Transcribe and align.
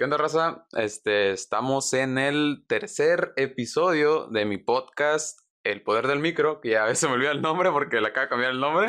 ¿Qué 0.00 0.04
onda, 0.04 0.16
raza? 0.16 0.64
Este, 0.72 1.32
estamos 1.32 1.92
en 1.92 2.16
el 2.16 2.64
tercer 2.66 3.34
episodio 3.36 4.28
de 4.28 4.46
mi 4.46 4.56
podcast 4.56 5.38
El 5.62 5.82
Poder 5.82 6.06
del 6.06 6.20
Micro, 6.20 6.62
que 6.62 6.70
ya 6.70 6.84
a 6.84 6.86
veces 6.86 7.06
me 7.06 7.16
olvida 7.16 7.32
el 7.32 7.42
nombre 7.42 7.70
porque 7.70 8.00
le 8.00 8.08
acaba 8.08 8.24
de 8.24 8.30
cambiar 8.30 8.52
el 8.52 8.60
nombre. 8.60 8.86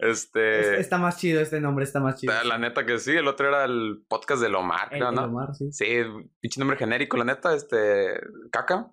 Este... 0.00 0.80
Está 0.80 0.98
más 0.98 1.16
chido 1.18 1.40
este 1.40 1.60
nombre, 1.60 1.84
está 1.84 2.00
más 2.00 2.16
chido. 2.20 2.34
La 2.42 2.58
neta 2.58 2.84
que 2.84 2.98
sí, 2.98 3.12
el 3.12 3.28
otro 3.28 3.46
era 3.46 3.66
el 3.66 4.04
podcast 4.08 4.42
de 4.42 4.52
Omar, 4.52 4.88
El- 4.90 4.98
creo, 4.98 5.12
¿no? 5.12 5.54
Sí. 5.54 5.70
Sí, 5.70 5.86
pinche 6.40 6.58
nombre 6.58 6.76
genérico, 6.76 7.16
la 7.16 7.24
neta, 7.24 7.54
este, 7.54 8.18
caca. 8.50 8.90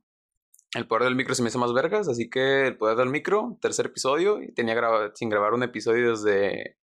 El 0.75 0.85
poder 0.85 1.05
del 1.05 1.15
micro 1.15 1.33
se 1.33 1.41
me 1.41 1.49
hizo 1.49 1.57
más 1.57 1.73
vergas, 1.73 2.07
así 2.07 2.29
que 2.29 2.67
el 2.67 2.77
poder 2.77 2.95
del 2.95 3.09
micro, 3.09 3.57
tercer 3.59 3.87
episodio, 3.87 4.39
y 4.43 4.53
tenía 4.53 4.75
graba- 4.75 5.09
sin 5.15 5.29
grabar 5.31 5.55
un 5.55 5.63
episodio 5.63 6.11
desde, 6.11 6.77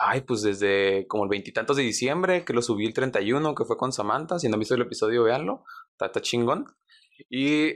ay, 0.00 0.22
pues 0.22 0.42
desde 0.42 1.06
como 1.06 1.24
el 1.24 1.30
veintitantos 1.30 1.76
de 1.76 1.82
diciembre, 1.82 2.44
que 2.44 2.52
lo 2.52 2.62
subí 2.62 2.86
el 2.86 2.94
31, 2.94 3.54
que 3.54 3.64
fue 3.64 3.76
con 3.76 3.92
Samantha, 3.92 4.38
si 4.38 4.48
no 4.48 4.54
han 4.54 4.60
visto 4.60 4.74
el 4.74 4.82
episodio, 4.82 5.24
véanlo, 5.24 5.64
está, 5.92 6.06
está 6.06 6.20
chingón. 6.20 6.66
Y 7.28 7.66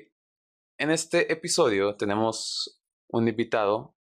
en 0.79 0.91
este 0.91 1.33
episodio 1.33 1.97
tenemos 1.97 2.81
un 3.09 3.29
invitado, 3.29 3.95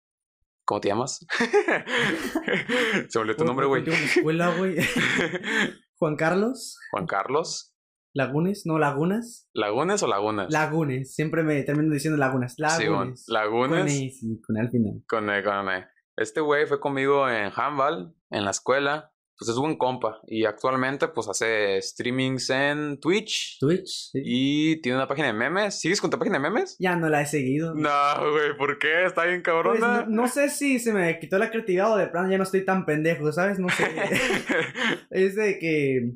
¿cómo 0.64 0.80
te 0.80 0.88
llamas? 0.88 1.24
se 3.08 3.18
me 3.18 3.20
olvidó 3.20 3.36
tu 3.36 3.44
nombre, 3.44 3.66
güey. 3.66 3.84
Contigo 3.84 3.96
en 3.96 4.02
la 4.02 4.12
escuela, 4.12 4.56
güey. 4.56 4.76
Juan 5.98 6.16
Carlos 6.16 6.78
Juan 6.90 7.06
Carlos. 7.06 7.74
Lagunes, 8.16 8.62
no 8.64 8.78
Lagunas. 8.78 9.48
¿Lagunes 9.54 10.02
o 10.02 10.06
Lagunas? 10.06 10.52
Lagunes, 10.52 11.14
siempre 11.14 11.42
me 11.42 11.62
termino 11.64 11.92
diciendo 11.92 12.16
Lagunas. 12.16 12.54
Sí, 12.54 12.62
Lagunes. 12.62 13.24
Lagunes. 13.26 13.78
Con 13.80 13.88
E, 13.88 14.10
sí, 14.10 14.40
con 14.46 14.56
E 14.56 14.60
al 14.60 14.70
final. 14.70 15.02
Con, 15.08 15.30
eh, 15.30 15.42
con, 15.42 15.68
eh, 15.68 15.88
Este 16.16 16.40
güey 16.40 16.66
fue 16.66 16.78
conmigo 16.78 17.28
en 17.28 17.50
Handball, 17.54 18.14
en 18.34 18.44
la 18.44 18.50
escuela. 18.50 19.10
Pues 19.36 19.50
es 19.50 19.56
buen 19.56 19.76
compa. 19.76 20.20
Y 20.28 20.44
actualmente, 20.44 21.08
pues 21.08 21.28
hace 21.28 21.82
streamings 21.82 22.50
en 22.50 23.00
Twitch. 23.00 23.58
Twitch. 23.58 24.10
sí. 24.12 24.20
Y 24.24 24.80
tiene 24.80 24.96
una 24.96 25.08
página 25.08 25.26
de 25.26 25.32
memes. 25.32 25.80
¿Sigues 25.80 26.00
con 26.00 26.08
tu 26.08 26.18
página 26.20 26.36
de 26.38 26.42
memes? 26.42 26.76
Ya 26.78 26.94
no 26.94 27.08
la 27.08 27.20
he 27.22 27.26
seguido. 27.26 27.74
No, 27.74 27.90
güey, 28.30 28.56
¿por 28.56 28.78
qué? 28.78 29.04
Está 29.06 29.24
bien 29.24 29.42
Pues, 29.42 29.54
cabrona. 29.56 30.02
no, 30.02 30.22
no 30.22 30.28
sé 30.28 30.50
si 30.50 30.78
se 30.78 30.92
me 30.92 31.18
quitó 31.18 31.36
la 31.38 31.50
creatividad 31.50 31.92
o 31.92 31.96
de 31.96 32.06
plano 32.06 32.30
ya 32.30 32.36
no 32.38 32.44
estoy 32.44 32.64
tan 32.64 32.86
pendejo, 32.86 33.32
¿sabes? 33.32 33.58
No 33.58 33.68
sé. 33.70 33.84
es 35.10 35.34
de 35.34 35.58
que, 35.58 36.12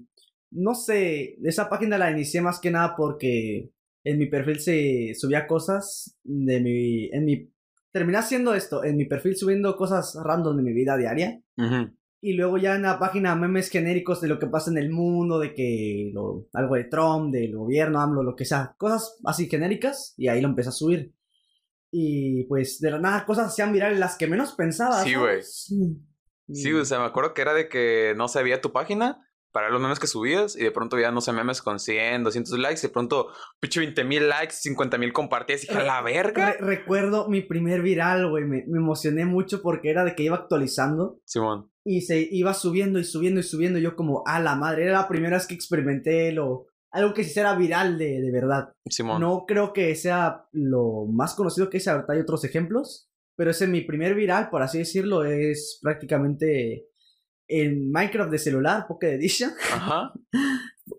no 0.53 0.77
sé, 0.77 1.37
esa 1.43 1.69
página 1.69 1.99
la 1.99 2.13
inicié 2.13 2.41
más 2.41 2.61
que 2.61 2.71
nada 2.71 2.95
porque 2.97 3.71
en 4.05 4.19
mi 4.19 4.27
perfil 4.27 4.61
se 4.61 5.15
subía 5.17 5.49
cosas 5.49 6.17
de 6.23 6.61
mi, 6.61 7.07
en 7.11 7.25
mi, 7.25 7.51
terminé 7.91 8.19
haciendo 8.19 8.55
esto, 8.55 8.85
en 8.85 8.97
mi 8.97 9.07
perfil 9.07 9.37
subiendo 9.37 9.77
cosas 9.77 10.17
random 10.25 10.57
de 10.59 10.63
mi 10.63 10.73
vida 10.73 10.97
diaria. 10.97 11.41
Ujú. 11.57 11.97
Y 12.21 12.33
luego 12.33 12.59
ya 12.59 12.75
en 12.75 12.83
la 12.83 12.99
página 12.99 13.37
memes 13.37 13.71
genéricos 13.71 14.21
de 14.21 14.29
lo 14.29 14.39
que 14.39 14.49
pasa 14.49 14.71
en 14.71 14.79
el 14.79 14.91
mundo, 14.91 15.39
de 15.39 15.55
que 15.55 16.11
lo, 16.13 16.49
algo 16.53 16.75
de 16.75 16.85
Trump, 16.85 17.33
del 17.33 17.57
gobierno, 17.57 18.01
AMLO, 18.01 18.23
lo 18.23 18.35
que 18.35 18.45
sea, 18.45 18.75
cosas 18.77 19.19
así 19.25 19.49
genéricas, 19.49 20.15
y 20.17 20.29
ahí 20.29 20.41
lo 20.41 20.49
empecé 20.49 20.71
a 20.71 20.73
subir. 20.73 21.15
Y 21.91 22.45
pues 22.45 22.81
de 22.81 22.91
la 22.91 22.99
nada 22.99 23.25
cosas 23.25 23.47
hacían 23.49 23.73
virales 23.73 23.99
las 23.99 24.17
que 24.17 24.27
menos 24.27 24.53
pensaba. 24.53 25.03
Sí. 25.05 25.15
Mm. 25.71 26.55
Sí, 26.55 26.73
o 26.73 26.85
sea, 26.85 26.99
me 26.99 27.05
acuerdo 27.05 27.35
que 27.35 27.43
era 27.43 27.55
de 27.55 27.69
que 27.69 28.15
no 28.17 28.27
se 28.27 28.43
veía 28.43 28.61
tu 28.61 28.73
página 28.73 29.28
para 29.59 29.71
los 29.71 29.81
memes 29.83 29.99
que 29.99 30.07
subías 30.07 30.55
y 30.57 30.63
de 30.63 30.71
pronto 30.71 30.97
ya 31.01 31.11
no 31.11 31.21
sé, 31.21 31.33
memes 31.33 31.61
con 31.63 31.81
100, 31.81 32.23
200 32.23 32.57
likes 32.61 32.79
y 32.79 32.83
de 32.83 32.93
pronto, 32.93 33.27
pinche 33.59 33.81
20 33.81 34.05
mil 34.05 34.29
likes, 34.29 34.55
50 34.55 34.99
mil 34.99 35.13
compartidas 35.13 35.65
y 35.65 35.67
dije, 35.67 35.81
"A 35.81 35.85
la 35.85 36.01
verga. 36.03 36.53
Re- 36.53 36.59
recuerdo 36.65 37.29
mi 37.29 37.41
primer 37.41 37.83
viral, 37.83 38.31
güey, 38.31 38.45
me, 38.45 38.65
me 38.69 38.79
emocioné 38.79 39.25
mucho 39.25 39.61
porque 39.61 39.91
era 39.91 40.05
de 40.05 40.15
que 40.15 40.23
iba 40.23 40.37
actualizando 40.37 41.19
Simón. 41.25 41.73
y 41.85 42.03
se 42.03 42.21
iba 42.31 42.55
subiendo 42.55 43.01
y 43.01 43.05
subiendo 43.05 43.41
y 43.41 43.43
subiendo. 43.43 43.81
y 43.81 43.83
Yo 43.83 43.97
como, 43.97 44.23
a 44.27 44.39
la 44.39 44.55
madre, 44.55 44.85
era 44.85 44.93
la 44.93 45.09
primera 45.09 45.37
vez 45.37 45.47
que 45.49 45.55
experimenté 45.55 46.31
lo, 46.31 46.67
algo 46.93 47.13
que 47.15 47.25
se 47.25 47.31
hiciera 47.31 47.55
viral 47.57 47.99
de, 47.99 48.21
de 48.21 48.31
verdad. 48.31 48.73
Simón. 48.89 49.21
No 49.21 49.45
creo 49.47 49.73
que 49.73 49.95
sea 49.97 50.45
lo 50.53 51.07
más 51.11 51.35
conocido 51.35 51.69
que 51.69 51.79
es, 51.79 51.89
ahorita 51.89 52.13
hay 52.13 52.21
otros 52.21 52.45
ejemplos, 52.45 53.11
pero 53.37 53.51
ese 53.51 53.67
mi 53.67 53.83
primer 53.83 54.15
viral, 54.15 54.51
por 54.51 54.63
así 54.63 54.79
decirlo, 54.79 55.25
es 55.25 55.79
prácticamente 55.83 56.88
en 57.49 57.91
Minecraft 57.91 58.31
de 58.31 58.39
celular, 58.39 58.87
Pocket 58.87 59.15
Edition. 59.15 59.51
Ajá. 59.73 60.13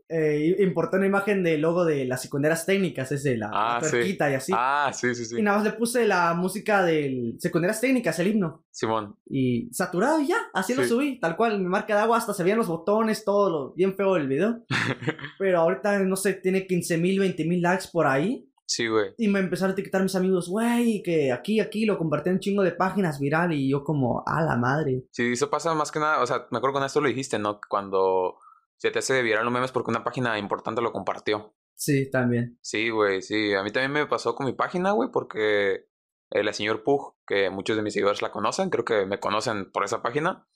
Eh, 0.07 0.55
importé 0.59 0.97
una 0.97 1.05
imagen 1.05 1.43
del 1.43 1.61
logo 1.61 1.85
de 1.85 2.05
las 2.05 2.21
secundarias 2.21 2.65
técnicas, 2.65 3.11
ese, 3.11 3.37
la, 3.37 3.49
Ah, 3.53 3.79
la 3.81 3.87
sí. 3.87 4.17
y 4.19 4.21
así. 4.33 4.51
Ah, 4.55 4.91
sí, 4.93 5.13
sí, 5.13 5.21
Y 5.21 5.25
sí. 5.25 5.41
nada 5.41 5.57
más 5.57 5.65
le 5.65 5.73
puse 5.73 6.07
la 6.07 6.33
música 6.33 6.83
del 6.83 7.35
secundarias 7.39 7.79
técnicas, 7.79 8.17
el 8.19 8.27
himno. 8.27 8.65
Simón. 8.71 9.15
Y 9.27 9.69
saturado 9.71 10.19
y 10.19 10.27
ya, 10.27 10.37
así 10.53 10.73
lo 10.73 10.83
subí, 10.83 11.19
tal 11.19 11.35
cual, 11.35 11.59
mi 11.59 11.65
marca 11.67 11.95
de 11.95 12.01
agua, 12.01 12.17
hasta 12.17 12.33
se 12.33 12.43
veían 12.43 12.57
los 12.57 12.67
botones, 12.67 13.23
todo 13.23 13.49
lo 13.49 13.73
bien 13.73 13.95
feo 13.95 14.16
del 14.16 14.27
video. 14.27 14.63
Pero 15.37 15.59
ahorita, 15.59 15.99
no 15.99 16.16
sé, 16.16 16.33
tiene 16.33 16.66
15 16.66 16.97
mil, 16.97 17.19
20 17.19 17.45
mil 17.45 17.61
likes 17.61 17.85
por 17.91 18.07
ahí. 18.07 18.48
Sí, 18.69 18.88
güey. 18.88 19.16
Y 19.18 19.30
me 19.30 19.40
empezaron 19.40 19.72
a 19.72 19.74
etiquetar 19.74 20.03
mis 20.03 20.16
amigos, 20.16 20.47
güey, 20.47 21.02
que 21.02 21.31
aquí, 21.31 21.59
aquí, 21.59 21.85
lo 21.85 21.97
compartí 21.97 22.30
en 22.30 22.35
un 22.35 22.40
chingo 22.40 22.62
de 22.62 22.72
páginas 22.72 23.19
viral. 23.19 23.52
Y 23.52 23.68
yo 23.68 23.84
como, 23.84 24.22
a 24.28 24.44
la 24.44 24.57
madre. 24.57 25.07
Sí, 25.12 25.31
eso 25.31 25.50
pasa 25.50 25.74
más 25.74 25.91
que 25.91 25.97
nada, 25.97 26.22
o 26.22 26.28
sea, 26.28 26.46
me 26.52 26.59
acuerdo 26.59 26.74
que 26.74 26.79
con 26.79 26.85
esto 26.85 27.02
lo 27.02 27.08
dijiste, 27.08 27.40
¿no? 27.40 27.59
Cuando 27.68 28.38
se 28.78 28.91
te 28.91 29.00
hace 29.00 29.24
viral 29.24 29.47
un 29.47 29.53
meme 29.53 29.66
es 29.66 29.72
porque 29.72 29.90
una 29.90 30.03
página 30.03 30.38
importante 30.38 30.84
lo 30.84 30.91
compartió. 30.91 31.56
Sí, 31.74 32.12
también. 32.12 32.59
Sí, 32.62 32.91
güey, 32.91 33.24
sí. 33.24 33.56
A 33.56 33.63
mí 33.63 33.72
también 33.72 33.91
me 33.91 34.06
pasó 34.06 34.35
con 34.35 34.46
mi 34.46 34.53
página, 34.53 34.91
güey, 34.91 35.09
porque 35.12 35.88
eh, 36.29 36.44
la 36.44 36.53
señor 36.53 36.84
Pug, 36.84 37.16
que 37.25 37.50
muchos 37.50 37.75
de 37.75 37.81
mis 37.81 37.94
seguidores 37.94 38.22
la 38.22 38.31
conocen, 38.31 38.69
creo 38.69 38.85
que 38.85 39.08
me 39.08 39.19
conocen 39.19 39.72
por 39.72 39.84
esa 39.84 40.03
página, 40.03 40.47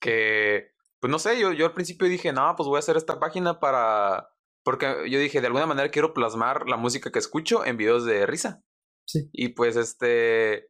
que, 0.00 0.70
pues 1.00 1.10
no 1.10 1.18
sé, 1.18 1.40
yo, 1.40 1.52
yo 1.52 1.66
al 1.66 1.74
principio 1.74 2.06
dije, 2.06 2.32
no, 2.32 2.54
pues 2.56 2.68
voy 2.68 2.76
a 2.76 2.78
hacer 2.78 2.96
esta 2.96 3.18
página 3.18 3.58
para... 3.58 4.30
Porque 4.66 5.08
yo 5.08 5.20
dije, 5.20 5.40
de 5.40 5.46
alguna 5.46 5.64
manera 5.66 5.90
quiero 5.92 6.12
plasmar 6.12 6.68
la 6.68 6.76
música 6.76 7.12
que 7.12 7.20
escucho 7.20 7.64
en 7.64 7.76
videos 7.76 8.04
de 8.04 8.26
risa. 8.26 8.62
Sí. 9.06 9.30
Y 9.32 9.50
pues 9.50 9.76
este... 9.76 10.68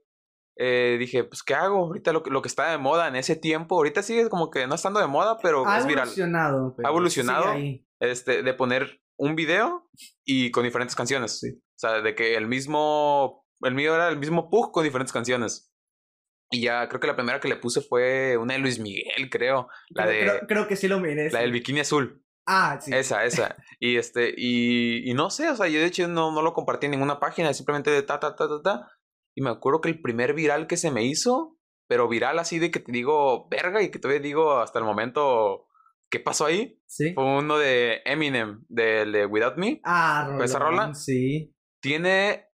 eh, 0.59 0.97
dije, 0.99 1.25
pues, 1.25 1.43
¿qué 1.43 1.55
hago? 1.55 1.79
Ahorita 1.87 2.13
lo, 2.13 2.23
que- 2.23 2.31
lo 2.31 2.43
que 2.43 2.49
está 2.49 2.71
de 2.71 2.77
moda 2.79 3.09
en 3.09 3.17
ese 3.17 3.37
tiempo, 3.37 3.75
ahorita 3.77 4.03
sigue 4.03 4.29
como 4.29 4.51
que 4.51 4.67
no 4.67 4.75
estando 4.75 5.01
de 5.01 5.07
moda, 5.07 5.39
pero 5.43 5.67
Ha 5.67 5.79
es 5.79 5.87
viral. 5.87 6.05
evolucionado. 6.05 6.75
pero 6.77 6.87
Ha 6.87 6.91
evolucionado. 6.91 7.55
Este, 8.01 8.43
de 8.43 8.53
poner 8.55 9.01
un 9.19 9.35
video 9.35 9.89
y 10.27 10.51
con 10.51 10.65
diferentes 10.65 10.95
canciones. 10.95 11.41
Sí. 11.41 11.49
O 11.59 11.79
sea, 11.79 12.03
de 12.03 12.15
que 12.15 12.37
el 12.37 12.47
mismo, 12.47 13.47
el 13.63 13.75
mío 13.75 13.95
era 13.95 14.09
el 14.09 14.19
mismo 14.19 14.51
Pug 14.51 14.73
con 14.73 14.85
diferentes 14.85 15.13
canciones. 15.15 15.73
Y 16.51 16.61
ya 16.61 16.87
creo 16.89 17.01
que 17.01 17.07
la 17.07 17.17
primera 17.17 17.41
que 17.41 17.49
le 17.49 17.57
puse 17.57 17.81
fue 17.81 18.37
una 18.37 18.53
de 18.55 18.61
Luis 18.61 18.79
Miguel, 18.79 19.31
creo. 19.31 19.69
La 19.89 20.05
creo, 20.05 20.15
de, 20.15 20.21
creo, 20.39 20.47
creo 20.47 20.69
que 20.69 20.77
sí 20.77 20.87
lo 20.87 21.01
miré. 21.01 21.31
la 21.31 21.41
del 21.41 21.51
bikini 21.53 21.81
azul. 21.81 22.23
Ah, 22.47 22.79
sí. 22.81 22.93
Esa, 22.95 23.25
esa. 23.25 23.57
Y 23.81 23.97
este, 23.97 24.33
y, 24.37 25.11
y 25.11 25.15
no 25.15 25.31
sé, 25.31 25.49
o 25.51 25.57
sea, 25.57 25.67
yo 25.69 25.81
de 25.81 25.87
hecho 25.87 26.07
no, 26.09 26.31
no 26.33 26.43
lo 26.43 26.53
compartí 26.55 26.87
en 26.87 26.93
ninguna 26.93 27.19
página, 27.21 27.53
simplemente 27.53 27.91
de 27.91 28.03
ta, 28.03 28.21
ta, 28.21 28.37
ta, 28.37 28.49
ta, 28.49 28.63
ta. 28.63 28.91
Y 29.35 29.43
me 29.43 29.51
acuerdo 29.51 29.81
que 29.81 29.89
el 29.89 30.01
primer 30.01 30.33
viral 30.35 30.67
que 30.67 30.77
se 30.77 30.91
me 30.91 31.05
hizo, 31.05 31.59
pero 31.89 32.09
viral 32.09 32.39
así 32.39 32.59
de 32.59 32.71
que 32.71 32.81
te 32.81 32.93
digo, 32.93 33.49
verga, 33.49 33.83
y 33.83 33.91
que 33.91 33.99
todavía 33.99 34.23
digo 34.23 34.59
hasta 34.61 34.79
el 34.79 34.85
momento, 34.85 35.67
¿qué 36.11 36.21
pasó 36.21 36.47
ahí? 36.47 36.81
Sí. 36.87 37.13
Fue 37.15 37.25
uno 37.25 37.59
de 37.59 38.01
Eminem, 38.05 38.65
del 38.69 39.13
de 39.13 39.27
Without 39.27 39.57
Me. 39.57 39.81
Ah, 39.85 40.25
rolón, 40.29 40.43
¿Esa 40.45 40.59
rola? 40.59 40.95
Sí. 40.95 41.53
Tiene 41.83 42.47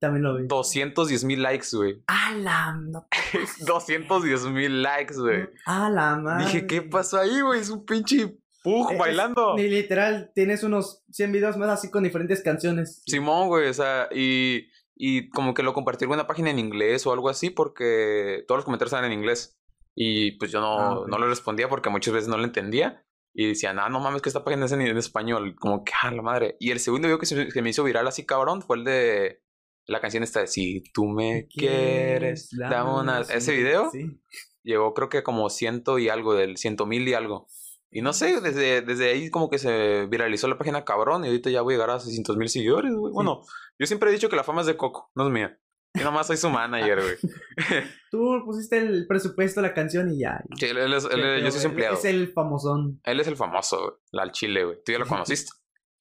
También 0.00 0.22
lo 0.22 0.36
vi. 0.38 0.46
210 0.46 1.24
mil 1.24 1.42
likes, 1.42 1.68
güey. 1.76 2.02
A 2.06 2.32
la... 2.34 2.74
no- 2.74 3.06
210 3.66 4.46
mil 4.46 4.82
likes, 4.82 5.14
güey. 5.14 5.48
A 5.66 5.90
la 5.90 6.16
madre. 6.16 6.44
Dije, 6.46 6.66
¿qué 6.66 6.82
pasó 6.82 7.18
ahí, 7.18 7.40
güey? 7.40 7.60
Es 7.60 7.70
un 7.70 7.84
pinche 7.84 8.36
pug 8.62 8.92
Es- 8.92 8.98
bailando. 8.98 9.54
Y 9.58 9.68
literal, 9.68 10.32
tienes 10.34 10.62
unos 10.62 11.04
100 11.10 11.32
videos 11.32 11.56
más 11.56 11.68
así 11.70 11.90
con 11.90 12.04
diferentes 12.04 12.42
canciones. 12.42 13.02
Simón, 13.06 13.48
güey, 13.48 13.68
o 13.68 13.74
sea, 13.74 14.08
y, 14.12 14.68
y 14.96 15.28
como 15.30 15.54
que 15.54 15.62
lo 15.62 15.74
compartí 15.74 16.04
en 16.04 16.10
una 16.12 16.26
página 16.26 16.50
en 16.50 16.58
inglés 16.58 17.06
o 17.06 17.12
algo 17.12 17.28
así 17.28 17.50
porque 17.50 18.44
todos 18.46 18.58
los 18.58 18.64
comentarios 18.64 18.92
eran 18.92 19.06
en 19.10 19.18
inglés. 19.18 19.58
Y 19.94 20.32
pues 20.38 20.50
yo 20.50 20.60
no, 20.60 20.78
Ah, 20.78 21.04
no 21.06 21.18
le 21.18 21.26
respondía 21.26 21.68
porque 21.68 21.90
muchas 21.90 22.14
veces 22.14 22.28
no 22.28 22.38
lo 22.38 22.44
entendía. 22.44 23.04
Y 23.34 23.48
decían, 23.48 23.78
ah, 23.78 23.88
no 23.88 23.98
mames, 24.00 24.20
que 24.22 24.28
esta 24.28 24.44
página 24.44 24.66
es 24.66 24.72
en, 24.72 24.82
en 24.82 24.96
español. 24.98 25.54
Como 25.58 25.84
que, 25.84 25.92
ah, 26.02 26.10
la 26.10 26.22
madre. 26.22 26.56
Y 26.60 26.70
el 26.70 26.80
segundo 26.80 27.08
video 27.08 27.18
que 27.18 27.26
se, 27.26 27.48
que 27.48 27.62
me 27.62 27.70
hizo 27.70 27.82
viral 27.84 28.06
así, 28.06 28.24
cabrón, 28.26 28.60
fue 28.62 28.76
el 28.76 28.84
de 28.84 29.42
la 29.86 30.00
canción 30.00 30.22
esta 30.22 30.40
de 30.40 30.46
Si 30.46 30.82
tú 30.94 31.06
me 31.06 31.46
quieres, 31.48 32.50
dame 32.56 32.92
una... 33.00 33.20
Ese 33.20 33.54
video 33.56 33.90
Sí. 33.90 34.20
llegó 34.62 34.94
creo 34.94 35.08
que 35.08 35.22
como 35.22 35.48
ciento 35.50 35.98
y 35.98 36.08
algo, 36.08 36.34
del 36.34 36.56
ciento 36.56 36.86
mil 36.86 37.08
y 37.08 37.14
algo. 37.14 37.48
Y 37.94 38.00
no 38.00 38.12
sé, 38.14 38.40
desde, 38.40 38.80
desde 38.80 39.10
ahí 39.10 39.28
como 39.30 39.50
que 39.50 39.58
se 39.58 40.06
viralizó 40.06 40.48
la 40.48 40.56
página 40.58 40.84
cabrón 40.84 41.24
y 41.24 41.28
ahorita 41.28 41.50
ya 41.50 41.60
voy 41.62 41.74
a 41.74 41.76
llegar 41.76 41.90
a 41.90 42.00
600 42.00 42.36
mil 42.38 42.48
seguidores, 42.48 42.92
güey. 42.94 43.12
Bueno, 43.12 43.42
yo 43.78 43.86
siempre 43.86 44.08
he 44.10 44.12
dicho 44.14 44.28
que 44.30 44.36
la 44.36 44.44
fama 44.44 44.62
es 44.62 44.66
de 44.66 44.76
Coco, 44.76 45.10
no 45.14 45.26
es 45.26 45.32
mía. 45.32 45.58
Yo 45.94 46.04
nomás 46.04 46.26
soy 46.26 46.38
su 46.38 46.48
manager, 46.48 47.02
güey. 47.02 47.16
Tú 48.10 48.42
pusiste 48.46 48.78
el 48.78 49.06
presupuesto 49.06 49.60
la 49.60 49.74
canción 49.74 50.10
y 50.10 50.20
ya. 50.20 50.42
Sí, 50.58 50.64
él, 50.66 50.78
él 50.78 50.94
es- 50.94 51.04
él- 51.04 51.42
yo 51.44 51.50
soy 51.50 51.60
su 51.60 51.66
él 51.66 51.72
empleado. 51.72 51.94
Es 51.96 52.04
el 52.06 52.32
famosón. 52.32 52.98
Él 53.04 53.20
es 53.20 53.26
el 53.28 53.36
famoso, 53.36 53.78
güey. 53.78 53.92
La 54.10 54.22
al 54.22 54.32
chile, 54.32 54.64
güey. 54.64 54.78
Tú 54.84 54.92
ya 54.92 54.98
lo 54.98 55.06
conociste. 55.06 55.52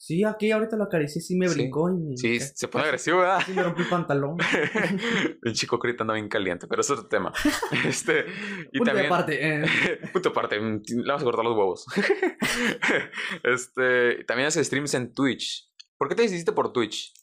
Sí, 0.04 0.24
aquí 0.24 0.50
ahorita 0.50 0.78
lo 0.78 0.86
acaricié, 0.86 1.22
sí 1.22 1.36
me 1.38 1.48
Sí. 1.48 1.54
brincó 1.60 1.88
y 1.92 1.94
me... 2.00 2.18
Sí, 2.18 2.40
se 2.40 2.68
pone 2.68 2.86
agresivo, 2.86 3.20
¿verdad? 3.20 3.40
Sí 3.46 3.54
me 3.54 3.62
rompí 3.62 3.84
el 3.84 3.88
pantalón. 3.88 4.36
el 5.44 5.54
chico 5.54 5.78
gritando 5.78 6.14
bien 6.14 6.28
caliente, 6.28 6.66
pero 6.68 6.82
eso 6.82 6.94
es 6.96 7.00
otro 7.02 7.10
tema. 7.10 7.32
Este, 7.88 8.26
y 8.72 8.80
Punto 8.80 8.86
también. 8.92 9.06
aparte. 9.06 9.38
eh. 9.40 9.64
Punto 10.12 10.30
aparte, 10.30 10.60
mm, 10.60 10.82
le 10.88 11.04
vamos 11.08 11.22
a 11.22 11.26
cortar 11.26 11.46
los 11.46 11.56
huevos. 11.56 11.86
este, 13.44 14.24
también 14.26 14.48
hace 14.48 14.64
streams 14.64 14.94
en 14.96 15.14
Twitch. 15.14 15.70
¿Por 15.98 16.10
qué 16.10 16.16
te 16.16 16.24
decidiste 16.24 16.52
por 16.52 16.74
Twitch? 16.74 17.14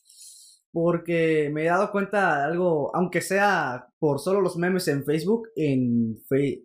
Porque 0.70 1.50
me 1.52 1.62
he 1.62 1.66
dado 1.66 1.90
cuenta 1.90 2.38
de 2.38 2.44
algo, 2.44 2.94
aunque 2.94 3.20
sea 3.22 3.88
por 3.98 4.20
solo 4.20 4.40
los 4.40 4.56
memes 4.56 4.86
en 4.88 5.04
Facebook, 5.04 5.48
en 5.56 6.16
Fe- 6.28 6.64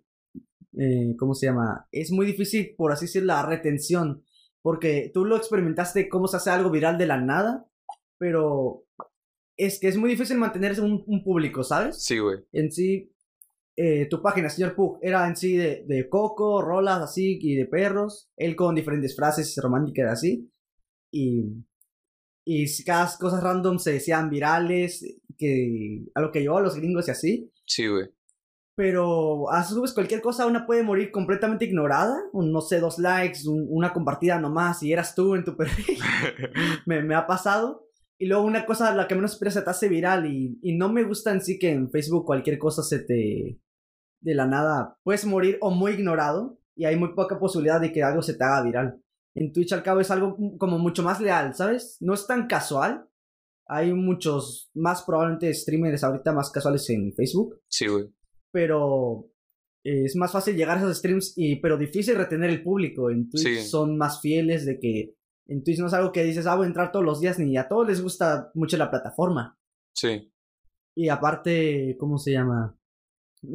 eh, 0.77 1.15
¿cómo 1.18 1.33
se 1.33 1.48
llama? 1.48 1.88
Es 1.92 2.12
muy 2.12 2.25
difícil, 2.25 2.75
por 2.77 2.92
así 2.92 3.06
decir, 3.06 3.24
la 3.24 3.44
retención. 3.45 4.24
Porque 4.63 5.12
tú 5.13 5.25
lo 5.25 5.38
experimentaste 5.38 6.10
cómo 6.10 6.27
se 6.27 6.38
hace 6.38 6.50
algo 6.50 6.71
viral 6.71 6.98
de 6.98 7.06
la 7.06 7.19
nada, 7.19 7.68
pero 8.18 8.86
es 9.57 9.80
que 9.80 9.89
es 9.89 9.98
muy 9.98 10.10
difícil 10.10 10.38
mantenerse 10.38 10.81
un, 10.81 11.04
un 11.06 11.24
público, 11.24 11.63
¿sabes? 11.63 12.04
Sí, 12.04 12.18
güey. 12.18 12.39
En 12.51 12.71
sí, 12.71 13.13
eh, 13.75 14.07
tu 14.10 14.21
página, 14.21 14.50
señor 14.50 14.75
Pug, 14.75 15.00
era 15.01 15.27
en 15.27 15.36
sí 15.36 15.56
de, 15.57 15.83
de 15.86 16.10
coco, 16.10 16.62
rolas 16.62 17.01
así 17.01 17.38
y 17.42 17.56
de 17.56 17.65
perros, 17.65 18.30
él 18.38 18.56
con 18.56 18.74
diferentes 18.74 19.15
frases 19.15 19.56
románticas 19.62 20.12
así, 20.12 20.50
y, 21.12 21.44
y 22.45 22.83
cada 22.83 23.12
cosas 23.19 23.44
random 23.44 23.77
se 23.80 23.94
decían 23.94 24.30
virales, 24.30 25.18
que 25.38 26.06
a 26.15 26.21
lo 26.21 26.31
que 26.31 26.48
a 26.48 26.62
los 26.62 26.75
gringos 26.75 27.07
y 27.07 27.12
así, 27.12 27.54
Sí, 27.65 27.88
güey. 27.88 28.10
Pero 28.75 29.52
a 29.52 29.64
subes 29.64 29.94
cualquier 29.94 30.22
cosa, 30.22 30.46
una 30.48 30.66
puede 30.66 30.84
morir 30.84 31.12
completamente 31.12 31.66
ignorada, 31.66 32.16
un, 32.31 32.52
no 32.52 32.62
sé, 32.62 32.80
dos 32.80 32.98
likes, 33.00 33.48
un- 33.48 33.68
una 33.70 33.94
compartida 33.94 34.40
nomás, 34.40 34.81
y 34.84 34.92
eras 34.92 35.14
tú 35.16 35.36
en 35.36 35.44
tu 35.44 35.56
perfil, 35.58 35.98
me, 36.86 37.04
me 37.04 37.16
ha 37.16 37.28
pasado. 37.28 37.88
Y 38.18 38.28
luego 38.28 38.44
una 38.46 38.66
cosa, 38.66 38.94
la 38.96 39.08
que 39.08 39.16
menos 39.16 39.34
esperas 39.34 39.56
se 39.56 39.62
te 39.64 39.70
hace 39.70 39.90
viral 39.90 40.25
y, 40.31 40.58
y 40.62 40.78
no 40.78 40.90
me 40.92 41.04
gusta 41.04 41.31
en 41.31 41.42
sí 41.42 41.60
que 41.60 41.72
en 41.72 41.90
Facebook 41.92 42.25
cualquier 42.25 42.58
cosa 42.58 42.81
se 42.84 43.00
te... 43.00 43.60
De 44.22 44.34
la 44.36 44.46
nada, 44.48 44.98
puedes 45.04 45.25
morir 45.25 45.58
o 45.60 45.70
muy 45.72 45.92
ignorado 45.94 46.58
y 46.75 46.86
hay 46.86 46.96
muy 46.96 47.14
poca 47.14 47.38
posibilidad 47.40 47.81
de 47.81 47.92
que 47.92 48.04
algo 48.04 48.22
se 48.22 48.36
te 48.36 48.44
haga 48.46 48.64
viral. 48.64 49.02
En 49.36 49.52
Twitch 49.52 49.74
al 49.74 49.84
cabo 49.84 50.00
es 50.00 50.10
algo 50.12 50.38
como 50.58 50.80
mucho 50.80 51.04
más 51.04 51.20
leal, 51.20 51.54
¿sabes? 51.56 51.98
No 52.00 52.14
es 52.14 52.25
tan 52.25 52.48
casual. 52.48 53.06
Hay 53.68 53.92
muchos 53.94 54.72
más 54.74 55.04
probablemente 55.04 55.54
streamers 55.54 56.06
ahorita 56.06 56.31
más 56.31 56.50
casuales 56.52 56.90
en 56.90 57.14
Facebook 57.14 57.60
sí, 57.68 57.88
güey. 57.88 58.06
Pero 58.53 59.25
eh, 59.83 60.05
es 60.05 60.15
más 60.15 60.31
fácil 60.31 60.55
llegar 60.55 60.77
a 60.77 60.81
esos 60.81 60.97
streams, 61.00 61.33
y, 61.35 61.57
pero 61.57 61.77
difícil 61.77 62.15
retener 62.15 62.50
el 62.51 62.63
público. 62.63 63.09
En 63.09 63.29
Twitch 63.29 63.44
Sí. 63.44 63.67
son 63.67 63.97
más 63.97 64.21
fieles 64.21 64.65
de 64.65 64.79
que 64.79 65.15
en 65.47 65.61
Twitch 65.63 65.79
no 65.79 65.88
es 65.88 65.94
algo 65.94 66.13
que 66.13 66.23
dices, 66.23 66.45
ah, 66.47 66.55
voy 66.55 66.63
a 66.65 66.67
entrar 66.67 66.91
todos 66.94 67.03
los 67.03 67.19
días, 67.19 67.38
ni 67.39 67.57
a 67.57 67.67
todos 67.67 67.88
les 67.88 68.01
gusta 68.01 68.51
mucho 68.53 68.77
la 68.77 68.89
plataforma. 68.89 69.57
Sí. 69.94 70.31
Y 70.95 71.09
aparte, 71.09 71.97
¿cómo 72.00 72.17
se 72.17 72.31
llama? 72.31 72.77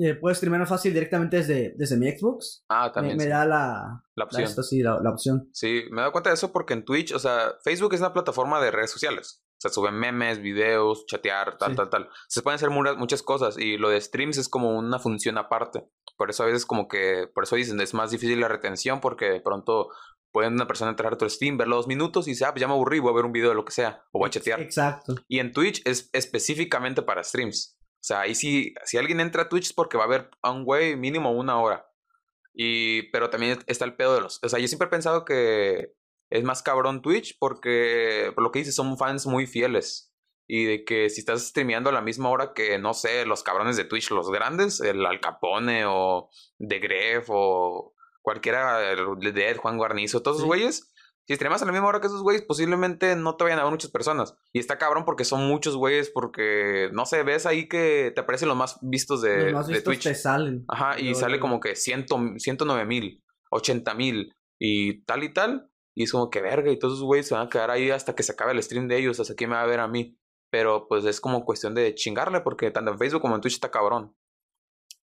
Eh, 0.03 0.15
puedo 0.17 0.35
streamear 0.35 0.67
fácil 0.67 0.93
directamente 0.93 1.39
desde, 1.39 1.73
desde 1.79 1.97
mi 1.97 2.11
Xbox. 2.11 2.63
Ah, 2.69 2.89
Me, 2.89 2.93
también. 2.93 3.17
me 3.17 3.23
sí. 3.25 3.29
da 3.31 3.47
la, 3.47 3.57
La 3.57 4.03
la, 4.17 4.25
opción. 4.25 4.43
esto, 4.43 4.63
sí, 4.63 4.83
la, 4.83 5.01
la 5.01 5.11
opción. 5.11 5.49
Sí, 5.55 5.85
me 5.91 5.97
he 5.97 6.01
dado 6.01 6.13
cuenta 6.13 6.29
de 6.29 6.35
eso 6.35 6.53
porque 6.53 6.75
en 6.75 6.85
Twitch, 6.85 7.13
o 7.15 7.19
sea, 7.19 7.55
Facebook 7.65 7.95
es 7.95 8.01
una 8.01 8.13
plataforma 8.13 8.61
de 8.63 8.71
redes 8.71 8.91
sociales. 8.91 9.43
O 9.59 9.61
sea, 9.61 9.73
suben 9.73 9.95
memes, 9.97 10.41
videos, 10.41 11.05
chatear, 11.07 11.59
tal, 11.59 11.71
Sí. 11.73 11.77
tal, 11.77 11.91
tal. 11.91 12.09
Se 12.29 12.43
pueden 12.43 12.55
hacer 12.55 12.71
muchas, 12.71 13.23
cosas 13.25 13.59
y 13.59 13.77
lo 13.77 13.89
de 13.89 14.01
streams 14.01 14.39
es 14.39 14.49
como 14.49 14.79
una 14.79 15.01
función 15.01 15.37
aparte. 15.37 15.85
Por 16.17 16.31
eso 16.31 16.45
a 16.45 16.47
veces 16.47 16.65
como 16.65 16.87
que, 16.87 17.27
por 17.35 17.43
eso 17.43 17.57
dicen, 17.57 17.81
es 17.81 17.93
más 17.93 18.13
difícil 18.13 18.39
la 18.41 18.47
retención 18.47 19.01
porque 19.01 19.27
de 19.31 19.41
pronto 19.41 19.89
puede 20.31 20.47
una 20.49 20.69
persona 20.69 20.93
entrar 20.93 21.13
a 21.13 21.19
tu 21.19 21.29
stream, 21.29 21.57
verlo 21.57 21.75
dos 21.75 21.89
minutos 21.89 22.29
y 22.29 22.33
dice, 22.33 22.45
ah, 22.45 22.53
pues 22.53 22.61
ya 22.61 22.69
me 22.69 22.75
aburrí, 22.75 23.01
voy 23.01 23.11
a 23.13 23.17
ver 23.17 23.25
un 23.25 23.33
video 23.33 23.49
de 23.49 23.57
lo 23.57 23.65
que 23.65 23.73
sea 23.73 24.05
o 24.13 24.21
voy 24.21 24.29
a 24.29 24.31
chatear. 24.31 24.61
Exacto. 24.61 25.17
Y 25.27 25.41
en 25.41 25.53
Twitch 25.53 25.83
es 25.85 26.09
específicamente 26.13 27.03
para 27.03 27.25
streams. 27.25 27.77
O 27.81 28.05
sea, 28.09 28.21
ahí 28.21 28.37
sí, 28.37 28.75
si 28.85 28.97
alguien 28.97 29.19
entra 29.19 29.43
a 29.43 29.49
Twitch 29.49 29.67
es 29.67 29.73
porque 29.73 29.99
va 29.99 30.05
a 30.05 30.09
ver 30.09 30.31
a 30.43 30.53
un 30.53 30.65
güey 30.65 30.97
mínimo 30.97 31.33
una 31.33 31.61
hora. 31.61 31.85
Y, 32.55 33.11
pero 33.11 33.29
también 33.31 33.59
está 33.67 33.85
el 33.85 33.97
pedo 33.97 34.15
de 34.15 34.21
los... 34.21 34.39
O 34.43 34.49
sea, 34.49 34.59
yo 34.61 34.69
siempre 34.69 34.87
he 34.87 34.91
pensado 34.91 35.25
que 35.25 35.95
es 36.31 36.45
más 36.45 36.63
cabrón 36.63 37.03
Twitch 37.03 37.37
porque, 37.39 38.33
por 38.35 38.45
lo 38.45 38.51
que 38.51 38.61
dices, 38.61 38.75
son 38.75 38.97
fans 38.99 39.27
muy 39.27 39.47
fieles. 39.47 40.13
Y 40.51 40.65
de 40.65 40.85
que 40.85 41.11
si 41.11 41.21
estás 41.21 41.47
streameando 41.47 41.91
a 41.91 41.93
la 41.93 42.01
misma 42.01 42.31
hora 42.31 42.53
que, 42.55 42.79
no 42.79 42.95
sé, 42.95 43.27
los 43.27 43.43
cabrones 43.43 43.77
de 43.77 43.85
Twitch, 43.85 44.11
los 44.11 44.31
grandes, 44.31 44.81
el 44.81 45.05
Al 45.05 45.21
Capone 45.21 45.85
o 45.87 46.31
The 46.59 46.79
Gref 46.79 47.27
o 47.29 47.95
cualquiera, 48.23 48.93
el 48.93 49.35
Dead, 49.35 49.57
Juan 49.59 49.77
Guarnizo, 49.77 50.23
todos 50.23 50.39
esos 50.39 50.45
Sí. 50.45 50.49
güeyes, 50.49 50.95
si 51.27 51.35
streamas 51.35 51.61
a 51.61 51.67
la 51.67 51.73
misma 51.73 51.89
hora 51.89 52.01
que 52.01 52.07
esos 52.07 52.23
güeyes, 52.23 52.41
posiblemente 52.43 53.15
no 53.15 53.37
te 53.37 53.45
vayan 53.45 53.59
a 53.59 53.63
ver 53.65 53.71
muchas 53.73 53.91
personas. 53.91 54.35
Y 54.55 54.59
está 54.59 54.79
cabrón 54.79 55.05
porque 55.05 55.27
son 55.27 55.47
muchos 55.47 55.77
güeyes, 55.77 56.09
porque, 56.09 56.89
no 56.95 57.05
sé, 57.05 57.23
ves 57.25 57.45
ahí 57.45 57.69
que 57.69 58.13
te 58.15 58.21
aparecen 58.23 58.49
los 58.49 58.57
más 58.57 58.79
vistos 58.81 59.21
de, 59.21 59.45
Los 59.45 59.53
más 59.53 59.67
de 59.67 59.75
vistos 59.75 59.85
Twitch. 59.93 60.05
te 60.05 60.15
salen. 60.15 60.65
Ajá, 60.69 60.99
y 60.99 61.15
sale 61.15 61.39
como 61.41 61.61
que 61.61 61.77
ciento, 61.77 62.19
109 62.39 62.87
mil, 62.87 63.23
80 63.51 63.93
mil 63.95 64.33
y 64.59 65.03
tal 65.05 65.25
y 65.25 65.33
tal. 65.35 65.71
Y 65.99 66.05
es 66.05 66.13
como 66.13 66.31
que 66.31 66.41
verga, 66.41 66.71
y 66.71 66.79
todos 66.79 66.95
esos 66.95 67.05
güeyes 67.05 67.27
se 67.27 67.35
van 67.35 67.49
a 67.49 67.51
quedar 67.51 67.73
ahí 67.73 67.91
hasta 67.91 68.15
que 68.15 68.23
se 68.23 68.31
acabe 68.31 68.53
el 68.53 68.63
stream 68.63 68.87
de 68.87 68.99
ellos, 68.99 69.19
hasta 69.19 69.35
quién 69.35 69.51
me 69.51 69.57
va 69.57 69.63
a 69.63 69.67
ver 69.67 69.81
a 69.81 69.89
mí. 69.89 70.17
Pero 70.49 70.87
pues 70.87 71.05
es 71.05 71.21
como 71.21 71.45
cuestión 71.45 71.75
de 71.75 71.93
chingarle, 71.97 72.41
porque 72.41 72.71
tanto 72.71 72.93
en 72.93 72.99
Facebook 72.99 73.21
como 73.21 73.35
en 73.35 73.41
Twitch 73.41 73.55
está 73.55 73.73
cabrón. 73.73 74.15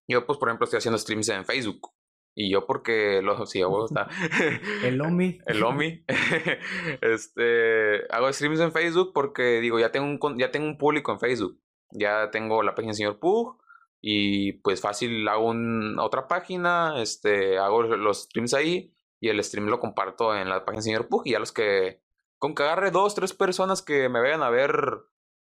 Yo, 0.08 0.24
pues, 0.24 0.38
por 0.38 0.48
ejemplo, 0.48 0.64
estoy 0.64 0.78
haciendo 0.78 0.96
streams 0.96 1.28
en 1.28 1.44
Facebook. 1.44 1.90
Y 2.34 2.50
yo 2.50 2.64
porque 2.66 3.20
lo 3.22 3.44
sí, 3.44 3.60
a 3.60 3.68
huevo 3.68 3.84
está. 3.90 4.08
El 4.84 4.98
Omi. 5.02 5.38
el 5.44 5.62
Omi. 5.62 6.02
este, 7.02 8.06
hago 8.10 8.32
streams 8.32 8.60
en 8.60 8.72
Facebook 8.72 9.12
porque 9.12 9.60
digo, 9.60 9.78
ya 9.78 9.92
tengo 9.92 10.06
un 10.06 10.38
ya 10.38 10.50
tengo 10.50 10.66
un 10.66 10.78
público 10.78 11.12
en 11.12 11.20
Facebook. 11.20 11.60
Ya 11.90 12.30
tengo 12.30 12.62
la 12.62 12.74
página 12.74 12.92
del 12.92 12.96
señor 12.96 13.18
Pug 13.18 13.58
y 14.00 14.54
pues 14.62 14.80
fácil 14.80 15.28
hago 15.28 15.48
un- 15.48 15.98
otra 15.98 16.26
página, 16.26 17.02
este, 17.02 17.58
hago 17.58 17.82
los 17.82 18.22
streams 18.24 18.54
ahí 18.54 18.95
y 19.20 19.28
el 19.28 19.42
stream 19.42 19.66
lo 19.66 19.80
comparto 19.80 20.34
en 20.36 20.48
la 20.48 20.60
página 20.64 20.76
del 20.76 20.82
señor 20.84 21.08
Pug 21.08 21.22
y 21.26 21.32
ya 21.32 21.38
los 21.38 21.52
que 21.52 22.00
con 22.38 22.54
que 22.54 22.62
agarre 22.62 22.90
dos, 22.90 23.14
tres 23.14 23.32
personas 23.32 23.80
que 23.82 24.08
me 24.08 24.20
vayan 24.20 24.42
a 24.42 24.50
ver 24.50 24.70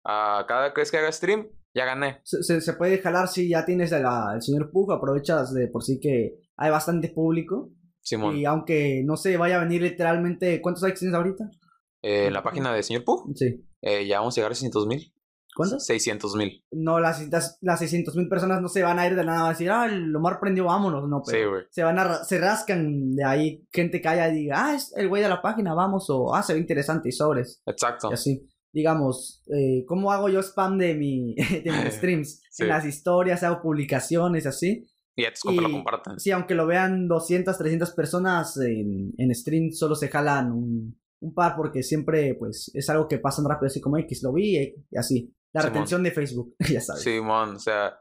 a 0.04 0.44
cada 0.48 0.70
vez 0.72 0.90
que 0.90 0.98
haga 0.98 1.10
stream, 1.12 1.48
ya 1.74 1.84
gané. 1.84 2.20
se, 2.24 2.42
se- 2.42 2.60
se 2.60 2.72
puede 2.74 2.98
jalar 2.98 3.28
si 3.28 3.48
ya 3.48 3.64
tienes 3.64 3.92
a 3.92 4.34
el 4.34 4.42
señor 4.42 4.70
Pug, 4.70 4.92
aprovechas 4.92 5.52
de 5.52 5.68
por 5.68 5.82
sí 5.82 5.98
que 6.00 6.38
hay 6.56 6.70
bastante 6.70 7.08
público. 7.08 7.70
Simón. 8.00 8.36
Y 8.36 8.44
aunque 8.46 9.02
no 9.04 9.16
se 9.16 9.36
vaya 9.36 9.56
a 9.60 9.64
venir 9.64 9.82
literalmente, 9.82 10.60
¿cuántos 10.62 10.82
likes 10.82 10.98
tienes 11.00 11.14
ahorita? 11.16 11.50
Eh, 12.02 12.26
en 12.26 12.32
la 12.32 12.42
página 12.42 12.72
de 12.72 12.82
señor 12.82 13.04
Pug, 13.04 13.32
Sí. 13.36 13.66
eh, 13.82 14.06
ya 14.06 14.20
vamos 14.20 14.34
a 14.34 14.40
llegar 14.40 14.52
a 14.52 14.54
600 14.54 14.86
mil. 14.86 15.12
¿Cuántos? 15.58 15.84
600 15.84 16.34
mil. 16.36 16.64
No, 16.72 16.98
las, 17.00 17.28
las, 17.28 17.58
las 17.60 17.78
600 17.80 18.16
mil 18.16 18.28
personas 18.28 18.62
no 18.62 18.68
se 18.68 18.82
van 18.82 18.98
a 18.98 19.06
ir 19.06 19.14
de 19.14 19.24
nada, 19.24 19.46
a 19.46 19.50
decir, 19.50 19.70
ah, 19.70 19.84
el 19.86 20.14
Omar 20.16 20.38
prendió, 20.40 20.64
vámonos, 20.64 21.06
no, 21.08 21.22
Sí, 21.24 21.32
pero 21.32 21.50
güey. 21.50 21.62
se 21.70 21.82
van 21.82 21.98
a, 21.98 22.24
se 22.24 22.38
rascan 22.38 23.14
de 23.14 23.24
ahí, 23.24 23.66
gente 23.72 24.00
que 24.00 24.08
haya 24.08 24.28
y 24.30 24.34
diga, 24.36 24.68
ah, 24.68 24.74
es 24.74 24.92
el 24.96 25.08
güey 25.08 25.22
de 25.22 25.28
la 25.28 25.42
página, 25.42 25.74
vamos, 25.74 26.08
o 26.08 26.34
ah, 26.34 26.42
se 26.42 26.54
ve 26.54 26.60
interesante 26.60 27.10
y 27.10 27.12
sobres, 27.12 27.60
Exacto. 27.66 28.08
y 28.10 28.14
así. 28.14 28.48
Digamos, 28.72 29.42
eh, 29.46 29.84
¿cómo 29.86 30.12
hago 30.12 30.28
yo 30.28 30.40
spam 30.42 30.78
de, 30.78 30.94
mi, 30.94 31.34
de 31.64 31.70
mis 31.84 31.94
streams? 31.96 32.42
Sí. 32.50 32.62
En 32.62 32.68
las 32.68 32.84
historias, 32.84 33.42
hago 33.42 33.60
publicaciones, 33.62 34.46
así. 34.46 34.86
Y 35.16 35.22
ya 35.24 35.30
tus 35.32 35.40
compas 35.40 35.62
lo 35.64 35.68
Y- 35.70 35.72
comparten. 35.72 36.20
Sí, 36.20 36.30
aunque 36.30 36.54
lo 36.54 36.66
vean 36.66 37.08
200, 37.08 37.56
300 37.58 37.90
personas 37.92 38.56
en, 38.58 39.12
en 39.18 39.34
stream, 39.34 39.72
solo 39.72 39.94
se 39.96 40.08
jalan 40.08 40.52
un, 40.52 41.00
un 41.20 41.34
par 41.34 41.56
porque 41.56 41.82
siempre, 41.82 42.34
pues, 42.38 42.70
es 42.74 42.88
algo 42.90 43.08
que 43.08 43.18
pasan 43.18 43.46
rápido, 43.46 43.66
así 43.66 43.80
como 43.80 43.96
X, 43.98 44.22
lo 44.22 44.32
vi 44.32 44.56
y, 44.58 44.74
y 44.90 44.96
así. 44.96 45.34
La 45.52 45.62
Simón. 45.62 45.74
retención 45.74 46.02
de 46.02 46.10
Facebook, 46.12 46.54
ya 46.70 46.80
sabes. 46.80 47.02
Sí, 47.02 47.20
man, 47.20 47.56
o 47.56 47.58
sea, 47.58 47.98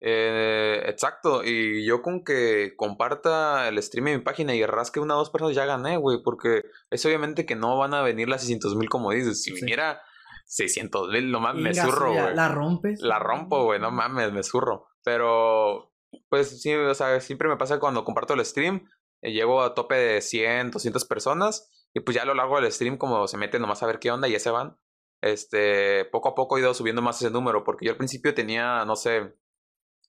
eh, 0.00 0.82
exacto. 0.86 1.42
Y 1.44 1.84
yo 1.86 2.02
con 2.02 2.24
que 2.24 2.74
comparta 2.76 3.68
el 3.68 3.82
stream 3.82 4.08
en 4.08 4.16
mi 4.18 4.22
página 4.22 4.54
y 4.54 4.64
rasque 4.66 5.00
una 5.00 5.14
o 5.14 5.18
dos 5.18 5.30
personas, 5.30 5.54
ya 5.56 5.66
gané, 5.66 5.96
güey, 5.96 6.22
porque 6.22 6.64
es 6.90 7.04
obviamente 7.06 7.46
que 7.46 7.56
no 7.56 7.76
van 7.78 7.94
a 7.94 8.02
venir 8.02 8.28
las 8.28 8.40
600 8.42 8.76
mil 8.76 8.88
como 8.88 9.10
dices. 9.12 9.42
Si 9.42 9.50
Sí. 9.50 9.56
viniera 9.60 10.00
600 10.46 11.08
mil, 11.10 11.30
nomás 11.30 11.54
me 11.56 11.70
Inga, 11.70 11.84
zurro, 11.84 12.12
güey. 12.12 12.34
La 12.34 12.48
rompes. 12.48 13.00
La 13.00 13.18
rompo, 13.18 13.64
güey, 13.64 13.80
no 13.80 13.90
mames, 13.90 14.32
me 14.32 14.42
zurro. 14.42 14.86
Pero, 15.04 15.92
pues 16.28 16.60
sí, 16.60 16.72
o 16.74 16.94
sea, 16.94 17.20
siempre 17.20 17.48
me 17.48 17.56
pasa 17.56 17.78
cuando 17.80 18.04
comparto 18.04 18.34
el 18.34 18.44
stream, 18.44 18.88
eh, 19.22 19.32
llego 19.32 19.62
a 19.62 19.74
tope 19.74 19.94
de 19.96 20.20
100, 20.20 20.70
200 20.70 21.04
personas 21.04 21.70
y 21.94 22.00
pues 22.00 22.14
ya 22.14 22.22
a 22.22 22.26
lo 22.26 22.34
largo 22.34 22.60
del 22.60 22.70
stream 22.70 22.96
como 22.98 23.26
se 23.26 23.36
meten 23.38 23.62
nomás 23.62 23.82
a 23.82 23.86
ver 23.86 23.98
qué 23.98 24.10
onda 24.10 24.28
y 24.28 24.32
ya 24.32 24.38
se 24.40 24.50
van. 24.50 24.76
Este, 25.22 26.04
poco 26.06 26.28
a 26.28 26.34
poco 26.34 26.56
he 26.56 26.60
ido 26.60 26.74
subiendo 26.74 27.02
más 27.02 27.20
ese 27.20 27.30
número 27.30 27.64
porque 27.64 27.86
yo 27.86 27.92
al 27.92 27.96
principio 27.96 28.34
tenía, 28.34 28.84
no 28.84 28.96
sé, 28.96 29.34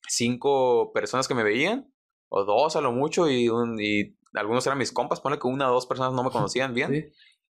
cinco 0.07 0.91
personas 0.93 1.27
que 1.27 1.33
me 1.33 1.43
veían 1.43 1.91
o 2.29 2.43
dos 2.43 2.75
a 2.75 2.81
lo 2.81 2.91
mucho 2.91 3.29
y, 3.29 3.49
un, 3.49 3.79
y 3.79 4.17
algunos 4.33 4.65
eran 4.65 4.77
mis 4.77 4.91
compas, 4.91 5.21
ponle 5.21 5.39
que 5.39 5.47
una 5.47 5.69
o 5.69 5.73
dos 5.73 5.85
personas 5.85 6.13
no 6.13 6.23
me 6.23 6.31
conocían 6.31 6.73
bien. 6.73 6.91
Sí. 6.91 7.05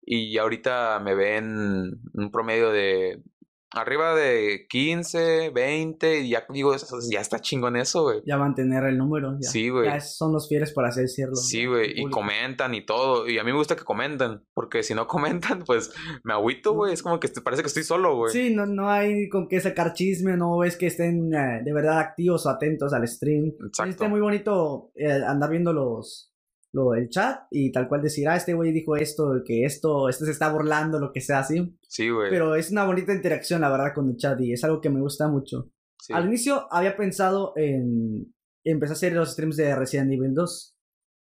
Y 0.10 0.38
ahorita 0.38 1.00
me 1.00 1.16
ven 1.16 2.00
un 2.14 2.32
promedio 2.32 2.72
de 2.72 3.22
arriba 3.72 4.16
de 4.16 4.66
15, 4.70 5.50
20, 5.50 6.22
y 6.22 6.30
ya 6.30 6.46
digo, 6.50 6.76
ya 7.12 7.20
está 7.20 7.40
chingón 7.40 7.76
eso, 7.76 8.04
güey. 8.04 8.22
Ya 8.26 8.38
mantener 8.38 8.86
el 8.86 8.98
número. 8.98 9.38
Ya. 9.40 9.50
Sí, 9.50 9.70
güey. 9.70 9.86
Ya 9.86 10.00
son 10.00 10.34
los 10.34 10.48
fieles, 10.48 10.72
por 10.72 10.86
así 10.86 11.02
decirlo. 11.02 11.36
Sí, 11.36 11.66
güey, 11.66 12.00
y 12.00 12.10
comentan 12.10 12.74
y 12.74 12.86
todo. 12.86 13.28
Y 13.28 13.38
a 13.40 13.44
mí 13.44 13.52
me 13.52 13.58
gusta 13.58 13.76
que 13.76 13.84
comenten, 13.84 14.42
porque 14.54 14.84
si 14.84 14.94
no 14.94 15.08
comentan, 15.08 15.64
pues 15.66 15.92
me 16.24 16.34
agüito, 16.34 16.74
güey. 16.74 16.94
Es 16.94 17.04
como 17.04 17.20
que 17.20 17.30
parece 17.44 17.62
que 17.62 17.68
estoy 17.68 17.84
solo, 17.84 18.16
güey. 18.16 18.32
Sí, 18.32 18.54
no, 18.54 18.66
no 18.66 18.90
hay 18.90 19.30
con 19.30 19.48
qué 19.48 19.60
sacar 19.60 19.94
chisme, 19.94 20.38
no 20.38 20.58
ves 20.58 20.78
que 20.78 20.88
estén 20.88 21.34
eh, 21.34 21.62
de 21.64 21.74
verdad 21.74 22.00
activos 22.00 22.46
o 22.46 22.50
atentos 22.50 22.94
al 22.94 23.08
stream. 23.08 23.54
Exacto. 23.66 24.06
Es 24.06 24.10
muy 24.10 24.22
bonito 24.22 24.92
eh, 24.96 25.22
andar 25.28 25.50
viendo 25.50 25.74
los, 25.74 26.34
lo, 26.74 26.94
el 26.94 27.10
chat 27.10 27.42
y 27.52 27.72
tal 27.72 27.88
cual 27.88 28.02
decir, 28.02 28.28
ah, 28.28 28.36
este 28.36 28.54
güey 28.54 28.72
dijo 28.72 28.96
esto, 28.96 29.42
que 29.46 29.64
esto, 29.64 30.10
este 30.10 30.26
se 30.26 30.32
está 30.32 30.52
burlando, 30.52 31.00
lo 31.00 31.12
que 31.12 31.22
sea 31.22 31.40
así. 31.40 31.78
Sí, 31.88 32.10
güey. 32.10 32.30
Pero 32.30 32.56
es 32.56 32.72
una 32.72 32.86
bonita 32.86 33.14
interacción, 33.14 33.62
la 33.62 33.70
verdad, 33.70 33.94
con 33.94 34.10
el 34.10 34.18
chat 34.18 34.40
y 34.42 34.54
es 34.54 34.64
algo 34.64 34.82
que 34.82 34.90
me 34.90 35.02
gusta 35.02 35.28
mucho. 35.28 35.72
Al 36.10 36.28
inicio 36.28 36.68
había 36.72 36.96
pensado 36.96 37.54
en 37.56 38.34
empezar 38.64 38.94
a 38.94 38.98
hacer 38.98 39.14
los 39.14 39.32
streams 39.32 39.58
de 39.58 39.76
Resident 39.76 40.12
Evil 40.12 40.34
2. 40.34 40.76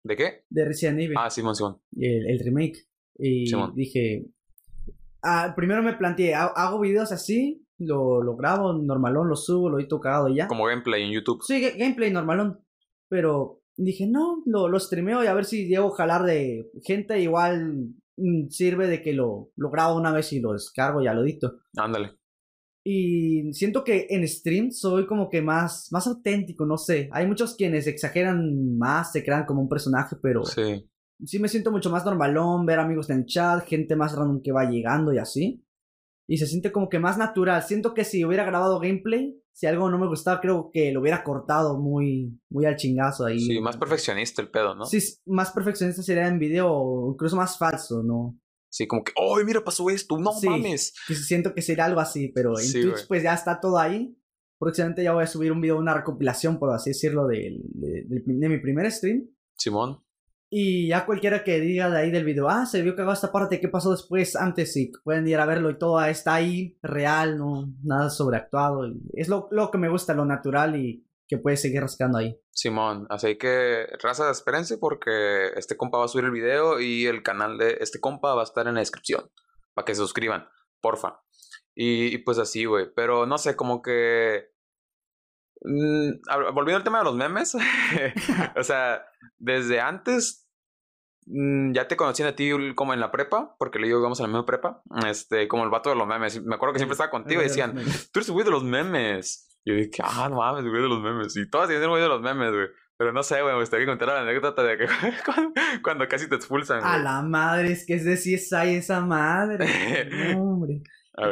¿De 0.05 0.17
qué? 0.17 0.45
De 0.49 0.65
Resident 0.65 1.01
Evil. 1.01 1.17
Ah, 1.19 1.31
Simón, 1.31 1.55
Simón. 1.55 1.81
El, 1.97 2.29
el 2.29 2.39
remake. 2.41 2.89
Y 3.19 3.45
dije, 3.75 4.27
ah, 5.23 5.53
primero 5.55 5.83
me 5.83 5.93
planteé, 5.95 6.35
hago 6.35 6.81
videos 6.81 7.13
así, 7.13 7.65
lo, 7.79 8.23
lo 8.23 8.37
grabo 8.37 8.73
normalón, 8.73 9.29
lo 9.29 9.37
subo, 9.37 9.69
lo 9.69 9.79
he 9.79 9.85
tocado 9.85 10.29
y 10.29 10.37
ya. 10.37 10.49
Como 10.49 10.67
gameplay 10.67 11.05
en 11.05 11.13
YouTube. 11.13 11.43
Sí, 11.43 11.61
gameplay 11.61 12.11
normalón. 12.11 12.65
Pero 13.09 13.62
dije, 13.77 14.07
no, 14.07 14.43
lo, 14.47 14.69
lo 14.69 14.79
streameo 14.79 15.23
y 15.25 15.27
a 15.27 15.35
ver 15.35 15.45
si 15.45 15.67
llego 15.67 15.93
a 15.93 15.97
jalar 15.97 16.25
de 16.25 16.71
gente. 16.83 17.21
Igual 17.21 17.95
mm, 18.17 18.49
sirve 18.49 18.87
de 18.87 19.03
que 19.03 19.13
lo, 19.13 19.51
lo 19.57 19.71
grabo 19.71 19.97
una 19.97 20.13
vez 20.13 20.33
y 20.33 20.41
lo 20.41 20.53
descargo, 20.53 21.03
ya 21.03 21.15
lo 21.15 21.23
edito. 21.23 21.61
Ándale. 21.77 22.17
Y 22.85 23.53
siento 23.53 23.85
que 23.85 24.09
en 24.11 24.27
stream 24.27 24.73
soy 24.73 25.07
como 25.07 25.31
que 25.31 25.41
más, 25.41 25.89
más 25.93 26.07
auténtico, 26.09 26.67
no 26.67 26.77
sé. 26.77 27.09
Hay 27.13 27.27
muchos 27.27 27.55
quienes 27.55 27.87
exageran 27.87 28.77
más, 28.77 29.13
se 29.13 29.25
crean 29.25 29.47
como 29.47 29.63
un 29.63 29.69
personaje, 29.69 30.17
pero 30.21 30.45
sí. 30.45 30.89
sí 31.25 31.39
me 31.39 31.49
siento 31.49 31.71
mucho 31.71 31.91
más 31.91 32.05
normalón, 32.05 32.67
ver 32.67 32.81
amigos 32.81 33.09
en 33.11 33.21
el 33.21 33.27
chat, 33.27 33.65
gente 33.67 33.95
más 33.95 34.17
random 34.17 34.43
que 34.43 34.51
va 34.51 34.69
llegando 34.69 35.13
y 35.13 35.19
así. 35.19 35.65
Y 36.29 36.39
se 36.39 36.47
siente 36.47 36.73
como 36.73 36.89
que 36.89 36.99
más 36.99 37.19
natural. 37.19 37.63
Siento 37.63 37.95
que 37.95 38.05
si 38.05 38.25
hubiera 38.25 38.45
grabado 38.45 38.81
gameplay, 38.81 39.41
si 39.53 39.67
algo 39.67 39.91
no 39.91 39.99
me 39.99 40.07
gustaba, 40.07 40.41
creo 40.41 40.71
que 40.73 40.93
lo 40.93 41.01
hubiera 41.01 41.23
cortado 41.23 41.79
muy, 41.79 42.39
muy 42.51 42.65
al 42.65 42.77
chingazo 42.77 43.27
ahí. 43.27 43.39
Sí, 43.39 43.61
más 43.61 43.77
perfeccionista 43.77 44.43
el 44.43 44.51
pedo, 44.51 44.75
¿no? 44.75 44.87
Sí, 44.87 44.99
más 45.27 45.51
perfeccionista 45.51 46.03
sería 46.03 46.27
en 46.27 46.39
video, 46.39 47.11
incluso 47.13 47.37
más 47.37 47.59
falso, 47.59 48.03
¿no? 48.03 48.39
Sí, 48.71 48.87
como 48.87 49.05
que, 49.05 49.13
¡ay, 49.17 49.45
mira, 49.45 49.63
pasó 49.63 49.91
esto! 49.91 50.19
¡No 50.19 50.33
mames! 50.43 50.95
Que 51.07 51.15
siento 51.15 51.55
que 51.55 51.61
sería 51.61 51.85
algo 51.85 52.01
así, 52.01 52.29
pero 52.29 52.59
en 52.59 52.73
Twitch, 52.73 53.07
pues 53.07 53.23
ya 53.23 53.35
está 53.35 53.61
todo 53.61 53.79
ahí. 53.79 54.17
Próximamente 54.59 55.03
ya 55.03 55.13
voy 55.13 55.25
a 55.25 55.27
subir 55.27 55.53
un 55.53 55.61
video, 55.61 55.77
una 55.77 55.93
recopilación, 55.93 56.59
por 56.59 56.71
así 56.71 56.91
decirlo, 56.91 57.27
de, 57.27 57.61
de 57.65 58.49
mi 58.49 58.59
primer 58.59 58.91
stream. 58.91 59.29
Simón. 59.59 60.03
Y 60.55 60.89
ya 60.89 61.07
cualquiera 61.07 61.45
que 61.45 61.61
diga 61.61 61.89
de 61.89 61.99
ahí 61.99 62.11
del 62.11 62.27
video, 62.27 62.51
ah, 62.51 62.67
se 62.67 62.83
vio 62.83 62.95
que 62.95 63.01
hago 63.01 63.15
esta 63.15 63.33
parte, 63.33 63.59
¿qué 63.59 63.69
pasó 63.69 63.91
después? 63.91 64.37
Antes, 64.37 64.77
y 64.77 64.93
pueden 65.03 65.27
ir 65.27 65.39
a 65.39 65.47
verlo 65.47 65.71
y 65.71 65.79
todo 65.79 65.99
está 66.05 66.35
ahí, 66.35 66.77
real, 66.83 67.39
no, 67.39 67.73
nada 67.83 68.11
sobreactuado. 68.11 68.87
Y 68.87 69.01
es 69.15 69.29
lo, 69.29 69.49
lo 69.51 69.71
que 69.71 69.79
me 69.79 69.89
gusta, 69.89 70.13
lo 70.13 70.27
natural 70.27 70.77
y 70.77 71.09
que 71.27 71.39
puede 71.39 71.57
seguir 71.57 71.81
rascando 71.81 72.19
ahí. 72.19 72.39
Simón, 72.51 73.07
así 73.09 73.39
que 73.39 73.87
raza, 74.03 74.31
espérense 74.31 74.77
porque 74.77 75.53
este 75.57 75.79
compa 75.79 75.97
va 75.97 76.05
a 76.05 76.09
subir 76.09 76.27
el 76.27 76.33
video 76.33 76.81
y 76.81 77.07
el 77.07 77.23
canal 77.23 77.57
de 77.57 77.79
este 77.81 77.99
compa 77.99 78.35
va 78.35 78.43
a 78.43 78.45
estar 78.45 78.69
en 78.69 78.75
la 78.75 78.81
descripción 78.81 79.31
para 79.73 79.87
que 79.87 79.95
se 79.95 80.03
suscriban, 80.03 80.47
porfa. 80.83 81.23
Y, 81.75 82.19
pues 82.19 82.37
así, 82.37 82.67
güey, 82.67 82.93
pero 82.95 83.25
no 83.25 83.39
sé, 83.39 83.57
como 83.57 83.81
que... 83.81 84.51
Mm, 85.63 86.11
volviendo 86.53 86.77
al 86.77 86.85
tema 86.85 86.99
de 86.99 87.05
los 87.05 87.15
memes, 87.15 87.55
o 88.57 88.63
sea, 88.63 89.03
desde 89.39 89.81
antes 89.81 90.42
ya 91.27 91.89
te 91.89 91.97
conocían 91.97 92.29
a 92.29 92.35
ti 92.35 92.51
como 92.75 92.95
en 92.95 93.01
la 93.01 93.11
prepa, 93.11 93.55
porque 93.59 93.79
le 93.79 93.87
digo, 93.87 94.01
vamos 94.03 94.21
a 94.21 94.25
la 94.25 94.29
misma 94.29 94.47
prepa, 94.47 94.83
este, 95.07 95.47
como 95.49 95.65
el 95.65 95.71
vato 95.71 95.91
de 95.91 95.97
los 95.97 96.07
memes. 96.07 96.43
Me 96.43 96.55
acuerdo 96.55 96.73
que 96.73 96.79
siempre 96.79 96.95
estaba 96.95 97.11
contigo 97.11 97.41
y 97.41 97.45
decían, 97.45 97.75
tú 97.75 98.19
eres 98.19 98.29
el 98.29 98.33
güey 98.33 98.45
de 98.45 98.51
los 98.51 98.65
memes. 98.65 99.49
Y 99.65 99.71
yo 99.71 99.77
dije, 99.77 100.03
ah, 100.03 100.29
no 100.29 100.39
mames, 100.39 100.65
güey 100.65 100.83
de 100.83 100.89
los 100.89 101.01
memes. 101.01 101.37
Y 101.37 101.49
todas 101.49 101.69
tienen 101.69 101.85
el 101.85 101.91
güey 101.91 102.03
de 102.03 102.09
los 102.09 102.21
memes, 102.21 102.51
güey. 102.51 102.67
Pero 102.97 103.13
no 103.13 103.23
sé, 103.23 103.41
güey, 103.43 103.55
me 103.55 103.61
gustaría 103.61 103.87
contar 103.87 104.09
la 104.09 104.21
anécdota 104.21 104.63
de 104.63 104.79
que 104.79 104.87
cuando, 105.83 106.09
casi 106.09 106.29
te 106.29 106.37
expulsan, 106.37 106.85
A 106.85 106.99
la 106.99 107.23
madre, 107.23 107.73
es 107.73 107.87
que 107.87 107.95
es 107.95 108.05
de 108.05 108.15
CSI 108.15 108.77
esa 108.77 109.01
madre. 109.01 110.35
hombre. 110.37 110.83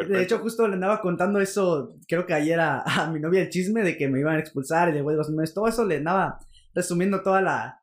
de 0.09 0.23
hecho, 0.23 0.39
justo 0.39 0.67
le 0.69 0.75
andaba 0.75 1.01
contando 1.01 1.41
eso, 1.41 1.97
creo 2.09 2.27
que 2.27 2.35
ayer 2.35 2.59
a, 2.61 2.83
a, 2.83 3.11
mi 3.11 3.21
novia 3.21 3.43
el 3.43 3.51
chisme 3.51 3.83
de 3.83 3.97
que 3.97 4.09
me 4.09 4.21
iban 4.21 4.37
a 4.37 4.41
expulsar 4.41 4.89
y 4.89 4.93
de 4.93 5.03
güey 5.03 5.15
de 5.15 5.19
los 5.19 5.31
memes. 5.31 5.53
Todo 5.53 5.69
eso 5.69 5.85
le 5.85 5.99
andaba 5.99 6.39
resumiendo 6.75 7.23
toda 7.23 7.41
la, 7.41 7.80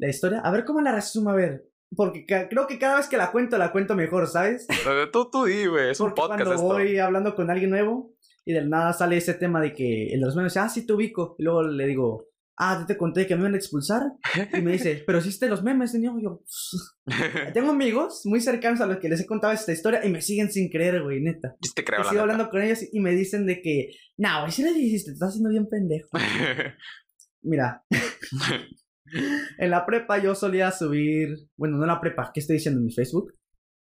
la 0.00 0.08
historia. 0.08 0.40
A 0.40 0.50
ver 0.50 0.64
cómo 0.64 0.80
la 0.80 0.92
resumo, 0.92 1.30
a 1.30 1.34
ver. 1.34 1.66
Porque 1.94 2.24
creo 2.24 2.66
que 2.66 2.78
cada 2.78 2.96
vez 2.96 3.08
que 3.08 3.16
la 3.16 3.32
cuento, 3.32 3.58
la 3.58 3.72
cuento 3.72 3.96
mejor, 3.96 4.26
¿sabes? 4.28 4.66
Tú, 5.12 5.28
tú 5.30 5.44
di, 5.44 5.66
güey, 5.66 5.90
es 5.90 6.00
un 6.00 6.14
podcast. 6.14 6.44
Cuando 6.44 6.62
voy 6.62 6.98
hablando 6.98 7.34
con 7.34 7.50
alguien 7.50 7.70
nuevo 7.70 8.14
y 8.44 8.52
del 8.52 8.70
nada 8.70 8.92
sale 8.92 9.16
ese 9.16 9.34
tema 9.34 9.60
de 9.60 9.74
que 9.74 10.06
el 10.06 10.20
de 10.20 10.26
los 10.26 10.36
memes, 10.36 10.56
ah, 10.56 10.68
sí 10.68 10.86
te 10.86 10.92
ubico. 10.92 11.34
Y 11.38 11.42
luego 11.42 11.64
le 11.64 11.86
digo, 11.86 12.28
ah, 12.56 12.84
te 12.86 12.96
conté 12.96 13.26
que 13.26 13.34
me 13.34 13.40
iban 13.40 13.54
a 13.54 13.56
expulsar. 13.56 14.02
Y 14.56 14.60
me 14.60 14.72
dice, 14.72 15.02
pero 15.04 15.18
hiciste 15.18 15.48
los 15.48 15.64
memes, 15.64 15.90
señor. 15.90 16.14
yo, 16.22 16.42
tengo 17.54 17.70
amigos 17.70 18.22
muy 18.24 18.40
cercanos 18.40 18.80
a 18.80 18.86
los 18.86 18.98
que 18.98 19.08
les 19.08 19.20
he 19.20 19.26
contado 19.26 19.52
esta 19.52 19.72
historia 19.72 20.04
y 20.04 20.10
me 20.10 20.22
siguen 20.22 20.52
sin 20.52 20.70
creer, 20.70 21.02
güey, 21.02 21.20
neta. 21.20 21.56
Yo 21.60 21.72
te 21.74 21.84
creo, 21.84 22.02
y 22.02 22.04
sigo 22.04 22.20
hablando 22.20 22.48
con 22.50 22.62
ellos 22.62 22.84
y 22.92 23.00
me 23.00 23.10
dicen 23.10 23.46
de 23.46 23.60
que, 23.62 23.90
no, 24.16 24.42
güey, 24.42 24.52
si 24.52 24.62
le 24.62 24.72
dijiste, 24.72 25.10
te 25.10 25.14
estás 25.14 25.30
haciendo 25.30 25.50
bien 25.50 25.66
pendejo. 25.68 26.10
Mira, 27.42 27.84
en 29.58 29.70
la 29.70 29.86
prepa 29.86 30.18
yo 30.18 30.34
solía 30.34 30.70
subir, 30.70 31.36
bueno, 31.56 31.76
no 31.76 31.84
en 31.84 31.88
la 31.88 32.00
prepa, 32.00 32.30
¿qué 32.32 32.40
estoy 32.40 32.56
diciendo 32.56 32.80
en 32.80 32.86
mi 32.86 32.92
Facebook? 32.92 33.34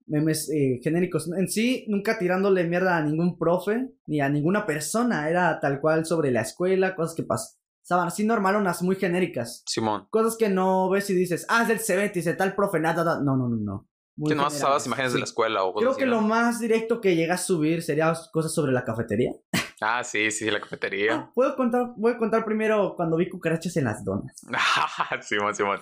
Memes 0.07 0.50
eh, 0.50 0.81
genéricos. 0.83 1.31
En 1.33 1.49
sí, 1.49 1.87
nunca 1.88 2.19
tirándole 2.19 2.64
mierda 2.64 2.99
a 2.99 3.02
ningún 3.02 3.38
profe 3.38 3.88
ni 4.07 4.21
a 4.21 4.28
ninguna 4.28 4.66
persona. 4.66 5.31
Era 5.31 5.59
tal 5.61 5.81
cual 5.81 6.04
sobre 6.04 6.31
la 6.31 6.43
escuela, 6.43 6.95
cosas 6.95 7.16
que 7.16 7.23
pasaban 7.23 8.09
así 8.09 8.25
normalonas, 8.25 8.83
muy 8.83 8.97
genéricas. 8.97 9.62
Simón. 9.66 10.07
Cosas 10.11 10.37
que 10.37 10.50
no 10.50 10.90
ves 10.90 11.09
y 11.09 11.14
dices, 11.14 11.47
ah, 11.49 11.62
es 11.62 11.69
del 11.69 11.78
CBT, 11.78 12.14
dice 12.16 12.35
tal 12.35 12.54
profe, 12.54 12.81
nada, 12.81 13.21
No, 13.23 13.37
no, 13.37 13.49
no, 13.49 13.57
no. 13.57 13.88
que 14.28 14.35
no 14.35 14.47
usabas 14.47 14.85
imágenes 14.87 15.14
de 15.14 15.21
la 15.21 15.25
escuela 15.25 15.64
o 15.64 15.73
cosas 15.73 15.97
Creo 15.97 15.97
que 15.97 16.07
lo 16.07 16.21
más 16.21 16.61
directo 16.61 17.00
que 17.00 17.16
llega 17.16 17.35
a 17.35 17.38
subir 17.38 17.83
sería 17.83 18.12
cosas 18.31 18.52
sobre 18.52 18.73
la 18.73 18.85
cafetería. 18.85 19.33
Ah, 19.87 20.03
sí, 20.03 20.31
sí, 20.31 20.50
la 20.50 20.61
cafetería. 20.61 21.14
Ah, 21.14 21.33
puedo 21.35 21.55
contar, 21.57 21.93
voy 21.97 22.12
a 22.12 22.17
contar 22.17 22.43
primero 22.45 22.95
cuando 22.97 23.19
vi 23.19 23.29
cucarachas 23.29 23.76
en 23.76 23.85
las 23.85 24.03
donas. 24.03 24.35
Simón, 25.21 25.55
Simón. 25.55 25.79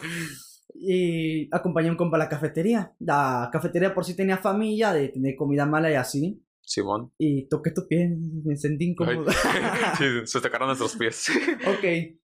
Y 0.74 1.48
acompañé 1.54 1.88
a 1.88 1.92
un 1.92 1.96
compa 1.96 2.16
a 2.16 2.18
la 2.18 2.28
cafetería. 2.28 2.92
La 2.98 3.48
cafetería 3.52 3.94
por 3.94 4.04
sí 4.04 4.16
tenía 4.16 4.38
familia, 4.38 4.92
de 4.92 5.08
tener 5.08 5.36
comida 5.36 5.66
mala 5.66 5.90
y 5.90 5.94
así. 5.94 6.44
Simón. 6.62 7.12
Y 7.16 7.48
toqué 7.48 7.70
tu 7.70 7.86
pie, 7.86 8.10
me 8.44 8.56
sentí 8.56 8.86
incómodo. 8.86 9.30
sí, 9.98 10.04
se 10.24 10.40
tocaron 10.40 10.66
nuestros 10.66 10.96
pies. 10.96 11.30
ok. 11.66 12.18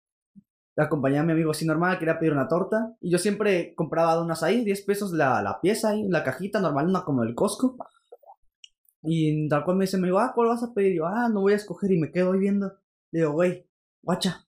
Acompañé 0.77 1.19
a 1.19 1.23
mi 1.25 1.33
amigo 1.33 1.51
así 1.51 1.65
normal, 1.65 1.99
quería 1.99 2.21
pedir 2.21 2.33
una 2.33 2.47
torta. 2.47 2.95
Y 3.01 3.11
yo 3.11 3.19
siempre 3.19 3.75
compraba 3.75 4.15
donas 4.15 4.45
ahí, 4.45 4.65
10 4.65 4.83
pesos 4.83 5.13
la, 5.13 5.43
la 5.43 5.61
pieza 5.61 5.91
ahí, 5.91 6.07
la 6.09 6.23
cajita 6.23 6.61
normal, 6.61 6.89
una 6.89 7.05
como 7.05 7.25
el 7.25 7.35
Costco. 7.35 7.77
Y 9.05 9.49
tal 9.49 9.65
cual 9.65 9.77
me 9.77 9.85
dice, 9.85 9.99
me 9.99 10.07
digo, 10.07 10.19
ah, 10.19 10.33
¿cuál 10.35 10.49
vas 10.49 10.63
a 10.63 10.73
pedir? 10.73 10.97
yo, 10.97 11.07
ah, 11.07 11.29
no 11.29 11.41
voy 11.41 11.53
a 11.53 11.57
escoger 11.57 11.93
y 11.93 11.99
me 11.99 12.11
quedo 12.11 12.33
ahí 12.33 12.39
viendo. 12.39 12.73
Le 13.13 13.21
digo, 13.21 13.33
güey, 13.33 13.69
guacha, 14.03 14.47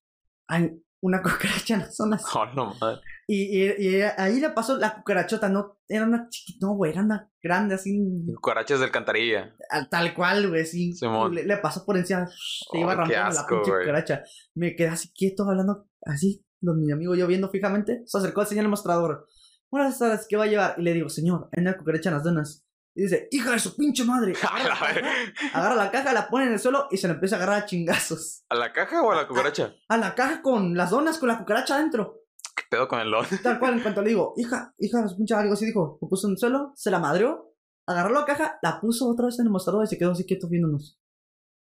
hay 0.48 0.82
una 1.00 1.22
cucaracha 1.22 1.74
en 1.74 1.80
las 1.80 1.96
zonas. 1.96 2.24
Oh, 2.34 2.46
no, 2.54 2.74
madre. 2.80 3.00
Y, 3.28 3.64
y, 3.66 4.02
ahí 4.16 4.38
le 4.38 4.50
pasó 4.50 4.76
la 4.76 4.94
cucarachota, 4.94 5.48
no, 5.48 5.78
era 5.88 6.04
una 6.04 6.28
chiquita, 6.28 6.66
no, 6.66 6.74
güey, 6.74 6.92
era 6.92 7.02
una 7.02 7.30
grande 7.42 7.74
así. 7.74 7.98
Cucarachas 8.34 8.78
de 8.78 8.84
alcantarilla. 8.84 9.56
Tal 9.90 10.14
cual, 10.14 10.48
güey, 10.48 10.64
sí. 10.64 10.94
Le, 11.32 11.44
le, 11.44 11.56
pasó 11.56 11.84
por 11.84 11.96
encima, 11.96 12.26
se 12.28 12.78
iba 12.78 12.92
oh, 12.92 12.96
rampando 12.96 13.34
la 13.34 13.46
pinche 13.46 13.70
cucaracha. 13.70 14.22
Me 14.54 14.76
quedé 14.76 14.88
así 14.88 15.10
quieto 15.12 15.42
hablando 15.42 15.88
así, 16.02 16.46
con 16.64 16.80
mi 16.80 16.92
amigo 16.92 17.14
yo 17.14 17.26
viendo 17.26 17.48
fijamente. 17.50 18.02
Se 18.06 18.18
acercó 18.18 18.42
al 18.42 18.46
señor 18.46 18.68
mostrador. 18.68 19.26
Buenas 19.70 19.98
tardes, 19.98 20.26
¿qué 20.28 20.36
va 20.36 20.44
a 20.44 20.48
llevar? 20.48 20.74
Y 20.78 20.82
le 20.82 20.92
digo, 20.92 21.08
señor, 21.08 21.48
hay 21.52 21.62
una 21.62 21.76
cucaracha 21.76 22.10
en 22.10 22.14
las 22.14 22.24
donas. 22.24 22.65
Y 22.96 23.02
dice, 23.02 23.28
hija 23.30 23.50
de 23.52 23.58
su 23.58 23.76
pinche 23.76 24.04
madre. 24.04 24.32
Agarra 25.52 25.74
la, 25.74 25.90
caja, 25.90 26.14
la 26.14 26.28
pone 26.30 26.46
en 26.46 26.54
el 26.54 26.58
suelo 26.58 26.88
y 26.90 26.96
se 26.96 27.06
la 27.06 27.14
empieza 27.14 27.36
a 27.36 27.38
agarrar 27.38 27.62
a 27.62 27.66
chingazos. 27.66 28.42
¿A 28.48 28.54
la 28.54 28.72
caja 28.72 29.02
o 29.02 29.12
a 29.12 29.16
la 29.16 29.28
cucaracha? 29.28 29.74
A, 29.88 29.98
la 29.98 30.14
caja 30.14 30.40
con 30.40 30.74
las 30.74 30.90
donas, 30.90 31.18
con 31.18 31.28
la 31.28 31.38
cucaracha 31.38 31.76
adentro. 31.76 32.22
¿Qué 32.56 32.62
pedo 32.70 32.88
con 32.88 32.98
el 33.00 33.10
don? 33.10 33.26
Tal 33.42 33.58
cual, 33.58 33.74
en 33.74 33.80
cuanto 33.80 34.00
le 34.00 34.08
digo, 34.08 34.32
hija, 34.38 34.74
hija 34.78 35.02
de 35.02 35.08
su 35.08 35.16
pinche 35.18 35.34
algo 35.34 35.52
así 35.52 35.66
dijo, 35.66 35.98
lo 36.00 36.08
puso 36.08 36.26
en 36.26 36.32
el 36.32 36.38
suelo, 36.38 36.72
se 36.74 36.90
la 36.90 36.98
madreó, 36.98 37.54
agarró 37.86 38.14
la 38.14 38.24
caja, 38.24 38.58
la 38.62 38.80
puso 38.80 39.10
otra 39.10 39.26
vez 39.26 39.38
en 39.40 39.44
el 39.44 39.52
mostrador 39.52 39.84
y 39.84 39.88
se 39.88 39.98
quedó 39.98 40.12
así 40.12 40.24
quieto 40.24 40.48
viéndonos. 40.48 40.98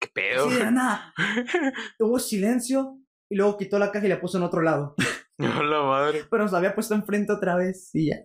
¿Qué 0.00 0.08
pedo? 0.08 0.48
Sí, 0.48 0.56
de 0.56 0.70
nada. 0.70 1.12
Hubo 2.00 2.18
silencio 2.18 3.00
y 3.28 3.36
luego 3.36 3.58
quitó 3.58 3.78
la 3.78 3.92
caja 3.92 4.06
y 4.06 4.08
la 4.08 4.20
puso 4.20 4.38
en 4.38 4.44
otro 4.44 4.62
lado. 4.62 4.94
No, 5.36 5.62
la 5.62 5.82
madre. 5.82 6.24
Pero 6.30 6.42
nos 6.42 6.52
la 6.52 6.58
había 6.58 6.74
puesto 6.74 6.94
enfrente 6.94 7.32
otra 7.32 7.54
vez 7.54 7.90
y 7.94 8.08
ya. 8.08 8.16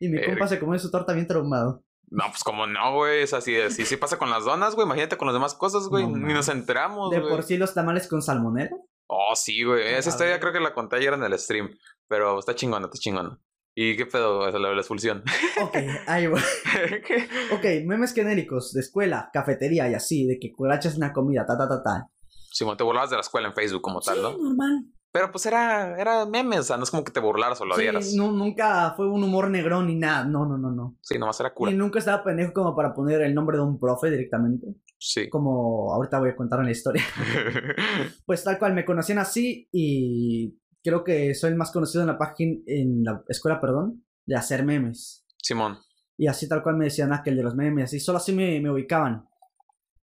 Y 0.00 0.08
mi 0.08 0.24
compa 0.24 0.46
se 0.46 0.58
comió 0.58 0.78
su 0.78 0.90
torta 0.90 1.12
bien 1.12 1.26
traumado. 1.26 1.84
No, 2.10 2.24
pues 2.30 2.42
como 2.44 2.66
no, 2.66 2.94
güey. 2.94 3.22
Es 3.22 3.34
así, 3.34 3.56
así 3.60 3.84
sí 3.84 3.96
pasa 3.96 4.18
con 4.18 4.30
las 4.30 4.44
donas, 4.44 4.74
güey. 4.74 4.86
Imagínate 4.86 5.16
con 5.16 5.26
las 5.26 5.34
demás 5.34 5.54
cosas, 5.54 5.88
güey. 5.88 6.06
No, 6.06 6.16
Ni 6.16 6.32
nos 6.32 6.48
enteramos, 6.48 7.10
De 7.10 7.20
güey. 7.20 7.30
por 7.30 7.42
sí 7.42 7.56
los 7.56 7.74
tamales 7.74 8.08
con 8.08 8.22
salmonela. 8.22 8.76
Oh, 9.08 9.34
sí, 9.34 9.62
güey. 9.64 9.94
Esa 9.94 10.10
historia 10.10 10.38
creo 10.40 10.52
que 10.52 10.60
la 10.60 10.74
conté 10.74 10.96
ayer 10.96 11.12
en 11.14 11.22
el 11.22 11.38
stream. 11.38 11.70
Pero 12.08 12.38
está 12.38 12.54
chingona, 12.54 12.86
está 12.86 12.98
chingona. 12.98 13.38
¿Y 13.74 13.96
qué 13.96 14.06
pedo? 14.06 14.40
O 14.40 14.50
sea, 14.50 14.58
la, 14.58 14.72
la 14.72 14.78
expulsión. 14.80 15.22
Ok, 15.62 15.76
ahí 16.06 16.26
voy. 16.26 16.40
Ok, 17.52 17.64
memes 17.86 18.12
genéricos 18.12 18.72
de 18.72 18.80
escuela, 18.80 19.30
cafetería 19.32 19.88
y 19.88 19.94
así, 19.94 20.26
de 20.26 20.38
que 20.40 20.50
cucarachas 20.52 20.94
en 20.94 21.00
la 21.00 21.12
comida, 21.12 21.46
ta, 21.46 21.56
ta, 21.56 21.68
ta, 21.68 21.82
ta. 21.82 22.06
Simón, 22.50 22.76
te 22.76 22.84
burlabas 22.84 23.10
de 23.10 23.16
la 23.16 23.20
escuela 23.20 23.48
en 23.48 23.54
Facebook 23.54 23.82
como 23.82 24.00
tal, 24.00 24.16
sí, 24.16 24.22
¿no? 24.22 24.30
normal. 24.36 24.84
Pero 25.10 25.30
pues 25.30 25.46
era, 25.46 25.98
era 25.98 26.26
memes, 26.26 26.60
o 26.60 26.62
sea, 26.64 26.76
no 26.76 26.84
es 26.84 26.90
como 26.90 27.02
que 27.02 27.12
te 27.12 27.20
burlaras 27.20 27.60
o 27.60 27.64
lo. 27.64 27.74
Sí, 27.74 27.86
Sí, 28.02 28.16
no, 28.16 28.30
nunca 28.30 28.92
fue 28.94 29.08
un 29.08 29.24
humor 29.24 29.48
negrón 29.50 29.86
ni 29.86 29.94
nada. 29.94 30.24
No, 30.24 30.44
no, 30.44 30.58
no, 30.58 30.70
no. 30.70 30.98
nomás 31.18 31.40
era 31.40 31.54
cura. 31.54 31.70
Y 31.70 31.74
nunca 31.74 31.98
estaba 31.98 32.22
pendejo 32.22 32.52
como 32.52 32.76
para 32.76 32.92
poner 32.92 33.22
el 33.22 33.34
nombre 33.34 33.56
de 33.56 33.62
un 33.62 33.78
profe 33.78 34.10
directamente. 34.10 34.66
Sí. 34.98 35.28
Como 35.30 35.94
ahorita 35.94 36.18
voy 36.18 36.30
a 36.30 36.36
contar 36.36 36.58
en 36.60 36.66
la 36.66 36.72
historia. 36.72 37.02
Pues 38.26 38.44
tal 38.44 38.58
cual, 38.58 38.74
me 38.74 38.84
conocían 38.84 39.18
así 39.18 39.68
y 39.72 40.58
creo 40.82 41.02
que 41.04 41.34
soy 41.34 41.50
el 41.50 41.56
más 41.56 41.70
conocido 41.70 42.02
en 42.02 42.08
la 42.08 42.18
página, 42.18 42.60
en 42.66 43.02
la 43.02 43.22
escuela, 43.28 43.60
perdón, 43.60 44.04
de 44.26 44.36
hacer 44.36 44.64
memes. 44.64 45.24
Simón. 45.42 45.78
Y 46.18 46.26
así 46.26 46.48
tal 46.48 46.62
cual 46.62 46.76
me 46.76 46.86
decían 46.86 47.12
aquel 47.12 47.36
de 47.36 47.44
los 47.44 47.54
memes, 47.54 47.84
así, 47.84 48.00
solo 48.00 48.18
así 48.18 48.32
me, 48.32 48.60
me 48.60 48.70
ubicaban. 48.70 49.26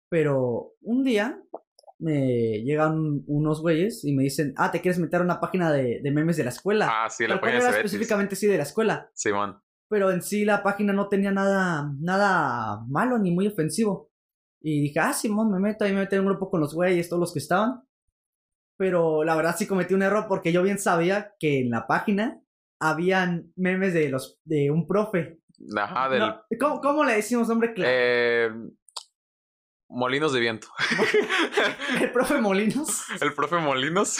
Pero 0.09 0.73
un 0.81 1.03
día 1.03 1.41
me 2.01 2.63
llegan 2.63 3.23
unos 3.27 3.61
güeyes 3.61 4.03
y 4.03 4.13
me 4.13 4.23
dicen, 4.23 4.53
ah, 4.57 4.71
¿te 4.71 4.81
quieres 4.81 4.99
meter 4.99 5.21
a 5.21 5.23
una 5.23 5.39
página 5.39 5.71
de, 5.71 6.01
de 6.03 6.11
memes 6.11 6.35
de 6.35 6.43
la 6.43 6.49
escuela? 6.49 6.87
Ah, 6.89 7.09
sí, 7.09 7.27
la 7.27 7.39
página 7.39 7.59
era 7.59 7.67
de 7.67 7.71
Cebetis. 7.73 7.93
específicamente 7.93 8.35
sí 8.35 8.47
de 8.47 8.57
la 8.57 8.63
escuela. 8.63 9.09
Simón. 9.13 9.61
Pero 9.87 10.11
en 10.11 10.21
sí 10.21 10.43
la 10.43 10.63
página 10.63 10.93
no 10.93 11.07
tenía 11.09 11.31
nada, 11.31 11.93
nada 11.99 12.83
malo 12.87 13.17
ni 13.19 13.31
muy 13.31 13.47
ofensivo. 13.47 14.09
Y 14.61 14.81
dije, 14.81 14.99
ah, 14.99 15.13
Simón, 15.13 15.51
me 15.51 15.59
meto, 15.59 15.85
ahí 15.85 15.91
me 15.93 15.99
metí 15.99 16.15
en 16.15 16.21
un 16.21 16.27
grupo 16.27 16.49
con 16.49 16.59
los 16.59 16.73
güeyes, 16.73 17.07
todos 17.09 17.19
los 17.19 17.33
que 17.33 17.39
estaban. 17.39 17.83
Pero 18.77 19.23
la 19.23 19.35
verdad 19.35 19.55
sí 19.57 19.67
cometí 19.67 19.93
un 19.93 20.01
error 20.01 20.25
porque 20.27 20.51
yo 20.51 20.63
bien 20.63 20.79
sabía 20.79 21.33
que 21.39 21.59
en 21.61 21.69
la 21.69 21.85
página 21.85 22.41
habían 22.79 23.51
memes 23.55 23.93
de 23.93 24.09
los 24.09 24.39
de 24.43 24.71
un 24.71 24.87
profe. 24.87 25.39
Ajá, 25.77 26.09
del. 26.09 26.19
No, 26.19 26.41
¿cómo, 26.59 26.81
cómo 26.81 27.03
le 27.03 27.13
decimos, 27.17 27.47
hombre? 27.49 27.73
Claro. 27.73 27.91
eh, 27.93 28.49
Molinos 29.91 30.31
de 30.33 30.39
viento. 30.39 30.67
El 32.01 32.11
profe 32.11 32.39
Molinos. 32.39 33.03
El 33.21 33.33
profe 33.33 33.57
Molinos. 33.57 34.17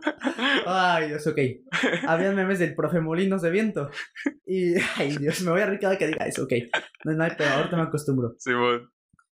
Ay, 0.66 1.08
Dios, 1.08 1.26
ok. 1.26 1.38
Habían 2.08 2.34
memes 2.34 2.58
del 2.58 2.74
profe 2.74 3.00
Molinos 3.00 3.42
de 3.42 3.50
viento. 3.50 3.90
Y, 4.44 4.74
ay, 4.96 5.16
Dios, 5.18 5.40
me 5.42 5.50
voy 5.52 5.60
a 5.60 5.66
reír 5.66 5.80
cada 5.80 5.96
que 5.98 6.06
diga 6.06 6.26
eso, 6.26 6.44
ok. 6.44 6.52
No 7.04 7.12
es 7.12 7.16
nada, 7.18 7.34
pero 7.36 7.50
ahorita 7.50 7.76
me 7.76 7.82
acostumbro. 7.82 8.34
Simón. 8.38 8.90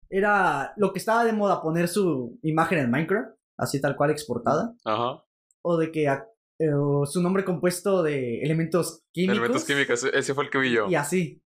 Era 0.09 0.73
lo 0.77 0.93
que 0.93 0.99
estaba 1.01 1.25
de 1.25 1.33
moda 1.33 1.61
poner 1.61 1.89
su 1.89 2.39
imagen 2.43 2.79
en 2.79 2.91
Minecraft, 2.91 3.31
así 3.59 3.81
tal 3.81 3.97
cual 3.97 4.11
exportada. 4.11 4.73
Ajá. 4.85 5.23
O 5.63 5.77
de 5.77 5.91
que 5.91 6.09
a- 6.09 6.25
eh, 6.59 6.73
o 6.75 7.05
su 7.07 7.21
nombre 7.23 7.45
compuesto 7.45 8.03
de 8.03 8.41
elementos 8.41 9.05
químicos. 9.13 9.37
Elementos 9.39 9.65
químicos. 9.65 10.05
Ese 10.05 10.33
fue 10.33 10.45
el 10.45 10.51
que 10.51 10.59
vi 10.59 10.71
yo. 10.73 10.87
Y 10.89 10.95
así. 10.95 11.43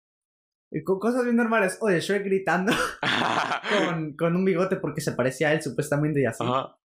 Con 0.84 0.98
cosas 0.98 1.24
bien 1.24 1.36
normales. 1.36 1.78
O 1.80 1.88
de 1.88 2.00
Shrek 2.00 2.24
gritando 2.24 2.72
con, 3.86 4.16
con 4.16 4.36
un 4.36 4.44
bigote 4.44 4.76
porque 4.76 5.00
se 5.00 5.12
parecía 5.12 5.48
a 5.48 5.52
él 5.54 5.62
supuestamente 5.62 6.20
y 6.20 6.26
así. 6.26 6.44
Ajá. 6.44 6.76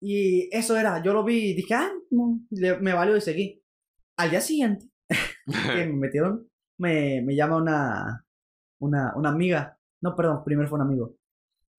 Y 0.00 0.48
eso 0.54 0.76
era, 0.76 1.02
yo 1.02 1.12
lo 1.12 1.24
vi 1.24 1.50
y 1.50 1.54
dije, 1.54 1.74
ah, 1.74 1.90
no, 2.10 2.40
le- 2.50 2.78
me 2.80 2.92
valió 2.92 3.16
y 3.16 3.20
seguí. 3.20 3.62
Al 4.18 4.30
día 4.30 4.40
siguiente, 4.40 4.86
que 5.46 5.86
me 5.86 5.92
metieron, 5.92 6.48
me, 6.78 7.22
me 7.22 7.34
llama 7.36 7.56
una, 7.56 8.24
una, 8.80 9.12
una 9.16 9.28
amiga. 9.30 9.78
No, 10.02 10.14
perdón, 10.16 10.42
primero 10.44 10.68
fue 10.68 10.78
un 10.80 10.86
amigo. 10.86 11.14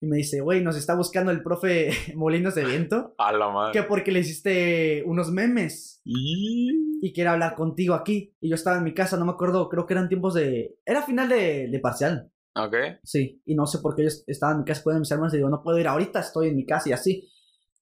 Y 0.04 0.06
me 0.06 0.18
dice, 0.18 0.42
güey, 0.42 0.62
nos 0.62 0.76
está 0.76 0.94
buscando 0.94 1.30
el 1.30 1.42
profe 1.42 1.88
Molinos 2.14 2.54
de 2.54 2.64
Viento. 2.66 3.14
A 3.16 3.32
la 3.32 3.48
madre. 3.48 3.72
Que 3.72 3.82
porque 3.86 4.12
le 4.12 4.20
hiciste 4.20 5.02
unos 5.06 5.30
memes 5.30 6.02
Y- 6.04 6.98
y 7.00 7.12
quiere 7.14 7.30
hablar 7.30 7.54
contigo 7.54 7.94
aquí. 7.94 8.34
Y 8.40 8.50
yo 8.50 8.54
estaba 8.54 8.76
en 8.76 8.84
mi 8.84 8.92
casa, 8.92 9.16
no 9.16 9.24
me 9.24 9.32
acuerdo, 9.32 9.68
creo 9.70 9.86
que 9.86 9.94
eran 9.94 10.08
tiempos 10.08 10.34
de... 10.34 10.76
Era 10.84 11.02
final 11.02 11.28
de, 11.30 11.68
de 11.70 11.78
parcial. 11.80 12.30
Ok. 12.54 12.74
Sí, 13.02 13.40
y 13.46 13.54
no 13.54 13.66
sé 13.66 13.78
por 13.78 13.94
qué 13.96 14.02
ellos 14.02 14.24
estaban 14.26 14.56
en 14.56 14.60
mi 14.60 14.66
casa, 14.66 14.82
pueden 14.84 15.00
mis 15.00 15.10
hermanos, 15.10 15.32
y 15.32 15.38
digo, 15.38 15.48
no 15.48 15.62
puedo 15.62 15.78
ir 15.78 15.88
ahorita, 15.88 16.20
estoy 16.20 16.48
en 16.48 16.56
mi 16.56 16.66
casa 16.66 16.90
y 16.90 16.92
así. 16.92 17.28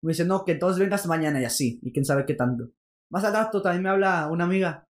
Me 0.00 0.12
dice, 0.12 0.24
no, 0.24 0.44
que 0.44 0.52
entonces 0.52 0.78
vengas 0.80 1.06
mañana 1.06 1.40
y 1.40 1.44
así, 1.44 1.78
y 1.82 1.92
quién 1.92 2.04
sabe 2.04 2.24
qué 2.24 2.34
tanto. 2.34 2.70
Más 3.10 3.24
al 3.24 3.32
rato 3.34 3.60
también 3.62 3.82
me 3.82 3.90
habla 3.90 4.28
una 4.30 4.44
amiga, 4.44 4.88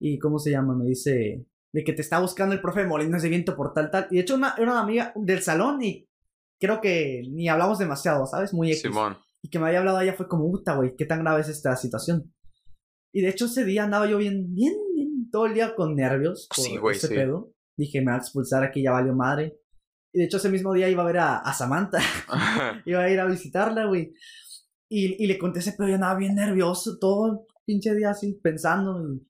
y 0.00 0.18
¿cómo 0.18 0.38
se 0.38 0.50
llama? 0.52 0.74
Me 0.74 0.86
dice, 0.86 1.44
de 1.72 1.84
que 1.84 1.92
te 1.92 2.00
está 2.02 2.20
buscando 2.20 2.54
el 2.54 2.60
profe 2.62 2.84
Molinos 2.86 3.22
de 3.22 3.28
Viento 3.28 3.54
por 3.54 3.74
tal, 3.74 3.90
tal. 3.90 4.06
Y 4.10 4.14
de 4.16 4.20
hecho, 4.22 4.34
una, 4.36 4.54
era 4.56 4.72
una 4.72 4.80
amiga 4.80 5.12
del 5.14 5.42
salón, 5.42 5.82
y 5.82 6.07
creo 6.58 6.80
que 6.80 7.22
ni 7.30 7.48
hablamos 7.48 7.78
demasiado, 7.78 8.26
¿sabes? 8.26 8.52
Muy 8.52 8.70
X. 8.70 8.82
Simón. 8.82 9.16
Y 9.42 9.50
que 9.50 9.58
me 9.58 9.66
había 9.66 9.78
hablado 9.78 10.00
ella 10.00 10.14
fue 10.14 10.28
como, 10.28 10.50
puta, 10.50 10.74
güey, 10.74 10.96
qué 10.96 11.06
tan 11.06 11.20
grave 11.22 11.40
es 11.40 11.48
esta 11.48 11.76
situación. 11.76 12.32
Y 13.12 13.22
de 13.22 13.28
hecho, 13.28 13.46
ese 13.46 13.64
día 13.64 13.84
andaba 13.84 14.06
yo 14.06 14.18
bien, 14.18 14.52
bien, 14.54 14.74
bien, 14.94 15.30
todo 15.30 15.46
el 15.46 15.54
día 15.54 15.74
con 15.74 15.94
nervios 15.94 16.48
por 16.54 16.64
Sí, 16.64 16.76
güey, 16.76 16.96
ese 16.96 17.08
sí. 17.08 17.14
pedo. 17.14 17.52
Dije, 17.76 18.00
me 18.00 18.10
va 18.10 18.16
a 18.16 18.20
expulsar 18.20 18.64
aquí, 18.64 18.82
ya 18.82 18.90
valió 18.92 19.14
madre. 19.14 19.58
Y 20.12 20.18
de 20.18 20.24
hecho, 20.24 20.38
ese 20.38 20.48
mismo 20.48 20.72
día 20.72 20.88
iba 20.88 21.02
a 21.02 21.06
ver 21.06 21.18
a, 21.18 21.38
a 21.38 21.52
Samantha. 21.54 22.00
iba 22.86 23.00
a 23.00 23.10
ir 23.10 23.20
a 23.20 23.26
visitarla, 23.26 23.86
güey. 23.86 24.12
Y, 24.90 25.22
y 25.22 25.26
le 25.26 25.38
conté 25.38 25.60
ese 25.60 25.72
pedo, 25.72 25.88
yo 25.88 25.94
andaba 25.94 26.18
bien 26.18 26.34
nervioso 26.34 26.98
todo 26.98 27.26
el 27.26 27.38
pinche 27.64 27.94
día 27.94 28.10
así, 28.10 28.34
pensando. 28.42 29.00
Y, 29.00 29.27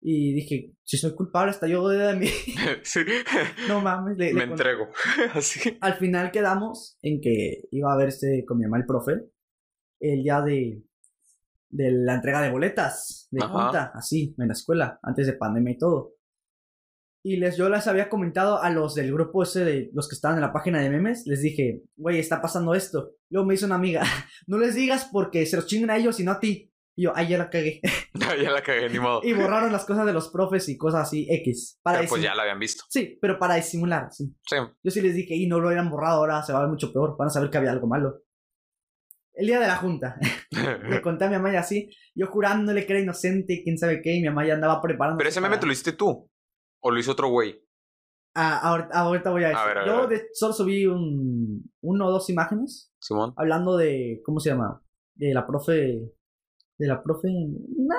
y 0.00 0.32
dije, 0.32 0.72
si 0.84 0.96
soy 0.96 1.14
culpable, 1.14 1.50
hasta 1.50 1.66
yo 1.66 1.86
de 1.88 2.14
mí. 2.14 2.26
sí. 2.82 3.00
no 3.68 3.80
mames. 3.80 4.16
Le, 4.16 4.32
Me 4.32 4.44
entrego. 4.44 4.88
Así. 5.34 5.76
Al 5.80 5.94
final 5.94 6.30
quedamos 6.30 6.98
en 7.02 7.20
que 7.20 7.62
iba 7.70 7.92
a 7.92 7.96
verse 7.96 8.44
con 8.46 8.58
mi 8.58 8.64
mamá 8.64 8.78
el 8.78 8.86
profe 8.86 9.12
el 10.00 10.22
día 10.22 10.40
de, 10.40 10.82
de 11.70 11.90
la 11.92 12.14
entrega 12.14 12.40
de 12.40 12.50
boletas 12.50 13.26
de 13.32 13.44
Ajá. 13.44 13.52
junta, 13.52 13.92
así, 13.94 14.34
en 14.38 14.46
la 14.46 14.52
escuela, 14.52 15.00
antes 15.02 15.26
de 15.26 15.32
pandemia 15.32 15.72
y 15.72 15.78
todo. 15.78 16.14
Y 17.24 17.36
les, 17.36 17.56
yo 17.56 17.68
les 17.68 17.88
había 17.88 18.08
comentado 18.08 18.62
a 18.62 18.70
los 18.70 18.94
del 18.94 19.12
grupo 19.12 19.42
ese 19.42 19.64
de 19.64 19.90
los 19.92 20.08
que 20.08 20.14
estaban 20.14 20.38
en 20.38 20.42
la 20.42 20.52
página 20.52 20.80
de 20.80 20.88
memes, 20.88 21.26
les 21.26 21.42
dije, 21.42 21.82
güey, 21.96 22.20
está 22.20 22.40
pasando 22.40 22.74
esto. 22.74 23.16
Luego 23.28 23.46
me 23.48 23.54
hizo 23.54 23.66
una 23.66 23.74
amiga, 23.74 24.04
no 24.46 24.56
les 24.56 24.76
digas 24.76 25.08
porque 25.12 25.44
se 25.46 25.56
los 25.56 25.66
chingan 25.66 25.90
a 25.90 25.96
ellos 25.96 26.20
y 26.20 26.24
no 26.24 26.30
a 26.30 26.40
ti. 26.40 26.72
Y 26.98 27.04
yo, 27.04 27.12
ay, 27.14 27.28
ya 27.28 27.38
la 27.38 27.48
cagué. 27.48 27.80
ya 28.42 28.50
la 28.50 28.60
cagué, 28.60 28.88
ni 28.88 28.98
modo. 28.98 29.20
y 29.22 29.32
borraron 29.32 29.70
las 29.70 29.84
cosas 29.84 30.04
de 30.04 30.12
los 30.12 30.30
profes 30.30 30.68
y 30.68 30.76
cosas 30.76 31.02
así, 31.06 31.28
X. 31.30 31.78
Para 31.80 31.98
Pero 31.98 32.08
pues 32.08 32.22
ya 32.22 32.34
la 32.34 32.42
habían 32.42 32.58
visto. 32.58 32.82
Sí, 32.88 33.16
pero 33.22 33.38
para 33.38 33.54
disimular, 33.54 34.08
sí. 34.10 34.34
Sí. 34.44 34.56
Yo 34.82 34.90
sí 34.90 35.00
les 35.00 35.14
dije, 35.14 35.36
y 35.36 35.46
no 35.46 35.60
lo 35.60 35.68
hubieran 35.68 35.90
borrado 35.90 36.16
ahora, 36.18 36.42
se 36.42 36.52
va 36.52 36.58
a 36.58 36.62
ver 36.62 36.70
mucho 36.70 36.92
peor, 36.92 37.16
van 37.16 37.28
a 37.28 37.30
saber 37.30 37.50
que 37.50 37.58
había 37.58 37.70
algo 37.70 37.86
malo. 37.86 38.22
El 39.32 39.46
día 39.46 39.60
de 39.60 39.68
la 39.68 39.76
junta, 39.76 40.18
le 40.90 41.00
conté 41.00 41.26
a 41.26 41.28
mi 41.28 41.36
mamá 41.36 41.52
y 41.52 41.56
así, 41.56 41.88
yo 42.16 42.26
jurándole 42.26 42.84
que 42.84 42.94
era 42.94 43.02
inocente, 43.02 43.60
quién 43.62 43.78
sabe 43.78 44.02
qué, 44.02 44.16
y 44.16 44.20
mi 44.20 44.26
mamá 44.28 44.44
ya 44.44 44.54
andaba 44.54 44.82
preparando. 44.82 45.18
Pero 45.18 45.30
ese 45.30 45.40
meme 45.40 45.58
te 45.58 45.66
lo 45.66 45.72
hiciste 45.72 45.92
tú. 45.92 46.28
¿O 46.82 46.90
lo 46.90 46.98
hizo 46.98 47.12
otro 47.12 47.28
güey? 47.28 47.64
Ah, 48.34 48.58
ahorita, 48.58 48.98
ahorita 48.98 49.30
voy 49.30 49.44
a 49.44 49.48
decir. 49.50 49.62
A 49.62 49.66
ver, 49.66 49.78
a 49.78 49.80
ver, 49.84 49.88
yo 49.88 50.06
de- 50.08 50.28
solo 50.32 50.52
subí 50.52 50.84
un, 50.86 51.62
uno 51.80 52.06
o 52.06 52.10
dos 52.10 52.28
imágenes 52.28 52.92
Simón. 53.00 53.34
hablando 53.36 53.76
de, 53.76 54.20
¿cómo 54.24 54.40
se 54.40 54.50
llama? 54.50 54.82
De 55.14 55.32
la 55.32 55.46
profe, 55.46 56.12
de 56.78 56.86
la 56.86 57.02
profe... 57.02 57.28
No, 57.28 57.96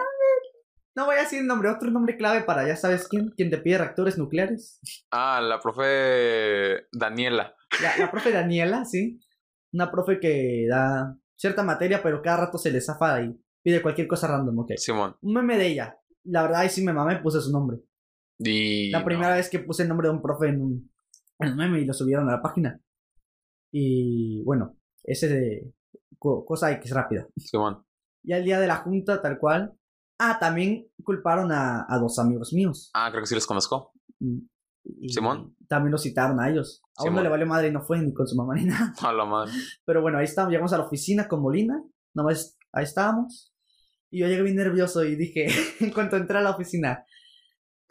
no 0.96 1.06
voy 1.06 1.16
a 1.16 1.22
decir 1.22 1.40
el 1.40 1.48
nombre, 1.48 1.70
otro 1.70 1.92
nombre 1.92 2.18
clave 2.18 2.42
para, 2.44 2.68
ya 2.68 2.76
sabes 2.76 3.08
quién, 3.08 3.30
quien 3.30 3.50
te 3.50 3.58
pide 3.58 3.78
reactores 3.78 4.18
nucleares. 4.18 4.80
Ah, 5.12 5.40
la 5.42 5.60
profe 5.60 6.88
Daniela. 6.92 7.56
La, 7.82 7.98
la 7.98 8.12
profe 8.12 8.32
Daniela, 8.32 8.86
sí. 8.86 9.20
Una 9.72 9.92
profe 9.92 10.20
que 10.20 10.66
da 10.70 11.16
cierta 11.36 11.64
materia, 11.64 12.02
pero 12.02 12.22
cada 12.22 12.46
rato 12.46 12.58
se 12.58 12.72
le 12.72 12.82
zafa 12.82 13.22
y 13.22 13.40
pide 13.62 13.82
cualquier 13.82 14.08
cosa 14.08 14.28
random, 14.28 14.60
ok. 14.60 14.72
Simón. 14.78 15.16
Un 15.22 15.34
meme 15.34 15.58
de 15.58 15.68
ella. 15.68 15.98
La 16.24 16.42
verdad, 16.42 16.62
ahí 16.62 16.70
sí 16.70 16.84
me 16.84 16.92
mamé, 16.92 17.20
puse 17.20 17.40
su 17.40 17.52
nombre. 17.52 17.78
Y. 18.40 18.90
La 18.92 19.06
primera 19.06 19.30
no. 19.32 19.36
vez 19.36 19.50
que 19.50 19.60
puse 19.60 19.84
el 19.84 19.90
nombre 19.90 20.08
de 20.08 20.14
un 20.14 20.22
profe 20.22 20.48
en 20.48 20.62
un, 20.62 20.92
en 21.40 21.52
un 21.52 21.56
meme 21.58 21.80
y 21.80 21.86
lo 21.86 21.94
subieron 21.94 22.28
a 22.28 22.34
la 22.34 22.42
página. 22.42 22.82
Y 23.72 24.44
bueno, 24.44 24.76
ese 25.04 25.28
de 25.30 25.74
co- 26.18 26.44
cosa 26.46 26.72
X 26.74 26.92
rápida. 26.92 27.28
Simón. 27.38 27.86
Y 28.24 28.34
al 28.34 28.44
día 28.44 28.60
de 28.60 28.68
la 28.68 28.78
junta, 28.78 29.22
tal 29.22 29.38
cual. 29.40 29.74
Ah, 30.20 30.38
también 30.40 30.88
culparon 31.04 31.52
a, 31.52 31.86
a 31.88 31.98
dos 31.98 32.20
amigos 32.20 32.52
míos. 32.54 32.92
Ah, 32.94 33.10
creo 33.10 33.22
que 33.24 33.28
sí 33.28 33.36
los 33.36 33.48
conozco. 33.48 33.94
Y- 34.20 34.48
y 35.02 35.10
Simón. 35.10 35.56
También 35.68 35.92
los 35.92 36.02
citaron 36.02 36.40
a 36.40 36.50
ellos. 36.50 36.82
A 36.98 37.04
uno 37.04 37.22
le 37.24 37.30
valió 37.30 37.46
madre 37.46 37.68
y 37.68 37.72
no 37.72 37.82
fue 37.82 38.00
ni 38.02 38.14
con 38.14 38.28
su 38.28 38.36
mamá 38.36 38.56
ni 38.56 38.66
nada. 38.66 38.94
A 39.02 39.14
la 39.14 39.26
madre. 39.26 39.52
Pero 39.86 40.02
bueno, 40.02 40.18
ahí 40.18 40.26
estamos, 40.26 40.52
llegamos 40.52 40.74
a 40.74 40.78
la 40.78 40.86
oficina 40.86 41.28
con 41.28 41.42
Molina, 41.42 41.82
nomás 42.16 42.58
ahí 42.74 42.84
estábamos. 42.86 43.54
Y 44.12 44.22
yo 44.22 44.28
llegué 44.28 44.42
bien 44.42 44.56
nervioso 44.56 45.04
y 45.06 45.16
dije, 45.16 45.48
en 45.80 45.92
cuanto 45.92 46.18
entré 46.18 46.38
a 46.40 46.42
la 46.42 46.50
oficina, 46.52 47.06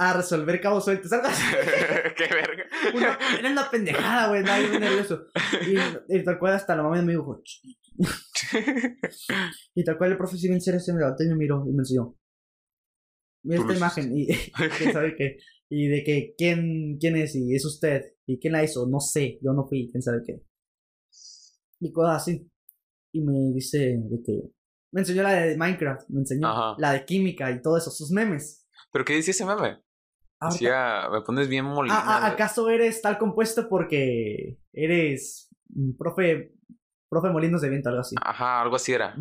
a 0.00 0.12
resolver 0.12 0.60
cabos 0.60 0.84
sueltos, 0.84 1.12
algo 1.12 1.28
así. 1.28 1.42
Qué 2.16 2.26
verga. 2.34 2.64
Una- 2.94 3.18
era 3.38 3.50
una 3.52 3.70
pendejada, 3.70 4.28
güey, 4.28 4.42
bien 4.42 4.80
nervioso. 4.80 5.26
Y, 5.66 6.14
y 6.16 6.24
tal 6.24 6.38
cual 6.38 6.54
hasta 6.54 6.74
la 6.76 6.82
mamá 6.82 7.00
me 7.02 7.12
dijo. 7.12 7.40
y 9.74 9.84
tal 9.84 9.98
cual 9.98 10.12
el 10.12 10.18
profe 10.18 10.37
bien 10.37 10.61
serio 10.61 10.80
se 10.80 10.92
me 10.92 11.00
levantó 11.00 11.24
y 11.24 11.28
me 11.28 11.37
miró 11.37 11.64
y 11.66 11.72
me 11.72 11.80
enseñó. 11.80 12.16
Mira 13.44 13.61
esta 13.61 13.72
lo 13.72 13.78
imagen 13.78 14.16
y 14.16 14.26
quién 14.78 14.92
sabe 14.92 15.14
qué. 15.16 15.38
Y 15.70 15.88
de 15.88 16.02
que, 16.02 16.34
¿quién, 16.37 16.98
quién 16.98 17.16
es? 17.16 17.34
Y 17.34 17.54
es 17.54 17.64
usted. 17.64 18.14
¿Y 18.26 18.38
quién 18.38 18.52
la 18.52 18.64
hizo? 18.64 18.87
No 18.87 19.00
sé, 19.00 19.38
yo 19.42 19.52
no 19.52 19.66
fui, 19.66 19.90
quién 19.90 20.02
sabe 20.02 20.22
qué. 20.26 20.42
Y 21.80 21.92
cosas 21.92 22.22
así. 22.22 22.50
Y 23.12 23.22
me 23.22 23.52
dice 23.54 23.98
de 23.98 24.22
que... 24.24 24.50
Me 24.90 25.02
enseñó 25.02 25.22
la 25.22 25.32
de 25.34 25.56
Minecraft, 25.56 26.08
me 26.08 26.20
enseñó 26.20 26.48
Ajá. 26.48 26.74
la 26.78 26.92
de 26.92 27.04
química 27.04 27.50
y 27.50 27.61
todo 27.61 27.76
eso, 27.76 27.90
sus 27.90 28.11
memes. 28.11 28.66
¿Pero 28.90 29.04
qué 29.04 29.14
dice 29.14 29.32
ese 29.32 29.44
meme? 29.44 29.82
Decía, 30.40 31.08
me 31.12 31.20
pones 31.22 31.48
bien 31.48 31.66
molina. 31.66 31.96
Ah, 31.98 32.04
ah, 32.06 32.20
güey". 32.20 32.32
¿Acaso 32.32 32.70
eres 32.70 33.02
tal 33.02 33.18
compuesto 33.18 33.68
porque 33.68 34.58
eres 34.72 35.50
mm, 35.68 35.96
profe, 35.98 36.54
profe 37.08 37.30
Molinos 37.30 37.62
de 37.62 37.68
Viento, 37.68 37.88
algo 37.88 38.00
así? 38.00 38.16
Ajá, 38.20 38.62
algo 38.62 38.76
así 38.76 38.92
era. 38.92 39.14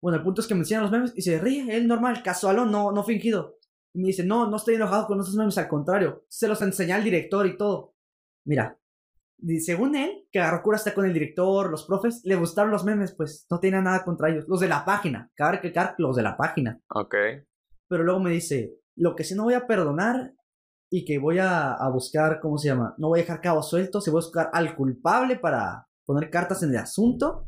Bueno, 0.00 0.18
el 0.18 0.24
punto 0.24 0.40
es 0.40 0.46
que 0.46 0.54
me 0.54 0.60
enseñan 0.60 0.82
los 0.82 0.90
memes 0.90 1.12
y 1.16 1.22
se 1.22 1.38
ríe, 1.38 1.76
él 1.76 1.86
normal, 1.86 2.22
casual, 2.22 2.70
no, 2.70 2.92
no 2.92 3.04
fingido. 3.04 3.58
Y 3.94 4.00
me 4.00 4.08
dice, 4.08 4.24
no, 4.24 4.48
no 4.48 4.56
estoy 4.56 4.74
enojado 4.74 5.06
con 5.06 5.20
esos 5.20 5.34
memes, 5.34 5.58
al 5.58 5.68
contrario, 5.68 6.24
se 6.28 6.48
los 6.48 6.60
enseñé 6.62 6.92
al 6.94 7.04
director 7.04 7.46
y 7.46 7.56
todo. 7.56 7.94
Mira, 8.44 8.78
y 9.44 9.60
según 9.60 9.96
él, 9.96 10.26
que 10.30 10.40
agarró 10.40 10.62
cura 10.62 10.76
hasta 10.76 10.94
con 10.94 11.04
el 11.04 11.12
director, 11.12 11.70
los 11.70 11.84
profes, 11.84 12.22
le 12.24 12.36
gustaron 12.36 12.70
los 12.70 12.84
memes, 12.84 13.14
pues 13.14 13.46
no 13.50 13.58
tenía 13.58 13.80
nada 13.80 14.04
contra 14.04 14.30
ellos. 14.30 14.44
Los 14.48 14.60
de 14.60 14.68
la 14.68 14.84
página, 14.84 15.30
cabe 15.34 15.56
recalcar 15.56 15.94
los 15.98 16.16
de 16.16 16.22
la 16.22 16.36
página. 16.36 16.80
Ok. 16.88 17.14
Pero 17.88 18.04
luego 18.04 18.20
me 18.20 18.30
dice, 18.30 18.74
lo 18.96 19.14
que 19.16 19.24
sí 19.24 19.34
no 19.34 19.44
voy 19.44 19.54
a 19.54 19.66
perdonar 19.66 20.32
y 20.90 21.04
que 21.04 21.18
voy 21.18 21.38
a, 21.38 21.72
a 21.72 21.88
buscar, 21.90 22.38
¿cómo 22.40 22.56
se 22.58 22.68
llama? 22.68 22.94
No 22.98 23.08
voy 23.08 23.20
a 23.20 23.22
dejar 23.22 23.40
cabos 23.40 23.68
sueltos, 23.68 24.06
y 24.06 24.10
voy 24.10 24.20
a 24.20 24.24
buscar 24.26 24.50
al 24.52 24.76
culpable 24.76 25.36
para 25.36 25.88
poner 26.12 26.30
cartas 26.30 26.62
en 26.62 26.70
el 26.70 26.76
asunto. 26.78 27.46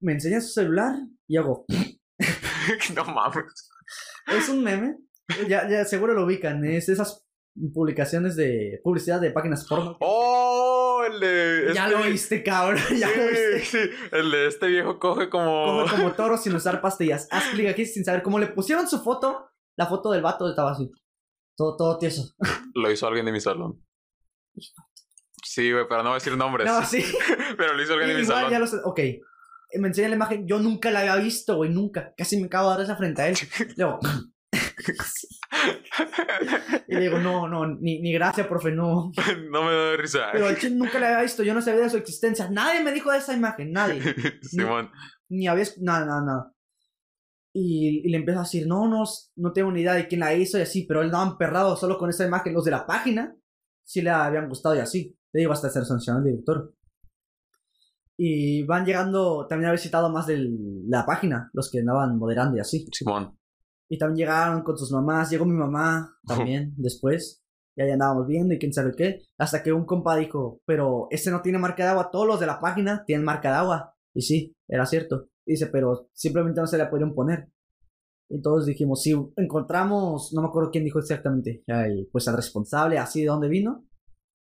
Me 0.00 0.12
enseña 0.12 0.40
su 0.40 0.48
celular 0.48 0.94
y 1.28 1.36
hago, 1.36 1.64
no 2.94 3.04
mames. 3.04 3.70
es 4.28 4.48
un 4.48 4.62
meme. 4.62 4.96
Ya, 5.48 5.68
ya 5.68 5.84
seguro 5.84 6.14
lo 6.14 6.24
ubican, 6.24 6.64
es 6.64 6.88
esas 6.88 7.24
publicaciones 7.74 8.36
de 8.36 8.80
publicidad 8.84 9.20
de 9.20 9.30
páginas 9.30 9.66
porno. 9.66 9.96
¡Oh! 10.00 11.02
El 11.10 11.20
de. 11.20 11.72
ya 11.74 11.86
este- 11.88 11.98
lo 11.98 12.04
viste, 12.04 12.42
cabrón, 12.42 12.80
ya 12.98 13.08
lo 13.08 13.22
viste. 13.28 13.60
Sí, 13.60 13.78
sí. 13.78 13.90
El 14.12 14.30
de 14.30 14.46
este 14.48 14.66
viejo 14.66 14.98
coge 14.98 15.28
como. 15.30 15.66
Como, 15.86 15.90
como 15.90 16.12
toro 16.12 16.36
sin 16.36 16.54
usar 16.54 16.80
pastillas. 16.80 17.28
Haz 17.30 17.44
clic 17.50 17.68
aquí 17.68 17.86
sin 17.86 18.04
saber 18.04 18.22
cómo 18.22 18.38
le 18.38 18.48
pusieron 18.48 18.88
su 18.88 19.00
foto. 19.02 19.48
La 19.78 19.86
foto 19.86 20.10
del 20.10 20.22
vato 20.22 20.48
estaba 20.48 20.72
así. 20.72 20.90
Todo, 21.56 21.76
todo 21.76 21.98
tieso. 21.98 22.34
Lo 22.74 22.90
hizo 22.90 23.06
alguien 23.06 23.26
de 23.26 23.32
mi 23.32 23.40
salón. 23.40 23.82
Sí, 25.48 25.70
güey, 25.72 25.84
pero 25.88 26.02
no 26.02 26.10
voy 26.10 26.16
a 26.16 26.18
decir 26.20 26.36
nombres. 26.36 26.66
No, 26.66 26.84
sí. 26.84 27.04
Pero 27.56 27.74
lo 27.74 27.82
hizo 27.82 27.92
alguien 27.92 28.10
de 28.10 28.18
mi 28.18 28.24
salón. 28.26 28.50
ya 28.50 28.58
lo 28.58 28.66
sé. 28.66 28.76
Ok. 28.84 29.00
Me 29.74 29.88
enseña 29.88 30.08
la 30.08 30.16
imagen. 30.16 30.46
Yo 30.46 30.58
nunca 30.58 30.90
la 30.90 31.00
había 31.00 31.16
visto, 31.16 31.56
güey. 31.56 31.70
Nunca. 31.70 32.12
Casi 32.16 32.38
me 32.40 32.46
acabo 32.46 32.70
de 32.70 32.76
dar 32.76 32.84
esa 32.84 32.96
frente 32.96 33.22
a 33.22 33.28
él. 33.28 33.36
Luego. 33.76 34.00
y 36.88 36.94
le 36.94 37.00
digo, 37.00 37.18
no, 37.18 37.48
no, 37.48 37.66
ni, 37.66 38.00
ni 38.00 38.12
gracias, 38.12 38.46
profe, 38.46 38.72
no. 38.72 39.10
no 39.50 39.62
me 39.64 39.72
da 39.72 39.96
risa. 39.96 40.28
Pero 40.32 40.48
el 40.48 40.58
chile 40.58 40.76
nunca 40.76 40.98
la 40.98 41.08
había 41.08 41.22
visto. 41.22 41.42
Yo 41.42 41.54
no 41.54 41.62
sabía 41.62 41.82
de 41.82 41.90
su 41.90 41.96
existencia. 41.96 42.48
Nadie 42.50 42.82
me 42.82 42.92
dijo 42.92 43.10
de 43.12 43.18
esa 43.18 43.34
imagen. 43.34 43.72
Nadie. 43.72 44.02
Simón. 44.42 44.90
Ni 45.28 45.46
había. 45.48 45.64
esc- 45.64 45.78
Nada, 45.80 46.04
nada, 46.06 46.22
nada. 46.24 46.52
Y, 47.54 48.02
y 48.04 48.10
le 48.10 48.18
empiezo 48.18 48.40
a 48.40 48.42
decir, 48.44 48.66
no, 48.66 48.86
no, 48.88 49.04
no 49.36 49.52
tengo 49.52 49.72
ni 49.72 49.80
idea 49.80 49.94
de 49.94 50.08
quién 50.08 50.20
la 50.20 50.34
hizo 50.34 50.58
y 50.58 50.62
así. 50.62 50.84
Pero 50.86 51.00
él 51.00 51.06
andaba 51.06 51.30
emperrado 51.30 51.76
solo 51.76 51.96
con 51.98 52.10
esa 52.10 52.26
imagen. 52.26 52.52
Los 52.52 52.64
de 52.64 52.72
la 52.72 52.86
página 52.86 53.34
sí 53.84 54.02
le 54.02 54.10
habían 54.10 54.48
gustado 54.48 54.74
y 54.74 54.80
así. 54.80 55.16
Te 55.36 55.40
digo, 55.40 55.52
hasta 55.52 55.68
ser 55.68 55.84
sancionado 55.84 56.24
el 56.24 56.30
director. 56.32 56.74
Y 58.16 58.62
van 58.62 58.86
llegando, 58.86 59.46
también 59.46 59.68
había 59.68 59.78
visitado 59.78 60.08
más 60.08 60.26
de 60.26 60.48
la 60.88 61.04
página, 61.04 61.50
los 61.52 61.70
que 61.70 61.80
andaban 61.80 62.16
moderando 62.16 62.56
y 62.56 62.60
así. 62.60 62.86
Simón. 62.90 63.38
Y 63.86 63.98
también 63.98 64.26
llegaron 64.26 64.62
con 64.62 64.78
sus 64.78 64.90
mamás, 64.92 65.28
llegó 65.28 65.44
mi 65.44 65.52
mamá 65.52 66.16
también 66.26 66.72
después. 66.78 67.44
Y 67.76 67.82
ahí 67.82 67.90
andábamos 67.90 68.26
viendo 68.26 68.54
y 68.54 68.58
quién 68.58 68.72
sabe 68.72 68.94
qué. 68.96 69.24
Hasta 69.36 69.62
que 69.62 69.74
un 69.74 69.84
compa 69.84 70.16
dijo, 70.16 70.62
pero 70.64 71.06
este 71.10 71.30
no 71.30 71.42
tiene 71.42 71.58
marca 71.58 71.82
de 71.82 71.90
agua, 71.90 72.08
todos 72.10 72.26
los 72.26 72.40
de 72.40 72.46
la 72.46 72.58
página 72.58 73.04
tienen 73.04 73.26
marca 73.26 73.50
de 73.50 73.56
agua. 73.56 73.94
Y 74.14 74.22
sí, 74.22 74.56
era 74.66 74.86
cierto. 74.86 75.28
Dice, 75.44 75.66
pero 75.66 76.08
simplemente 76.14 76.62
no 76.62 76.66
se 76.66 76.78
la 76.78 76.88
pudieron 76.88 77.14
poner. 77.14 77.50
Y 78.30 78.40
todos 78.40 78.64
dijimos, 78.64 79.02
si 79.02 79.12
encontramos, 79.36 80.32
no 80.32 80.40
me 80.40 80.48
acuerdo 80.48 80.70
quién 80.70 80.84
dijo 80.84 80.98
exactamente, 80.98 81.62
pues 82.10 82.26
al 82.26 82.36
responsable, 82.36 82.96
así 82.96 83.20
de 83.20 83.26
dónde 83.26 83.48
vino, 83.48 83.84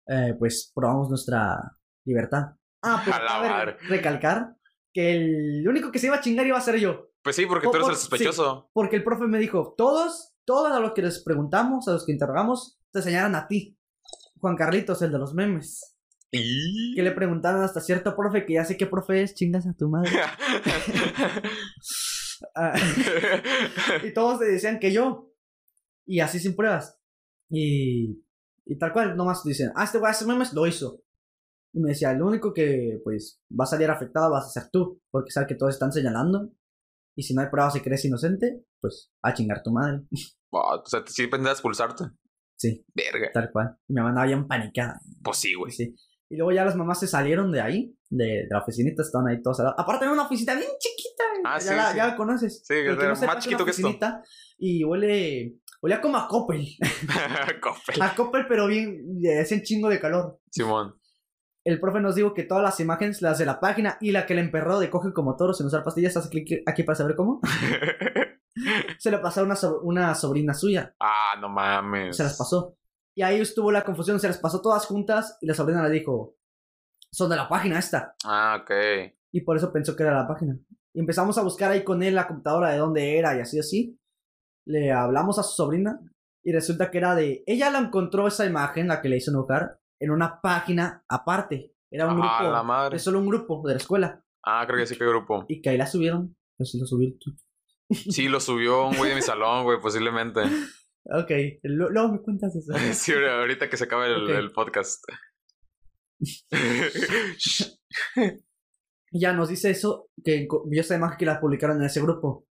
eh, 0.08 0.34
pues 0.38 0.70
probamos 0.74 1.08
nuestra 1.08 1.56
libertad. 2.04 2.42
Ah, 2.82 3.00
pues 3.04 3.16
A 3.16 3.40
madre. 3.40 3.76
recalcar 3.88 4.54
que 4.92 5.12
el 5.16 5.68
único 5.68 5.90
que 5.90 5.98
se 5.98 6.06
iba 6.06 6.16
a 6.16 6.20
chingar 6.20 6.46
iba 6.46 6.58
a 6.58 6.60
ser 6.60 6.76
yo. 6.78 7.10
Pues 7.22 7.36
sí, 7.36 7.46
porque 7.46 7.66
Po- 7.66 7.70
tú 7.72 7.76
eres 7.78 7.86
por- 7.86 7.92
el 7.94 7.98
sospechoso. 8.00 8.70
Porque 8.74 8.96
el 8.96 9.04
profe 9.04 9.26
me 9.26 9.38
dijo, 9.38 9.74
todos, 9.76 10.34
todos 10.44 10.70
a 10.72 10.80
los 10.80 10.92
que 10.92 11.02
les 11.02 11.22
preguntamos, 11.24 11.88
a 11.88 11.92
los 11.92 12.04
que 12.04 12.12
interrogamos, 12.12 12.78
te 12.92 12.98
enseñaron 13.00 13.34
a 13.34 13.46
ti. 13.48 13.78
Juan 14.40 14.56
Carlitos, 14.56 15.00
el 15.02 15.10
de 15.12 15.18
los 15.18 15.32
memes. 15.34 15.96
Y. 16.30 16.94
Que 16.94 17.02
le 17.02 17.12
preguntaron 17.12 17.62
hasta 17.62 17.80
cierto 17.80 18.14
profe, 18.14 18.44
que 18.44 18.54
ya 18.54 18.64
sé 18.64 18.76
qué 18.76 18.86
profe 18.86 19.22
es, 19.22 19.34
chingas 19.34 19.66
a 19.66 19.72
tu 19.74 19.88
madre. 19.88 20.10
Ah, 22.54 22.74
y 24.02 24.12
todos 24.12 24.38
te 24.40 24.46
decían 24.46 24.78
que 24.78 24.92
yo. 24.92 25.30
Y 26.06 26.20
así 26.20 26.38
sin 26.38 26.54
pruebas. 26.54 26.98
Y, 27.48 28.23
y 28.66 28.78
tal 28.78 28.92
cual, 28.92 29.16
nomás 29.16 29.44
dicen, 29.44 29.70
ah, 29.74 29.84
este 29.84 29.98
güey 29.98 30.10
hace 30.10 30.26
memes, 30.26 30.52
lo 30.52 30.66
hizo. 30.66 31.02
Y 31.72 31.80
me 31.80 31.90
decía, 31.90 32.12
el 32.12 32.22
único 32.22 32.54
que 32.54 33.00
pues 33.02 33.42
va 33.50 33.64
a 33.64 33.66
salir 33.66 33.90
afectado 33.90 34.30
vas 34.30 34.46
a 34.46 34.60
ser 34.60 34.70
tú, 34.70 35.02
porque 35.10 35.30
sabes 35.32 35.48
que 35.48 35.56
todos 35.56 35.74
están 35.74 35.92
señalando. 35.92 36.50
Y 37.16 37.22
si 37.22 37.34
no 37.34 37.42
hay 37.42 37.48
pruebas 37.48 37.76
y 37.76 37.80
crees 37.80 38.04
inocente, 38.04 38.64
pues 38.80 39.12
a 39.22 39.34
chingar 39.34 39.62
tu 39.62 39.72
madre. 39.72 40.02
Wow, 40.54 40.82
o 40.84 40.86
sea, 40.86 41.02
sí 41.04 41.26
pensabas 41.26 41.54
expulsarte. 41.58 42.04
Sí, 42.56 42.86
Verga. 42.94 43.32
tal 43.32 43.50
cual. 43.50 43.76
Y 43.88 43.92
mi 43.92 43.96
mamá 43.96 44.10
andaba 44.10 44.26
bien 44.28 44.46
panicada. 44.46 45.00
Pues 45.24 45.38
sí, 45.38 45.52
güey. 45.54 45.72
Sí. 45.72 45.96
Y 46.30 46.36
luego 46.36 46.52
ya 46.52 46.64
las 46.64 46.76
mamás 46.76 47.00
se 47.00 47.08
salieron 47.08 47.50
de 47.50 47.60
ahí, 47.60 47.98
de, 48.08 48.24
de 48.24 48.46
la 48.48 48.60
oficinita, 48.60 49.02
estaban 49.02 49.26
ahí 49.26 49.42
todas. 49.42 49.58
Aparte, 49.76 50.04
era 50.04 50.12
una 50.12 50.26
oficina 50.26 50.54
bien 50.54 50.70
chiquita. 50.78 51.24
Ah, 51.44 51.58
ya, 51.58 51.60
sí, 51.60 51.74
la, 51.74 51.90
sí. 51.90 51.96
ya 51.96 52.06
la 52.06 52.16
conoces. 52.16 52.62
Sí, 52.64 52.74
El 52.74 53.00
era 53.00 53.14
más 53.14 53.44
chiquito 53.44 53.64
que 53.64 53.72
esto. 53.72 53.98
Y 54.58 54.84
huele, 54.84 55.58
huele 55.84 56.00
como 56.00 56.16
a 56.16 56.26
Coppel. 56.26 56.66
Coppel. 57.60 58.02
A 58.02 58.14
Coppel, 58.14 58.46
pero 58.48 58.66
bien, 58.66 59.02
hacen 59.40 59.62
chingo 59.62 59.88
de 59.88 60.00
calor. 60.00 60.40
Simón. 60.50 60.94
El 61.64 61.80
profe 61.80 62.00
nos 62.00 62.14
dijo 62.14 62.34
que 62.34 62.42
todas 62.42 62.62
las 62.62 62.78
imágenes, 62.80 63.22
las 63.22 63.38
de 63.38 63.46
la 63.46 63.58
página 63.60 63.96
y 64.00 64.10
la 64.12 64.26
que 64.26 64.34
le 64.34 64.40
emperró 64.42 64.78
de 64.78 64.90
coge 64.90 65.12
como 65.12 65.36
toro 65.36 65.54
sin 65.54 65.66
usar 65.66 65.82
pastillas, 65.82 66.16
hace 66.16 66.28
clic 66.28 66.62
aquí 66.66 66.82
para 66.82 66.96
saber 66.96 67.16
cómo. 67.16 67.40
Se 68.98 69.10
le 69.10 69.18
pasó 69.18 69.40
a 69.40 69.44
una, 69.44 69.56
so- 69.56 69.80
una 69.82 70.14
sobrina 70.14 70.54
suya. 70.54 70.94
ah, 71.00 71.34
no 71.40 71.48
mames. 71.48 72.16
Se 72.16 72.22
las 72.22 72.36
pasó. 72.38 72.76
Y 73.16 73.22
ahí 73.22 73.40
estuvo 73.40 73.70
la 73.72 73.84
confusión, 73.84 74.18
se 74.20 74.26
las 74.28 74.38
pasó 74.38 74.60
todas 74.60 74.86
juntas 74.86 75.38
y 75.40 75.46
la 75.46 75.54
sobrina 75.54 75.82
le 75.86 75.90
dijo, 75.94 76.36
son 77.10 77.30
de 77.30 77.36
la 77.36 77.48
página 77.48 77.78
esta. 77.78 78.14
Ah, 78.24 78.58
ok. 78.62 78.70
Y 79.32 79.40
por 79.42 79.56
eso 79.56 79.72
pensó 79.72 79.96
que 79.96 80.02
era 80.02 80.14
la 80.20 80.28
página. 80.28 80.58
Y 80.92 81.00
empezamos 81.00 81.36
a 81.38 81.42
buscar 81.42 81.70
ahí 81.70 81.82
con 81.84 82.02
él 82.02 82.14
la 82.14 82.26
computadora 82.26 82.70
de 82.70 82.78
dónde 82.78 83.18
era 83.18 83.36
y 83.36 83.40
así 83.40 83.58
así. 83.58 83.98
Le 84.66 84.92
hablamos 84.92 85.38
a 85.38 85.42
su 85.42 85.54
sobrina 85.54 86.00
y 86.42 86.52
resulta 86.52 86.90
que 86.90 86.98
era 86.98 87.14
de... 87.14 87.42
Ella 87.46 87.70
la 87.70 87.78
encontró 87.78 88.26
esa 88.26 88.46
imagen, 88.46 88.88
la 88.88 89.00
que 89.02 89.08
le 89.08 89.16
hizo 89.16 89.30
enojar, 89.30 89.78
en 90.00 90.10
una 90.10 90.40
página 90.40 91.04
aparte. 91.08 91.72
Era 91.90 92.06
un 92.12 92.20
Ah, 92.22 92.38
grupo... 92.40 92.52
la 92.52 92.62
madre. 92.62 92.96
Es 92.96 93.02
solo 93.02 93.18
un 93.20 93.26
grupo 93.28 93.62
de 93.66 93.74
la 93.74 93.78
escuela. 93.78 94.24
Ah, 94.44 94.64
creo 94.66 94.78
que 94.78 94.86
sí 94.86 94.96
que 94.96 95.06
grupo. 95.06 95.44
Y 95.48 95.62
que 95.62 95.70
ahí 95.70 95.78
la 95.78 95.86
subieron. 95.86 96.36
Pues 96.56 96.70
sí, 96.70 96.78
lo 96.78 96.86
subieron. 96.86 97.18
Sí, 97.90 98.28
lo 98.28 98.40
subió 98.40 98.86
un 98.88 98.96
güey 98.96 99.10
de 99.10 99.16
mi 99.16 99.22
salón, 99.22 99.64
güey, 99.64 99.80
posiblemente. 99.80 100.42
Ok, 101.06 101.30
luego 101.64 102.12
me 102.12 102.22
cuentas 102.22 102.56
eso. 102.56 102.72
Sí, 102.94 103.12
ahorita 103.12 103.68
que 103.68 103.76
se 103.76 103.84
acabe 103.84 104.06
el, 104.06 104.22
Ok. 104.24 104.30
el 104.30 104.52
podcast. 104.52 105.04
Ya 109.12 109.32
nos 109.32 109.48
dice 109.48 109.70
eso, 109.70 110.08
que 110.24 110.48
vio 110.66 110.80
esa 110.80 110.96
imagen 110.96 111.18
que 111.18 111.26
la 111.26 111.40
publicaron 111.40 111.76
en 111.78 111.84
ese 111.84 112.02
grupo. 112.02 112.46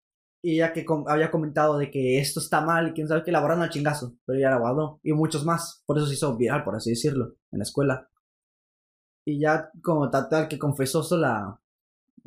Y 0.42 0.54
ella 0.54 0.72
que 0.72 0.84
com- 0.84 1.04
había 1.08 1.30
comentado 1.30 1.78
de 1.78 1.90
que 1.90 2.18
esto 2.20 2.38
está 2.40 2.60
mal 2.60 2.88
y 2.88 2.92
quién 2.92 3.08
sabe 3.08 3.24
que 3.24 3.32
la 3.32 3.40
borraron 3.40 3.62
al 3.64 3.70
chingazo. 3.70 4.14
Pero 4.24 4.38
ella 4.38 4.50
la 4.50 4.58
guardó. 4.58 5.00
Y 5.02 5.12
muchos 5.12 5.44
más. 5.44 5.82
Por 5.86 5.98
eso 5.98 6.06
se 6.06 6.14
hizo 6.14 6.36
viral, 6.36 6.64
por 6.64 6.76
así 6.76 6.90
decirlo, 6.90 7.34
en 7.50 7.58
la 7.58 7.64
escuela. 7.64 8.08
Y 9.24 9.40
ya 9.40 9.70
como 9.82 10.08
tal, 10.10 10.28
tal 10.28 10.48
que 10.48 10.58
confesó 10.58 11.00
eso 11.00 11.16
la, 11.18 11.60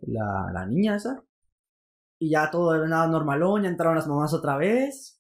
la, 0.02 0.52
la 0.54 0.66
niña 0.66 0.98
esa. 0.98 1.24
Y 2.20 2.30
ya 2.32 2.52
todo 2.52 2.76
era 2.76 2.88
nada 2.88 3.08
normalón, 3.08 3.64
ya 3.64 3.70
entraron 3.70 3.96
las 3.96 4.08
mamás 4.08 4.34
otra 4.34 4.58
vez. 4.58 5.20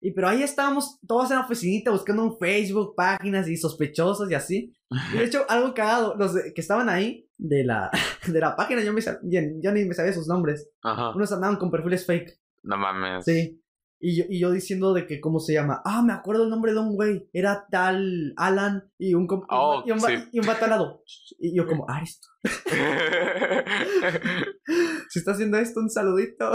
Y 0.00 0.10
pero 0.10 0.28
ahí 0.28 0.42
estábamos 0.42 0.98
todos 1.06 1.30
en 1.30 1.36
la 1.36 1.44
oficinita 1.44 1.92
buscando 1.92 2.24
un 2.24 2.36
Facebook, 2.36 2.94
páginas 2.96 3.46
y 3.46 3.56
sospechosos 3.56 4.28
y 4.30 4.34
así. 4.34 4.74
Y 5.14 5.18
de 5.18 5.24
hecho, 5.26 5.44
algo 5.48 5.72
cagado, 5.74 6.16
los 6.16 6.32
que 6.34 6.60
estaban 6.60 6.88
ahí 6.88 7.28
de 7.44 7.64
la, 7.64 7.90
de 8.26 8.40
la 8.40 8.56
página, 8.56 8.82
yo, 8.82 8.92
me, 8.92 9.00
yo 9.02 9.72
ni 9.72 9.84
me 9.84 9.94
sabía 9.94 10.12
sus 10.12 10.28
nombres. 10.28 10.70
Ajá. 10.82 11.14
Unos 11.14 11.32
andaban 11.32 11.56
con 11.56 11.70
perfiles 11.70 12.06
fake. 12.06 12.38
No 12.64 12.76
mames. 12.78 13.24
Sí. 13.24 13.58
Y 14.04 14.16
yo, 14.18 14.24
y 14.28 14.40
yo 14.40 14.50
diciendo 14.50 14.92
de 14.94 15.06
que, 15.06 15.20
¿cómo 15.20 15.38
se 15.38 15.52
llama? 15.52 15.80
Ah, 15.84 16.02
me 16.04 16.12
acuerdo 16.12 16.42
el 16.44 16.50
nombre 16.50 16.72
de 16.72 16.78
un 16.80 16.96
güey. 16.96 17.28
Era 17.32 17.66
tal 17.70 18.32
Alan 18.36 18.90
y 18.98 19.14
un, 19.14 19.28
Oh, 19.48 19.84
y 19.86 19.92
un, 19.92 19.98
va- 19.98 20.08
sí. 20.08 20.14
y 20.32 20.40
un. 20.40 20.46
Y 21.38 21.56
yo 21.56 21.66
como, 21.66 21.86
ah, 21.88 22.00
esto. 22.02 22.26
Si 25.08 25.18
está 25.18 25.32
haciendo 25.32 25.58
esto, 25.58 25.80
un 25.80 25.90
saludito. 25.90 26.50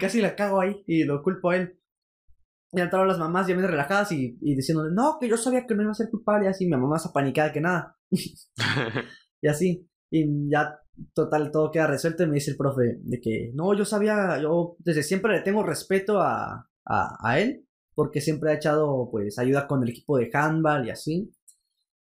Casi 0.00 0.20
la 0.20 0.34
cago 0.34 0.60
ahí 0.60 0.82
y 0.86 1.04
lo 1.04 1.22
culpo 1.22 1.50
a 1.50 1.56
él. 1.56 1.78
ya 2.72 2.84
entraron 2.84 3.08
las 3.08 3.18
mamás 3.18 3.46
ya 3.46 3.54
bien 3.54 3.66
relajadas 3.68 4.12
y, 4.12 4.38
y 4.40 4.54
diciéndole, 4.56 4.90
no, 4.94 5.18
que 5.20 5.28
yo 5.28 5.36
sabía 5.36 5.66
que 5.66 5.74
no 5.74 5.82
iba 5.82 5.92
a 5.92 5.94
ser 5.94 6.08
culpable, 6.10 6.46
y 6.46 6.48
así, 6.48 6.64
mi 6.64 6.70
mamá 6.72 6.88
más 6.88 7.06
apanicada 7.06 7.52
que 7.52 7.60
nada. 7.60 7.96
Y 9.42 9.48
así, 9.48 9.86
y 10.10 10.50
ya, 10.50 10.78
total, 11.14 11.50
todo 11.50 11.70
queda 11.70 11.88
resuelto 11.88 12.22
y 12.22 12.26
me 12.28 12.34
dice 12.34 12.52
el 12.52 12.56
profe 12.56 12.98
de 13.02 13.20
que, 13.20 13.50
no, 13.54 13.76
yo 13.76 13.84
sabía, 13.84 14.38
yo 14.40 14.76
desde 14.78 15.02
siempre 15.02 15.32
le 15.32 15.42
tengo 15.42 15.62
respeto 15.62 16.20
a, 16.20 16.70
a, 16.86 17.16
a 17.20 17.40
él, 17.40 17.66
porque 17.94 18.20
siempre 18.20 18.50
ha 18.50 18.54
echado, 18.54 19.08
pues, 19.10 19.38
ayuda 19.38 19.66
con 19.66 19.82
el 19.82 19.90
equipo 19.90 20.16
de 20.16 20.30
handball 20.32 20.86
y 20.86 20.90
así. 20.90 21.32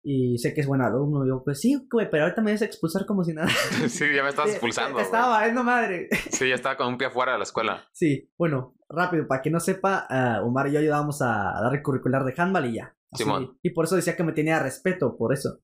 Y 0.06 0.37
sé 0.37 0.52
que 0.52 0.60
es 0.60 0.66
buen 0.66 0.82
alumno. 0.82 1.26
Yo, 1.26 1.42
pues 1.42 1.60
sí, 1.60 1.88
güey, 1.90 2.10
pero 2.10 2.24
ahorita 2.24 2.42
me 2.42 2.52
vas 2.52 2.60
a 2.60 2.66
expulsar 2.66 3.06
como 3.06 3.24
si 3.24 3.32
nada. 3.32 3.48
sí, 3.88 4.04
ya 4.14 4.22
me 4.22 4.28
estás 4.28 4.50
expulsando. 4.50 5.00
Estaba 5.00 5.28
valiendo 5.28 5.64
madre. 5.64 6.08
sí, 6.30 6.48
ya 6.48 6.56
estaba 6.56 6.76
con 6.76 6.88
un 6.88 6.98
pie 6.98 7.06
afuera 7.06 7.32
de 7.32 7.38
la 7.38 7.44
escuela. 7.44 7.88
Sí, 7.92 8.30
bueno, 8.37 8.74
rápido, 8.87 9.26
para 9.26 9.40
que 9.40 9.50
no 9.50 9.60
sepa, 9.60 10.06
uh, 10.10 10.46
Omar 10.46 10.68
y 10.68 10.72
yo 10.72 10.80
ayudábamos 10.80 11.22
a 11.22 11.54
dar 11.62 11.74
el 11.74 11.82
curricular 11.82 12.22
de 12.24 12.34
handball 12.37 12.66
y 12.66 12.74
ya. 12.74 12.94
Simón. 13.14 13.58
Y 13.62 13.70
por 13.70 13.87
eso 13.87 13.96
decía 13.96 14.14
que 14.14 14.24
me 14.24 14.32
tenía 14.32 14.58
respeto, 14.58 15.16
por 15.16 15.32
eso. 15.32 15.60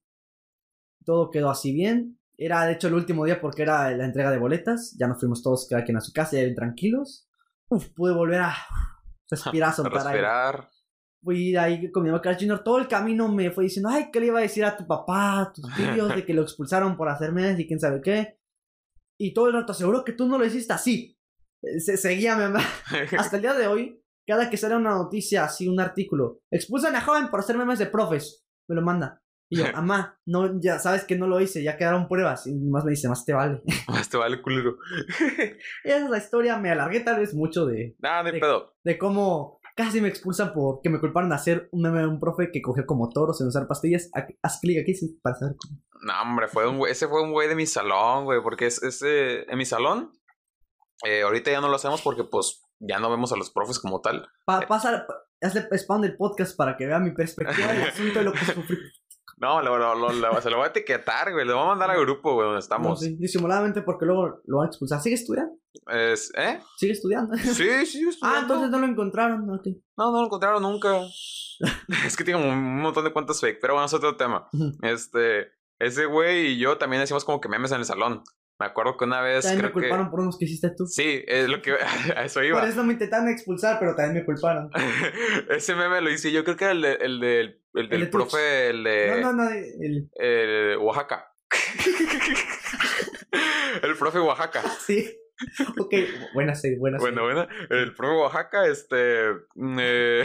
Todo 1.11 1.29
quedó 1.29 1.51
así 1.51 1.73
bien. 1.73 2.21
Era 2.39 2.65
de 2.67 2.75
hecho 2.75 2.87
el 2.87 2.95
último 2.95 3.25
día 3.25 3.41
porque 3.41 3.63
era 3.63 3.91
la 3.97 4.05
entrega 4.05 4.31
de 4.31 4.39
boletas. 4.39 4.97
Ya 4.97 5.09
nos 5.09 5.19
fuimos 5.19 5.43
todos 5.43 5.67
cada 5.69 5.83
quien 5.83 5.97
a 5.97 6.01
su 6.01 6.13
casa, 6.13 6.37
ya 6.37 6.45
bien 6.45 6.55
tranquilos. 6.55 7.29
Uf, 7.69 7.89
pude 7.89 8.15
volver 8.15 8.43
a 8.43 8.55
respirar, 9.29 9.75
soltar 9.75 10.05
respirar. 10.05 10.71
Fui 11.21 11.57
ahí 11.57 11.91
con 11.91 12.05
mi 12.05 12.11
mamá 12.11 12.23
Carl 12.23 12.37
Jr. 12.39 12.63
Todo 12.63 12.79
el 12.79 12.87
camino 12.87 13.27
me 13.27 13.51
fue 13.51 13.65
diciendo, 13.65 13.89
ay, 13.89 14.13
¿qué 14.13 14.21
le 14.21 14.27
iba 14.27 14.39
a 14.39 14.43
decir 14.43 14.65
a 14.65 14.77
tu 14.77 14.87
papá, 14.87 15.41
a 15.41 15.53
tus 15.53 15.65
tíos, 15.75 16.15
de 16.15 16.25
que 16.25 16.33
lo 16.33 16.43
expulsaron 16.43 16.97
por 16.97 17.09
hacerme 17.09 17.57
y 17.59 17.67
quién 17.67 17.81
sabe 17.81 18.01
qué? 18.01 18.39
Y 19.19 19.35
todo 19.35 19.49
el 19.49 19.55
rato, 19.55 19.75
seguro 19.75 20.05
que 20.05 20.13
tú 20.13 20.29
no 20.29 20.39
lo 20.39 20.45
hiciste 20.45 20.73
así. 20.73 21.19
Se 21.61 21.97
seguía 21.97 22.37
mi 22.37 22.45
mamá. 22.45 22.61
Hasta 23.19 23.35
el 23.35 23.43
día 23.43 23.55
de 23.55 23.67
hoy, 23.67 24.01
cada 24.25 24.49
que 24.49 24.57
sale 24.57 24.77
una 24.77 24.91
noticia 24.91 25.43
así, 25.43 25.67
un 25.67 25.81
artículo, 25.81 26.43
expulsan 26.53 26.95
a 26.95 27.01
joven 27.01 27.31
por 27.31 27.41
hacer 27.41 27.59
memes 27.59 27.81
de 27.81 27.87
profes, 27.87 28.47
me 28.69 28.77
lo 28.77 28.83
manda. 28.83 29.21
Y 29.51 29.59
yo, 29.59 29.65
mamá, 29.75 30.19
no, 30.25 30.61
ya 30.61 30.79
sabes 30.79 31.05
que 31.05 31.17
no 31.17 31.27
lo 31.27 31.41
hice, 31.41 31.63
ya 31.63 31.77
quedaron 31.77 32.09
pruebas. 32.09 32.47
Y 32.47 32.55
más 32.55 32.85
me 32.85 32.93
dice, 32.93 33.09
más 33.09 33.25
te 33.25 33.35
vale. 33.35 33.63
Más 33.89 34.09
te 34.09 34.17
vale, 34.17 34.41
culero. 34.41 34.77
Esa 35.85 36.05
es 36.05 36.11
la 36.11 36.19
historia, 36.19 36.57
me 36.59 36.71
alargué 36.71 37.01
tal 37.01 37.19
vez 37.19 37.35
mucho 37.35 37.67
de. 37.67 37.97
Nah, 37.99 38.23
de, 38.23 38.33
pedo. 38.35 38.75
De 38.85 38.97
cómo 38.97 39.61
casi 39.77 40.01
me 40.01 40.09
expulsan 40.09 40.53
por 40.53 40.81
que 40.83 40.91
me 40.91 41.01
culparon 41.01 41.31
de 41.31 41.35
hacer 41.35 41.69
un 41.73 41.83
meme 41.83 42.01
de 42.01 42.07
un 42.07 42.21
profe 42.21 42.51
que 42.53 42.63
cogió 42.63 42.87
como 42.87 43.09
toros 43.09 43.41
en 43.41 43.49
usar 43.49 43.67
pastillas. 43.67 44.11
Haz 44.43 44.61
clic 44.61 44.81
aquí 44.81 44.95
sí, 44.95 45.19
para 45.23 45.37
saber 45.37 45.57
cómo. 45.59 45.81
No, 46.03 46.23
hombre, 46.23 46.49
fue 46.49 46.67
un 46.67 46.79
güey, 46.79 46.93
ese 46.93 47.09
fue 47.09 47.23
un 47.23 47.33
güey 47.33 47.49
de 47.49 47.55
mi 47.55 47.67
salón, 47.67 48.25
güey, 48.25 48.43
porque 48.43 48.67
es, 48.67 48.83
ese, 48.83 49.43
en 49.51 49.59
mi 49.59 49.67
salón, 49.67 50.13
eh, 51.05 51.23
ahorita 51.23 51.51
ya 51.51 51.61
no 51.61 51.69
lo 51.69 51.77
hacemos 51.77 52.01
porque 52.01 52.25
pues 52.25 52.63
ya 52.79 52.99
no 52.99 53.11
vemos 53.11 53.33
a 53.33 53.37
los 53.37 53.51
profes 53.51 53.79
como 53.79 54.01
tal. 54.01 54.27
Pa 54.47 54.61
pasa, 54.67 55.07
hazle 55.43 55.69
spam 55.73 56.01
del 56.01 56.17
podcast 56.17 56.57
para 56.57 56.77
que 56.77 56.87
vea 56.87 56.99
mi 56.99 57.13
perspectiva 57.13 57.73
del 57.73 57.83
asunto 57.83 58.19
de 58.19 58.25
lo 58.25 58.33
que 58.33 58.45
sufrí. 58.45 58.79
No, 59.41 59.63
lo, 59.63 59.79
lo, 59.79 59.95
lo, 59.95 60.41
se 60.43 60.51
lo 60.51 60.59
voy 60.59 60.67
a 60.67 60.69
etiquetar, 60.69 61.33
güey. 61.33 61.47
Le 61.47 61.55
voy 61.55 61.63
a 61.63 61.67
mandar 61.69 61.91
al 61.91 62.01
grupo, 62.01 62.35
güey, 62.35 62.45
donde 62.45 62.61
estamos. 62.61 62.89
No, 62.89 62.97
sí, 62.97 63.17
disimuladamente 63.17 63.81
porque 63.81 64.05
luego 64.05 64.43
lo 64.45 64.59
van 64.59 64.67
a 64.67 64.69
expulsar. 64.69 65.01
¿Sigue 65.01 65.15
estudiando? 65.15 65.55
Es, 65.87 66.31
¿Eh? 66.37 66.61
¿Sigue 66.77 66.93
estudiando? 66.93 67.35
Sí, 67.39 67.55
sí, 67.55 67.69
estudiando. 68.09 68.19
Ah, 68.23 68.39
entonces 68.43 68.69
no 68.71 68.79
lo 68.79 68.87
encontraron. 68.87 69.49
Okay. 69.59 69.83
No, 69.97 70.13
no 70.13 70.21
lo 70.21 70.27
encontraron 70.27 70.63
nunca. 70.63 71.01
es 72.07 72.17
que 72.19 72.25
tiene 72.25 72.47
un 72.47 72.83
montón 72.83 73.03
de 73.05 73.13
cuentas 73.15 73.41
fake, 73.41 73.61
pero 73.63 73.73
bueno, 73.75 73.87
es 73.87 73.95
otro 73.95 74.17
tema. 74.17 74.47
este, 74.83 75.53
ese 75.79 76.05
güey 76.05 76.49
y 76.49 76.59
yo 76.59 76.77
también 76.77 77.03
hacíamos 77.03 77.25
como 77.25 77.41
que 77.41 77.49
memes 77.49 77.73
en 77.73 77.79
el 77.79 77.87
salón. 77.87 78.23
Me 78.61 78.67
acuerdo 78.67 78.99
que 78.99 79.07
una 79.07 79.23
vez. 79.23 79.45
También 79.45 79.61
creo 79.61 79.71
me 79.71 79.73
culparon 79.73 80.07
que... 80.07 80.11
por 80.11 80.21
unos 80.21 80.37
que 80.37 80.45
hiciste 80.45 80.69
tú. 80.77 80.87
Sí, 80.87 81.25
es 81.27 81.49
lo 81.49 81.63
que. 81.63 81.73
A 82.17 82.27
eso 82.27 82.43
iba. 82.43 82.61
Por 82.61 82.69
eso 82.69 82.85
me 82.85 82.93
intentaron 82.93 83.31
expulsar, 83.31 83.79
pero 83.81 83.97
también 83.97 84.17
me 84.17 84.25
culparon. 84.27 84.71
Ese 85.49 85.75
meme 85.75 86.03
lo 86.03 86.11
hice 86.11 86.31
yo, 86.31 86.45
creo 86.45 86.59
que 86.59 86.65
era 86.65 86.75
el, 86.75 86.83
de, 86.83 86.93
el, 87.01 87.21
de, 87.21 87.41
el, 87.41 87.59
el 87.75 87.89
del 87.89 88.01
de 88.01 88.07
profe, 88.09 88.69
el 88.69 88.85
de. 88.85 89.23
No, 89.23 89.33
no, 89.33 89.45
no. 89.45 89.51
El, 89.51 90.11
el 90.15 90.77
Oaxaca. 90.77 91.33
el 93.83 93.97
profe 93.97 94.21
Oaxaca. 94.21 94.63
Sí. 94.87 95.11
Ok, 95.79 95.95
buena 96.35 96.55
serie, 96.55 96.79
buena 96.79 96.99
serie. 96.99 97.19
Bueno, 97.19 97.35
buena. 97.35 97.49
El 97.71 97.95
profe 97.95 98.15
Oaxaca, 98.15 98.67
este. 98.67 99.31
Eh, 99.79 100.23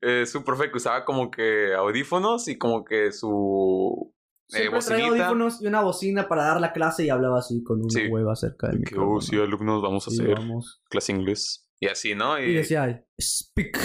es 0.00 0.34
un 0.34 0.42
profe 0.42 0.72
que 0.72 0.78
usaba 0.78 1.04
como 1.04 1.30
que 1.30 1.74
audífonos 1.74 2.48
y 2.48 2.58
como 2.58 2.84
que 2.84 3.12
su. 3.12 4.12
Siempre 4.48 4.78
eh, 4.80 4.82
traía 4.84 5.08
audífonos 5.08 5.60
y 5.62 5.66
una 5.66 5.82
bocina 5.82 6.26
para 6.26 6.44
dar 6.44 6.60
la 6.60 6.72
clase 6.72 7.04
y 7.04 7.10
hablaba 7.10 7.38
así 7.38 7.62
con 7.62 7.80
una 7.80 7.90
sí. 7.90 8.08
hueva 8.08 8.34
cerca 8.34 8.68
del 8.68 8.82
que, 8.82 8.96
oh, 8.98 9.20
sí, 9.20 9.36
alumnos, 9.38 9.82
vamos 9.82 10.08
a 10.08 10.10
Sí, 10.10 10.22
hacer 10.22 10.34
vamos. 10.34 10.80
clase 10.88 11.12
inglés. 11.12 11.67
Y 11.80 11.86
así, 11.86 12.14
¿no? 12.14 12.38
Y 12.38 12.54
decía, 12.54 13.04
speak. 13.20 13.78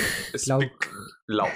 loud". 0.47 0.61
Speak 0.61 0.91
loud. 1.27 1.47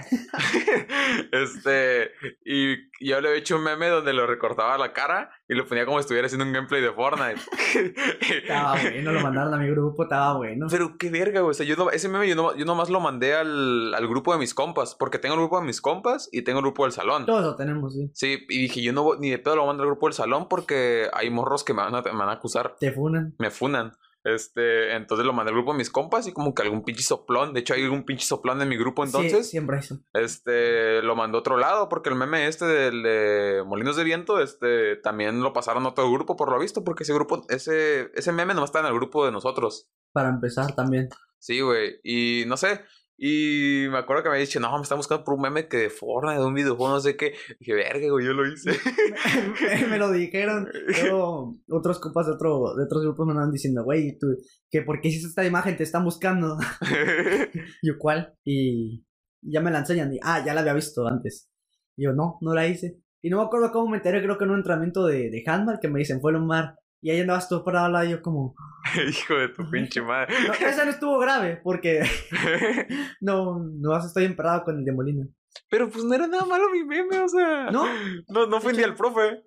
este, 1.31 2.11
y 2.45 2.75
yo 3.05 3.19
le 3.21 3.29
había 3.29 3.39
hecho 3.39 3.55
un 3.57 3.63
meme 3.63 3.87
donde 3.87 4.13
lo 4.13 4.27
recortaba 4.27 4.77
la 4.77 4.93
cara 4.93 5.31
y 5.47 5.55
lo 5.55 5.65
ponía 5.65 5.85
como 5.85 5.97
si 5.97 6.01
estuviera 6.01 6.27
haciendo 6.27 6.45
un 6.45 6.53
gameplay 6.53 6.81
de 6.81 6.91
Fortnite. 6.91 7.41
Estaba 8.41 8.79
bueno, 8.79 9.11
lo 9.11 9.21
mandaron 9.21 9.53
a 9.53 9.57
mi 9.57 9.69
grupo, 9.69 10.03
estaba 10.03 10.37
bueno. 10.37 10.67
Pero 10.69 10.97
qué 10.97 11.09
verga, 11.09 11.41
güey. 11.41 11.51
O 11.51 11.53
sea, 11.53 11.65
yo 11.65 11.75
no, 11.75 11.89
ese 11.89 12.07
meme 12.09 12.27
yo, 12.27 12.35
no, 12.35 12.55
yo 12.55 12.65
nomás 12.65 12.89
lo 12.89 12.99
mandé 12.99 13.33
al, 13.33 13.93
al 13.93 14.07
grupo 14.07 14.33
de 14.33 14.39
mis 14.39 14.53
compas. 14.53 14.95
Porque 14.95 15.19
tengo 15.19 15.35
el 15.35 15.41
grupo 15.41 15.59
de 15.59 15.65
mis 15.65 15.81
compas 15.81 16.29
y 16.31 16.43
tengo 16.43 16.59
el 16.59 16.65
grupo 16.65 16.83
del 16.83 16.91
salón. 16.91 17.25
Todos 17.25 17.43
lo 17.43 17.55
tenemos, 17.55 17.93
sí. 17.93 18.11
Sí, 18.13 18.45
y 18.49 18.61
dije, 18.63 18.81
yo 18.81 18.93
no 18.93 19.15
ni 19.19 19.29
de 19.29 19.39
pedo 19.39 19.55
lo 19.55 19.65
mando 19.65 19.83
al 19.83 19.89
grupo 19.89 20.07
del 20.07 20.13
salón 20.13 20.47
porque 20.49 21.09
hay 21.13 21.29
morros 21.29 21.63
que 21.63 21.73
me 21.73 21.81
van 21.81 21.95
a, 21.95 22.01
me 22.01 22.11
van 22.11 22.29
a 22.29 22.33
acusar. 22.33 22.75
Te 22.79 22.91
funan. 22.91 23.35
Me 23.39 23.51
funan. 23.51 23.93
Este, 24.27 24.93
entonces 24.93 25.25
lo 25.25 25.31
mandé 25.31 25.51
al 25.51 25.55
grupo 25.55 25.71
de 25.71 25.77
mis 25.77 25.89
compas 25.89 26.27
y 26.27 26.33
como 26.33 26.53
que 26.53 26.61
algún 26.61 26.83
pinche 26.83 27.01
soplón. 27.01 27.53
De 27.53 27.61
hecho, 27.61 27.73
hay 27.73 27.83
algún 27.83 28.03
pinche 28.03 28.25
soplón 28.25 28.61
en 28.61 28.67
mi 28.67 28.75
grupo 28.75 29.05
entonces. 29.05 29.45
Sí, 29.45 29.51
siempre 29.51 29.79
eso. 29.79 29.99
Este, 30.13 31.01
lo 31.01 31.15
mandó 31.15 31.37
a 31.37 31.39
otro 31.39 31.55
lado 31.55 31.87
porque 31.87 32.09
el 32.09 32.15
meme 32.15 32.45
este 32.45 32.65
del 32.65 33.03
de 33.03 33.63
Molinos 33.65 33.95
de 33.95 34.03
Viento, 34.03 34.41
este, 34.41 34.97
también 34.97 35.39
lo 35.41 35.53
pasaron 35.53 35.85
a 35.85 35.89
otro 35.89 36.11
grupo 36.11 36.35
por 36.35 36.51
lo 36.51 36.59
visto, 36.59 36.83
porque 36.83 37.03
ese 37.03 37.13
grupo, 37.13 37.41
ese, 37.47 38.11
ese 38.15 38.33
meme 38.33 38.53
nomás 38.53 38.69
está 38.69 38.81
en 38.81 38.87
el 38.87 38.95
grupo 38.95 39.25
de 39.25 39.31
nosotros. 39.31 39.89
Para 40.11 40.27
empezar 40.27 40.75
también. 40.75 41.07
Sí, 41.39 41.61
güey, 41.61 42.01
y 42.03 42.43
no 42.47 42.57
sé, 42.57 42.81
y 43.19 43.87
me 43.89 43.97
acuerdo 43.97 44.21
que 44.21 44.29
me 44.29 44.35
había 44.35 44.45
dicho, 44.45 44.59
no, 44.59 44.75
me 44.75 44.83
están 44.83 44.99
buscando 44.99 45.23
por 45.23 45.33
un 45.33 45.41
meme 45.41 45.67
que 45.67 45.77
de 45.77 45.89
Fortnite, 45.89 46.39
de 46.39 46.45
un 46.45 46.53
videojuego, 46.53 46.93
no 46.93 46.99
sé 46.99 47.17
qué. 47.17 47.33
dije, 47.59 47.73
verga, 47.73 48.07
güey, 48.09 48.25
yo 48.25 48.33
lo 48.33 48.47
hice. 48.47 48.71
me 49.89 49.97
lo 49.97 50.11
dijeron. 50.11 50.69
Luego, 51.01 51.57
otros 51.67 51.99
compas 51.99 52.27
de, 52.27 52.33
otro, 52.33 52.75
de 52.75 52.83
otros 52.83 53.01
grupos 53.01 53.25
me 53.25 53.31
andaban 53.31 53.51
diciendo, 53.51 53.83
güey, 53.83 54.19
tú, 54.19 54.27
que 54.69 54.83
por 54.83 55.01
qué 55.01 55.07
hiciste 55.07 55.29
esta 55.29 55.43
imagen, 55.43 55.75
te 55.75 55.83
están 55.83 56.03
buscando. 56.03 56.59
yo, 57.81 57.97
¿cuál? 57.97 58.35
Y 58.45 59.03
ya 59.41 59.61
me 59.61 59.71
la 59.71 59.79
enseñan. 59.79 60.13
Y, 60.13 60.19
ah, 60.21 60.43
ya 60.45 60.53
la 60.53 60.61
había 60.61 60.73
visto 60.73 61.07
antes. 61.07 61.49
Y 61.95 62.03
yo, 62.03 62.13
no, 62.13 62.37
no 62.41 62.53
la 62.53 62.67
hice. 62.67 63.01
Y 63.23 63.31
no 63.31 63.37
me 63.37 63.45
acuerdo 63.45 63.71
cómo 63.71 63.89
me 63.89 63.97
enteré, 63.97 64.21
creo 64.21 64.37
que 64.37 64.43
en 64.43 64.51
un 64.51 64.57
entrenamiento 64.57 65.07
de, 65.07 65.31
de 65.31 65.43
handball 65.47 65.79
que 65.81 65.87
me 65.87 65.97
dicen, 65.97 66.21
fue 66.21 66.33
el 66.33 66.41
mar. 66.41 66.75
Y 67.01 67.11
ahí 67.11 67.21
andabas 67.21 67.47
tú 67.47 67.63
parado 67.63 67.85
al 67.85 67.93
lado 67.93 68.05
y 68.05 68.11
yo 68.11 68.21
como... 68.21 68.55
Hijo 69.07 69.35
de 69.35 69.49
tu 69.49 69.69
pinche 69.69 70.01
madre. 70.03 70.33
No, 70.47 70.53
esa 70.53 70.85
no 70.85 70.91
estuvo 70.91 71.19
grave, 71.19 71.59
porque 71.63 72.03
no, 73.21 73.59
no 73.59 73.97
estoy 73.97 74.25
emperrado 74.25 74.63
con 74.63 74.79
el 74.79 74.85
de 74.85 74.91
Molina. 74.91 75.27
Pero 75.69 75.89
pues 75.89 76.03
no 76.03 76.13
era 76.13 76.27
nada 76.27 76.45
malo 76.45 76.69
mi 76.69 76.83
meme, 76.83 77.19
o 77.19 77.27
sea. 77.27 77.71
¿No? 77.71 77.85
No, 78.29 78.45
no 78.47 78.61
fue 78.61 78.73
ni 78.73 78.83
el 78.83 78.95
profe. 78.95 79.43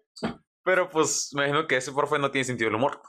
Pero 0.65 0.89
pues 0.91 1.31
me 1.35 1.47
imagino 1.47 1.67
que 1.67 1.77
ese 1.77 1.93
profe 1.93 2.19
no 2.19 2.31
tiene 2.31 2.45
sentido 2.45 2.69
del 2.69 2.77
humor. 2.77 3.01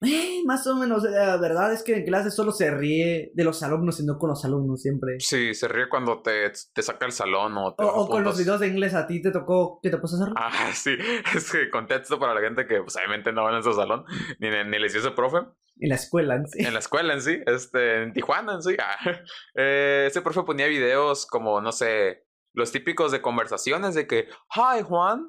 Eh, 0.00 0.42
más 0.44 0.64
o 0.68 0.76
menos, 0.76 1.02
la 1.02 1.36
verdad 1.38 1.72
es 1.72 1.82
que 1.82 1.96
en 1.96 2.04
clase 2.04 2.30
solo 2.30 2.52
se 2.52 2.70
ríe 2.70 3.32
de 3.34 3.44
los 3.44 3.62
alumnos 3.64 3.98
y 3.98 4.06
no 4.06 4.16
con 4.16 4.30
los 4.30 4.44
alumnos 4.44 4.80
siempre. 4.80 5.16
Sí, 5.18 5.54
se 5.54 5.66
ríe 5.66 5.88
cuando 5.88 6.22
te, 6.22 6.52
te 6.72 6.82
saca 6.82 7.06
el 7.06 7.12
salón 7.12 7.56
o 7.58 7.74
te 7.74 7.82
O, 7.82 7.88
o 7.88 8.08
con 8.08 8.22
los 8.22 8.38
videos 8.38 8.60
de 8.60 8.68
inglés 8.68 8.94
a 8.94 9.06
ti 9.08 9.20
te 9.20 9.32
tocó 9.32 9.80
que 9.82 9.90
te 9.90 9.98
pasó 9.98 10.14
hacerlo. 10.16 10.34
Ah, 10.36 10.70
sí. 10.72 10.96
Es 11.34 11.50
que 11.50 11.68
contexto 11.70 12.18
para 12.20 12.34
la 12.34 12.40
gente 12.40 12.66
que 12.66 12.80
pues 12.80 12.94
obviamente 12.96 13.32
no 13.32 13.44
va 13.44 13.52
en 13.52 13.58
ese 13.58 13.72
salón, 13.72 14.04
ni, 14.38 14.48
ni 14.50 14.78
les 14.78 14.94
ese 14.94 15.10
profe. 15.10 15.38
En 15.80 15.88
la 15.88 15.94
escuela, 15.96 16.36
en 16.36 16.46
sí. 16.46 16.64
En 16.64 16.72
la 16.72 16.78
escuela 16.80 17.14
en 17.14 17.22
sí, 17.22 17.38
este, 17.46 18.02
en 18.02 18.12
Tijuana 18.12 18.54
en 18.54 18.62
sí. 18.62 18.76
Ah, 18.80 18.96
eh, 19.56 20.04
ese 20.08 20.22
profe 20.22 20.42
ponía 20.42 20.66
videos 20.66 21.26
como, 21.26 21.60
no 21.60 21.72
sé, 21.72 22.24
los 22.52 22.72
típicos 22.72 23.12
de 23.12 23.20
conversaciones 23.20 23.94
de 23.94 24.06
que, 24.06 24.28
Hi 24.54 24.82
Juan, 24.82 25.28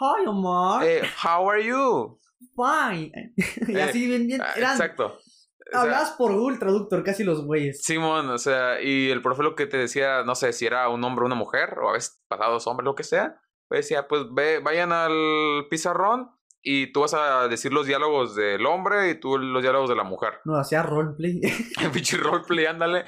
Hi, 0.00 0.26
Omar. 0.26 0.84
eh, 0.84 1.02
how 1.24 1.50
are 1.50 1.64
you? 1.64 2.18
Fine. 2.54 3.34
y 3.68 3.76
Eh, 3.76 3.82
así 3.82 4.06
bien, 4.06 4.26
bien. 4.26 4.40
Ah, 4.42 4.52
Eran, 4.56 4.72
Exacto. 4.72 5.06
O 5.06 5.70
sea, 5.70 5.82
hablabas 5.82 6.12
por 6.12 6.32
Google 6.32 6.58
Traductor, 6.58 7.04
casi 7.04 7.24
los 7.24 7.44
güeyes. 7.44 7.82
Simón, 7.82 8.30
o 8.30 8.38
sea, 8.38 8.80
y 8.80 9.10
el 9.10 9.20
profe 9.20 9.42
lo 9.42 9.54
que 9.54 9.66
te 9.66 9.76
decía, 9.76 10.22
no 10.24 10.34
sé 10.34 10.52
si 10.52 10.64
era 10.66 10.88
un 10.88 11.04
hombre 11.04 11.24
o 11.24 11.26
una 11.26 11.34
mujer, 11.34 11.78
o 11.78 11.90
a 11.90 11.92
veces 11.92 12.22
pasados 12.26 12.66
hombres, 12.66 12.86
lo 12.86 12.94
que 12.94 13.04
sea, 13.04 13.38
pues 13.68 13.82
decía, 13.82 14.08
pues 14.08 14.22
ve, 14.32 14.60
vayan 14.60 14.92
al 14.92 15.66
pizarrón 15.68 16.30
y 16.62 16.92
tú 16.92 17.00
vas 17.00 17.14
a 17.14 17.48
decir 17.48 17.72
los 17.72 17.86
diálogos 17.86 18.34
del 18.34 18.64
hombre 18.66 19.10
y 19.10 19.20
tú 19.20 19.38
los 19.38 19.62
diálogos 19.62 19.90
de 19.90 19.96
la 19.96 20.04
mujer. 20.04 20.40
No, 20.44 20.56
hacía 20.56 20.82
roleplay. 20.82 21.40
Pinche 21.92 22.16
roleplay, 22.16 22.66
ándale. 22.66 23.04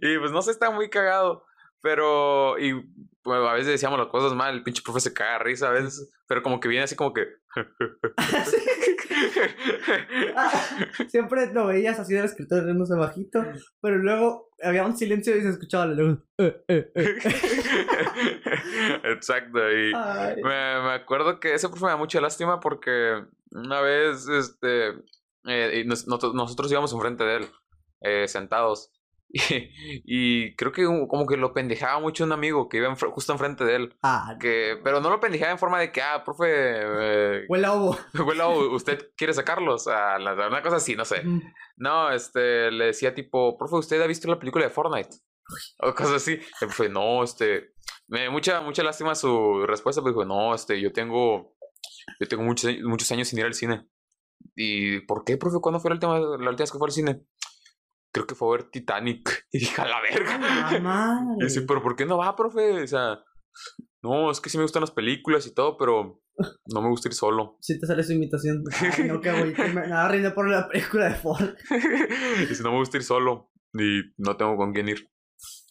Y 0.00 0.18
pues 0.18 0.30
no 0.30 0.40
sé, 0.40 0.52
está 0.52 0.70
muy 0.70 0.88
cagado. 0.88 1.44
Pero, 1.80 2.58
y 2.58 2.72
pues, 3.22 3.38
a 3.38 3.52
veces 3.52 3.72
decíamos 3.72 3.98
las 3.98 4.08
cosas 4.08 4.34
mal, 4.34 4.54
el 4.54 4.62
pinche 4.62 4.82
profe 4.82 5.00
se 5.00 5.12
caga 5.12 5.32
de 5.32 5.38
risa 5.40 5.68
a 5.68 5.72
veces, 5.72 6.10
pero 6.26 6.42
como 6.42 6.58
que 6.58 6.68
viene 6.68 6.84
así 6.84 6.96
como 6.96 7.12
que... 7.12 7.26
Siempre 11.08 11.52
lo 11.52 11.66
veías 11.66 11.98
así 11.98 12.14
del 12.14 12.24
escritorio 12.24 12.64
riéndose 12.64 12.94
bajito, 12.94 13.44
pero 13.80 13.96
luego 13.98 14.48
había 14.62 14.84
un 14.84 14.96
silencio 14.96 15.36
y 15.36 15.42
se 15.42 15.50
escuchaba 15.50 15.86
la 15.86 15.94
luz. 15.94 16.18
Eh, 16.38 16.64
eh, 16.68 16.92
eh. 16.94 17.14
Exacto, 19.04 19.58
y 19.72 19.92
me, 20.42 20.82
me 20.82 20.92
acuerdo 20.94 21.38
que 21.40 21.54
ese 21.54 21.68
profe 21.68 21.84
me 21.84 21.90
da 21.90 21.96
mucha 21.96 22.20
lástima 22.20 22.60
porque 22.60 23.24
una 23.52 23.80
vez, 23.80 24.28
este, 24.28 24.92
y 25.44 25.84
nos- 25.84 26.06
noto- 26.06 26.32
nosotros 26.32 26.70
íbamos 26.72 26.92
enfrente 26.92 27.24
de 27.24 27.36
él, 27.36 28.28
sentados, 28.28 28.90
y, 29.34 29.40
y 30.04 30.56
creo 30.56 30.72
que 30.72 30.84
como 30.84 31.26
que 31.26 31.36
lo 31.36 31.52
pendejaba 31.52 31.98
mucho 32.00 32.24
un 32.24 32.32
amigo 32.32 32.68
que 32.68 32.76
iba 32.78 32.88
enfre- 32.88 33.10
justo 33.12 33.32
enfrente 33.32 33.64
de 33.64 33.76
él, 33.76 33.96
Ah, 34.02 34.36
que, 34.40 34.78
pero 34.84 35.00
no 35.00 35.10
lo 35.10 35.20
pendejaba 35.20 35.52
en 35.52 35.58
forma 35.58 35.80
de 35.80 35.90
que, 35.92 36.00
ah, 36.02 36.22
profe, 36.24 36.46
eh, 36.48 37.44
huele 37.48 37.66
a 37.66 37.72
ovo. 37.72 37.98
Bueno, 38.24 38.56
usted 38.74 39.10
quiere 39.16 39.34
sacarlos, 39.34 39.86
la- 39.86 40.16
una 40.48 40.62
cosa 40.62 40.76
así, 40.76 40.94
no 40.96 41.04
sé. 41.04 41.22
No, 41.76 42.10
este, 42.12 42.70
le 42.70 42.86
decía 42.86 43.14
tipo, 43.14 43.56
profe, 43.58 43.76
¿usted 43.76 44.00
ha 44.00 44.06
visto 44.06 44.28
la 44.28 44.38
película 44.38 44.64
de 44.64 44.70
Fortnite? 44.70 45.16
O 45.80 45.92
cosas 45.94 46.14
así. 46.14 46.32
El 46.60 46.68
profe, 46.68 46.88
no, 46.88 47.22
este, 47.24 47.72
me 48.06 48.30
mucha, 48.30 48.60
mucha 48.60 48.82
lástima 48.82 49.14
su 49.14 49.64
respuesta, 49.66 50.00
pero 50.00 50.12
dijo, 50.12 50.24
no, 50.24 50.54
este, 50.54 50.80
yo 50.80 50.92
tengo, 50.92 51.56
yo 52.20 52.28
tengo 52.28 52.42
muchos, 52.44 52.72
muchos 52.82 53.10
años 53.12 53.28
sin 53.28 53.40
ir 53.40 53.44
al 53.46 53.54
cine. 53.54 53.86
¿Y 54.56 55.00
por 55.00 55.24
qué, 55.24 55.36
profe? 55.36 55.58
¿Cuándo 55.60 55.80
fue 55.80 55.90
la 55.90 55.94
última, 55.96 56.18
la 56.18 56.50
última 56.50 56.56
vez 56.58 56.70
que 56.72 56.78
fue 56.78 56.86
al 56.88 56.92
cine? 56.92 57.20
Creo 58.14 58.28
que 58.28 58.36
fue 58.36 58.48
a 58.48 58.52
ver 58.58 58.70
Titanic. 58.70 59.46
Y 59.52 59.58
dije, 59.58 59.82
a 59.82 59.86
la 59.86 60.00
verga. 60.00 60.38
Madre. 60.80 61.36
Y 61.40 61.44
dice, 61.44 61.62
pero 61.62 61.82
¿por 61.82 61.96
qué 61.96 62.06
no 62.06 62.16
va, 62.16 62.36
profe? 62.36 62.82
O 62.82 62.86
sea, 62.86 63.18
no, 64.02 64.30
es 64.30 64.40
que 64.40 64.48
sí 64.50 64.56
me 64.56 64.62
gustan 64.64 64.82
las 64.82 64.92
películas 64.92 65.46
y 65.46 65.54
todo, 65.54 65.76
pero 65.76 66.22
no 66.72 66.80
me 66.82 66.88
gusta 66.88 67.08
ir 67.08 67.14
solo. 67.14 67.58
Sí 67.60 67.78
te 67.80 67.86
sale 67.86 68.04
su 68.04 68.12
invitación. 68.12 68.62
Ay, 68.96 69.04
no, 69.08 69.20
qué 69.20 69.32
güey. 69.32 69.52
Me 69.74 69.88
nada 69.88 70.08
riendo 70.08 70.32
por 70.32 70.48
la 70.48 70.68
película 70.68 71.06
de 71.08 71.14
Ford. 71.16 71.54
Dice, 72.48 72.62
no 72.62 72.70
me 72.70 72.78
gusta 72.78 72.96
ir 72.98 73.02
solo 73.02 73.50
y 73.72 74.02
no 74.16 74.36
tengo 74.36 74.56
con 74.56 74.72
quién 74.72 74.88
ir. 74.88 75.10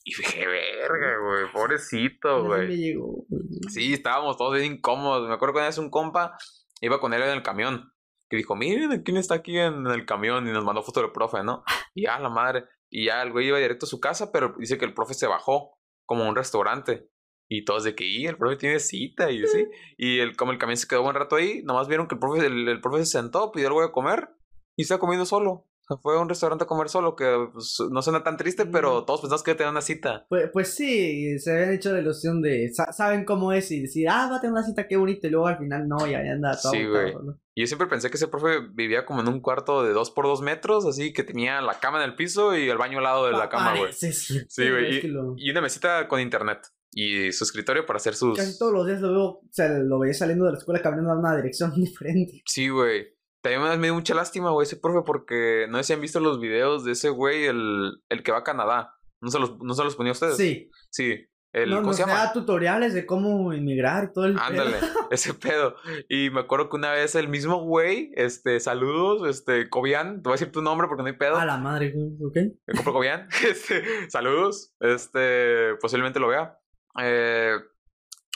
Y 0.04 0.14
dije, 0.16 0.46
verga, 0.46 1.18
güey, 1.18 1.50
pobrecito, 1.54 2.44
me 2.44 2.68
llegó. 2.68 3.24
güey. 3.30 3.50
Sí, 3.70 3.94
estábamos 3.94 4.36
todos 4.36 4.54
bien 4.56 4.74
incómodos. 4.74 5.26
Me 5.30 5.34
acuerdo 5.34 5.54
que 5.54 5.60
una 5.60 5.68
vez 5.68 5.78
un 5.78 5.90
compa 5.90 6.38
iba 6.82 7.00
con 7.00 7.14
él 7.14 7.22
en 7.22 7.30
el 7.30 7.42
camión. 7.42 7.93
Que 8.34 8.38
dijo, 8.38 8.56
miren, 8.56 9.04
¿quién 9.04 9.18
está 9.18 9.36
aquí 9.36 9.60
en 9.60 9.86
el 9.86 10.08
camión? 10.08 10.48
Y 10.48 10.52
nos 10.52 10.66
mandó 10.66 10.82
foto 10.82 11.02
del 11.02 11.12
profe, 11.12 11.44
¿no? 11.44 11.64
Y 11.94 12.06
ya, 12.06 12.18
la 12.18 12.30
madre. 12.30 12.66
Y 12.90 13.06
ya 13.06 13.22
el 13.22 13.32
güey 13.32 13.46
iba 13.46 13.60
directo 13.60 13.86
a 13.86 13.90
su 13.90 14.00
casa, 14.00 14.32
pero 14.32 14.56
dice 14.58 14.80
que 14.80 14.86
el 14.86 14.96
profe 14.96 15.14
se 15.14 15.28
bajó 15.28 15.78
como 16.08 16.24
a 16.24 16.30
un 16.30 16.36
restaurante. 16.36 17.12
Y 17.48 17.64
todos 17.64 17.84
de 17.84 17.94
que, 17.94 18.06
y 18.08 18.26
el 18.26 18.36
profe 18.36 18.56
tiene 18.56 18.80
cita 18.80 19.30
y 19.30 19.44
así. 19.44 19.68
Y 20.00 20.18
el, 20.18 20.36
como 20.36 20.52
el 20.52 20.58
camión 20.58 20.78
se 20.78 20.88
quedó 20.88 21.04
buen 21.04 21.14
rato 21.14 21.36
ahí, 21.36 21.62
nomás 21.62 21.88
vieron 21.88 22.08
que 22.08 22.16
el 22.16 22.20
profe, 22.20 22.44
el, 22.44 22.68
el 22.68 22.82
profe 22.82 23.06
se 23.06 23.20
sentó, 23.20 23.52
pidió 23.52 23.68
algo 23.68 23.84
de 23.84 23.92
comer 23.92 24.30
y 24.76 24.82
estaba 24.82 25.00
comiendo 25.00 25.28
solo. 25.28 25.68
Fue 26.02 26.16
a 26.16 26.20
un 26.20 26.30
restaurante 26.30 26.64
a 26.64 26.68
comer 26.68 26.88
solo, 26.90 27.16
que 27.16 27.48
pues, 27.52 27.78
no 27.92 28.02
suena 28.02 28.24
tan 28.24 28.38
triste, 28.38 28.66
pero 28.66 29.02
Mm. 29.02 29.06
todos 29.06 29.22
pensamos 29.22 29.44
que 29.44 29.54
tener 29.56 29.72
una 29.72 29.82
cita. 29.82 30.26
Pues, 30.30 30.50
pues 30.54 30.74
sí, 30.74 31.38
se 31.40 31.52
habían 31.52 31.74
hecho 31.74 31.92
la 31.92 32.00
ilusión 32.00 32.42
de. 32.42 32.72
sa- 32.74 32.92
saben 32.94 33.26
cómo 33.26 33.52
es 33.54 33.70
y 33.72 33.82
decir, 33.82 34.08
ah, 34.10 34.28
va 34.32 34.38
a 34.38 34.42
tener 34.42 34.54
una 34.54 34.64
cita, 34.64 34.88
qué 34.88 34.96
bonito. 34.98 35.28
Y 35.28 35.30
luego 35.30 35.48
al 35.48 35.58
final 35.58 35.88
no, 35.88 36.08
ya, 36.08 36.20
anda 36.20 36.58
todo. 36.62 36.72
Sí, 36.72 36.86
güey. 36.86 37.14
¿no? 37.14 37.38
Y 37.56 37.62
yo 37.62 37.68
siempre 37.68 37.88
pensé 37.88 38.10
que 38.10 38.18
ese 38.18 38.28
profe 38.28 38.60
vivía 38.74 39.06
como 39.06 39.22
en 39.22 39.28
un 39.28 39.40
cuarto 39.42 39.84
de 39.84 39.94
dos 39.94 40.10
por 40.10 40.26
dos 40.26 40.42
metros, 40.42 40.86
así 40.86 41.14
que 41.14 41.24
tenía 41.24 41.62
la 41.62 41.80
cama 41.80 42.02
en 42.04 42.10
el 42.10 42.16
piso 42.16 42.56
y 42.58 42.70
el 42.70 42.78
baño 42.78 42.98
al 43.00 43.04
lado 43.04 43.26
de 43.28 43.34
la 43.34 43.50
cama, 43.50 43.76
güey. 43.78 43.92
sí, 43.94 44.44
güey, 44.58 44.98
y- 44.98 45.02
que 45.02 45.08
lo- 45.10 45.36
Y 45.38 45.52
una 45.52 45.62
mesita 45.62 46.08
con 46.08 46.20
internet. 46.22 46.60
Y 46.96 47.32
su 47.32 47.44
escritorio 47.44 47.86
para 47.88 47.98
hacer 47.98 48.14
sus... 48.16 48.38
Casi 48.38 48.58
todos 48.58 48.72
los 48.72 48.86
días 48.86 49.02
lo 49.02 49.12
veo, 49.12 49.24
o 49.24 49.42
sea, 49.52 49.68
lo 49.70 49.98
veía 50.00 50.14
saliendo 50.14 50.46
de 50.46 50.52
la 50.52 50.58
escuela 50.60 50.80
caminando 50.82 51.12
a 51.12 51.18
una 51.20 51.36
dirección 51.36 51.74
diferente. 51.76 52.42
Sí, 52.46 52.70
güey. 52.70 53.08
También 53.44 53.80
me 53.80 53.88
dio 53.88 53.94
mucha 53.94 54.16
lástima, 54.16 54.52
güey, 54.52 54.66
ese 54.66 54.78
profe, 54.78 55.06
porque 55.06 55.68
no 55.70 55.78
sé 55.78 55.84
si 55.84 55.94
han 55.94 56.02
visto 56.02 56.22
los 56.22 56.40
videos 56.40 56.86
de 56.86 56.94
ese 56.94 57.10
güey, 57.10 57.46
el, 57.46 57.92
el 58.08 58.24
que 58.24 58.32
va 58.32 58.38
a 58.40 58.44
Canadá. 58.44 58.96
¿No 59.22 59.30
se 59.30 59.38
los, 59.38 59.60
no 59.60 59.74
se 59.74 59.84
los 59.84 59.98
ponía 59.98 60.12
a 60.12 60.14
ustedes? 60.14 60.38
Sí, 60.38 60.70
Sí. 60.90 61.26
El, 61.52 61.70
no, 61.70 61.76
¿Cómo 61.76 61.90
nos 61.90 61.98
da 62.00 62.34
tutoriales 62.34 62.96
de 62.96 63.06
cómo 63.06 63.54
inmigrar 63.54 64.06
y 64.06 64.14
todo 64.14 64.26
el 64.26 64.34
pedo. 64.34 64.44
Ándale, 64.44 64.78
ese 65.12 65.36
pedo. 65.36 65.76
Y 66.10 66.32
me 66.32 66.40
acuerdo 66.40 66.68
que 66.68 66.78
una 66.78 66.94
vez 66.94 67.14
el 67.14 67.28
mismo 67.28 67.62
güey, 67.62 68.12
este, 68.16 68.60
saludos, 68.60 69.30
este, 69.30 69.70
Cobian, 69.70 70.24
te 70.24 70.30
voy 70.30 70.32
a 70.32 70.38
decir 70.40 70.52
tu 70.52 70.64
nombre 70.64 70.88
porque 70.88 71.04
no 71.04 71.10
hay 71.10 71.18
pedo. 71.18 71.36
A 71.36 71.46
la 71.46 71.58
madre, 71.58 71.94
¿ok? 72.26 72.38
Me 72.66 72.74
compro 72.74 72.94
Cobian, 72.94 73.28
este, 73.48 74.10
saludos, 74.10 74.74
este, 74.80 75.76
posiblemente 75.80 76.20
lo 76.20 76.30
vea. 76.30 76.58
Eh, 77.00 77.56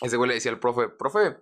ese 0.04 0.18
güey 0.18 0.28
le 0.28 0.36
decía 0.36 0.52
al 0.52 0.60
profe, 0.60 0.90
profe, 0.90 1.38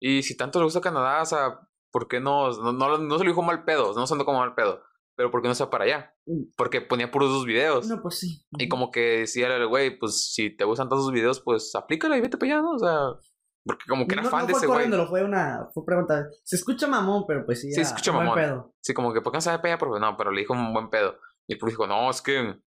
y 0.00 0.22
si 0.22 0.36
tanto 0.36 0.58
le 0.58 0.64
gusta 0.64 0.80
Canadá, 0.80 1.22
o 1.22 1.26
sea, 1.26 1.60
¿por 1.90 2.08
qué 2.08 2.20
no, 2.20 2.50
no, 2.50 2.72
no, 2.72 2.98
no 2.98 3.18
se 3.18 3.24
lo 3.24 3.30
dijo 3.30 3.42
mal 3.42 3.64
pedo, 3.64 3.94
no 3.94 4.06
sonó 4.06 4.24
como 4.24 4.40
mal 4.40 4.54
pedo, 4.54 4.82
pero 5.16 5.30
¿por 5.30 5.42
qué 5.42 5.48
no 5.48 5.54
se 5.54 5.64
va 5.64 5.70
para 5.70 5.84
allá? 5.84 6.14
Mm. 6.26 6.52
Porque 6.56 6.80
ponía 6.80 7.10
puros 7.10 7.30
sus 7.30 7.46
videos. 7.46 7.88
No, 7.88 8.02
pues 8.02 8.18
sí. 8.18 8.46
Y 8.58 8.68
como 8.68 8.90
que 8.90 9.18
decía 9.20 9.54
el 9.54 9.66
güey, 9.66 9.98
pues 9.98 10.32
si 10.32 10.54
te 10.54 10.64
gustan 10.64 10.88
todos 10.88 11.04
sus 11.04 11.12
videos, 11.12 11.40
pues 11.40 11.74
aplícala 11.74 12.16
y 12.16 12.20
vete 12.20 12.36
para 12.36 12.52
allá, 12.52 12.62
¿no? 12.62 12.72
O 12.72 12.78
sea, 12.78 12.98
porque 13.64 13.84
como 13.88 14.06
que 14.06 14.14
era 14.14 14.22
no, 14.22 14.30
fan 14.30 14.42
no 14.42 14.46
de 14.46 14.52
ese 14.52 14.66
güey. 14.66 14.76
corriéndolo, 14.76 15.08
fue 15.08 15.24
una 15.24 15.68
fue 15.74 15.84
pregunta. 15.84 16.28
Se 16.44 16.56
escucha 16.56 16.86
mamón, 16.86 17.24
pero 17.26 17.44
pues 17.44 17.60
sí. 17.60 17.68
Sí, 17.70 17.76
se 17.76 17.82
escucha 17.82 18.12
buen 18.12 18.26
mamón. 18.26 18.40
pedo. 18.40 18.74
Sí, 18.80 18.94
como 18.94 19.12
que, 19.12 19.20
¿por 19.20 19.32
qué 19.32 19.38
no 19.38 19.40
sabe 19.40 19.58
para 19.58 19.74
allá, 19.74 19.78
profe? 19.78 19.98
No, 19.98 20.16
pero 20.16 20.30
le 20.30 20.40
dijo 20.40 20.52
un 20.52 20.72
buen 20.72 20.90
pedo. 20.90 21.18
Y 21.48 21.54
el 21.54 21.58
profe 21.58 21.72
dijo, 21.72 21.86
no, 21.86 22.10
es 22.10 22.22
que 22.22 22.60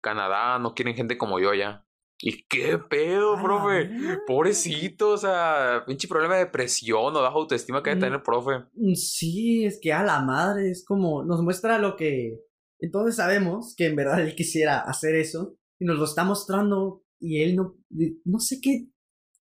Canadá 0.00 0.58
no 0.58 0.74
quieren 0.74 0.94
gente 0.94 1.18
como 1.18 1.40
yo 1.40 1.52
ya. 1.54 1.84
¿Y 2.20 2.42
qué 2.48 2.78
pedo, 2.78 3.40
profe? 3.40 3.90
Pobrecito, 4.26 5.10
o 5.10 5.16
sea, 5.18 5.84
pinche 5.86 6.08
problema 6.08 6.34
de 6.34 6.46
depresión 6.46 7.14
o 7.16 7.22
baja 7.22 7.34
autoestima 7.36 7.82
que 7.82 7.90
debe 7.90 7.98
Mm. 7.98 8.00
tener 8.02 8.14
el 8.16 8.22
profe. 8.22 8.50
Mm, 8.74 8.94
Sí, 8.94 9.64
es 9.64 9.78
que 9.80 9.92
a 9.92 10.02
la 10.02 10.20
madre 10.20 10.70
es 10.70 10.84
como 10.86 11.24
nos 11.24 11.42
muestra 11.42 11.78
lo 11.78 11.96
que 11.96 12.40
entonces 12.80 13.16
sabemos 13.16 13.74
que 13.76 13.86
en 13.86 13.96
verdad 13.96 14.20
él 14.20 14.34
quisiera 14.34 14.80
hacer 14.80 15.14
eso 15.14 15.56
y 15.78 15.84
nos 15.84 15.98
lo 15.98 16.04
está 16.04 16.24
mostrando 16.24 17.02
y 17.20 17.42
él 17.42 17.56
no 17.56 17.76
no 18.24 18.38
sé 18.40 18.60
qué 18.60 18.88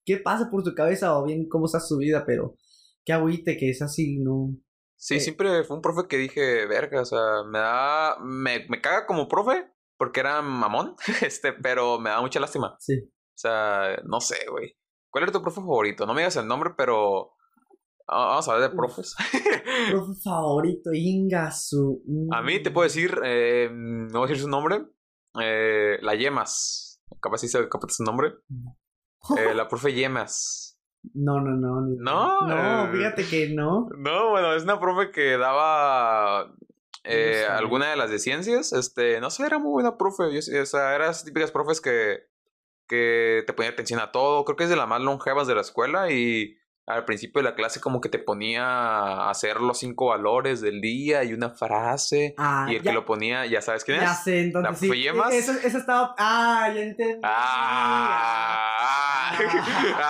qué 0.06 0.18
pasa 0.18 0.50
por 0.50 0.64
su 0.64 0.74
cabeza 0.74 1.18
o 1.18 1.26
bien 1.26 1.48
cómo 1.50 1.66
está 1.66 1.80
su 1.80 1.98
vida, 1.98 2.26
pero 2.26 2.56
qué 3.04 3.14
agüite 3.14 3.58
que 3.58 3.70
es 3.72 3.82
así, 3.82 4.20
no. 4.20 4.56
Sí, 4.96 5.16
Eh. 5.16 5.20
siempre 5.20 5.64
fue 5.66 5.76
un 5.76 5.82
profe 5.82 6.08
que 6.08 6.18
dije, 6.18 6.66
verga, 6.68 7.02
o 7.02 7.06
sea, 7.06 7.44
me 7.52 7.60
da, 7.60 8.18
me, 8.24 8.66
me 8.70 8.82
caga 8.82 9.06
como 9.06 9.28
profe 9.28 9.66
porque 9.98 10.20
era 10.22 10.42
mamón, 10.42 10.96
este, 11.22 11.54
pero 11.54 12.00
me 12.00 12.10
da 12.10 12.22
mucha 12.22 12.40
lástima. 12.40 12.76
Sí. 12.80 12.94
O 13.00 13.40
sea, 13.40 13.98
no 14.06 14.20
sé, 14.20 14.38
güey. 14.50 14.76
¿Cuál 15.10 15.24
era 15.24 15.32
tu 15.32 15.42
profe 15.42 15.62
favorito? 15.62 16.06
No 16.06 16.14
me 16.14 16.22
digas 16.22 16.36
el 16.38 16.48
nombre, 16.48 16.72
pero 16.78 17.32
ah, 18.08 18.26
vamos 18.28 18.48
a 18.48 18.54
hablar 18.54 18.70
de 18.70 18.76
profes. 18.76 19.16
Profe 19.92 20.14
favorito, 20.24 20.92
Ingasu. 20.94 22.04
A 22.32 22.42
mí 22.42 22.62
te 22.62 22.72
puedo 22.72 22.84
decir, 22.84 23.18
eh, 23.24 23.70
no 23.72 24.20
voy 24.20 24.26
a 24.26 24.28
decir 24.28 24.44
su 24.44 24.50
nombre, 24.50 24.86
eh, 25.42 25.98
la 26.02 26.16
Yemas. 26.16 27.02
Capaz 27.22 27.38
sí 27.40 27.48
se 27.48 27.70
capaz 27.70 27.90
su 27.94 28.04
nombre. 28.04 28.34
Eh, 29.38 29.54
la 29.54 29.68
profe 29.70 29.94
Yemas. 29.94 30.78
No, 31.14 31.40
no, 31.40 31.52
no. 31.56 31.82
No, 32.00 32.48
No, 32.48 32.86
eh. 32.86 32.98
fíjate 32.98 33.26
que 33.26 33.54
no. 33.54 33.88
No, 33.98 34.30
bueno, 34.32 34.54
es 34.54 34.64
una 34.64 34.80
profe 34.80 35.12
que 35.12 35.38
daba 35.38 36.54
eh, 37.08 37.46
No 37.48 37.48
sé. 37.48 37.48
alguna 37.48 37.90
de 37.90 37.96
las 37.96 38.10
de 38.10 38.20
ciencias. 38.20 38.74
Este, 38.74 39.20
no 39.20 39.30
sé, 39.30 39.46
era 39.46 39.60
muy 39.60 39.72
buena 39.72 39.98
profe. 39.98 40.32
Yo, 40.34 40.40
o 40.62 40.66
sea, 40.66 40.96
eran 40.96 41.12
esas 41.12 41.26
típicas 41.26 41.52
profes 41.52 41.82
que, 41.82 42.28
que 42.88 43.44
te 43.46 43.54
ponía 43.54 43.72
atención 43.72 44.00
a 44.00 44.12
todo. 44.12 44.46
Creo 44.46 44.56
que 44.58 44.66
es 44.66 44.70
de 44.70 44.76
las 44.76 44.88
más 44.88 45.02
longevas 45.02 45.48
de 45.48 45.56
la 45.56 45.62
escuela 45.62 46.12
y 46.12 46.58
al 46.88 47.04
principio 47.06 47.42
de 47.42 47.50
la 47.50 47.56
clase 47.56 47.80
como 47.82 48.00
que 48.02 48.08
te 48.10 48.18
ponía 48.18 48.66
a 48.66 49.30
hacer 49.30 49.60
los 49.60 49.78
cinco 49.80 50.08
valores 50.08 50.62
del 50.62 50.80
día 50.82 51.24
y 51.26 51.34
una 51.34 51.50
frase. 51.50 52.34
Ah, 52.38 52.66
y 52.70 52.76
el 52.76 52.82
ya, 52.82 52.92
que 52.92 52.96
lo 52.96 53.06
ponía, 53.06 53.46
ya 53.46 53.62
sabes 53.62 53.84
quién 53.84 54.00
ya 54.00 54.14
es. 54.14 54.24
sé, 54.24 54.40
entonces 54.42 54.72
¿La 54.72 54.78
sí. 54.96 55.08
Eso, 55.38 55.52
eso 55.64 55.78
estaba. 55.78 56.16
Ah, 56.18 56.72
ya 56.74 56.82
entendí. 56.82 57.20
Ah, 57.24 59.34
ah. 60.00 60.08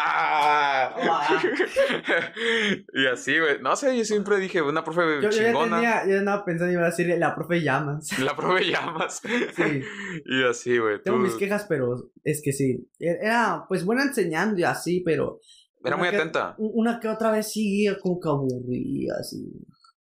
y 2.94 3.08
así, 3.08 3.40
güey. 3.40 3.60
No 3.62 3.76
sé, 3.76 3.98
yo 3.98 4.06
siempre 4.06 4.38
dije, 4.38 4.62
una 4.62 4.84
profe 4.84 5.02
Yo, 5.02 5.22
yo 5.22 5.30
ya 5.32 5.46
chingona. 5.48 5.78
tenía, 5.78 6.08
yo 6.08 6.20
andaba 6.20 6.46
pensando 6.46 6.72
iba 6.74 6.84
a 6.84 6.90
decir 6.90 7.08
la 7.18 7.36
profe 7.36 7.62
Llamas. 7.62 8.18
La 8.20 8.36
profe 8.36 8.66
llamas. 8.66 9.22
Sí. 9.56 9.82
Y 10.26 10.44
así, 10.44 10.78
güey. 10.78 11.02
Tengo 11.02 11.18
tú- 11.18 11.24
mis 11.24 11.36
quejas, 11.36 11.66
pero 11.68 12.10
es 12.24 12.42
que 12.44 12.52
sí. 12.52 12.90
Era 13.00 13.66
pues 13.68 13.86
buena 13.86 14.04
enseñando 14.04 14.60
y 14.60 14.64
así, 14.64 15.02
pero 15.06 15.40
Era 15.84 15.98
muy 15.98 16.10
que- 16.10 16.16
atenta. 16.18 16.56
una 16.58 17.00
que 17.00 17.08
otra 17.08 17.32
vez 17.32 17.52
sí 17.52 17.86
como 18.02 18.20
que 18.20 18.30
aburría, 18.30 19.14
así. 19.20 19.52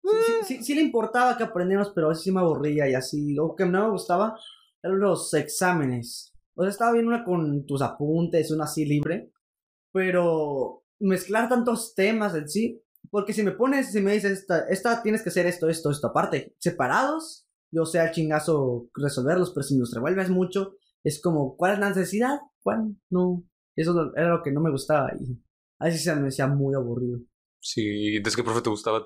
Sí, 0.03 0.10
sí, 0.25 0.34
sí, 0.57 0.63
sí 0.63 0.75
le 0.75 0.81
importaba 0.81 1.38
que 1.38 1.43
aprendiéramos, 1.43 1.91
pero 1.93 2.07
a 2.07 2.10
veces 2.10 2.23
sí 2.23 2.31
me 2.31 2.39
aburría 2.41 2.89
y 2.89 2.93
así. 2.95 3.34
Lo 3.34 3.55
que 3.55 3.65
no 3.65 3.86
me 3.86 3.91
gustaba 3.91 4.36
eran 4.81 4.99
los 4.99 5.34
exámenes. 5.34 6.34
O 6.55 6.63
sea, 6.63 6.71
estaba 6.71 6.91
bien 6.93 7.07
una 7.07 7.23
con 7.23 7.65
tus 7.65 7.81
apuntes, 7.81 8.51
una 8.51 8.65
así 8.65 8.86
libre, 8.86 9.31
pero 9.91 10.84
mezclar 10.99 11.49
tantos 11.49 11.93
temas 11.95 12.36
en 12.36 12.47
sí, 12.49 12.81
porque 13.10 13.34
si 13.34 13.43
me 13.43 13.51
pones, 13.51 13.91
si 13.91 14.01
me 14.01 14.13
dices, 14.13 14.39
esta, 14.39 14.67
esta 14.67 15.01
tienes 15.03 15.21
que 15.23 15.29
hacer 15.29 15.45
esto, 15.45 15.67
esto, 15.69 15.89
esto, 15.91 16.07
aparte, 16.07 16.55
separados, 16.60 17.47
yo 17.71 17.86
sé 17.86 17.99
al 17.99 18.12
chingazo 18.12 18.89
resolverlos, 18.95 19.51
pero 19.51 19.63
si 19.63 19.78
nos 19.78 19.93
revuelves 19.93 20.30
mucho, 20.30 20.76
es 21.03 21.22
como, 21.22 21.55
¿cuál 21.55 21.74
es 21.74 21.80
la 21.80 21.89
necesidad? 21.89 22.39
¿Cuál? 22.61 22.95
No. 23.09 23.43
Eso 23.76 24.11
era 24.15 24.30
lo 24.30 24.43
que 24.43 24.51
no 24.51 24.61
me 24.61 24.72
gustaba 24.72 25.11
y 25.19 25.41
a 25.82 25.86
veces 25.86 26.03
se 26.03 26.15
me 26.15 26.25
decía 26.25 26.45
muy 26.45 26.75
aburrido. 26.75 27.19
Sí, 27.59 28.15
entonces, 28.15 28.38
¿qué 28.38 28.43
profe 28.43 28.61
te 28.61 28.69
gustaba? 28.69 29.03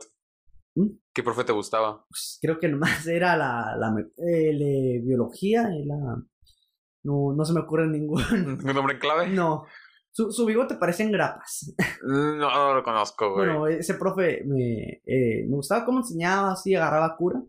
¿Mm? 0.75 0.89
¿Qué 1.13 1.23
profe 1.23 1.45
te 1.45 1.53
gustaba? 1.53 2.05
Pues, 2.09 2.37
creo 2.41 2.59
que 2.59 2.67
nomás 2.67 3.07
era 3.07 3.37
la, 3.37 3.77
la 3.77 3.95
el 4.17 4.59
de 4.59 5.01
biología, 5.05 5.69
la... 5.69 6.21
No, 7.03 7.33
no 7.33 7.45
se 7.45 7.53
me 7.53 7.61
ocurre 7.61 7.87
ningún... 7.87 8.21
¿Un 8.63 8.73
nombre 8.73 8.95
en 8.95 8.99
clave? 8.99 9.29
No. 9.29 9.63
Su, 10.11 10.31
su 10.31 10.45
bigote 10.45 10.75
parecían 10.75 11.11
grapas. 11.11 11.73
No, 12.03 12.35
no 12.35 12.73
lo 12.73 12.83
conozco, 12.83 13.33
güey. 13.33 13.47
Bueno, 13.47 13.67
ese 13.67 13.93
profe 13.93 14.43
me, 14.45 15.01
eh, 15.05 15.45
me 15.47 15.55
gustaba 15.55 15.85
cómo 15.85 15.99
enseñaba, 15.99 16.53
así 16.53 16.75
agarraba 16.75 17.15
cura. 17.15 17.41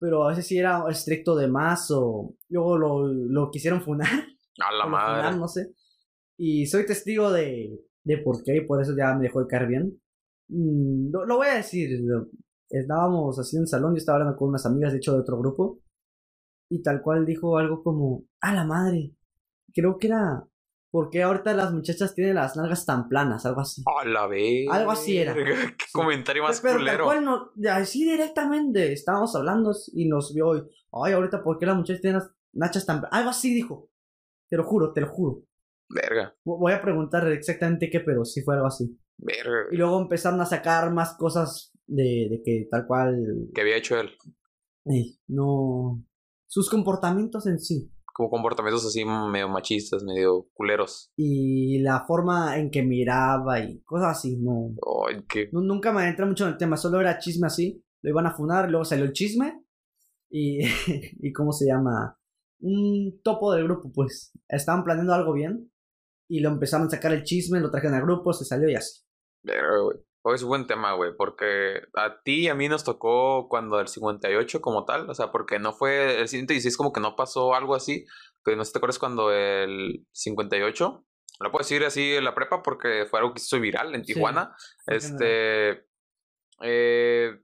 Pero 0.00 0.24
a 0.24 0.30
veces 0.30 0.48
sí 0.48 0.58
era 0.58 0.82
estricto 0.88 1.36
de 1.36 1.46
más 1.46 1.92
o 1.92 2.34
luego 2.48 2.76
lo, 2.76 3.06
lo 3.06 3.50
quisieron 3.50 3.82
funar. 3.82 4.08
a 4.58 4.72
la 4.72 4.86
madre. 4.86 5.36
no 5.36 5.46
sé. 5.46 5.74
Y 6.36 6.66
soy 6.66 6.86
testigo 6.86 7.30
de, 7.30 7.78
de 8.04 8.18
por 8.18 8.42
qué 8.42 8.56
y 8.56 8.66
por 8.66 8.80
eso 8.82 8.94
ya 8.96 9.14
me 9.14 9.24
dejó 9.24 9.40
de 9.40 9.46
caer 9.46 9.66
bien. 9.68 10.00
Mm, 10.48 11.10
lo, 11.12 11.26
lo 11.26 11.36
voy 11.36 11.48
a 11.48 11.54
decir. 11.56 12.00
Estábamos 12.68 13.38
así 13.38 13.56
en 13.56 13.62
el 13.62 13.68
salón, 13.68 13.92
yo 13.92 13.98
estaba 13.98 14.18
hablando 14.18 14.38
con 14.38 14.48
unas 14.48 14.64
amigas, 14.64 14.92
de 14.92 14.98
hecho, 14.98 15.12
de 15.12 15.20
otro 15.20 15.38
grupo. 15.38 15.80
Y 16.70 16.82
tal 16.82 17.02
cual 17.02 17.26
dijo 17.26 17.58
algo 17.58 17.82
como, 17.82 18.24
a 18.40 18.54
la 18.54 18.64
madre. 18.64 19.12
Creo 19.74 19.98
que 19.98 20.06
era, 20.06 20.42
¿por 20.90 21.10
qué 21.10 21.22
ahorita 21.22 21.52
las 21.52 21.72
muchachas 21.72 22.14
tienen 22.14 22.36
las 22.36 22.56
nalgas 22.56 22.86
tan 22.86 23.08
planas? 23.10 23.44
Algo 23.44 23.60
así. 23.60 23.82
A 23.86 24.06
la 24.06 24.26
vez. 24.26 24.66
Algo 24.70 24.90
así 24.90 25.18
era. 25.18 25.34
Qué 25.34 25.84
comentario 25.92 26.42
más 26.42 26.60
Pero 26.62 26.74
tal 26.74 26.80
culero. 26.80 27.04
cual, 27.04 27.24
no, 27.24 27.50
así 27.70 28.04
directamente 28.04 28.92
estábamos 28.92 29.36
hablando 29.36 29.72
y 29.92 30.08
nos 30.08 30.32
vio 30.34 30.56
y, 30.56 30.62
ay, 30.92 31.12
ahorita, 31.12 31.42
¿por 31.42 31.58
qué 31.58 31.66
la 31.66 31.74
muchacha 31.74 32.00
tiene 32.00 32.18
las 32.18 32.30
nachas 32.54 32.86
tan... 32.86 33.02
Algo 33.10 33.30
así 33.30 33.54
dijo. 33.54 33.90
Te 34.48 34.56
lo 34.56 34.64
juro, 34.64 34.92
te 34.94 35.02
lo 35.02 35.08
juro. 35.08 35.42
Verga, 35.94 36.34
Vo- 36.44 36.58
Voy 36.58 36.72
a 36.72 36.80
preguntar 36.82 37.26
exactamente 37.32 37.90
qué, 37.90 38.00
pero 38.00 38.24
sí 38.24 38.42
fue 38.42 38.54
algo 38.54 38.66
así. 38.66 38.98
verga. 39.18 39.66
Y 39.70 39.76
luego 39.76 40.00
empezaron 40.00 40.40
a 40.40 40.46
sacar 40.46 40.90
más 40.92 41.14
cosas 41.16 41.72
de, 41.86 42.28
de 42.30 42.42
que 42.44 42.66
tal 42.70 42.86
cual... 42.86 43.48
¿Qué 43.54 43.60
había 43.60 43.76
hecho 43.76 43.98
él? 44.00 44.10
no... 45.28 46.02
Sus 46.46 46.68
comportamientos 46.68 47.46
en 47.46 47.58
sí. 47.58 47.90
Como 48.14 48.28
comportamientos 48.28 48.84
así 48.84 49.04
medio 49.06 49.48
machistas, 49.48 50.04
medio 50.04 50.48
culeros. 50.52 51.10
Y 51.16 51.78
la 51.78 52.04
forma 52.06 52.58
en 52.58 52.70
que 52.70 52.82
miraba 52.82 53.60
y 53.60 53.80
cosas 53.84 54.18
así, 54.18 54.36
no... 54.36 54.74
Qué. 55.28 55.48
Nu- 55.52 55.62
Nunca 55.62 55.92
me 55.92 56.06
entré 56.06 56.26
mucho 56.26 56.44
en 56.44 56.52
el 56.52 56.58
tema, 56.58 56.76
solo 56.76 57.00
era 57.00 57.18
chisme 57.18 57.46
así. 57.46 57.82
Lo 58.02 58.10
iban 58.10 58.26
a 58.26 58.34
funar, 58.34 58.68
luego 58.70 58.84
salió 58.84 59.04
el 59.06 59.12
chisme. 59.14 59.64
Y, 60.30 60.60
y 61.20 61.32
¿cómo 61.32 61.52
se 61.52 61.66
llama? 61.66 62.18
Un 62.60 63.20
topo 63.24 63.54
del 63.54 63.64
grupo, 63.64 63.90
pues. 63.90 64.32
Estaban 64.46 64.84
planeando 64.84 65.14
algo 65.14 65.32
bien. 65.32 65.71
Y 66.32 66.40
lo 66.40 66.48
empezaron 66.48 66.86
a 66.86 66.90
sacar 66.90 67.12
el 67.12 67.24
chisme, 67.24 67.60
lo 67.60 67.70
trajeron 67.70 67.94
al 67.94 68.04
grupo, 68.04 68.32
se 68.32 68.46
salió 68.46 68.66
y 68.66 68.74
así. 68.74 69.02
Verga, 69.42 69.80
güey. 69.80 69.98
Un 70.24 70.48
buen 70.48 70.66
tema, 70.66 70.94
güey, 70.94 71.10
porque 71.14 71.82
a 71.94 72.22
ti 72.22 72.44
y 72.44 72.48
a 72.48 72.54
mí 72.54 72.68
nos 72.68 72.84
tocó 72.84 73.48
cuando 73.50 73.80
el 73.80 73.88
58 73.88 74.62
como 74.62 74.86
tal, 74.86 75.10
o 75.10 75.14
sea, 75.14 75.30
porque 75.30 75.58
no 75.58 75.74
fue 75.74 76.20
el 76.20 76.28
116 76.28 76.74
como 76.78 76.90
que 76.90 77.00
no 77.00 77.16
pasó 77.16 77.54
algo 77.54 77.74
así, 77.74 78.06
pero 78.42 78.56
no 78.56 78.64
sé 78.64 78.68
si 78.68 78.72
te 78.72 78.78
acuerdas 78.78 78.98
cuando 78.98 79.30
el 79.30 80.06
58, 80.12 81.04
lo 81.40 81.50
puedo 81.50 81.62
decir 81.62 81.84
así 81.84 82.14
en 82.14 82.24
la 82.24 82.34
prepa 82.34 82.62
porque 82.62 83.04
fue 83.10 83.18
algo 83.18 83.34
que 83.34 83.42
hizo 83.42 83.60
viral 83.60 83.94
en 83.94 84.04
Tijuana, 84.04 84.56
este, 84.86 85.86
eh, 86.62 87.42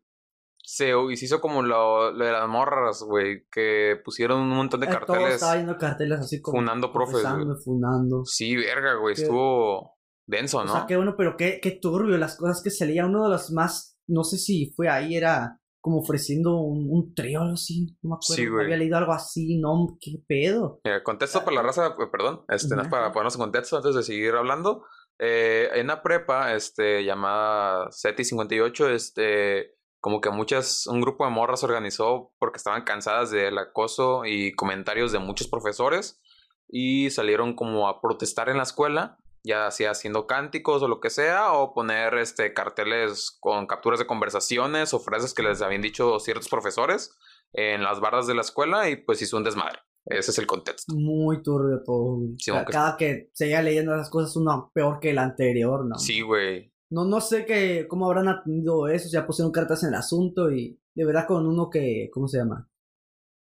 se 0.71 0.93
y 1.11 1.17
se 1.17 1.25
hizo 1.25 1.41
como 1.41 1.63
lo, 1.63 2.11
lo 2.13 2.25
de 2.27 2.31
las 2.33 2.47
morras, 2.47 3.03
güey, 3.03 3.47
que 3.51 3.97
pusieron 4.05 4.41
un 4.43 4.51
montón 4.51 4.81
de 4.81 4.87
Eh, 4.87 4.91
carteles 4.91 5.35
estaba 5.37 5.57
yendo 5.57 5.79
carteles 5.79 6.21
así 6.21 6.43
como. 6.43 6.59
funando 6.59 6.93
profes, 6.93 7.23
funando. 7.65 8.23
Sí, 8.27 8.55
verga, 8.55 8.97
güey, 8.97 9.15
Que- 9.15 9.23
estuvo 9.23 9.97
denso, 10.27 10.59
O 10.59 10.65
¿no? 10.65 10.73
sea, 10.73 10.85
qué 10.87 10.97
bueno, 10.97 11.15
pero 11.17 11.37
qué, 11.39 11.59
qué 11.63 11.71
turbio 11.71 12.19
las 12.19 12.37
cosas 12.37 12.63
que 12.63 12.71
salía. 12.71 13.07
Uno 13.07 13.25
de 13.25 13.31
los 13.31 13.51
más. 13.53 13.97
No 14.07 14.25
sé 14.25 14.37
si 14.37 14.71
fue 14.77 14.91
ahí, 14.91 15.17
era 15.17 15.59
como 15.81 16.01
ofreciendo 16.01 16.61
un, 16.61 16.87
un 16.91 17.15
trío 17.15 17.41
o 17.41 17.53
así. 17.55 17.97
No 18.03 18.11
me 18.11 18.17
acuerdo. 18.17 18.35
Sí, 18.35 18.47
güey. 18.47 18.65
Había 18.65 18.77
leído 18.77 18.99
algo 18.99 19.13
así, 19.13 19.59
no, 19.59 19.97
qué 19.99 20.17
pedo. 20.29 20.81
Mira, 20.85 21.03
contexto 21.03 21.45
para 21.45 21.57
la 21.57 21.63
raza, 21.63 21.87
eh, 21.99 22.07
perdón, 22.13 22.43
este, 22.49 22.77
más 22.77 22.89
para 22.89 23.11
ponernos 23.11 23.37
en 23.37 23.41
contexto 23.41 23.79
antes 23.79 23.95
de 23.95 24.03
seguir 24.03 24.35
hablando. 24.35 24.85
Eh, 25.19 25.71
en 25.75 25.87
una 25.87 26.03
prepa, 26.03 26.55
este, 26.55 27.05
llamada 27.05 27.91
SETI 27.91 28.23
58, 28.25 28.91
este, 28.91 29.78
como 30.01 30.21
que 30.21 30.31
muchas, 30.31 30.87
un 30.87 31.01
grupo 31.01 31.25
de 31.25 31.31
morras 31.31 31.61
se 31.61 31.67
organizó 31.67 32.33
porque 32.39 32.57
estaban 32.59 32.83
cansadas 32.85 33.31
del 33.31 33.59
acoso 33.59 34.25
y 34.25 34.53
comentarios 34.55 35.13
de 35.13 35.19
muchos 35.19 35.49
profesores 35.49 36.21
y 36.69 37.11
salieron 37.11 37.55
como 37.55 37.89
a 37.89 38.01
protestar 38.01 38.49
en 38.49 38.57
la 38.59 38.63
escuela, 38.63 39.19
ya 39.43 39.71
sea 39.71 39.93
haciendo 39.93 40.27
cánticos 40.27 40.83
o 40.83 40.89
lo 40.89 41.01
que 41.01 41.11
sea, 41.11 41.53
o 41.53 41.73
poner 41.75 42.15
este, 42.15 42.53
carteles 42.53 43.37
con 43.41 43.67
capturas 43.67 43.99
de 43.99 44.07
conversaciones 44.07 44.93
o 44.95 45.01
frases 45.01 45.33
que 45.35 45.43
les 45.43 45.63
habían 45.63 45.83
dicho 45.83 46.19
ciertos 46.21 46.49
profesores 46.49 47.17
en 47.53 47.83
las 47.83 48.01
barras 48.01 48.27
de 48.27 48.35
la 48.35 48.43
escuela 48.43 48.91
y 48.91 48.97
pues 48.97 49.23
hizo 49.23 49.37
un 49.37 49.45
desmadre. 49.45 49.79
Ese 50.05 50.31
es 50.31 50.39
el 50.39 50.47
contexto. 50.47 50.95
Muy 50.95 51.43
turbio 51.43 51.83
todo. 51.85 52.19
Sí, 52.39 52.51
Ca- 52.51 52.57
aunque- 52.59 52.73
Cada 52.73 52.97
que 52.97 53.31
seguía 53.35 53.63
leyendo 53.63 53.95
esas 53.95 54.11
cosas, 54.11 54.37
uno 54.37 54.71
peor 54.75 55.01
que 55.01 55.11
el 55.11 55.19
anterior, 55.19 55.85
¿no? 55.85 55.99
Sí, 55.99 56.21
güey. 56.23 56.73
No, 56.91 57.05
no 57.05 57.21
sé 57.21 57.45
qué, 57.45 57.87
cómo 57.89 58.07
habrán 58.07 58.29
atendido 58.29 58.89
eso, 58.89 59.09
ya 59.11 59.27
pusieron 59.27 59.53
cartas 59.53 59.83
en 59.83 59.91
el 59.91 59.95
asunto 59.95 60.51
y 60.51 60.81
de 60.95 61.05
verdad 61.05 61.27
con 61.27 61.47
uno 61.47 61.69
que, 61.71 62.09
¿cómo 62.13 62.29
se 62.29 62.39
llama? 62.39 62.69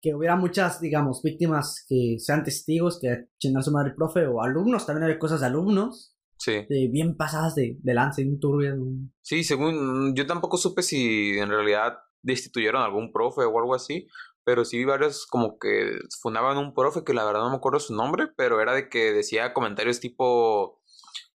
Que 0.01 0.13
hubiera 0.13 0.35
muchas, 0.35 0.79
digamos, 0.81 1.21
víctimas 1.23 1.85
que 1.87 2.17
sean 2.19 2.43
testigos, 2.43 2.99
que 2.99 3.29
chingar 3.39 3.63
su 3.63 3.71
madre 3.71 3.89
el 3.91 3.95
profe 3.95 4.27
o 4.27 4.41
alumnos, 4.41 4.85
también 4.85 5.09
hay 5.09 5.17
cosas 5.17 5.39
de 5.41 5.47
alumnos, 5.47 6.13
Sí. 6.39 6.65
de 6.69 6.87
bien 6.91 7.17
pasadas 7.17 7.55
de, 7.55 7.77
de 7.81 7.93
lance, 7.95 8.21
bien 8.23 8.39
turbias. 8.39 8.77
¿no? 8.77 9.09
Sí, 9.21 9.43
según. 9.43 10.13
Yo 10.15 10.27
tampoco 10.27 10.57
supe 10.57 10.83
si 10.83 11.31
en 11.39 11.49
realidad 11.49 11.97
destituyeron 12.21 12.81
a 12.81 12.85
algún 12.85 13.11
profe 13.11 13.41
o 13.41 13.57
algo 13.57 13.73
así. 13.73 14.07
Pero 14.43 14.63
sí 14.63 14.77
vi 14.77 14.85
varios 14.85 15.25
como 15.25 15.57
que 15.57 15.97
fundaban 16.21 16.57
un 16.57 16.75
profe 16.75 17.03
que 17.03 17.13
la 17.15 17.25
verdad 17.25 17.41
no 17.41 17.49
me 17.49 17.55
acuerdo 17.57 17.79
su 17.79 17.95
nombre, 17.95 18.27
pero 18.37 18.61
era 18.61 18.73
de 18.73 18.87
que 18.87 19.11
decía 19.13 19.51
comentarios 19.53 19.99
tipo. 19.99 20.79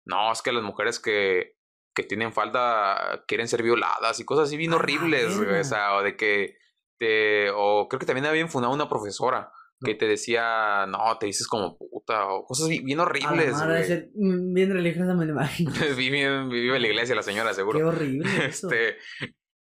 No, 0.03 0.32
es 0.32 0.41
que 0.41 0.51
las 0.51 0.64
mujeres 0.64 0.99
que, 0.99 1.57
que 1.98 2.04
tienen 2.04 2.32
falda 2.32 3.24
quieren 3.28 3.48
ser 3.48 3.64
violadas 3.64 4.20
y 4.20 4.24
cosas 4.24 4.45
así 4.48 4.56
bien 4.56 4.72
¡A 4.72 4.76
la 4.76 4.82
horribles, 4.84 5.36
güey. 5.36 5.60
O 5.60 5.64
sea, 5.64 5.95
o 5.95 6.04
de 6.04 6.16
que. 6.16 6.56
Te, 7.00 7.52
o 7.52 7.88
creo 7.88 8.00
que 8.00 8.06
también 8.06 8.26
habían 8.26 8.50
fundado 8.50 8.74
una 8.74 8.89
profesora 8.89 9.52
que 9.84 9.93
te 9.93 10.08
decía, 10.08 10.86
no, 10.88 10.98
te 11.20 11.28
dices 11.28 11.48
como 11.48 11.78
puta, 11.78 12.28
o 12.28 12.43
cosas 12.43 12.68
bien 12.70 12.84
bien 12.84 13.00
horribles, 13.00 13.54
güey. 13.64 13.84
ser 13.84 14.10
bien 14.16 14.74
religiosa 14.74 15.14
me 15.14 15.26
lo 15.26 15.34
imagino. 15.34 15.72
Vive, 15.98 16.48
vive 16.48 16.80
la 16.80 16.88
iglesia 16.88 17.16
la 17.16 17.22
señora, 17.22 17.54
seguro. 17.54 17.78
Qué 17.78 17.86
horrible 17.86 18.30
eso. 18.48 18.68
Este, 18.72 18.98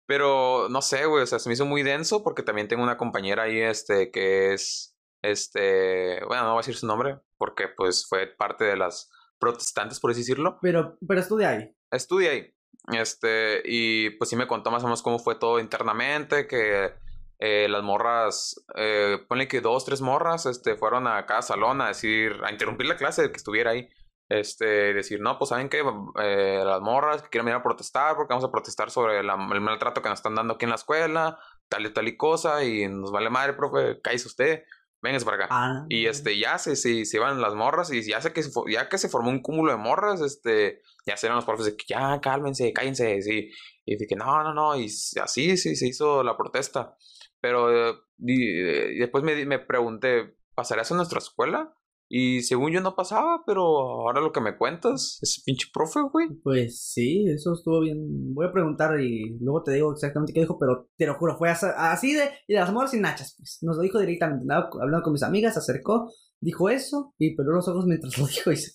pero 0.06 0.68
no 0.70 0.80
sé, 0.80 1.04
güey, 1.04 1.22
o 1.22 1.26
sea, 1.26 1.38
se 1.38 1.48
me 1.48 1.54
hizo 1.54 1.66
muy 1.66 1.82
denso 1.82 2.22
porque 2.22 2.42
también 2.42 2.68
tengo 2.68 2.82
una 2.82 2.96
compañera 2.96 3.42
ahí, 3.44 3.60
este, 3.60 4.10
que 4.10 4.54
es, 4.54 4.96
este, 5.22 6.24
bueno, 6.26 6.44
no 6.44 6.50
voy 6.50 6.58
a 6.58 6.60
decir 6.60 6.76
su 6.76 6.86
nombre 6.86 7.18
porque 7.36 7.68
pues 7.68 8.06
fue 8.08 8.26
parte 8.26 8.64
de 8.64 8.76
las 8.76 9.10
protestantes, 9.38 10.00
por 10.00 10.10
así 10.10 10.20
decirlo. 10.20 10.58
Pero, 10.62 10.96
pero 11.06 11.20
estudia 11.20 11.50
ahí. 11.50 11.75
Estudia 11.90 12.30
ahí, 12.30 12.54
este, 12.92 13.62
y 13.64 14.10
pues 14.10 14.30
sí 14.30 14.36
me 14.36 14.46
contó 14.46 14.70
más 14.70 14.82
o 14.82 14.86
menos 14.86 15.02
cómo 15.02 15.18
fue 15.18 15.36
todo 15.36 15.58
internamente, 15.60 16.46
que 16.46 16.94
eh, 17.38 17.68
las 17.68 17.82
morras, 17.82 18.64
eh, 18.76 19.18
ponle 19.28 19.48
que 19.48 19.60
dos, 19.60 19.84
tres 19.84 20.00
morras, 20.00 20.46
este, 20.46 20.76
fueron 20.76 21.06
a 21.06 21.26
cada 21.26 21.42
salón 21.42 21.80
a 21.80 21.88
decir, 21.88 22.40
a 22.44 22.50
interrumpir 22.50 22.86
la 22.86 22.96
clase, 22.96 23.30
que 23.30 23.36
estuviera 23.36 23.72
ahí. 23.72 23.88
Este, 24.28 24.92
decir, 24.92 25.20
no, 25.20 25.38
pues 25.38 25.50
saben 25.50 25.68
que 25.68 25.84
las 25.84 26.80
morras 26.80 27.22
que 27.22 27.28
quieren 27.28 27.46
venir 27.46 27.60
a 27.60 27.62
protestar 27.62 28.16
porque 28.16 28.34
vamos 28.34 28.44
a 28.44 28.50
protestar 28.50 28.90
sobre 28.90 29.20
el 29.20 29.26
maltrato 29.60 30.02
que 30.02 30.08
nos 30.08 30.18
están 30.18 30.34
dando 30.34 30.54
aquí 30.54 30.64
en 30.64 30.70
la 30.70 30.74
escuela, 30.76 31.38
tal 31.68 31.86
y 31.86 31.92
tal 31.92 32.08
y 32.08 32.16
cosa, 32.16 32.64
y 32.64 32.88
nos 32.88 33.12
vale 33.12 33.30
madre, 33.30 33.52
profe, 33.52 34.00
cállese 34.02 34.26
usted, 34.26 34.64
véngase 35.02 35.24
para 35.24 35.36
acá. 35.44 35.46
Ah, 35.50 35.86
Y 35.88 36.06
este, 36.06 36.38
ya 36.38 36.58
se, 36.58 36.76
se, 36.76 37.04
se 37.04 37.16
iban 37.16 37.40
las 37.40 37.54
morras 37.54 37.92
y 37.92 38.02
ya 38.02 38.20
sé 38.20 38.32
que 38.32 38.42
se, 38.42 38.50
ya 38.68 38.88
que 38.88 38.98
se 38.98 39.08
formó 39.08 39.30
un 39.30 39.40
cúmulo 39.42 39.72
de 39.72 39.78
morras, 39.78 40.20
este, 40.20 40.82
ya 41.06 41.16
se 41.16 41.26
eran 41.26 41.36
los 41.36 41.44
profes 41.44 41.66
de 41.66 41.76
que 41.76 41.84
ya 41.88 42.20
cálmense, 42.20 42.72
cállense, 42.72 43.22
sí. 43.22 43.50
Y 43.84 43.96
dije, 43.96 44.16
no, 44.16 44.42
no, 44.42 44.52
no, 44.52 44.76
y 44.76 44.86
así 45.22 45.56
sí 45.56 45.76
se 45.76 45.86
hizo 45.86 46.22
la 46.22 46.36
protesta. 46.36 46.96
Pero 47.40 47.90
eh, 47.90 47.94
eh, 48.26 48.92
y 48.94 48.98
después 48.98 49.22
me, 49.22 49.46
me 49.46 49.58
pregunté, 49.58 50.36
¿pasará 50.54 50.82
eso 50.82 50.94
en 50.94 50.98
nuestra 50.98 51.18
escuela? 51.18 51.74
Y 52.08 52.42
según 52.42 52.72
yo 52.72 52.80
no 52.80 52.94
pasaba, 52.94 53.42
pero 53.44 53.62
ahora 53.62 54.20
lo 54.20 54.32
que 54.32 54.40
me 54.40 54.56
cuentas, 54.56 55.18
ese 55.22 55.42
pinche 55.44 55.66
profe, 55.72 56.00
güey. 56.12 56.28
Pues 56.42 56.80
sí, 56.80 57.24
eso 57.28 57.54
estuvo 57.54 57.80
bien. 57.80 58.32
Voy 58.32 58.46
a 58.46 58.52
preguntar 58.52 59.00
y 59.00 59.36
luego 59.40 59.62
te 59.64 59.72
digo 59.72 59.92
exactamente 59.92 60.32
qué 60.32 60.40
dijo, 60.40 60.58
pero 60.58 60.88
te 60.96 61.06
lo 61.06 61.14
juro, 61.14 61.36
fue 61.36 61.50
así 61.50 62.14
de, 62.14 62.30
y 62.46 62.54
de 62.54 62.60
las 62.60 62.72
morras 62.72 62.92
sin 62.92 63.02
nachas, 63.02 63.34
pues. 63.36 63.58
Nos 63.62 63.76
lo 63.76 63.82
dijo 63.82 63.98
directamente. 63.98 64.46
Hablando 64.52 65.02
con 65.02 65.12
mis 65.12 65.22
amigas, 65.22 65.54
se 65.54 65.60
acercó, 65.60 66.12
dijo 66.40 66.68
eso 66.68 67.14
y 67.18 67.34
peló 67.34 67.52
los 67.52 67.68
ojos 67.68 67.86
mientras 67.86 68.16
lo 68.18 68.26
dijo 68.28 68.52
y 68.52 68.56
se 68.56 68.72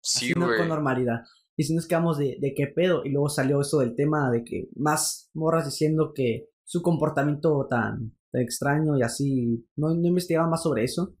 Sí, 0.00 0.32
no 0.36 0.46
con 0.56 0.68
normalidad. 0.68 1.22
Y 1.56 1.64
si 1.64 1.74
nos 1.74 1.86
quedamos 1.86 2.18
de, 2.18 2.36
de 2.40 2.54
qué 2.54 2.68
pedo, 2.68 3.04
y 3.04 3.10
luego 3.10 3.28
salió 3.28 3.60
eso 3.60 3.80
del 3.80 3.96
tema 3.96 4.30
de 4.30 4.44
que 4.44 4.68
más 4.76 5.28
morras 5.34 5.64
diciendo 5.64 6.12
que 6.14 6.46
su 6.64 6.82
comportamiento 6.82 7.66
tan, 7.68 8.16
tan 8.30 8.42
extraño 8.42 8.96
y 8.96 9.02
así, 9.02 9.66
no, 9.76 9.88
no 9.94 10.08
investigaba 10.08 10.48
más 10.48 10.62
sobre 10.62 10.84
eso. 10.84 11.16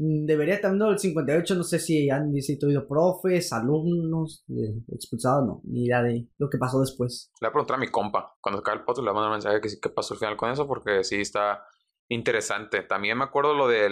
Mm, 0.00 0.26
debería 0.26 0.60
también 0.60 0.90
el 0.90 0.98
58, 0.98 1.54
no 1.54 1.62
sé 1.62 1.78
si 1.78 2.10
han 2.10 2.34
instituido 2.34 2.86
profes, 2.88 3.52
alumnos, 3.52 4.44
eh, 4.48 4.82
expulsados, 4.88 5.46
no, 5.46 5.60
ni 5.64 5.84
idea 5.84 6.02
de 6.02 6.28
lo 6.38 6.48
que 6.48 6.58
pasó 6.58 6.80
después. 6.80 7.30
Le 7.40 7.46
voy 7.46 7.50
a 7.50 7.52
preguntar 7.52 7.76
a 7.76 7.80
mi 7.80 7.88
compa, 7.88 8.36
cuando 8.40 8.60
acabe 8.60 8.78
el 8.78 8.84
podcast 8.84 9.04
le 9.04 9.10
voy 9.10 9.18
a 9.18 9.20
mandar 9.20 9.30
un 9.30 9.36
mensaje 9.36 9.60
que 9.60 9.68
sí, 9.68 9.78
qué 9.80 9.90
pasó 9.90 10.14
al 10.14 10.20
final 10.20 10.36
con 10.36 10.50
eso, 10.50 10.66
porque 10.66 11.04
sí 11.04 11.20
está 11.20 11.64
interesante. 12.08 12.82
También 12.82 13.18
me 13.18 13.24
acuerdo 13.24 13.54
lo 13.54 13.68
de 13.68 13.88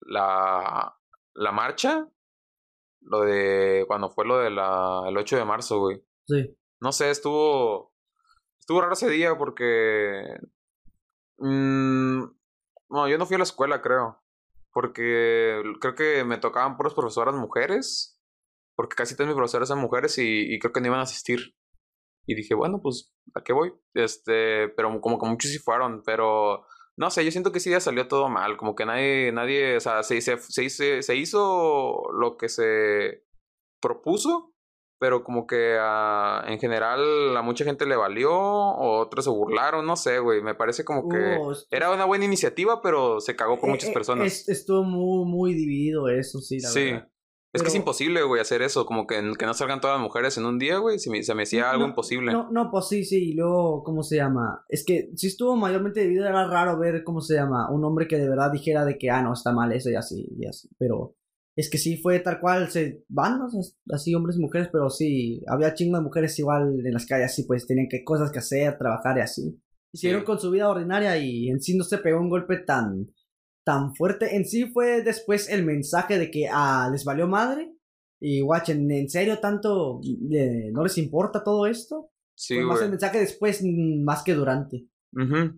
la, 0.00 0.96
la 1.34 1.52
marcha, 1.52 2.08
lo 3.00 3.20
de 3.22 3.84
cuando 3.86 4.10
fue 4.10 4.26
lo 4.26 4.38
del 4.38 4.54
el 4.54 5.16
8 5.16 5.36
de 5.36 5.44
marzo, 5.44 5.80
güey. 5.80 6.02
Sí. 6.26 6.56
No 6.80 6.92
sé, 6.92 7.10
estuvo, 7.10 7.94
estuvo 8.58 8.80
raro 8.80 8.92
ese 8.92 9.08
día 9.10 9.36
porque... 9.36 10.38
Mmm, 11.38 12.22
no, 12.88 13.08
yo 13.08 13.18
no 13.18 13.26
fui 13.26 13.34
a 13.34 13.38
la 13.38 13.44
escuela, 13.44 13.82
creo. 13.82 14.22
Porque 14.76 15.62
creo 15.80 15.94
que 15.94 16.22
me 16.24 16.36
tocaban 16.36 16.76
puras 16.76 16.92
profesoras 16.92 17.34
mujeres. 17.34 18.20
Porque 18.74 18.94
casi 18.94 19.16
todas 19.16 19.28
mis 19.28 19.34
profesoras 19.34 19.70
eran 19.70 19.80
mujeres 19.80 20.18
y, 20.18 20.54
y 20.54 20.58
creo 20.58 20.70
que 20.70 20.82
no 20.82 20.88
iban 20.88 21.00
a 21.00 21.04
asistir. 21.04 21.56
Y 22.26 22.34
dije, 22.34 22.54
bueno, 22.54 22.82
pues, 22.82 23.10
¿a 23.34 23.42
qué 23.42 23.54
voy? 23.54 23.72
Este, 23.94 24.68
pero 24.68 25.00
como 25.00 25.18
que 25.18 25.26
muchos 25.26 25.50
sí 25.50 25.58
fueron, 25.58 26.02
pero 26.04 26.66
no 26.94 27.08
sé, 27.08 27.24
yo 27.24 27.30
siento 27.30 27.52
que 27.52 27.58
ese 27.58 27.70
día 27.70 27.80
salió 27.80 28.06
todo 28.06 28.28
mal, 28.28 28.58
como 28.58 28.74
que 28.74 28.84
nadie, 28.84 29.32
nadie, 29.32 29.78
o 29.78 29.80
sea, 29.80 30.02
se, 30.02 30.20
se, 30.20 30.36
se, 30.36 31.02
se 31.02 31.16
hizo 31.16 32.02
lo 32.12 32.36
que 32.36 32.50
se 32.50 33.24
propuso, 33.80 34.52
pero 34.98 35.22
como 35.24 35.46
que 35.46 35.76
uh, 35.78 36.46
en 36.48 36.58
general 36.58 37.36
a 37.36 37.42
mucha 37.42 37.64
gente 37.64 37.86
le 37.86 37.96
valió, 37.96 38.32
o 38.32 38.98
otros 38.98 39.24
se 39.24 39.30
burlaron, 39.30 39.86
no 39.86 39.96
sé, 39.96 40.18
güey, 40.18 40.42
me 40.42 40.54
parece 40.54 40.84
como 40.84 41.08
que 41.08 41.16
uh, 41.16 41.52
era 41.70 41.90
una 41.90 42.04
buena 42.04 42.24
iniciativa, 42.24 42.80
pero 42.82 43.20
se 43.20 43.36
cagó 43.36 43.58
por 43.58 43.68
eh, 43.68 43.72
muchas 43.72 43.90
personas. 43.90 44.48
estuvo 44.48 44.82
muy, 44.84 45.30
muy 45.30 45.54
dividido 45.54 46.08
eso, 46.08 46.38
sí, 46.40 46.60
la 46.60 46.68
sí. 46.68 46.84
Verdad. 46.84 47.08
Es 47.52 47.62
que 47.62 47.68
es 47.68 47.74
imposible, 47.74 48.22
güey, 48.22 48.40
hacer 48.40 48.60
eso, 48.60 48.84
como 48.84 49.06
que, 49.06 49.14
que 49.38 49.46
no 49.46 49.54
salgan 49.54 49.80
todas 49.80 49.96
las 49.96 50.02
mujeres 50.02 50.36
en 50.36 50.44
un 50.44 50.58
día, 50.58 50.76
güey, 50.76 50.98
se 50.98 51.08
me, 51.10 51.22
se 51.22 51.34
me 51.34 51.44
hacía 51.44 51.70
algo 51.70 51.86
imposible. 51.86 52.30
No, 52.30 52.50
no, 52.50 52.70
pues 52.70 52.88
sí, 52.88 53.02
sí, 53.04 53.30
y 53.30 53.32
luego, 53.32 53.82
¿cómo 53.82 54.02
se 54.02 54.16
llama? 54.16 54.64
Es 54.68 54.84
que 54.84 55.08
si 55.14 55.28
estuvo 55.28 55.56
mayormente 55.56 56.00
dividido, 56.00 56.26
era 56.26 56.46
raro 56.46 56.78
ver, 56.78 57.02
¿cómo 57.02 57.22
se 57.22 57.34
llama? 57.34 57.70
Un 57.70 57.82
hombre 57.84 58.08
que 58.08 58.18
de 58.18 58.28
verdad 58.28 58.52
dijera 58.52 58.84
de 58.84 58.98
que, 58.98 59.08
ah, 59.08 59.22
no, 59.22 59.32
está 59.32 59.52
mal 59.52 59.72
eso 59.72 59.88
y 59.88 59.94
así, 59.94 60.28
y 60.38 60.46
así, 60.46 60.68
pero 60.78 61.14
es 61.56 61.70
que 61.70 61.78
sí 61.78 61.96
fue 61.96 62.20
tal 62.20 62.38
cual, 62.38 62.70
se 62.70 63.02
van, 63.08 63.40
así 63.90 64.14
hombres 64.14 64.36
y 64.36 64.40
mujeres, 64.40 64.68
pero 64.70 64.90
sí, 64.90 65.42
había 65.48 65.72
chingo 65.72 65.96
de 65.96 66.04
mujeres 66.04 66.38
igual 66.38 66.82
en 66.84 66.92
las 66.92 67.06
calles, 67.06 67.32
así, 67.32 67.44
pues 67.44 67.66
tenían 67.66 67.88
que 67.88 68.04
cosas 68.04 68.30
que 68.30 68.40
hacer, 68.40 68.76
trabajar 68.76 69.16
y 69.16 69.22
así. 69.22 69.58
Hicieron 69.90 70.24
con 70.24 70.38
su 70.38 70.50
vida 70.50 70.68
ordinaria 70.68 71.16
y 71.16 71.48
en 71.48 71.62
sí 71.62 71.74
no 71.74 71.82
se 71.82 71.96
pegó 71.96 72.20
un 72.20 72.28
golpe 72.28 72.58
tan, 72.58 73.06
tan 73.64 73.94
fuerte. 73.94 74.36
En 74.36 74.44
sí 74.44 74.66
fue 74.66 75.02
después 75.02 75.48
el 75.48 75.64
mensaje 75.64 76.18
de 76.18 76.30
que, 76.30 76.46
ah, 76.52 76.90
les 76.92 77.04
valió 77.04 77.26
madre 77.26 77.72
y 78.20 78.42
guachen, 78.42 78.90
¿en 78.90 79.08
serio 79.08 79.38
tanto 79.38 80.00
no 80.72 80.82
les 80.82 80.98
importa 80.98 81.42
todo 81.42 81.66
esto? 81.66 82.10
Sí, 82.34 82.58
más 82.60 82.82
el 82.82 82.90
mensaje 82.90 83.18
después 83.18 83.62
mm, 83.62 84.04
más 84.04 84.22
que 84.22 84.34
durante. 84.34 84.86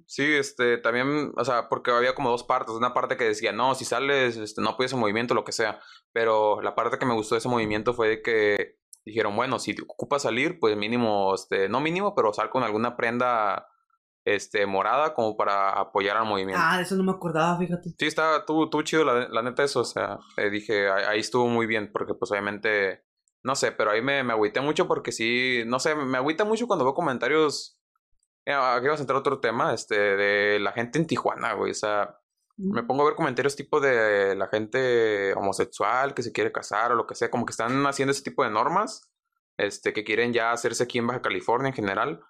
Sí, 0.06 0.24
este, 0.24 0.78
también, 0.78 1.32
o 1.36 1.44
sea, 1.44 1.68
porque 1.68 1.90
había 1.90 2.14
como 2.14 2.30
dos 2.30 2.44
partes. 2.44 2.74
Una 2.74 2.94
parte 2.94 3.16
que 3.16 3.24
decía, 3.24 3.52
no, 3.52 3.74
si 3.74 3.84
sales, 3.84 4.36
este, 4.36 4.60
no 4.60 4.76
puedes 4.76 4.92
ese 4.92 5.00
movimiento, 5.00 5.34
lo 5.34 5.44
que 5.44 5.52
sea. 5.52 5.80
Pero 6.12 6.62
la 6.62 6.74
parte 6.74 6.98
que 6.98 7.06
me 7.06 7.14
gustó 7.14 7.34
de 7.34 7.40
ese 7.40 7.48
movimiento 7.48 7.92
fue 7.92 8.08
de 8.08 8.22
que 8.22 8.78
dijeron, 9.04 9.34
bueno, 9.34 9.58
si 9.58 9.74
te 9.74 9.82
ocupas 9.82 10.22
salir, 10.22 10.60
pues 10.60 10.76
mínimo, 10.76 11.34
este, 11.34 11.68
no 11.68 11.80
mínimo, 11.80 12.14
pero 12.14 12.32
sal 12.32 12.50
con 12.50 12.62
alguna 12.62 12.96
prenda 12.96 13.66
este, 14.24 14.66
morada 14.66 15.14
como 15.14 15.36
para 15.36 15.70
apoyar 15.70 16.16
al 16.16 16.26
movimiento. 16.26 16.62
Ah, 16.62 16.80
eso 16.80 16.94
no 16.96 17.02
me 17.02 17.12
acordaba, 17.12 17.58
fíjate. 17.58 17.94
Sí, 17.98 18.06
estaba, 18.06 18.44
tú, 18.44 18.68
tú 18.68 18.82
chido, 18.82 19.04
la, 19.04 19.28
la 19.28 19.42
neta, 19.42 19.64
eso, 19.64 19.80
o 19.80 19.84
sea, 19.84 20.18
eh, 20.36 20.50
dije, 20.50 20.90
ahí, 20.90 21.20
estuvo 21.20 21.48
muy 21.48 21.66
bien, 21.66 21.90
porque 21.92 22.14
pues 22.14 22.30
obviamente, 22.30 23.04
no 23.42 23.56
sé, 23.56 23.72
pero 23.72 23.90
ahí 23.90 24.02
me, 24.02 24.22
me 24.22 24.34
agüité 24.34 24.60
mucho 24.60 24.86
porque 24.86 25.12
sí, 25.12 25.62
no 25.66 25.80
sé, 25.80 25.94
me 25.94 26.18
agüita 26.18 26.44
mucho 26.44 26.66
cuando 26.66 26.84
veo 26.84 26.94
comentarios, 26.94 27.77
aquí 28.52 28.86
vamos 28.86 29.00
a 29.00 29.02
entrar 29.02 29.16
a 29.16 29.20
otro 29.20 29.40
tema, 29.40 29.74
este, 29.74 29.94
de 29.94 30.58
la 30.58 30.72
gente 30.72 30.98
en 30.98 31.06
Tijuana, 31.06 31.54
güey, 31.54 31.72
o 31.72 31.74
sea, 31.74 32.18
me 32.56 32.82
pongo 32.82 33.02
a 33.02 33.06
ver 33.06 33.14
comentarios 33.14 33.54
tipo 33.54 33.80
de 33.80 34.34
la 34.34 34.48
gente 34.48 35.32
homosexual 35.34 36.14
que 36.14 36.22
se 36.22 36.32
quiere 36.32 36.50
casar 36.50 36.92
o 36.92 36.94
lo 36.96 37.06
que 37.06 37.14
sea, 37.14 37.30
como 37.30 37.46
que 37.46 37.52
están 37.52 37.86
haciendo 37.86 38.12
ese 38.12 38.22
tipo 38.22 38.42
de 38.42 38.50
normas, 38.50 39.10
este, 39.56 39.92
que 39.92 40.04
quieren 40.04 40.32
ya 40.32 40.52
hacerse 40.52 40.84
aquí 40.84 40.98
en 40.98 41.06
Baja 41.06 41.22
California 41.22 41.68
en 41.68 41.74
general 41.74 42.20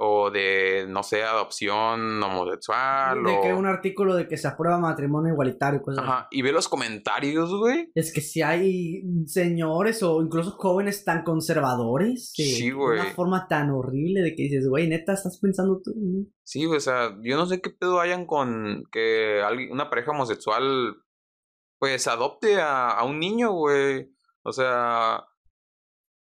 o 0.00 0.30
de, 0.30 0.86
no 0.88 1.02
sé, 1.02 1.22
adopción 1.22 2.22
homosexual. 2.22 3.22
De 3.24 3.32
o... 3.32 3.42
que 3.42 3.52
un 3.52 3.66
artículo 3.66 4.14
de 4.14 4.28
que 4.28 4.36
se 4.36 4.46
aprueba 4.46 4.78
matrimonio 4.78 5.32
igualitario. 5.32 5.82
Cosas 5.82 6.04
Ajá, 6.04 6.28
y 6.30 6.42
ve 6.42 6.52
los 6.52 6.68
comentarios, 6.68 7.52
güey. 7.54 7.90
Es 7.94 8.12
que 8.12 8.20
si 8.20 8.42
hay 8.42 9.02
señores 9.26 10.02
o 10.02 10.22
incluso 10.22 10.52
jóvenes 10.52 11.04
tan 11.04 11.24
conservadores. 11.24 12.32
sí, 12.34 12.70
güey. 12.70 12.98
De 12.98 13.06
una 13.06 13.14
forma 13.14 13.48
tan 13.48 13.70
horrible 13.70 14.20
de 14.20 14.34
que 14.34 14.44
dices, 14.44 14.68
güey, 14.68 14.88
neta, 14.88 15.14
estás 15.14 15.38
pensando 15.40 15.80
tú. 15.82 15.92
Sí, 16.44 16.66
o 16.66 16.80
sea, 16.80 17.16
yo 17.22 17.36
no 17.36 17.46
sé 17.46 17.60
qué 17.60 17.70
pedo 17.70 18.00
hayan 18.00 18.26
con 18.26 18.84
que 18.92 19.42
una 19.70 19.90
pareja 19.90 20.12
homosexual, 20.12 20.96
pues 21.78 22.06
adopte 22.06 22.60
a, 22.60 22.90
a 22.90 23.04
un 23.04 23.18
niño, 23.18 23.52
güey. 23.52 24.10
O 24.42 24.52
sea. 24.52 25.24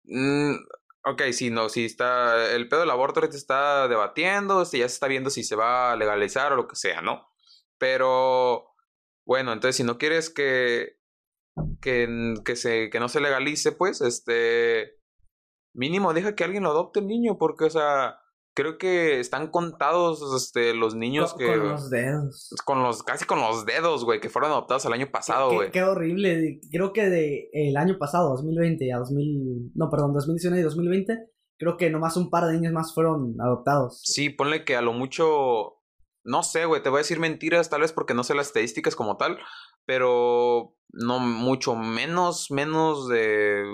Mmm, 0.04 0.56
Ok, 1.05 1.22
sí, 1.32 1.50
no, 1.50 1.68
sí 1.68 1.84
está. 1.84 2.55
El 2.55 2.68
pedo 2.68 2.80
del 2.80 2.90
aborto 2.90 3.20
ahorita 3.20 3.36
está 3.36 3.88
debatiendo, 3.88 4.62
ya 4.62 4.68
se 4.70 4.84
está 4.84 5.09
viendo 5.09 5.30
si 5.30 5.42
se 5.42 5.57
va 5.57 5.92
a 5.92 5.96
legalizar 5.96 6.53
o 6.53 6.57
lo 6.57 6.68
que 6.68 6.76
sea, 6.76 7.03
¿no? 7.03 7.28
Pero. 7.78 8.68
Bueno, 9.24 9.53
entonces 9.53 9.76
si 9.76 9.84
no 9.84 9.98
quieres 9.98 10.30
que. 10.30 10.98
que, 11.80 12.34
que, 12.44 12.57
se, 12.57 12.90
que 12.90 13.00
no 13.00 13.09
se 13.09 13.20
legalice, 13.20 13.72
pues, 13.72 14.00
este. 14.00 14.98
Mínimo, 15.74 16.12
deja 16.14 16.34
que 16.36 16.44
alguien 16.44 16.62
lo 16.64 16.70
adopte 16.70 17.00
el 17.00 17.09
niño, 17.09 17.38
porque, 17.38 17.64
o 17.64 17.70
sea 17.70 18.21
creo 18.55 18.78
que 18.78 19.20
están 19.20 19.48
contados 19.48 20.22
este, 20.36 20.74
los 20.74 20.94
niños 20.94 21.34
que. 21.34 21.46
Con 21.46 21.68
los 21.68 21.90
dedos. 21.90 22.55
Con 22.64 22.82
los, 22.82 23.03
casi 23.03 23.24
con 23.24 23.40
los 23.40 23.64
dedos, 23.64 24.05
güey, 24.05 24.20
que 24.20 24.28
fueron 24.28 24.50
adoptados 24.50 24.84
el 24.84 24.92
año 24.92 25.11
pasado, 25.11 25.53
güey. 25.53 25.68
Qué, 25.68 25.72
qué, 25.72 25.82
horrible. 25.82 26.61
Creo 26.70 26.92
que 26.92 27.09
de 27.09 27.50
el 27.53 27.76
año 27.76 27.98
pasado, 27.98 28.30
2020 28.30 28.92
a 28.92 28.98
2000. 28.98 29.72
No, 29.74 29.90
perdón, 29.90 30.12
2019 30.12 30.61
y 30.61 30.64
2020. 30.64 31.18
Creo 31.59 31.76
que 31.76 31.90
nomás 31.90 32.16
un 32.16 32.30
par 32.30 32.46
de 32.46 32.55
niños 32.55 32.72
más 32.72 32.94
fueron 32.94 33.36
adoptados. 33.40 34.00
Sí, 34.05 34.30
ponle 34.30 34.64
que 34.64 34.76
a 34.76 34.82
lo 34.82 34.92
mucho. 34.92 35.78
No 36.24 36.42
sé, 36.44 36.66
güey, 36.66 36.82
te 36.82 36.88
voy 36.88 36.98
a 36.98 37.03
decir 37.03 37.18
mentiras, 37.18 37.68
tal 37.68 37.80
vez 37.80 37.92
porque 37.92 38.14
no 38.14 38.22
sé 38.22 38.34
las 38.34 38.46
estadísticas 38.48 38.94
como 38.94 39.16
tal, 39.16 39.38
pero 39.86 40.76
no 40.92 41.18
mucho 41.18 41.74
menos, 41.74 42.53
menos 42.53 43.09
de 43.09 43.64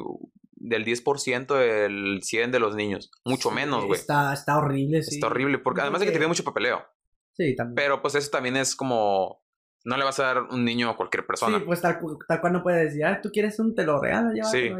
del 0.61 0.85
10% 0.85 1.55
del 1.55 2.21
100 2.23 2.53
de 2.53 2.59
los 2.59 2.75
niños. 2.75 3.11
Mucho 3.25 3.51
menos, 3.51 3.85
güey. 3.85 3.99
Está, 3.99 4.33
está 4.33 4.59
horrible, 4.59 5.03
sí. 5.03 5.17
Está 5.17 5.29
horrible, 5.29 5.59
porque 5.59 5.81
además 5.81 6.01
de 6.01 6.07
que 6.07 6.13
tiene 6.13 6.27
mucho 6.27 6.45
papeleo. 6.45 6.85
Sí, 7.33 7.55
también. 7.55 7.75
Pero 7.77 8.03
pues 8.03 8.15
eso 8.15 8.31
también 8.31 8.57
es 8.57 8.75
como... 8.75 9.43
No 9.85 9.97
le 9.97 10.05
vas 10.05 10.19
a 10.19 10.25
dar 10.25 10.43
un 10.43 10.65
niño 10.65 10.91
a 10.91 10.97
cualquier 10.97 11.25
persona. 11.27 11.59
Sí, 11.59 11.65
pues 11.65 11.81
tal, 11.81 12.01
tal 12.27 12.41
cual 12.41 12.53
no 12.53 12.63
puedes 12.63 12.85
decir, 12.85 13.05
ah, 13.05 13.21
tú 13.23 13.31
quieres 13.31 13.59
un, 13.61 13.75
te 13.75 13.85
lo 13.85 14.01
regalo, 14.01 14.31
ya 14.35 14.45
Sí, 14.45 14.71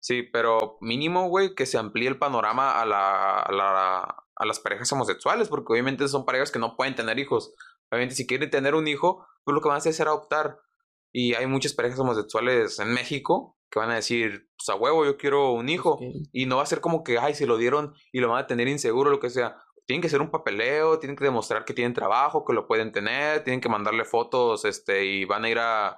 sí, 0.00 0.24
pero 0.24 0.78
mínimo, 0.80 1.28
güey, 1.28 1.54
que 1.54 1.64
se 1.64 1.78
amplíe 1.78 2.08
el 2.08 2.18
panorama 2.18 2.80
a, 2.80 2.84
la, 2.84 3.38
a, 3.38 3.52
la, 3.52 4.24
a 4.34 4.46
las 4.46 4.58
parejas 4.58 4.92
homosexuales, 4.92 5.48
porque 5.48 5.72
obviamente 5.72 6.08
son 6.08 6.26
parejas 6.26 6.50
que 6.50 6.58
no 6.58 6.76
pueden 6.76 6.96
tener 6.96 7.18
hijos. 7.18 7.54
Obviamente 7.90 8.16
si 8.16 8.26
quieren 8.26 8.50
tener 8.50 8.74
un 8.74 8.88
hijo, 8.88 9.26
pues 9.44 9.54
lo 9.54 9.62
que 9.62 9.68
van 9.68 9.76
a 9.76 9.78
hacer 9.78 9.92
es 9.92 10.00
adoptar. 10.00 10.58
Y 11.12 11.34
hay 11.34 11.46
muchas 11.46 11.72
parejas 11.72 12.00
homosexuales 12.00 12.78
en 12.80 12.92
México 12.92 13.57
que 13.70 13.78
van 13.78 13.90
a 13.90 13.96
decir, 13.96 14.48
pues 14.56 14.68
a 14.68 14.74
huevo, 14.80 15.04
yo 15.04 15.16
quiero 15.16 15.52
un 15.52 15.68
hijo. 15.68 15.98
Y 16.32 16.46
no 16.46 16.56
va 16.56 16.62
a 16.62 16.66
ser 16.66 16.80
como 16.80 17.02
que, 17.02 17.18
ay, 17.18 17.34
se 17.34 17.46
lo 17.46 17.56
dieron 17.56 17.94
y 18.12 18.20
lo 18.20 18.28
van 18.28 18.44
a 18.44 18.46
tener 18.46 18.68
inseguro, 18.68 19.10
lo 19.10 19.20
que 19.20 19.30
sea. 19.30 19.56
Tienen 19.86 20.02
que 20.02 20.08
ser 20.08 20.20
un 20.20 20.30
papeleo, 20.30 20.98
tienen 20.98 21.16
que 21.16 21.24
demostrar 21.24 21.64
que 21.64 21.74
tienen 21.74 21.94
trabajo, 21.94 22.44
que 22.44 22.52
lo 22.52 22.66
pueden 22.66 22.92
tener, 22.92 23.42
tienen 23.44 23.60
que 23.60 23.68
mandarle 23.68 24.04
fotos, 24.04 24.64
este, 24.64 25.04
y 25.06 25.24
van 25.24 25.44
a 25.44 25.48
ir 25.48 25.58
a, 25.58 25.96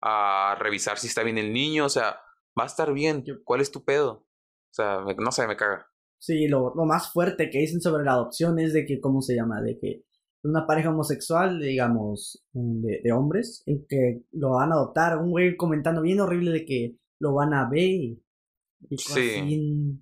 a 0.00 0.56
revisar 0.58 0.98
si 0.98 1.06
está 1.06 1.22
bien 1.22 1.38
el 1.38 1.52
niño, 1.52 1.86
o 1.86 1.90
sea, 1.90 2.20
va 2.58 2.64
a 2.64 2.66
estar 2.66 2.92
bien. 2.92 3.24
¿Cuál 3.44 3.60
es 3.60 3.70
tu 3.70 3.84
pedo? 3.84 4.12
O 4.12 4.72
sea, 4.72 5.00
no 5.18 5.32
sé, 5.32 5.46
me 5.46 5.56
caga. 5.56 5.86
Sí, 6.18 6.48
lo, 6.48 6.74
lo 6.74 6.84
más 6.86 7.12
fuerte 7.12 7.50
que 7.50 7.58
dicen 7.58 7.80
sobre 7.80 8.04
la 8.04 8.12
adopción 8.12 8.58
es 8.58 8.72
de 8.72 8.86
que, 8.86 9.00
¿cómo 9.00 9.20
se 9.20 9.34
llama? 9.34 9.60
De 9.60 9.78
que 9.78 10.04
una 10.42 10.66
pareja 10.66 10.90
homosexual, 10.90 11.60
digamos, 11.60 12.44
de, 12.52 13.00
de, 13.02 13.12
hombres, 13.12 13.62
en 13.66 13.84
que 13.88 14.22
lo 14.32 14.50
van 14.52 14.72
a 14.72 14.76
adoptar, 14.76 15.18
un 15.18 15.30
güey 15.30 15.56
comentando 15.56 16.02
bien 16.02 16.20
horrible 16.20 16.52
de 16.52 16.64
que 16.64 16.96
lo 17.20 17.34
van 17.34 17.54
a 17.54 17.68
ver. 17.68 18.18
Y, 18.88 18.98
sí. 18.98 20.00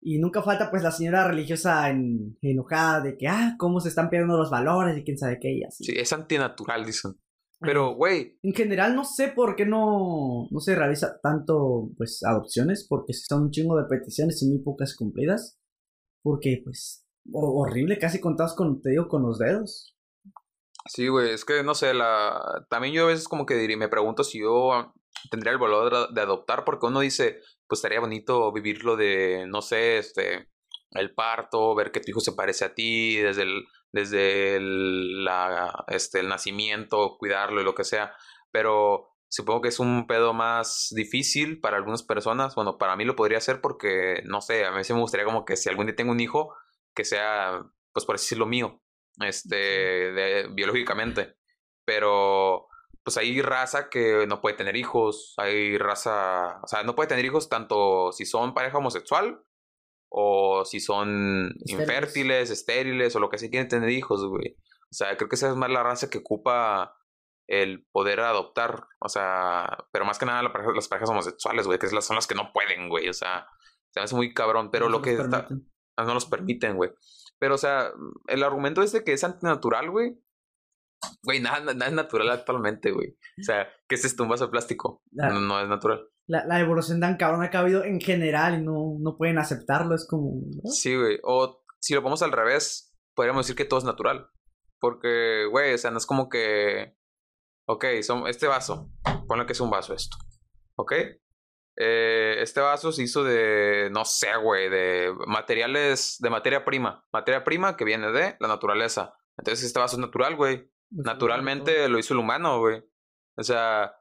y 0.00 0.18
nunca 0.18 0.42
falta 0.42 0.70
pues 0.70 0.82
la 0.82 0.92
señora 0.92 1.26
religiosa 1.26 1.90
en, 1.90 2.38
enojada 2.40 3.00
de 3.00 3.16
que, 3.16 3.28
ah, 3.28 3.56
cómo 3.58 3.80
se 3.80 3.88
están 3.88 4.08
perdiendo 4.08 4.36
los 4.36 4.50
valores 4.50 4.96
y 4.96 5.04
quién 5.04 5.18
sabe 5.18 5.38
qué 5.40 5.52
y 5.52 5.64
así. 5.64 5.84
Sí, 5.84 5.92
es 5.96 6.12
antinatural, 6.12 6.84
dicen. 6.84 7.14
Pero, 7.60 7.94
güey. 7.94 8.38
En 8.42 8.54
general 8.54 8.94
no 8.94 9.04
sé 9.04 9.28
por 9.28 9.56
qué 9.56 9.66
no, 9.66 10.46
no 10.50 10.60
se 10.60 10.76
realiza 10.76 11.18
tanto, 11.20 11.90
pues, 11.96 12.22
adopciones, 12.24 12.86
porque 12.88 13.12
son 13.12 13.44
un 13.44 13.50
chingo 13.50 13.76
de 13.76 13.88
peticiones 13.88 14.40
y 14.42 14.48
muy 14.48 14.58
pocas 14.60 14.94
cumplidas. 14.94 15.58
Porque, 16.22 16.60
pues, 16.64 17.04
horrible, 17.32 17.98
casi 17.98 18.20
contados 18.20 18.54
con, 18.54 18.80
te 18.80 18.90
digo, 18.90 19.08
con 19.08 19.22
los 19.22 19.38
dedos. 19.38 19.96
Sí, 20.86 21.08
güey, 21.08 21.30
es 21.30 21.44
que 21.44 21.62
no 21.62 21.74
sé, 21.74 21.92
la 21.92 22.66
también 22.70 22.94
yo 22.94 23.04
a 23.04 23.08
veces 23.08 23.28
como 23.28 23.44
que 23.44 23.56
diría, 23.56 23.76
me 23.76 23.88
pregunto 23.88 24.24
si 24.24 24.40
yo 24.40 24.94
tendría 25.30 25.52
el 25.52 25.58
valor 25.58 26.12
de 26.12 26.20
adoptar, 26.20 26.64
porque 26.64 26.86
uno 26.86 27.00
dice, 27.00 27.40
pues 27.66 27.78
estaría 27.78 28.00
bonito 28.00 28.52
vivirlo 28.52 28.96
de, 28.96 29.46
no 29.46 29.62
sé, 29.62 29.98
este, 29.98 30.48
el 30.92 31.14
parto, 31.14 31.74
ver 31.74 31.92
que 31.92 32.00
tu 32.00 32.10
hijo 32.10 32.20
se 32.20 32.32
parece 32.32 32.64
a 32.64 32.74
ti, 32.74 33.16
desde 33.16 33.42
el, 33.42 33.64
desde 33.92 34.56
el, 34.56 35.24
la, 35.24 35.84
este, 35.88 36.20
el 36.20 36.28
nacimiento, 36.28 37.16
cuidarlo 37.18 37.60
y 37.60 37.64
lo 37.64 37.74
que 37.74 37.84
sea, 37.84 38.14
pero 38.50 39.10
supongo 39.28 39.60
que 39.62 39.68
es 39.68 39.78
un 39.78 40.06
pedo 40.06 40.32
más 40.32 40.88
difícil 40.94 41.60
para 41.60 41.76
algunas 41.76 42.02
personas, 42.02 42.54
bueno, 42.54 42.78
para 42.78 42.96
mí 42.96 43.04
lo 43.04 43.16
podría 43.16 43.40
ser 43.40 43.60
porque, 43.60 44.22
no 44.24 44.40
sé, 44.40 44.64
a 44.64 44.72
mí 44.72 44.82
sí 44.84 44.92
me 44.94 45.00
gustaría 45.00 45.26
como 45.26 45.44
que 45.44 45.56
si 45.56 45.68
algún 45.68 45.86
día 45.86 45.96
tengo 45.96 46.12
un 46.12 46.20
hijo, 46.20 46.54
que 46.94 47.04
sea, 47.04 47.62
pues 47.92 48.06
por 48.06 48.14
así 48.14 48.24
decirlo 48.24 48.46
mío, 48.46 48.80
este, 49.20 49.56
de, 49.56 50.48
biológicamente, 50.52 51.36
pero 51.84 52.67
pues 53.08 53.16
hay 53.16 53.40
raza 53.40 53.88
que 53.88 54.26
no 54.26 54.42
puede 54.42 54.54
tener 54.54 54.76
hijos, 54.76 55.32
hay 55.38 55.78
raza, 55.78 56.60
o 56.62 56.66
sea, 56.66 56.82
no 56.82 56.94
puede 56.94 57.08
tener 57.08 57.24
hijos 57.24 57.48
tanto 57.48 58.12
si 58.12 58.26
son 58.26 58.52
pareja 58.52 58.76
homosexual 58.76 59.42
o 60.10 60.66
si 60.66 60.78
son 60.78 61.54
infértiles, 61.64 62.50
estériles 62.50 63.16
o 63.16 63.20
lo 63.20 63.30
que 63.30 63.38
sea, 63.38 63.48
quieren 63.48 63.66
tener 63.66 63.88
hijos, 63.88 64.26
güey. 64.26 64.58
O 64.90 64.92
sea, 64.92 65.16
creo 65.16 65.30
que 65.30 65.36
esa 65.36 65.48
es 65.48 65.56
más 65.56 65.70
la 65.70 65.82
raza 65.82 66.10
que 66.10 66.18
ocupa 66.18 66.98
el 67.46 67.86
poder 67.92 68.20
adoptar, 68.20 68.86
o 69.00 69.08
sea, 69.08 69.86
pero 69.90 70.04
más 70.04 70.18
que 70.18 70.26
nada 70.26 70.42
las 70.42 70.88
parejas 70.88 71.08
homosexuales, 71.08 71.66
güey, 71.66 71.78
que 71.78 71.88
son 71.88 72.16
las 72.16 72.26
que 72.26 72.34
no 72.34 72.52
pueden, 72.52 72.90
güey, 72.90 73.08
o 73.08 73.14
sea, 73.14 73.46
se 73.88 74.00
me 74.00 74.04
hace 74.04 74.16
muy 74.16 74.34
cabrón, 74.34 74.70
pero 74.70 74.90
lo 74.90 75.00
que 75.00 75.14
está, 75.14 75.48
no 75.48 76.12
los 76.12 76.26
permiten, 76.26 76.76
güey. 76.76 76.90
Pero, 77.38 77.54
o 77.54 77.58
sea, 77.58 77.90
el 78.26 78.42
argumento 78.42 78.82
este 78.82 79.02
que 79.02 79.14
es 79.14 79.24
antinatural, 79.24 79.90
güey, 79.90 80.18
Güey, 81.22 81.40
nada, 81.40 81.60
nada 81.60 81.86
es 81.86 81.92
natural 81.92 82.30
actualmente, 82.30 82.90
güey. 82.90 83.16
O 83.40 83.42
sea, 83.42 83.68
¿qué 83.88 83.94
es 83.94 84.04
esto? 84.04 84.22
Un 84.24 84.30
vaso 84.30 84.46
de 84.46 84.50
plástico. 84.50 85.02
no, 85.12 85.60
es 85.60 85.68
natural. 85.68 86.08
La, 86.26 86.44
la, 86.44 86.60
evolución 86.60 87.00
tan 87.00 87.16
cabrón 87.16 87.48
ha 87.50 87.58
habido 87.58 87.84
en 87.84 88.00
general 88.00 88.60
y 88.60 88.64
no, 88.64 88.96
no 88.98 89.16
pueden 89.16 89.38
aceptarlo. 89.38 89.94
Es 89.94 90.06
como. 90.06 90.42
Sí, 90.64 90.94
güey. 90.94 91.18
O 91.22 91.62
si 91.80 91.94
lo 91.94 92.02
ponemos 92.02 92.22
al 92.22 92.32
revés, 92.32 92.94
podríamos 93.14 93.46
decir 93.46 93.56
que 93.56 93.64
todo 93.64 93.78
es 93.78 93.84
natural. 93.84 94.28
Porque, 94.80 95.46
güey, 95.50 95.74
o 95.74 95.78
sea, 95.78 95.90
no 95.90 95.98
es 95.98 96.06
como 96.06 96.28
que. 96.28 96.96
Ok, 97.66 97.84
son, 98.02 98.26
este 98.28 98.46
vaso. 98.46 98.90
Ponle 99.26 99.46
que 99.46 99.52
es 99.52 99.60
un 99.60 99.70
vaso 99.70 99.94
esto. 99.94 100.16
¿Ok? 100.76 100.92
Eh, 101.80 102.36
este 102.40 102.60
vaso 102.60 102.90
se 102.90 103.04
hizo 103.04 103.22
de, 103.22 103.88
no 103.92 104.04
sé, 104.04 104.28
güey, 104.42 104.68
de 104.68 105.14
materiales, 105.26 106.16
de 106.18 106.30
materia 106.30 106.64
prima. 106.64 107.06
Materia 107.12 107.44
prima 107.44 107.76
que 107.76 107.84
viene 107.84 108.10
de 108.10 108.36
la 108.40 108.48
naturaleza. 108.48 109.14
Entonces 109.36 109.64
este 109.64 109.78
vaso 109.78 109.96
es 109.96 110.00
natural, 110.00 110.34
güey. 110.34 110.68
Naturalmente 110.90 111.88
lo 111.88 111.98
hizo 111.98 112.14
el 112.14 112.20
humano, 112.20 112.60
güey. 112.60 112.82
O 113.36 113.42
sea, 113.42 113.94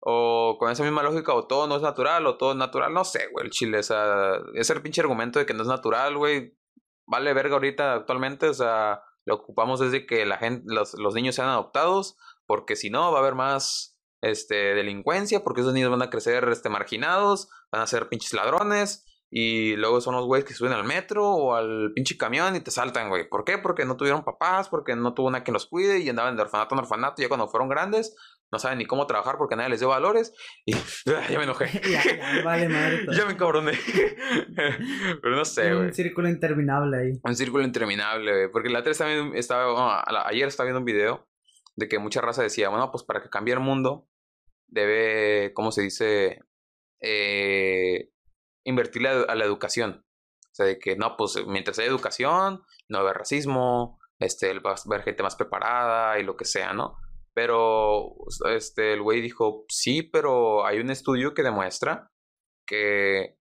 o 0.00 0.56
con 0.58 0.70
esa 0.70 0.84
misma 0.84 1.02
lógica, 1.02 1.34
o 1.34 1.46
todo 1.46 1.66
no 1.66 1.76
es 1.76 1.82
natural, 1.82 2.26
o 2.26 2.36
todo 2.36 2.52
es 2.52 2.56
natural, 2.56 2.92
no 2.92 3.04
sé, 3.04 3.28
güey, 3.32 3.46
el 3.46 3.50
chile, 3.50 3.78
o 3.78 3.82
sea, 3.82 4.38
ese 4.54 4.78
pinche 4.80 5.00
argumento 5.00 5.38
de 5.38 5.46
que 5.46 5.54
no 5.54 5.62
es 5.62 5.68
natural, 5.68 6.16
güey, 6.16 6.56
vale 7.06 7.34
verga 7.34 7.54
ahorita 7.54 7.94
actualmente, 7.94 8.48
o 8.48 8.54
sea, 8.54 9.02
lo 9.24 9.34
ocupamos 9.34 9.80
desde 9.80 10.06
que 10.06 10.24
la 10.24 10.38
gente, 10.38 10.62
los, 10.66 10.94
los 10.94 11.14
niños 11.14 11.34
sean 11.34 11.48
adoptados, 11.48 12.16
porque 12.46 12.76
si 12.76 12.90
no 12.90 13.10
va 13.10 13.18
a 13.18 13.20
haber 13.22 13.34
más 13.34 13.98
este, 14.22 14.74
delincuencia, 14.74 15.42
porque 15.42 15.62
esos 15.62 15.74
niños 15.74 15.90
van 15.90 16.02
a 16.02 16.10
crecer 16.10 16.48
este, 16.50 16.68
marginados, 16.68 17.48
van 17.72 17.82
a 17.82 17.86
ser 17.86 18.08
pinches 18.08 18.32
ladrones, 18.32 19.04
y 19.28 19.74
luego 19.76 20.00
son 20.00 20.14
los 20.14 20.24
güeyes 20.24 20.44
que 20.44 20.54
suben 20.54 20.72
al 20.72 20.84
metro 20.84 21.28
o 21.28 21.54
al 21.54 21.92
pinche 21.94 22.16
camión 22.16 22.54
y 22.54 22.60
te 22.60 22.70
saltan, 22.70 23.08
güey. 23.08 23.28
¿Por 23.28 23.44
qué? 23.44 23.58
Porque 23.58 23.84
no 23.84 23.96
tuvieron 23.96 24.24
papás, 24.24 24.68
porque 24.68 24.94
no 24.94 25.14
tuvo 25.14 25.26
una 25.26 25.42
que 25.42 25.50
los 25.50 25.66
cuide 25.66 25.98
y 25.98 26.08
andaban 26.08 26.36
de 26.36 26.42
orfanato 26.42 26.74
en 26.74 26.80
orfanato. 26.80 27.20
Y 27.20 27.24
ya 27.24 27.28
cuando 27.28 27.48
fueron 27.48 27.68
grandes, 27.68 28.16
no 28.52 28.60
saben 28.60 28.78
ni 28.78 28.86
cómo 28.86 29.06
trabajar 29.08 29.36
porque 29.36 29.56
nadie 29.56 29.70
les 29.70 29.80
dio 29.80 29.88
valores. 29.88 30.32
Y 30.64 30.74
ya 31.30 31.38
me 31.38 31.44
enojé. 31.44 31.66
ya, 31.90 32.02
vale 32.44 32.68
madre. 32.68 33.06
ya 33.16 33.26
me 33.26 33.32
encabroné. 33.32 33.72
Pero 34.54 35.36
no 35.36 35.44
sé, 35.44 35.74
güey. 35.74 35.86
Un 35.86 35.94
círculo 35.94 36.28
interminable 36.28 36.96
ahí. 36.96 37.20
Un 37.24 37.34
círculo 37.34 37.64
interminable, 37.64 38.32
güey. 38.32 38.52
Porque 38.52 38.70
la 38.70 38.78
otra 38.78 38.92
estaba, 38.92 39.10
estaba 39.34 40.04
ayer 40.28 40.46
estaba 40.46 40.66
viendo 40.66 40.78
un 40.78 40.84
video 40.84 41.28
de 41.74 41.88
que 41.88 41.98
mucha 41.98 42.20
raza 42.20 42.42
decía, 42.42 42.68
bueno, 42.68 42.92
pues 42.92 43.02
para 43.02 43.22
que 43.22 43.28
cambie 43.28 43.54
el 43.54 43.60
mundo, 43.60 44.08
debe, 44.68 45.52
¿cómo 45.52 45.72
se 45.72 45.82
dice? 45.82 46.38
Eh 47.00 48.08
invertirle 48.66 49.08
a, 49.08 49.34
la 49.34 49.44
educación. 49.44 50.04
O 50.04 50.54
sea, 50.54 50.66
de 50.66 50.78
que 50.78 50.96
no, 50.96 51.16
pues 51.16 51.34
mientras 51.46 51.78
haya 51.78 51.88
educación, 51.88 52.62
no 52.88 52.98
va 52.98 53.04
a 53.04 53.08
haber 53.08 53.18
racismo, 53.18 53.98
este, 54.18 54.58
va 54.58 54.72
a 54.72 54.76
haber 54.86 55.02
gente 55.02 55.22
más 55.22 55.36
preparada 55.36 56.18
y 56.18 56.24
lo 56.24 56.36
que 56.36 56.44
sea, 56.44 56.72
¿no? 56.72 56.96
Pero 57.34 58.14
este, 58.50 58.94
el 58.94 59.02
güey 59.02 59.20
dijo, 59.20 59.64
sí, 59.68 60.02
pero 60.02 60.66
hay 60.66 60.78
un 60.78 60.90
estudio 60.90 61.34
que 61.34 61.42
demuestra 61.42 62.10
que 62.66 63.38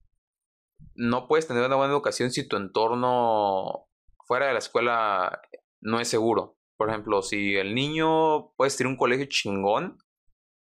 no 0.94 1.26
puedes 1.28 1.46
tener 1.46 1.64
una 1.64 1.76
buena 1.76 1.92
educación 1.92 2.30
si 2.30 2.46
tu 2.46 2.56
entorno 2.56 3.88
fuera 4.26 4.46
de 4.46 4.52
la 4.52 4.58
escuela 4.58 5.40
no 5.80 6.00
es 6.00 6.08
seguro. 6.08 6.58
Por 6.76 6.90
ejemplo, 6.90 7.22
si 7.22 7.56
el 7.56 7.74
niño 7.74 8.52
puede 8.56 8.70
tener 8.72 8.90
un 8.90 8.96
colegio 8.96 9.26
chingón, 9.28 9.98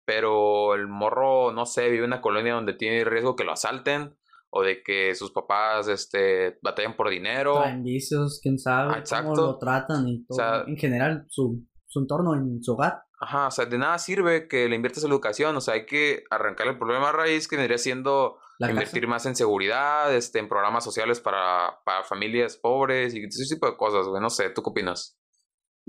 pero 0.05 0.75
el 0.75 0.87
morro, 0.87 1.51
no 1.51 1.65
sé, 1.65 1.89
vive 1.89 2.05
en 2.05 2.11
una 2.11 2.21
colonia 2.21 2.53
donde 2.53 2.73
tiene 2.73 3.03
riesgo 3.03 3.35
que 3.35 3.43
lo 3.43 3.51
asalten, 3.51 4.15
o 4.49 4.63
de 4.63 4.81
que 4.81 5.13
sus 5.15 5.31
papás 5.31 5.87
este, 5.87 6.57
batallan 6.61 6.95
por 6.95 7.09
dinero. 7.09 7.63
en 7.65 7.83
vicios, 7.83 8.39
quién 8.41 8.57
sabe, 8.57 9.03
cómo 9.09 9.35
lo 9.35 9.57
tratan 9.57 10.07
y 10.07 10.25
todo. 10.25 10.67
en 10.67 10.77
general, 10.77 11.25
su, 11.29 11.65
su 11.85 11.99
entorno 11.99 12.35
en 12.35 12.63
su 12.63 12.73
hogar. 12.73 13.03
Ajá, 13.19 13.47
o 13.47 13.51
sea, 13.51 13.65
de 13.65 13.77
nada 13.77 13.97
sirve 13.97 14.47
que 14.47 14.69
le 14.69 14.75
inviertas 14.75 15.03
en 15.03 15.11
educación, 15.11 15.55
o 15.55 15.61
sea, 15.61 15.73
hay 15.73 15.85
que 15.85 16.23
arrancar 16.29 16.67
el 16.67 16.77
problema 16.77 17.09
a 17.09 17.13
raíz 17.13 17.47
que 17.47 17.55
vendría 17.55 17.79
siendo 17.79 18.37
invertir 18.59 19.07
más 19.07 19.25
en 19.25 19.35
seguridad, 19.35 20.13
este, 20.15 20.39
en 20.39 20.47
programas 20.47 20.83
sociales 20.83 21.19
para, 21.19 21.79
para 21.83 22.03
familias 22.03 22.57
pobres 22.57 23.15
y 23.15 23.23
ese 23.23 23.55
tipo 23.55 23.65
de 23.65 23.75
cosas, 23.75 24.07
güey, 24.07 24.21
no 24.21 24.29
sé, 24.29 24.51
¿tú 24.51 24.61
qué 24.61 24.69
opinas? 24.69 25.17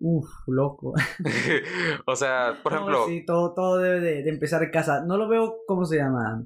Uf, 0.00 0.28
loco. 0.46 0.94
o 2.06 2.16
sea, 2.16 2.58
por 2.62 2.72
ejemplo... 2.72 3.06
Sí, 3.08 3.24
todo, 3.26 3.52
todo 3.52 3.78
debe 3.78 4.00
de, 4.00 4.22
de, 4.22 4.30
empezar 4.30 4.62
en 4.62 4.70
casa. 4.70 5.02
No 5.04 5.16
lo 5.16 5.28
veo, 5.28 5.56
¿cómo 5.66 5.84
se 5.84 5.96
llama? 5.96 6.44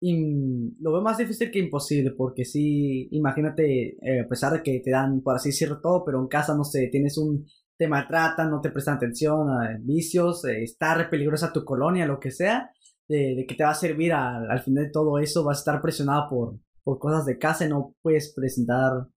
Lo 0.00 0.92
veo 0.92 1.02
más 1.02 1.18
difícil 1.18 1.50
que 1.50 1.58
imposible, 1.58 2.12
porque 2.12 2.44
si, 2.44 3.08
imagínate, 3.10 3.96
eh, 4.00 4.20
a 4.24 4.28
pesar 4.28 4.52
de 4.52 4.62
que 4.62 4.80
te 4.80 4.90
dan, 4.90 5.20
por 5.22 5.34
así 5.34 5.48
decirlo, 5.50 5.80
todo, 5.80 6.04
pero 6.04 6.20
en 6.20 6.28
casa, 6.28 6.54
no 6.56 6.64
sé, 6.64 6.88
tienes 6.90 7.18
un, 7.18 7.46
te 7.76 7.88
maltratan, 7.88 8.50
no 8.50 8.60
te 8.60 8.70
prestan 8.70 8.96
atención, 8.96 9.50
a 9.50 9.78
vicios, 9.80 10.44
eh, 10.44 10.62
está 10.62 10.94
re 10.94 11.06
peligrosa 11.06 11.52
tu 11.52 11.64
colonia, 11.64 12.06
lo 12.06 12.20
que 12.20 12.30
sea, 12.30 12.70
de, 13.08 13.44
que 13.48 13.54
te 13.54 13.64
va 13.64 13.70
a 13.70 13.74
servir 13.74 14.12
al, 14.12 14.60
final 14.62 14.84
de 14.84 14.90
todo 14.90 15.18
eso, 15.18 15.44
vas 15.44 15.58
a 15.58 15.60
estar 15.60 15.82
presionado 15.82 16.28
por, 16.28 16.58
por 16.84 16.98
cosas 16.98 17.24
de 17.26 17.38
casa 17.38 17.66
y 17.66 17.68
no 17.68 17.94
puedes 18.02 18.32
presentar, 18.34 19.08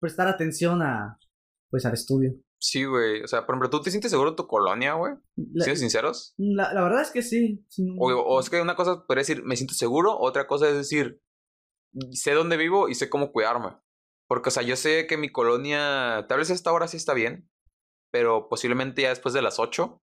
prestar 0.00 0.28
atención 0.28 0.82
a, 0.82 1.18
pues, 1.70 1.86
al 1.86 1.94
estudio. 1.94 2.34
Sí, 2.68 2.84
güey. 2.84 3.22
O 3.22 3.28
sea, 3.28 3.46
por 3.46 3.54
ejemplo, 3.54 3.70
¿tú 3.70 3.80
te 3.80 3.92
sientes 3.92 4.10
seguro 4.10 4.30
en 4.30 4.36
tu 4.36 4.48
colonia, 4.48 4.94
güey? 4.94 5.14
¿Sientes 5.36 5.78
sinceros? 5.78 6.34
La, 6.36 6.72
la, 6.72 6.82
verdad 6.82 7.02
es 7.02 7.12
que 7.12 7.22
sí. 7.22 7.64
O, 7.96 8.40
es 8.40 8.50
que 8.50 8.60
una 8.60 8.74
cosa 8.74 9.06
podría 9.06 9.20
decir, 9.20 9.44
me 9.44 9.54
siento 9.54 9.74
seguro, 9.74 10.18
otra 10.18 10.48
cosa 10.48 10.68
es 10.68 10.74
decir, 10.74 11.22
sé 12.10 12.32
dónde 12.32 12.56
vivo 12.56 12.88
y 12.88 12.96
sé 12.96 13.08
cómo 13.08 13.30
cuidarme. 13.30 13.76
Porque, 14.26 14.48
o 14.48 14.50
sea, 14.50 14.64
yo 14.64 14.74
sé 14.74 15.06
que 15.06 15.16
mi 15.16 15.30
colonia, 15.30 16.26
tal 16.28 16.38
vez 16.38 16.50
esta 16.50 16.72
hora 16.72 16.88
sí 16.88 16.96
está 16.96 17.14
bien, 17.14 17.48
pero 18.10 18.48
posiblemente 18.48 19.02
ya 19.02 19.10
después 19.10 19.32
de 19.32 19.42
las 19.42 19.60
8 19.60 20.02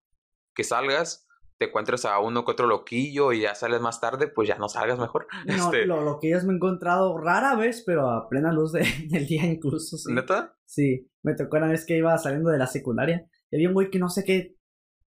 que 0.54 0.64
salgas, 0.64 1.28
te 1.58 1.66
encuentres 1.66 2.06
a 2.06 2.18
uno 2.18 2.46
que 2.46 2.52
otro 2.52 2.66
loquillo 2.66 3.34
y 3.34 3.42
ya 3.42 3.54
sales 3.54 3.82
más 3.82 4.00
tarde, 4.00 4.26
pues 4.26 4.48
ya 4.48 4.56
no 4.56 4.70
salgas 4.70 4.98
mejor. 4.98 5.26
No, 5.46 5.66
este... 5.66 5.84
lo, 5.84 6.00
loquillos 6.02 6.44
me 6.44 6.54
he 6.54 6.56
encontrado 6.56 7.18
rara 7.18 7.56
vez, 7.56 7.82
pero 7.84 8.08
a 8.08 8.26
plena 8.26 8.54
luz 8.54 8.72
de, 8.72 8.86
del 9.10 9.26
día 9.26 9.44
incluso. 9.44 9.98
Sí. 9.98 10.10
¿Neta? 10.14 10.56
Sí, 10.64 11.10
me 11.24 11.34
tocó 11.34 11.56
una 11.56 11.68
vez 11.68 11.84
que 11.84 11.96
iba 11.96 12.16
saliendo 12.18 12.50
de 12.50 12.58
la 12.58 12.66
secundaria. 12.66 13.26
Y 13.50 13.56
había 13.56 13.68
un 13.68 13.74
güey 13.74 13.90
que 13.90 13.98
no 13.98 14.08
sé 14.08 14.24
qué, 14.24 14.54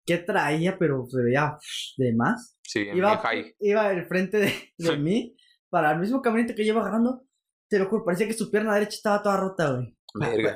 qué 0.04 0.18
traía, 0.18 0.78
pero 0.78 1.04
se 1.08 1.22
veía 1.22 1.56
de 1.96 2.14
más. 2.14 2.58
Sí, 2.62 2.80
iba, 2.92 3.20
iba 3.60 3.88
al 3.88 4.06
frente 4.08 4.38
de, 4.38 4.52
de 4.78 4.96
mí, 4.96 5.36
para 5.68 5.92
el 5.92 6.00
mismo 6.00 6.20
caminito 6.22 6.54
que 6.54 6.64
lleva 6.64 6.80
agarrando. 6.80 7.22
Te 7.68 7.78
lo 7.78 7.86
juro, 7.86 8.04
parecía 8.04 8.26
que 8.26 8.32
su 8.32 8.50
pierna 8.50 8.74
derecha 8.74 8.96
estaba 8.96 9.22
toda 9.22 9.36
rota, 9.36 9.72
güey. 9.72 9.96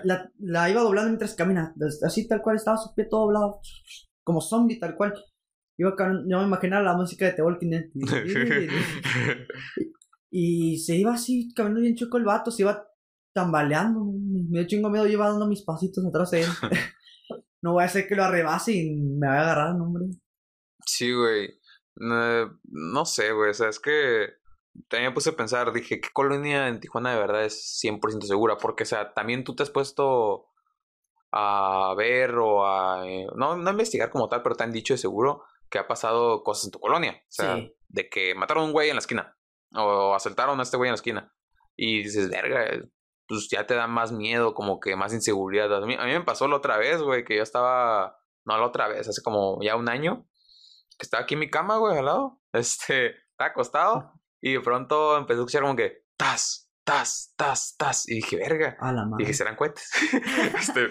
La, 0.05 0.31
la, 0.39 0.71
iba 0.71 0.81
doblando 0.81 1.11
mientras 1.11 1.35
camina. 1.35 1.75
Así 2.03 2.27
tal 2.27 2.41
cual 2.41 2.57
estaba 2.57 2.79
su 2.79 2.95
pie 2.95 3.07
todo 3.11 3.27
doblado. 3.27 3.61
Como 4.25 4.41
zombie, 4.41 4.79
tal 4.79 4.97
cual. 4.97 5.13
Iba 5.77 5.95
yo 6.27 6.39
me 6.39 6.45
imaginaba 6.45 6.83
la 6.83 6.97
música 6.97 7.27
de 7.27 7.33
The 7.33 7.43
Walking 7.43 7.71
Dead. 7.71 7.85
Y, 10.33 10.79
se 10.79 10.95
iba 10.97 11.13
así, 11.13 11.53
caminando 11.55 11.81
bien 11.81 11.97
chueco 11.97 12.17
el 12.17 12.25
vato, 12.25 12.53
se 12.53 12.63
iba 12.63 12.87
tambaleando. 13.33 14.01
Me 14.05 14.61
dio 14.61 14.67
chingo 14.67 14.91
miedo, 14.91 15.07
iba 15.07 15.29
dando 15.29 15.47
mis 15.47 15.63
pasitos 15.63 16.05
atrás 16.07 16.31
de 16.31 16.43
él. 16.43 16.49
no 17.63 17.73
voy 17.75 17.83
a 17.83 17.87
hacer 17.87 18.07
que 18.07 18.15
lo 18.17 18.25
arrebase 18.25 18.73
y 18.73 18.95
me 18.97 19.27
vaya 19.29 19.41
a 19.41 19.43
agarrar, 19.45 19.75
no, 19.77 19.85
hombre. 19.85 20.07
Sí, 20.87 21.13
güey. 21.13 21.51
No, 21.97 23.05
sé, 23.05 23.33
güey. 23.33 23.51
O 23.51 23.55
sea, 23.55 23.69
es 23.69 23.79
que 23.81 24.29
también 24.89 25.11
me 25.11 25.15
puse 25.15 25.31
a 25.31 25.37
pensar, 25.37 25.73
dije, 25.73 26.01
¿qué 26.01 26.09
colonia 26.13 26.69
en 26.69 26.81
Tijuana 26.81 27.13
de 27.13 27.19
verdad 27.21 27.45
es 27.45 27.81
100% 27.85 28.23
segura? 28.23 28.57
Porque, 28.57 28.85
o 28.85 28.87
sea, 28.87 29.13
también 29.13 29.45
tú 29.45 29.55
te 29.55 29.63
has 29.63 29.71
puesto 29.71 30.47
a 31.33 31.95
ver 31.97 32.35
o 32.37 32.67
a... 32.67 33.07
eh, 33.09 33.27
no, 33.37 33.57
no 33.57 33.71
investigar 33.71 34.11
como 34.11 34.29
tal, 34.29 34.43
pero 34.43 34.57
te 34.57 34.65
han 34.65 34.73
dicho 34.73 34.95
de 34.95 34.99
seguro 34.99 35.45
que 35.69 35.79
ha 35.79 35.87
pasado 35.87 36.43
cosas 36.43 36.65
en 36.67 36.71
tu 36.73 36.81
colonia. 36.81 37.13
O 37.13 37.27
sea, 37.29 37.57
Sí. 37.57 37.73
de 37.89 38.09
que 38.09 38.35
mataron 38.35 38.65
a 38.65 38.67
un 38.67 38.73
güey 38.73 38.89
en 38.89 38.97
la 38.97 39.01
esquina 39.01 39.37
o 39.75 40.15
asaltaron 40.15 40.59
a 40.59 40.63
este 40.65 40.77
güey 40.77 40.89
en 40.89 40.93
la 40.93 40.97
esquina. 40.97 41.35
Y 41.77 42.03
dices, 42.03 42.29
verga, 42.31 42.85
pues 43.31 43.49
ya 43.49 43.65
te 43.65 43.77
da 43.77 43.87
más 43.87 44.11
miedo, 44.11 44.55
como 44.55 44.81
que 44.81 44.97
más 44.97 45.15
inseguridad. 45.15 45.73
A 45.73 45.87
mí, 45.87 45.95
a 45.97 46.05
mí 46.05 46.13
me 46.13 46.23
pasó 46.23 46.49
la 46.49 46.57
otra 46.57 46.79
vez, 46.79 47.01
güey, 47.01 47.25
que 47.25 47.37
yo 47.37 47.45
estaba... 47.45 48.19
No, 48.45 48.59
la 48.59 48.67
otra 48.67 48.89
vez, 48.89 49.09
hace 49.09 49.23
como 49.23 49.63
ya 49.63 49.77
un 49.77 49.89
año, 49.89 50.27
que 50.99 51.05
estaba 51.05 51.23
aquí 51.23 51.35
en 51.35 51.41
mi 51.41 51.49
cama, 51.49 51.77
güey, 51.77 51.97
al 51.97 52.07
lado. 52.07 52.43
Este, 52.53 53.15
estaba 53.31 53.51
acostado 53.51 54.13
y 54.41 54.55
de 54.55 54.61
pronto 54.61 55.17
empecé 55.17 55.39
a 55.39 55.43
escuchar 55.43 55.63
como 55.63 55.77
que... 55.77 56.05
Tas, 56.17 56.69
tas, 56.83 57.33
tas, 57.37 57.77
tas. 57.79 58.09
Y 58.09 58.17
dije, 58.17 58.37
verga. 58.37 58.77
A 58.81 58.93
la 58.93 59.07
madre. 59.07 59.23
Dije, 59.23 59.35
serán 59.35 59.55
cohetes. 59.55 59.89
este, 60.59 60.89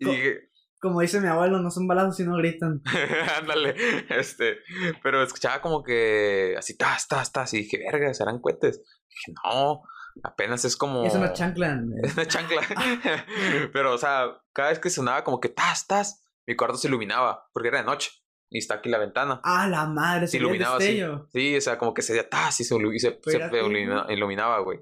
y 0.00 0.04
dije, 0.04 0.50
Como 0.80 1.00
dice 1.00 1.20
mi 1.20 1.28
abuelo, 1.28 1.60
no 1.60 1.70
son 1.70 1.86
balazos 1.86 2.16
sino 2.16 2.36
gritan. 2.36 2.82
ándale, 3.38 3.76
este, 4.08 4.58
pero 5.04 5.22
escuchaba 5.22 5.62
como 5.62 5.84
que 5.84 6.56
así, 6.58 6.76
tas, 6.76 7.06
tas, 7.06 7.30
tas, 7.30 7.54
y 7.54 7.58
dije, 7.58 7.78
verga, 7.78 8.12
serán 8.12 8.40
cohetes. 8.40 8.82
Dije, 9.08 9.32
no, 9.44 9.82
apenas 10.22 10.64
es 10.64 10.76
como. 10.76 11.04
Es 11.04 11.14
una 11.14 11.32
chancla. 11.32 11.80
Es 12.02 12.14
una 12.14 12.26
chancla. 12.26 12.62
pero, 13.72 13.94
o 13.94 13.98
sea, 13.98 14.42
cada 14.52 14.70
vez 14.70 14.78
que 14.78 14.90
sonaba 14.90 15.24
como 15.24 15.40
que 15.40 15.48
tas, 15.48 15.86
tas, 15.86 16.24
mi 16.46 16.56
cuarto 16.56 16.76
se 16.76 16.88
iluminaba, 16.88 17.48
porque 17.52 17.68
era 17.68 17.78
de 17.78 17.84
noche, 17.84 18.10
y 18.50 18.58
está 18.58 18.74
aquí 18.74 18.88
la 18.88 18.98
ventana. 18.98 19.40
A 19.42 19.68
la 19.68 19.86
madre, 19.86 20.26
Se 20.28 20.36
iluminaba 20.36 20.76
así. 20.76 21.00
Sí, 21.32 21.56
o 21.56 21.60
sea, 21.60 21.78
como 21.78 21.94
que 21.94 22.02
se 22.02 22.22
tas 22.24 22.60
y 22.60 22.64
se, 22.64 22.74
y 22.76 22.98
se, 22.98 23.08
se 23.08 23.14
Espérate, 23.14 23.60
ilumina- 23.60 24.04
güey. 24.04 24.16
iluminaba, 24.16 24.60
güey. 24.60 24.80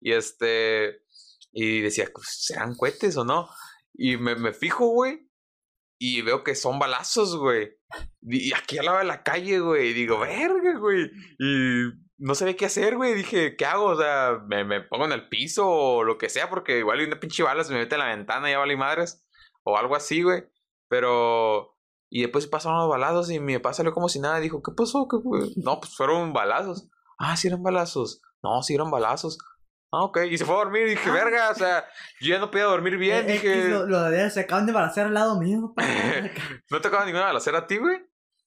Y 0.00 0.12
este. 0.12 1.02
Y 1.52 1.80
decía, 1.82 2.08
pues, 2.12 2.26
¿serán 2.46 2.74
cohetes 2.74 3.16
o 3.16 3.24
no? 3.24 3.48
Y 3.92 4.16
me, 4.16 4.34
me 4.34 4.52
fijo, 4.52 4.88
güey. 4.88 5.30
Y 6.00 6.22
veo 6.22 6.42
que 6.42 6.56
son 6.56 6.80
balazos, 6.80 7.36
güey. 7.36 7.78
Y 8.22 8.52
aquí 8.52 8.76
al 8.78 8.86
lado 8.86 8.98
de 8.98 9.04
la 9.04 9.22
calle, 9.22 9.60
güey. 9.60 9.90
Y 9.90 9.92
digo, 9.92 10.18
verga, 10.18 10.76
güey. 10.78 11.08
Y 11.38 11.84
no 12.18 12.34
sabía 12.34 12.56
qué 12.56 12.66
hacer, 12.66 12.96
güey. 12.96 13.14
Dije, 13.14 13.56
¿qué 13.56 13.66
hago? 13.66 13.86
O 13.86 13.96
sea, 13.96 14.40
me, 14.46 14.64
me 14.64 14.80
pongo 14.82 15.04
en 15.06 15.12
el 15.12 15.28
piso 15.28 15.68
o 15.68 16.04
lo 16.04 16.18
que 16.18 16.28
sea, 16.28 16.48
porque 16.48 16.78
igual 16.78 17.00
hay 17.00 17.06
una 17.06 17.20
pinche 17.20 17.42
bala 17.42 17.64
se 17.64 17.72
me 17.72 17.80
mete 17.80 17.94
en 17.96 18.00
la 18.00 18.06
ventana 18.08 18.48
y 18.48 18.52
ya 18.52 18.58
vale 18.58 18.76
madres. 18.76 19.24
O 19.62 19.76
algo 19.76 19.96
así, 19.96 20.22
güey. 20.22 20.44
Pero. 20.88 21.76
Y 22.10 22.22
después 22.22 22.46
pasaron 22.46 22.78
los 22.78 22.88
balazos 22.88 23.30
y 23.30 23.40
mi 23.40 23.56
papá 23.56 23.72
salió 23.72 23.92
como 23.92 24.08
si 24.08 24.20
nada. 24.20 24.38
Dijo, 24.38 24.62
¿qué 24.62 24.72
pasó? 24.76 25.08
¿Qué? 25.08 25.16
No, 25.64 25.80
pues 25.80 25.96
fueron 25.96 26.32
balazos. 26.32 26.88
Ah, 27.18 27.36
sí 27.36 27.48
eran 27.48 27.62
balazos. 27.62 28.20
No, 28.42 28.62
sí 28.62 28.74
eran 28.74 28.90
balazos. 28.90 29.38
Ah, 29.90 30.04
ok. 30.04 30.18
Y 30.30 30.38
se 30.38 30.44
fue 30.44 30.54
a 30.54 30.58
dormir. 30.58 30.86
Y 30.86 30.90
dije, 30.90 31.08
Ah. 31.10 31.12
verga, 31.12 31.50
o 31.50 31.54
sea, 31.54 31.84
yo 32.20 32.34
ya 32.34 32.38
no 32.38 32.50
podía 32.50 32.64
dormir 32.64 32.96
bien. 32.98 33.28
Eh, 33.28 33.32
dije, 33.32 33.58
X, 33.60 33.70
lo, 33.70 33.86
lo 33.86 34.30
se 34.30 34.40
acaban 34.40 34.66
de 34.66 34.72
balacear 34.72 35.06
al 35.06 35.14
lado 35.14 35.40
mío. 35.40 35.74
¿no 36.70 36.80
tocaba 36.80 37.04
ninguna 37.04 37.26
balacera 37.26 37.58
a 37.60 37.66
ti, 37.66 37.78
güey? 37.78 38.00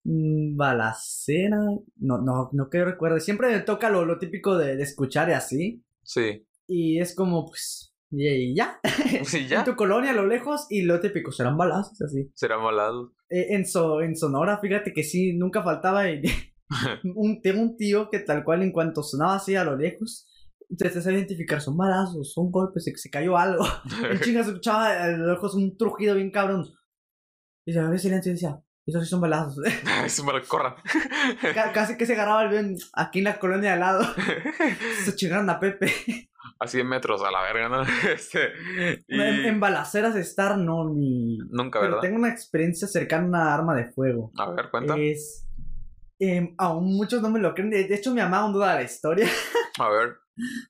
Mm, 0.10 0.56
balacera. 0.56 1.58
No, 1.98 2.18
no, 2.20 2.50
no 2.54 2.70
que 2.70 2.84
recuerde. 2.86 3.20
Siempre 3.20 3.50
me 3.52 3.60
toca 3.60 3.90
lo, 3.90 4.06
lo 4.06 4.18
típico 4.18 4.58
de, 4.58 4.78
de 4.78 4.84
escuchar 4.84 5.30
y 5.30 5.34
así. 5.34 5.84
Sí. 6.02 6.48
Y 6.66 7.00
es 7.00 7.14
como, 7.14 7.46
pues. 7.46 7.94
Y, 8.10 8.56
ya. 8.56 8.80
Sí, 9.26 9.40
En 9.40 9.48
ya. 9.50 9.64
tu 9.66 9.76
colonia 9.76 10.12
a 10.12 10.14
lo 10.14 10.26
lejos 10.26 10.66
y 10.70 10.84
lo 10.84 11.00
típico, 11.02 11.32
serán 11.34 11.58
balazos 11.58 12.02
así. 12.02 12.32
Serán 12.36 12.64
balazos. 12.64 13.12
Eh, 13.30 13.48
en, 13.50 13.66
so, 13.66 14.02
en 14.02 14.16
Sonora, 14.16 14.60
fíjate 14.60 14.94
que 14.94 15.04
sí, 15.04 15.34
nunca 15.34 15.62
faltaba. 15.62 16.10
y- 16.10 16.22
un, 17.16 17.42
tengo 17.42 17.62
un 17.62 17.76
tío 17.78 18.10
que 18.10 18.20
tal 18.20 18.44
cual 18.44 18.62
en 18.64 18.72
cuanto 18.72 19.04
sonaba 19.04 19.36
así 19.36 19.56
a 19.56 19.64
lo 19.66 19.76
lejos, 19.78 20.28
te 20.78 20.90
sabía 20.90 21.20
identificar, 21.20 21.62
son 21.62 21.78
balazos, 21.78 22.34
son 22.34 22.52
golpes, 22.52 22.84
se, 22.86 22.96
se 22.98 23.10
cayó 23.10 23.38
algo. 23.38 23.64
En 24.10 24.20
chinga 24.20 24.44
se 24.44 24.50
escuchaba 24.50 25.02
a 25.04 25.08
lo 25.10 25.32
lejos 25.34 25.54
un 25.56 25.78
trujido 25.78 26.16
bien 26.16 26.32
cabrón. 26.32 26.66
Y 27.66 27.74
se 27.74 27.80
había 27.80 28.00
silencio 28.00 28.32
y 28.32 28.36
decía, 28.36 28.62
esos 28.88 29.04
sí 29.04 29.10
son 29.10 29.22
balazos. 29.22 29.58
Eso 30.06 30.32
lo 30.32 30.42
corran. 30.48 30.76
Ca- 31.54 31.72
Casi 31.74 31.98
que 31.98 32.06
se 32.06 32.14
agarraba 32.14 32.44
el 32.44 32.50
bien 32.50 32.76
aquí 32.94 33.20
en 33.20 33.26
la 33.26 33.38
colonia 33.40 33.70
de 33.70 33.74
al 33.74 33.80
lado. 33.82 34.04
Se 35.04 35.16
chingaron 35.16 35.50
a 35.50 35.60
Pepe. 35.60 35.92
a 36.60 36.68
100 36.68 36.88
metros 36.88 37.22
a 37.24 37.30
la 37.32 37.42
verga, 37.42 37.70
¿no? 37.70 37.82
Este, 38.12 38.50
y 39.08 39.20
En, 39.22 39.46
en 39.46 39.60
balaceras 39.60 40.16
estar, 40.16 40.58
no, 40.58 40.90
ni. 40.90 41.38
Nunca, 41.50 41.80
Pero 41.80 41.92
¿verdad? 41.98 42.02
tengo 42.02 42.18
una 42.18 42.30
experiencia 42.30 42.88
cercana 42.88 43.26
a 43.26 43.28
una 43.30 43.54
arma 43.54 43.76
de 43.76 43.92
fuego. 43.92 44.32
A 44.38 44.50
ver, 44.52 44.70
cuenta. 44.72 44.96
Es. 44.98 45.48
em, 46.20 46.56
aún 46.58 46.96
muchos 46.96 47.22
no 47.22 47.30
me 47.30 47.40
lo 47.40 47.54
creen. 47.54 47.70
De, 47.70 47.94
hecho, 47.94 48.12
mi 48.14 48.22
mamá 48.22 48.40
aún 48.40 48.54
duda 48.54 48.72
de 48.72 48.76
la 48.78 48.84
historia. 48.84 49.28
A 49.80 49.90
ver. 49.90 50.16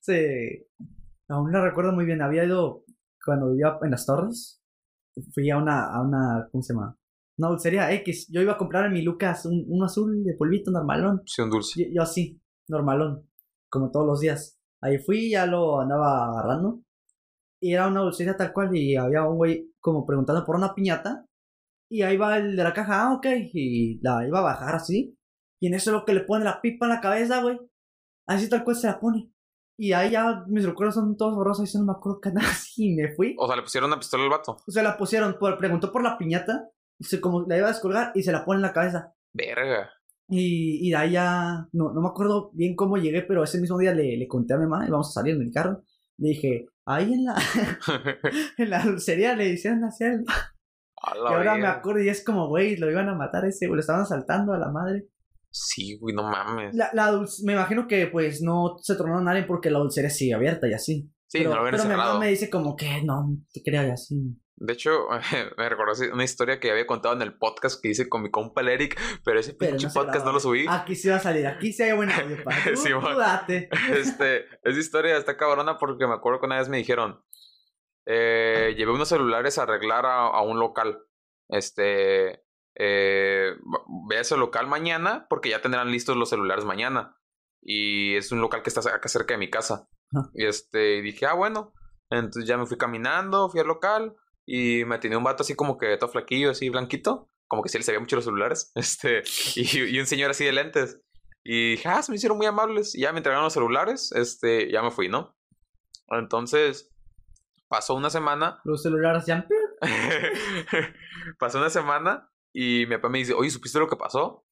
Se. 0.01 0.67
Aún 1.29 1.51
la 1.51 1.61
recuerdo 1.61 1.91
muy 1.93 2.05
bien. 2.05 2.21
Había 2.21 2.43
ido. 2.45 2.83
Cuando 3.23 3.51
vivía 3.51 3.77
en 3.83 3.91
las 3.91 4.05
torres. 4.05 4.61
Fui 5.33 5.49
a 5.49 5.57
una. 5.57 5.85
A 5.93 6.01
una 6.01 6.47
¿Cómo 6.51 6.61
se 6.63 6.73
llama? 6.73 6.97
Una 7.37 7.49
dulcería 7.49 7.91
X. 7.93 8.27
Yo 8.31 8.41
iba 8.41 8.53
a 8.53 8.57
comprar 8.57 8.85
en 8.85 8.93
mi 8.93 9.01
Lucas 9.01 9.45
un, 9.45 9.65
un 9.67 9.83
azul 9.83 10.23
de 10.23 10.33
polvito 10.35 10.71
normalón. 10.71 11.21
Sí, 11.25 11.41
un 11.41 11.49
dulce. 11.49 11.83
Yo, 11.83 11.89
yo 11.93 12.01
así, 12.01 12.41
normalón. 12.67 13.29
Como 13.69 13.91
todos 13.91 14.07
los 14.07 14.19
días. 14.19 14.57
Ahí 14.81 14.97
fui, 14.99 15.29
ya 15.31 15.45
lo 15.45 15.79
andaba 15.79 16.29
agarrando. 16.29 16.81
Y 17.61 17.73
era 17.73 17.87
una 17.87 18.01
dulcería 18.01 18.35
tal 18.35 18.53
cual. 18.53 18.75
Y 18.75 18.95
había 18.95 19.23
un 19.23 19.37
güey 19.37 19.71
como 19.79 20.05
preguntando 20.05 20.45
por 20.45 20.55
una 20.55 20.73
piñata. 20.73 21.25
Y 21.89 22.01
ahí 22.01 22.17
va 22.17 22.37
el 22.37 22.55
de 22.55 22.63
la 22.63 22.73
caja, 22.73 23.03
ah, 23.03 23.13
ok. 23.13 23.25
Y 23.53 23.99
la 24.01 24.25
iba 24.27 24.39
a 24.39 24.43
bajar 24.43 24.75
así. 24.75 25.15
Y 25.59 25.67
en 25.67 25.73
eso 25.73 25.91
lo 25.91 26.05
que 26.05 26.13
le 26.13 26.21
pone 26.21 26.43
la 26.43 26.61
pipa 26.61 26.85
en 26.85 26.91
la 26.91 27.01
cabeza, 27.01 27.41
güey. 27.41 27.59
Así 28.27 28.49
tal 28.49 28.63
cual 28.63 28.75
se 28.75 28.87
la 28.87 28.99
pone. 28.99 29.31
Y 29.79 29.91
ahí 29.93 30.11
ya 30.11 30.43
mis 30.47 30.65
recuerdos 30.65 30.95
son 30.95 31.15
todos 31.15 31.35
borrosos. 31.35 31.69
Y 31.69 31.73
yo 31.73 31.79
no 31.79 31.85
me 31.85 31.93
acuerdo 31.93 32.19
que 32.19 32.31
nada 32.31 32.47
así. 32.51 32.91
Y 32.91 32.95
me 32.95 33.13
fui. 33.15 33.35
O 33.37 33.47
sea, 33.47 33.55
le 33.55 33.61
pusieron 33.61 33.89
una 33.89 33.99
pistola 33.99 34.23
al 34.23 34.29
vato. 34.29 34.57
O 34.67 34.71
sea, 34.71 34.83
la 34.83 34.97
pusieron, 34.97 35.37
por, 35.39 35.57
preguntó 35.57 35.91
por 35.91 36.03
la 36.03 36.17
piñata. 36.17 36.69
Se 36.99 37.21
como 37.21 37.41
la 37.47 37.57
iba 37.57 37.67
a 37.67 37.71
descolgar 37.71 38.11
y 38.15 38.23
se 38.23 38.31
la 38.31 38.43
pone 38.45 38.57
en 38.57 38.61
la 38.63 38.73
cabeza. 38.73 39.13
Verga. 39.33 39.89
Y, 40.29 40.85
y 40.87 40.89
de 40.91 40.95
ahí 40.97 41.11
ya, 41.11 41.67
no, 41.71 41.93
no 41.93 42.01
me 42.01 42.07
acuerdo 42.09 42.51
bien 42.53 42.75
cómo 42.75 42.97
llegué, 42.97 43.21
pero 43.21 43.43
ese 43.43 43.59
mismo 43.61 43.77
día 43.77 43.93
le, 43.93 44.17
le 44.17 44.27
conté 44.27 44.53
a 44.53 44.57
mi 44.57 44.65
mamá 44.67 44.85
y 44.85 44.89
vamos 44.91 45.09
a 45.09 45.21
salir 45.21 45.35
en 45.35 45.41
el 45.43 45.51
carro. 45.53 45.83
Le 46.17 46.29
dije, 46.29 46.65
ahí 46.85 47.13
en 47.13 47.25
la, 47.25 47.35
en 48.57 48.69
la 48.69 48.83
dulcería 48.83 49.35
le 49.35 49.49
hicieron 49.49 49.83
así 49.83 50.03
al- 50.03 50.25
A 51.03 51.15
Y 51.15 51.23
la 51.23 51.29
ahora 51.29 51.55
me 51.57 51.67
acuerdo 51.67 52.01
y 52.01 52.09
es 52.09 52.23
como, 52.25 52.47
güey, 52.47 52.75
lo 52.77 52.89
iban 52.91 53.07
a 53.07 53.15
matar 53.15 53.45
ese, 53.45 53.67
güey, 53.67 53.75
lo 53.75 53.81
estaban 53.81 54.01
asaltando 54.01 54.53
a 54.53 54.57
la 54.57 54.69
madre. 54.69 55.07
Sí, 55.49 55.97
güey, 55.97 56.13
no 56.15 56.23
mames. 56.23 56.75
La, 56.75 56.89
la 56.93 57.11
dulce- 57.11 57.43
me 57.45 57.53
imagino 57.53 57.87
que 57.87 58.07
pues 58.07 58.41
no 58.41 58.75
se 58.81 58.95
tornaron 58.95 59.21
a 59.27 59.31
nadie 59.31 59.45
porque 59.45 59.69
la 59.69 59.79
dulcería 59.79 60.09
sigue 60.09 60.33
abierta 60.33 60.67
y 60.67 60.73
así. 60.73 61.09
Sí, 61.27 61.39
pero, 61.39 61.51
no 61.51 61.63
lo 61.63 61.71
pero 61.71 61.83
mi 61.83 61.89
mamá 61.89 62.19
me 62.19 62.27
dice 62.29 62.49
como 62.49 62.75
que 62.75 63.01
no, 63.03 63.37
te 63.53 63.61
creo 63.63 63.87
y 63.87 63.91
así. 63.91 64.15
De 64.59 64.73
hecho, 64.73 65.07
me 65.57 65.69
recordó 65.69 65.93
una 66.11 66.23
historia 66.23 66.59
que 66.59 66.71
había 66.71 66.87
contado 66.87 67.13
en 67.15 67.21
el 67.21 67.37
podcast 67.37 67.81
que 67.81 67.89
hice 67.89 68.09
con 68.09 68.23
mi 68.23 68.31
compa 68.31 68.61
Eric, 68.61 68.99
pero 69.23 69.39
ese 69.39 69.53
Pero 69.53 69.71
pinche 69.71 69.87
no 69.87 69.93
podcast 69.93 70.25
no 70.25 70.31
lo 70.31 70.39
subí. 70.39 70.65
Aquí 70.67 70.95
sí 70.95 71.09
va 71.09 71.17
a 71.17 71.19
salir, 71.19 71.45
aquí 71.45 71.71
sí 71.71 71.83
hay 71.83 71.93
buen 71.93 72.11
audio, 72.11 72.37
pa. 72.43 72.51
Tú, 72.63 72.75
Sí, 72.75 72.89
tú 72.89 72.99
man. 72.99 73.17
date. 73.17 73.69
Este, 73.91 74.45
esa 74.63 74.79
historia 74.79 75.17
está 75.17 75.37
cabrona 75.37 75.77
porque 75.77 76.07
me 76.07 76.13
acuerdo 76.15 76.39
que 76.39 76.47
una 76.47 76.57
vez 76.57 76.69
me 76.69 76.77
dijeron, 76.77 77.23
eh, 78.07 78.73
llevé 78.75 78.91
unos 78.91 79.09
celulares 79.09 79.57
a 79.59 79.63
arreglar 79.63 80.05
a, 80.07 80.25
a 80.27 80.41
un 80.41 80.59
local. 80.59 81.03
Este, 81.49 82.43
eh, 82.79 83.53
ve 84.09 84.17
a 84.17 84.21
ese 84.21 84.37
local 84.37 84.65
mañana 84.67 85.27
porque 85.29 85.49
ya 85.49 85.61
tendrán 85.61 85.91
listos 85.91 86.17
los 86.17 86.29
celulares 86.29 86.65
mañana. 86.65 87.15
Y 87.61 88.15
es 88.15 88.31
un 88.31 88.41
local 88.41 88.63
que 88.63 88.69
está 88.69 88.79
acá 88.89 89.07
cerca 89.07 89.33
de 89.35 89.39
mi 89.39 89.49
casa. 89.49 89.87
Y 90.33 90.45
este, 90.45 90.97
y 90.97 91.01
dije, 91.01 91.25
ah, 91.27 91.33
bueno. 91.33 91.73
Entonces 92.09 92.45
ya 92.47 92.57
me 92.57 92.65
fui 92.65 92.77
caminando, 92.77 93.49
fui 93.49 93.59
al 93.59 93.67
local 93.67 94.15
y 94.47 94.85
me 94.85 94.97
tenía 94.97 95.17
un 95.17 95.25
vato 95.25 95.43
así 95.43 95.55
como 95.55 95.77
que 95.77 95.97
todo 95.97 96.09
flaquillo, 96.09 96.51
así 96.51 96.69
blanquito. 96.69 97.29
Como 97.47 97.61
que 97.61 97.69
sí 97.69 97.77
le 97.77 97.83
sabía 97.83 97.99
mucho 97.99 98.15
los 98.15 98.25
celulares. 98.25 98.71
Este, 98.75 99.21
y, 99.55 99.95
y 99.95 99.99
un 99.99 100.07
señor 100.07 100.31
así 100.31 100.45
de 100.45 100.53
lentes. 100.53 101.01
Y 101.43 101.71
dije, 101.71 101.89
ah, 101.89 102.01
se 102.01 102.11
me 102.11 102.15
hicieron 102.15 102.37
muy 102.37 102.47
amables. 102.47 102.95
Y 102.95 103.01
ya 103.01 103.11
me 103.11 103.19
entregaron 103.19 103.43
los 103.43 103.53
celulares. 103.53 104.11
Este, 104.13 104.71
ya 104.71 104.81
me 104.81 104.91
fui, 104.91 105.09
¿no? 105.09 105.37
Entonces, 106.07 106.89
pasó 107.67 107.93
una 107.93 108.09
semana. 108.09 108.61
Los 108.63 108.83
celulares 108.83 109.25
ya... 109.25 109.45
pasó 111.39 111.59
una 111.59 111.69
semana 111.69 112.31
y 112.53 112.85
mi 112.87 112.95
papá 112.95 113.09
me 113.09 113.19
dice, 113.19 113.33
oye, 113.33 113.49
¿supiste 113.49 113.79
lo 113.79 113.87
que 113.87 113.97
pasó? 113.97 114.45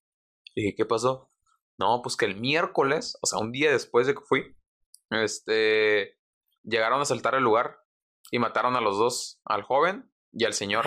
Y 0.54 0.62
dije, 0.62 0.76
¿qué 0.76 0.86
pasó? 0.86 1.32
No, 1.78 2.02
pues 2.04 2.16
que 2.18 2.26
el 2.26 2.36
miércoles, 2.36 3.18
o 3.22 3.28
sea, 3.28 3.40
un 3.40 3.52
día 3.52 3.72
después 3.72 4.08
de 4.08 4.14
que 4.14 4.22
fui, 4.22 4.56
este, 5.10 6.18
llegaron 6.64 7.00
a 7.00 7.04
asaltar 7.04 7.36
el 7.36 7.44
lugar 7.44 7.85
y 8.32 8.40
mataron 8.40 8.76
a 8.76 8.82
los 8.82 8.98
dos, 8.98 9.40
al 9.46 9.64
joven 9.64 10.12
y 10.32 10.46
al 10.46 10.54
señor. 10.54 10.86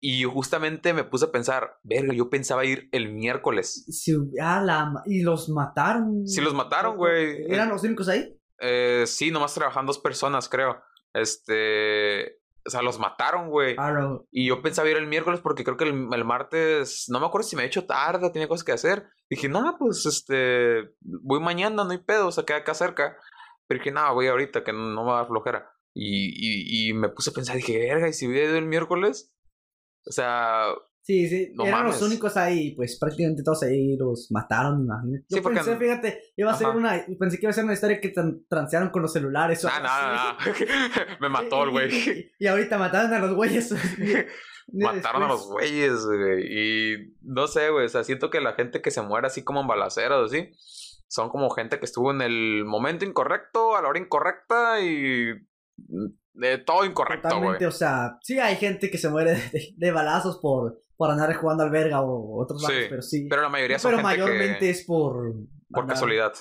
Y 0.00 0.24
justamente 0.24 0.92
me 0.92 1.04
puse 1.04 1.24
a 1.24 1.32
pensar, 1.32 1.78
verga, 1.82 2.12
yo 2.12 2.28
pensaba 2.28 2.64
ir 2.66 2.90
el 2.92 3.10
miércoles. 3.10 3.86
Si, 3.88 4.12
ah, 4.38 4.60
la, 4.62 5.02
y 5.06 5.22
los 5.22 5.48
mataron. 5.48 6.26
Sí 6.26 6.42
los 6.42 6.52
mataron, 6.52 6.96
güey. 6.98 7.50
¿Eran 7.50 7.70
los 7.70 7.82
únicos 7.84 8.08
ahí? 8.08 8.38
Eh, 8.60 9.04
sí, 9.06 9.30
nomás 9.30 9.54
trabajan 9.54 9.86
dos 9.86 9.98
personas, 9.98 10.50
creo. 10.50 10.82
Este, 11.14 12.38
o 12.66 12.70
sea, 12.70 12.82
los 12.82 12.98
mataron, 12.98 13.48
güey. 13.48 13.76
Ah. 13.78 14.18
Y 14.30 14.48
yo 14.48 14.60
pensaba 14.60 14.90
ir 14.90 14.98
el 14.98 15.06
miércoles 15.06 15.40
porque 15.40 15.64
creo 15.64 15.76
que 15.78 15.84
el, 15.84 16.08
el 16.12 16.24
martes, 16.24 17.06
no 17.08 17.18
me 17.18 17.26
acuerdo 17.26 17.48
si 17.48 17.56
me 17.56 17.62
he 17.62 17.66
hecho 17.66 17.86
tarde, 17.86 18.30
tenía 18.30 18.48
cosas 18.48 18.64
que 18.64 18.72
hacer. 18.72 19.08
Dije, 19.30 19.48
no, 19.48 19.76
pues 19.78 20.04
este, 20.04 20.94
voy 21.00 21.40
mañana, 21.40 21.82
no 21.82 21.90
hay 21.90 21.98
pedo, 21.98 22.26
o 22.26 22.32
sea, 22.32 22.44
queda 22.44 22.58
acá 22.58 22.74
cerca. 22.74 23.16
Pero 23.66 23.78
dije, 23.78 23.90
no, 23.90 24.14
voy 24.14 24.26
ahorita, 24.26 24.64
que 24.64 24.72
no, 24.74 24.80
no 24.80 25.04
me 25.04 25.10
va 25.10 25.14
a 25.14 25.20
dar 25.20 25.28
flojera. 25.28 25.73
Y, 25.94 26.86
y, 26.86 26.88
y 26.90 26.94
me 26.94 27.08
puse 27.08 27.30
a 27.30 27.32
pensar, 27.32 27.56
dije, 27.56 27.78
verga, 27.78 28.08
¿y 28.08 28.12
si 28.12 28.26
hubiera 28.26 28.48
ido 28.48 28.58
el 28.58 28.66
miércoles? 28.66 29.32
O 30.06 30.12
sea, 30.12 30.66
Sí, 31.06 31.28
sí, 31.28 31.52
No 31.54 31.66
eran 31.66 31.80
mames. 31.84 32.00
los 32.00 32.08
únicos 32.10 32.34
ahí, 32.38 32.74
pues 32.74 32.98
prácticamente 32.98 33.42
todos 33.42 33.62
ahí 33.62 33.94
los 33.98 34.28
mataron, 34.30 34.84
imagínate. 34.84 35.26
Yo 35.28 35.36
Sí, 35.36 35.42
porque- 35.42 35.56
pensé, 35.58 35.76
fíjate, 35.76 36.22
iba 36.34 36.50
a 36.50 36.56
ser 36.56 36.68
Ajá. 36.68 36.76
una, 36.78 37.04
pensé 37.20 37.36
que 37.38 37.44
iba 37.44 37.50
a 37.50 37.52
ser 37.52 37.64
una 37.64 37.74
historia 37.74 38.00
que 38.00 38.10
tran- 38.10 38.42
transearon 38.48 38.88
con 38.88 39.02
los 39.02 39.12
celulares 39.12 39.62
o 39.66 39.68
ah, 39.70 40.34
así. 40.38 40.64
no, 40.64 40.70
no. 40.72 41.16
me 41.20 41.28
mató 41.28 41.64
el 41.64 41.70
güey. 41.72 41.90
Y, 42.38 42.44
y 42.44 42.46
ahorita 42.46 42.78
mataron 42.78 43.12
a 43.12 43.18
los 43.18 43.34
güeyes. 43.34 43.70
Mataron 44.72 45.24
a 45.24 45.28
los 45.28 45.46
güeyes, 45.46 46.06
güey. 46.06 46.46
Y 46.48 47.14
no 47.20 47.48
sé, 47.48 47.68
güey. 47.68 47.84
O 47.84 47.88
sea, 47.90 48.02
siento 48.02 48.30
que 48.30 48.40
la 48.40 48.54
gente 48.54 48.80
que 48.80 48.90
se 48.90 49.02
muere 49.02 49.26
así 49.26 49.44
como 49.44 49.60
en 49.60 49.66
balaceras 49.66 50.18
o 50.18 50.24
así, 50.24 50.52
son 51.06 51.28
como 51.28 51.50
gente 51.50 51.78
que 51.78 51.84
estuvo 51.84 52.12
en 52.12 52.22
el 52.22 52.64
momento 52.64 53.04
incorrecto, 53.04 53.76
a 53.76 53.82
la 53.82 53.88
hora 53.88 53.98
incorrecta 53.98 54.80
y. 54.80 55.32
De 55.76 56.58
todo 56.58 56.84
incorrecto, 56.84 57.28
güey. 57.28 57.38
Totalmente, 57.40 57.66
o 57.66 57.70
sea, 57.72 58.18
sí 58.22 58.38
hay 58.38 58.56
gente 58.56 58.90
que 58.90 58.98
se 58.98 59.08
muere 59.08 59.32
de, 59.52 59.74
de 59.76 59.92
balazos 59.92 60.38
por, 60.40 60.80
por 60.96 61.10
andar 61.10 61.32
jugando 61.34 61.62
al 61.64 61.70
verga 61.70 62.00
o 62.02 62.42
otros 62.42 62.62
Sí, 62.62 62.72
lados, 62.72 62.86
pero 62.90 63.02
sí. 63.02 63.26
Pero 63.30 63.42
la 63.42 63.48
mayoría 63.48 63.76
No, 63.76 63.80
son 63.80 63.90
pero 63.92 63.96
gente 64.08 64.20
mayormente 64.22 64.58
que. 64.60 64.70
es 64.70 64.84
por... 64.84 65.14
Por 65.70 65.82
andar- 65.84 65.94
casualidad. 65.94 66.32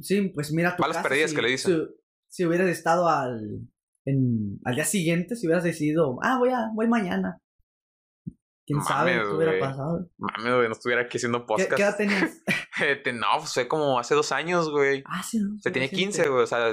Sí, 0.00 0.28
pues 0.34 0.52
mira 0.52 0.76
tu 0.76 0.82
caso, 0.82 1.02
perdidas 1.02 1.30
si- 1.30 1.36
que 1.36 1.42
le 1.42 1.48
dicen. 1.48 1.72
Si, 1.74 1.86
si 2.28 2.46
hubieras 2.46 2.68
estado 2.68 3.08
al, 3.08 3.40
en, 4.06 4.60
al 4.64 4.74
día 4.74 4.84
siguiente, 4.84 5.34
si 5.36 5.46
hubieras 5.46 5.64
decidido, 5.64 6.18
ah, 6.22 6.38
voy, 6.38 6.50
a, 6.50 6.68
voy 6.74 6.86
mañana. 6.88 7.38
¿Quién 8.64 8.80
sabe 8.82 9.16
Mames, 9.16 9.28
qué 9.28 9.34
hubiera 9.34 9.58
pasado? 9.58 10.08
Mami, 10.18 10.50
güey, 10.54 10.68
no 10.68 10.72
estuviera 10.72 11.02
aquí 11.02 11.16
haciendo 11.18 11.40
¿Qué, 11.40 11.46
podcast. 11.46 11.74
qué 11.74 11.82
edad 11.82 11.96
tenías? 11.96 12.42
Este, 12.80 13.12
no, 13.12 13.26
pues 13.38 13.52
fue 13.52 13.68
como 13.68 13.98
hace 13.98 14.14
dos 14.14 14.32
años, 14.32 14.70
güey. 14.70 15.02
ah, 15.06 15.22
sí. 15.22 15.38
no, 15.40 15.56
O 15.56 15.60
sea, 15.60 15.70
tenía 15.72 15.88
sí, 15.88 15.96
15, 15.96 16.22
sí. 16.22 16.28
güey. 16.28 16.42
O 16.42 16.46
sea, 16.46 16.72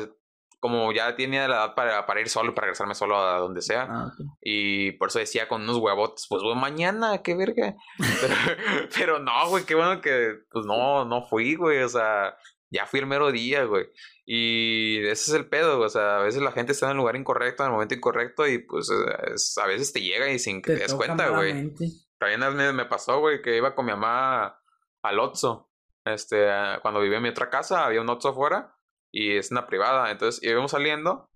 como 0.60 0.92
ya 0.92 1.16
tenía 1.16 1.48
la 1.48 1.56
edad 1.56 1.76
para, 1.76 2.06
para 2.06 2.20
ir 2.22 2.30
solo, 2.30 2.54
para 2.54 2.66
regresarme 2.66 2.94
solo 2.96 3.18
a 3.18 3.40
donde 3.40 3.62
sea. 3.62 3.88
Ah. 3.90 4.12
Y 4.42 4.92
por 4.94 5.08
eso 5.08 5.20
decía 5.20 5.48
con 5.48 5.62
unos 5.64 5.78
huevotes, 5.78 6.26
pues 6.30 6.44
güey, 6.44 6.56
mañana, 6.56 7.22
qué 7.24 7.36
verga. 7.36 7.76
Pero, 7.98 8.36
pero 8.98 9.20
no, 9.20 9.50
güey, 9.50 9.64
qué 9.64 9.76
bueno 9.76 10.02
que, 10.02 10.40
pues 10.52 10.66
no, 10.66 11.06
no 11.06 11.24
fui, 11.24 11.56
güey. 11.56 11.82
O 11.82 11.90
sea, 11.90 12.36
ya 12.70 12.86
fui 12.86 13.00
el 13.00 13.08
mero 13.08 13.32
día, 13.32 13.64
güey. 13.64 13.88
Y 14.26 15.00
ese 15.08 15.32
es 15.32 15.34
el 15.34 15.48
pedo, 15.48 15.78
güey. 15.78 15.88
O 15.88 15.90
sea, 15.90 16.18
a 16.18 16.22
veces 16.24 16.42
la 16.42 16.52
gente 16.52 16.74
está 16.74 16.88
en 16.88 16.92
el 16.92 16.98
lugar 16.98 17.16
incorrecto, 17.16 17.64
en 17.64 17.68
el 17.68 17.74
momento 17.74 17.96
incorrecto, 17.96 18.46
y 18.48 18.60
pues 18.60 18.90
es- 19.34 19.58
a 19.58 19.66
veces 19.66 19.94
te 19.94 20.02
llega 20.02 20.30
y 20.30 20.40
sin 20.40 20.62
que 20.62 20.74
te, 20.74 20.80
des 20.80 20.94
cuenta, 20.94 21.30
güey. 21.30 21.74
También 22.20 22.56
me, 22.56 22.74
me 22.74 22.86
pasó, 22.86 23.20
güey, 23.20 23.42
que 23.42 23.56
iba 23.56 23.74
con 23.74 23.86
mi 23.86 23.92
mamá 23.94 24.60
al 25.04 25.20
Otso. 25.20 25.72
Este, 26.04 26.48
cuando 26.82 27.00
vivía 27.00 27.18
en 27.18 27.24
mi 27.24 27.30
otra 27.30 27.50
casa, 27.50 27.86
había 27.86 28.02
un 28.02 28.10
Otso 28.10 28.30
afuera 28.30 28.76
y 29.12 29.38
es 29.38 29.52
una 29.52 29.68
privada. 29.68 30.12
Entonces 30.12 30.42
íbamos 30.44 30.72
saliendo 30.72 31.30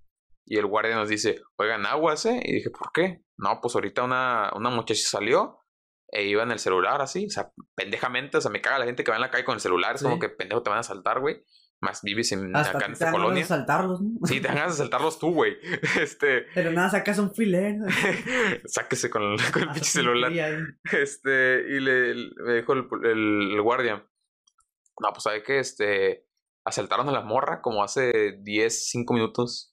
y 0.45 0.57
el 0.57 0.65
guardia 0.65 0.95
nos 0.95 1.09
dice, 1.09 1.41
oigan, 1.57 1.86
aguas, 1.86 2.26
¿eh? 2.26 2.39
Y 2.43 2.53
dije, 2.53 2.69
¿por 2.69 2.91
qué? 2.93 3.21
No, 3.38 3.59
pues 3.61 3.76
ahorita 3.76 4.03
una, 4.03 4.51
una 4.55 4.69
muchacha 4.69 5.01
salió 5.05 5.59
e 6.11 6.26
iba 6.26 6.43
en 6.43 6.51
el 6.51 6.59
celular 6.59 7.01
así, 7.01 7.26
o 7.26 7.30
sea, 7.32 7.51
pendejamente, 7.76 8.38
o 8.38 8.41
sea, 8.41 8.51
me 8.51 8.61
caga 8.61 8.78
la 8.78 8.86
gente 8.86 9.03
que 9.03 9.09
va 9.09 9.17
en 9.17 9.21
la 9.21 9.32
calle 9.32 9.45
con 9.45 9.55
el 9.55 9.61
celular, 9.61 9.95
es 9.95 10.01
Sí. 10.01 10.05
como 10.05 10.19
que 10.19 10.30
pendejo 10.30 10.61
te 10.61 10.69
van 10.69 10.78
a 10.80 10.84
saltar, 10.84 11.19
güey. 11.19 11.43
Más 11.82 12.01
vives 12.03 12.32
en, 12.32 12.55
Hasta 12.55 12.69
acá 12.78 12.80
te 12.80 12.86
en 12.86 12.91
esta 12.93 13.11
colonia. 13.11 13.43
saltarlos, 13.43 14.01
¿no? 14.01 14.11
Sí, 14.26 14.39
te 14.39 14.47
ganas 14.47 14.78
de 14.78 14.84
saltarlos 14.84 15.17
tú, 15.19 15.34
güey. 15.34 15.57
Este, 16.01 16.45
Pero 16.53 16.71
nada, 16.71 16.89
sacas 16.91 17.17
un 17.19 17.34
filero. 17.34 17.84
sáquese 18.65 19.09
con 19.09 19.24
el, 19.24 19.51
con 19.51 19.63
el 19.63 19.69
pinche 19.69 19.89
celular. 19.89 20.32
Este, 20.91 21.63
y 21.67 21.80
le, 21.80 22.13
me 22.45 22.53
dijo 22.57 22.74
el, 22.74 22.88
el, 23.03 23.51
el 23.55 23.61
guardia, 23.61 23.95
no, 24.99 25.09
pues 25.11 25.24
sabe 25.24 25.41
que 25.43 25.59
este, 25.59 26.26
asaltaron 26.66 27.09
a 27.09 27.11
la 27.11 27.22
morra 27.22 27.61
como 27.61 27.84
hace 27.84 28.38
10, 28.41 28.89
5 28.89 29.14
minutos. 29.14 29.72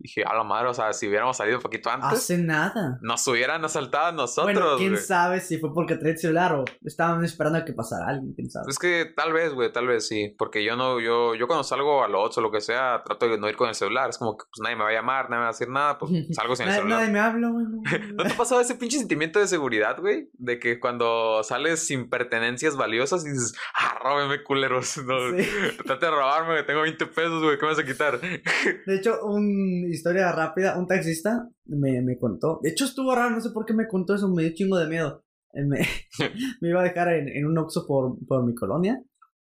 Dije, 0.00 0.22
a 0.24 0.32
la 0.34 0.44
madre, 0.44 0.68
o 0.68 0.74
sea, 0.74 0.92
si 0.92 1.08
hubiéramos 1.08 1.36
salido 1.36 1.56
un 1.58 1.62
poquito 1.62 1.90
antes, 1.90 2.12
Hace 2.12 2.38
nada. 2.38 2.98
nos 3.02 3.26
hubieran 3.26 3.64
asaltado 3.64 4.06
a 4.06 4.12
nosotros. 4.12 4.54
bueno, 4.54 4.76
quién 4.76 4.96
sabe 4.96 5.40
si 5.40 5.58
fue 5.58 5.74
porque 5.74 5.96
traía 5.96 6.12
el 6.12 6.18
celular 6.18 6.52
o 6.54 6.64
estaban 6.84 7.24
esperando 7.24 7.58
a 7.58 7.64
que 7.64 7.72
pasara 7.72 8.06
alguien, 8.08 8.32
quién 8.34 8.48
sabe. 8.50 8.66
Es 8.70 8.78
que 8.78 9.06
tal 9.16 9.32
vez, 9.32 9.52
güey, 9.54 9.72
tal 9.72 9.86
vez 9.88 10.06
sí. 10.06 10.34
Porque 10.38 10.62
yo 10.64 10.76
no, 10.76 11.00
yo, 11.00 11.34
yo 11.34 11.46
cuando 11.48 11.64
salgo 11.64 12.04
a 12.04 12.08
los 12.08 12.36
o 12.38 12.40
lo 12.40 12.50
que 12.52 12.60
sea, 12.60 13.02
trato 13.04 13.28
de 13.28 13.38
no 13.38 13.48
ir 13.48 13.56
con 13.56 13.68
el 13.68 13.74
celular. 13.74 14.08
Es 14.10 14.18
como 14.18 14.36
que 14.36 14.44
pues 14.50 14.60
nadie 14.62 14.76
me 14.76 14.84
va 14.84 14.90
a 14.90 14.92
llamar, 14.92 15.24
nadie 15.30 15.38
me 15.38 15.42
va 15.44 15.48
a 15.48 15.52
decir 15.52 15.68
nada, 15.68 15.98
pues 15.98 16.12
salgo 16.32 16.54
sin 16.54 16.68
el 16.68 16.74
celular. 16.74 17.00
nadie 17.00 17.12
me 17.12 17.18
habla, 17.18 17.48
güey. 17.48 17.64
no, 17.66 17.82
¿No 18.14 18.24
te 18.24 18.32
ha 18.32 18.36
pasado 18.36 18.60
ese 18.60 18.76
pinche 18.76 18.98
sentimiento 18.98 19.40
de 19.40 19.48
seguridad, 19.48 19.98
güey? 20.00 20.30
De 20.34 20.58
que 20.60 20.78
cuando 20.78 21.42
sales 21.42 21.84
sin 21.84 22.08
pertenencias 22.08 22.76
valiosas 22.76 23.26
y 23.26 23.30
dices, 23.30 23.54
ah, 23.78 23.98
róbeme, 24.02 24.42
culeros. 24.44 24.96
No, 24.98 25.18
Sí. 25.36 25.48
Trate 25.84 26.06
de 26.06 26.12
robarme, 26.12 26.56
que 26.58 26.62
tengo 26.62 26.82
20 26.82 27.06
pesos, 27.06 27.42
güey, 27.42 27.56
¿qué 27.58 27.62
me 27.66 27.72
vas 27.72 27.78
a 27.78 27.84
quitar? 27.84 28.20
De 28.20 28.96
hecho, 28.96 29.18
una 29.24 29.87
historia 29.90 30.32
rápida, 30.32 30.78
un 30.78 30.86
taxista 30.86 31.48
me, 31.66 32.02
me 32.02 32.18
contó. 32.18 32.60
De 32.62 32.70
hecho, 32.70 32.84
estuvo 32.84 33.14
raro, 33.14 33.30
no 33.30 33.40
sé 33.40 33.50
por 33.50 33.64
qué 33.66 33.74
me 33.74 33.88
contó 33.88 34.14
eso, 34.14 34.28
me 34.28 34.42
dio 34.44 34.54
chingo 34.54 34.78
de 34.78 34.88
miedo. 34.88 35.24
Me, 35.54 35.80
me 36.60 36.68
iba 36.68 36.80
a 36.80 36.84
dejar 36.84 37.12
en, 37.14 37.28
en 37.28 37.46
un 37.46 37.58
Oxxo 37.58 37.86
por, 37.86 38.16
por 38.26 38.44
mi 38.44 38.54
colonia. 38.54 39.02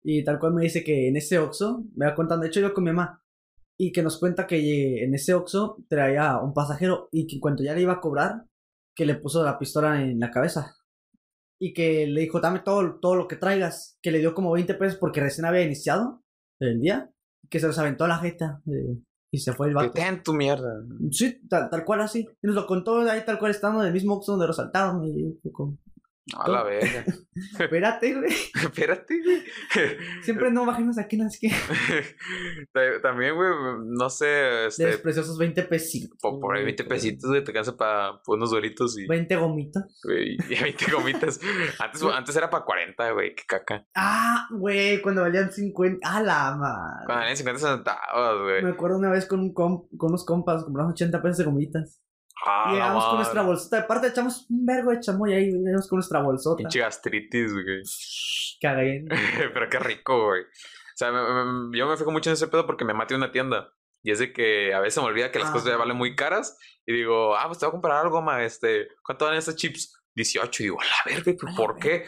Y 0.03 0.25
tal 0.25 0.39
cual 0.39 0.55
me 0.55 0.63
dice 0.63 0.85
que 0.85 1.09
en 1.09 1.17
ese 1.17 1.39
Oxxo, 1.39 1.85
me 1.97 2.07
va 2.07 2.15
contando, 2.15 2.43
de 2.43 2.49
hecho 2.49 2.61
yo 2.61 2.73
con 2.73 2.85
mi 2.85 2.93
mamá, 2.93 3.23
y 3.77 3.93
que 3.93 4.03
nos 4.03 4.19
cuenta 4.19 4.47
que 4.47 5.05
en 5.05 5.15
ese 5.15 5.35
Oxxo 5.35 5.85
traía 5.89 6.39
un 6.39 6.53
pasajero 6.53 7.09
y 7.13 7.27
que 7.27 7.37
en 7.37 7.41
cuanto 7.41 7.63
ya 7.63 7.75
le 7.75 7.83
iba 7.83 7.95
a 7.95 8.01
cobrar, 8.01 8.45
que 8.95 9.07
le 9.07 9.15
puso 9.15 9.45
la 9.45 9.59
pistola 9.59 10.03
en 10.03 10.19
la 10.19 10.31
cabeza. 10.31 10.75
Y 11.61 11.73
que 11.73 12.07
le 12.07 12.21
dijo, 12.23 12.41
dame 12.41 12.61
todo, 12.61 12.99
todo 13.01 13.15
lo 13.17 13.29
que 13.29 13.37
traigas. 13.37 13.99
Que 14.03 14.11
le 14.11 14.19
dio 14.19 14.35
como 14.35 14.53
20 14.53 14.75
pesos 14.75 14.99
porque 14.99 15.21
recién 15.21 15.45
había 15.45 15.63
iniciado 15.63 16.23
el 16.61 16.81
día. 16.81 17.11
Que 17.51 17.61
se 17.61 17.67
los 17.67 17.79
aventó 17.79 18.05
a 18.05 18.09
la 18.09 18.19
jeta. 18.19 18.61
eh, 18.67 18.99
y 19.31 19.39
se 19.39 19.53
fue 19.53 19.69
el 19.69 19.75
vato. 19.75 19.93
ten 19.93 20.23
tu 20.23 20.33
mierda. 20.33 20.83
Sí, 21.11 21.41
tal, 21.49 21.69
tal 21.71 21.85
cual 21.85 22.01
así. 22.01 22.27
Y 22.43 22.47
nos 22.47 22.57
lo 22.57 22.67
contó 22.67 23.01
ahí 23.01 23.25
tal 23.25 23.39
cual 23.39 23.51
estando 23.51 23.81
en 23.83 23.89
el 23.89 23.93
mismo 23.93 24.15
Oxxo 24.15 24.33
donde 24.33 24.47
lo 24.47 24.53
saltaron. 24.53 25.05
Y 25.05 25.23
yo, 25.23 25.53
como, 25.53 25.77
A 26.37 26.49
la 26.49 26.63
verga. 26.63 27.05
Espérate, 27.59 28.15
güey. 28.15 28.33
Espérate, 28.55 29.21
güey. 29.23 29.43
Siempre 30.23 30.51
no 30.51 30.67
bajemos 30.67 30.99
aquí, 30.99 31.17
no 31.17 31.27
es 31.27 31.39
que 31.41 31.49
Ta- 32.73 33.01
También, 33.03 33.35
güey, 33.35 33.49
no 33.87 34.11
sé, 34.11 34.67
este, 34.67 34.87
despreció 34.87 35.23
esos 35.23 35.39
20 35.39 35.63
pesitos. 35.65 36.19
por, 36.21 36.41
por 36.41 36.57
ahí 36.57 36.65
20 36.65 36.85
pesitos, 36.85 37.31
güey, 37.31 37.43
te 37.45 37.53
cansa 37.53 37.77
para 37.77 38.21
unos 38.27 38.51
doritos 38.51 38.99
y, 38.99 39.07
20 39.07 39.37
gomitas. 39.37 40.01
güey, 40.05 40.37
y 40.49 40.61
20 40.63 40.91
gomitas. 40.93 41.41
Antes, 41.79 42.03
antes 42.03 42.37
era 42.37 42.51
para 42.51 42.65
40, 42.65 43.11
güey, 43.13 43.35
qué 43.35 43.45
caca. 43.47 43.87
Ah, 43.95 44.47
güey, 44.51 45.01
cuando 45.01 45.23
valían 45.23 45.53
50. 45.53 46.01
Ah, 46.09 46.21
la 46.21 46.57
madre. 46.57 47.07
Cuando 47.07 47.25
eran 47.25 47.37
50 47.37 47.61
centavos, 47.61 48.43
güey. 48.43 48.63
Me 48.65 48.71
acuerdo 48.71 48.99
una 48.99 49.11
vez 49.11 49.27
con, 49.27 49.41
un 49.41 49.53
com- 49.55 49.87
con 49.97 50.11
unos 50.11 50.25
compas, 50.25 50.65
compramos 50.65 50.93
80 50.93 51.23
pesos 51.23 51.39
de 51.39 51.45
gomitas. 51.45 52.01
Ah, 52.47 52.71
llegamos 52.73 53.05
con 53.07 53.17
nuestra 53.17 53.43
bolsota. 53.43 53.79
Aparte, 53.81 54.09
echamos 54.09 54.47
un 54.49 54.65
vergo 54.65 54.91
de 54.93 55.01
chamoy 55.01 55.33
ahí, 55.35 55.51
güey. 55.51 55.63
Llegamos 55.65 55.89
con 55.89 55.97
nuestra 55.99 56.23
bolsota. 56.23 56.57
Pinche 56.59 56.79
gastritis, 56.81 57.53
güey. 57.53 57.83
Cagué. 58.61 59.05
Pero 59.55 59.69
qué 59.69 59.79
rico, 59.79 60.27
güey. 60.27 60.43
O 60.43 60.47
sea, 60.97 61.13
me- 61.13 61.45
me- 61.71 61.79
yo 61.79 61.87
me 61.87 61.97
fijo 61.97 62.11
mucho 62.11 62.31
en 62.31 62.35
ese 62.35 62.49
pedo 62.49 62.67
porque 62.67 62.85
me 62.85 62.95
maté 62.95 63.15
una 63.15 63.31
tienda. 63.33 63.73
Y 64.03 64.13
es 64.13 64.21
de 64.21 64.33
que 64.33 64.73
a 64.75 64.81
veces 64.81 65.03
me 65.03 65.09
olvida 65.09 65.31
que 65.33 65.39
las 65.41 65.49
Ah. 65.49 65.53
cosas 65.53 65.69
ya 65.69 65.77
valen 65.77 65.97
muy 65.97 66.15
caras. 66.15 66.57
Y 66.87 66.93
digo, 66.95 67.37
ah, 67.37 67.47
pues 67.47 67.59
te 67.59 67.67
voy 67.67 67.71
a 67.71 67.73
comprar 67.73 67.97
algo, 67.99 68.23
ma. 68.23 68.45
Este, 68.45 68.89
¿cuánto 69.05 69.25
valen 69.25 69.39
estas 69.39 69.57
chips? 69.57 70.01
18. 70.15 70.63
Y 70.63 70.67
digo, 70.67 70.79
a 70.81 70.85
la 70.85 71.15
verga, 71.15 71.33
¿pero 71.39 71.49
A 71.49 71.51
la 71.51 71.57
¿por 71.57 71.79
qué? 71.79 72.05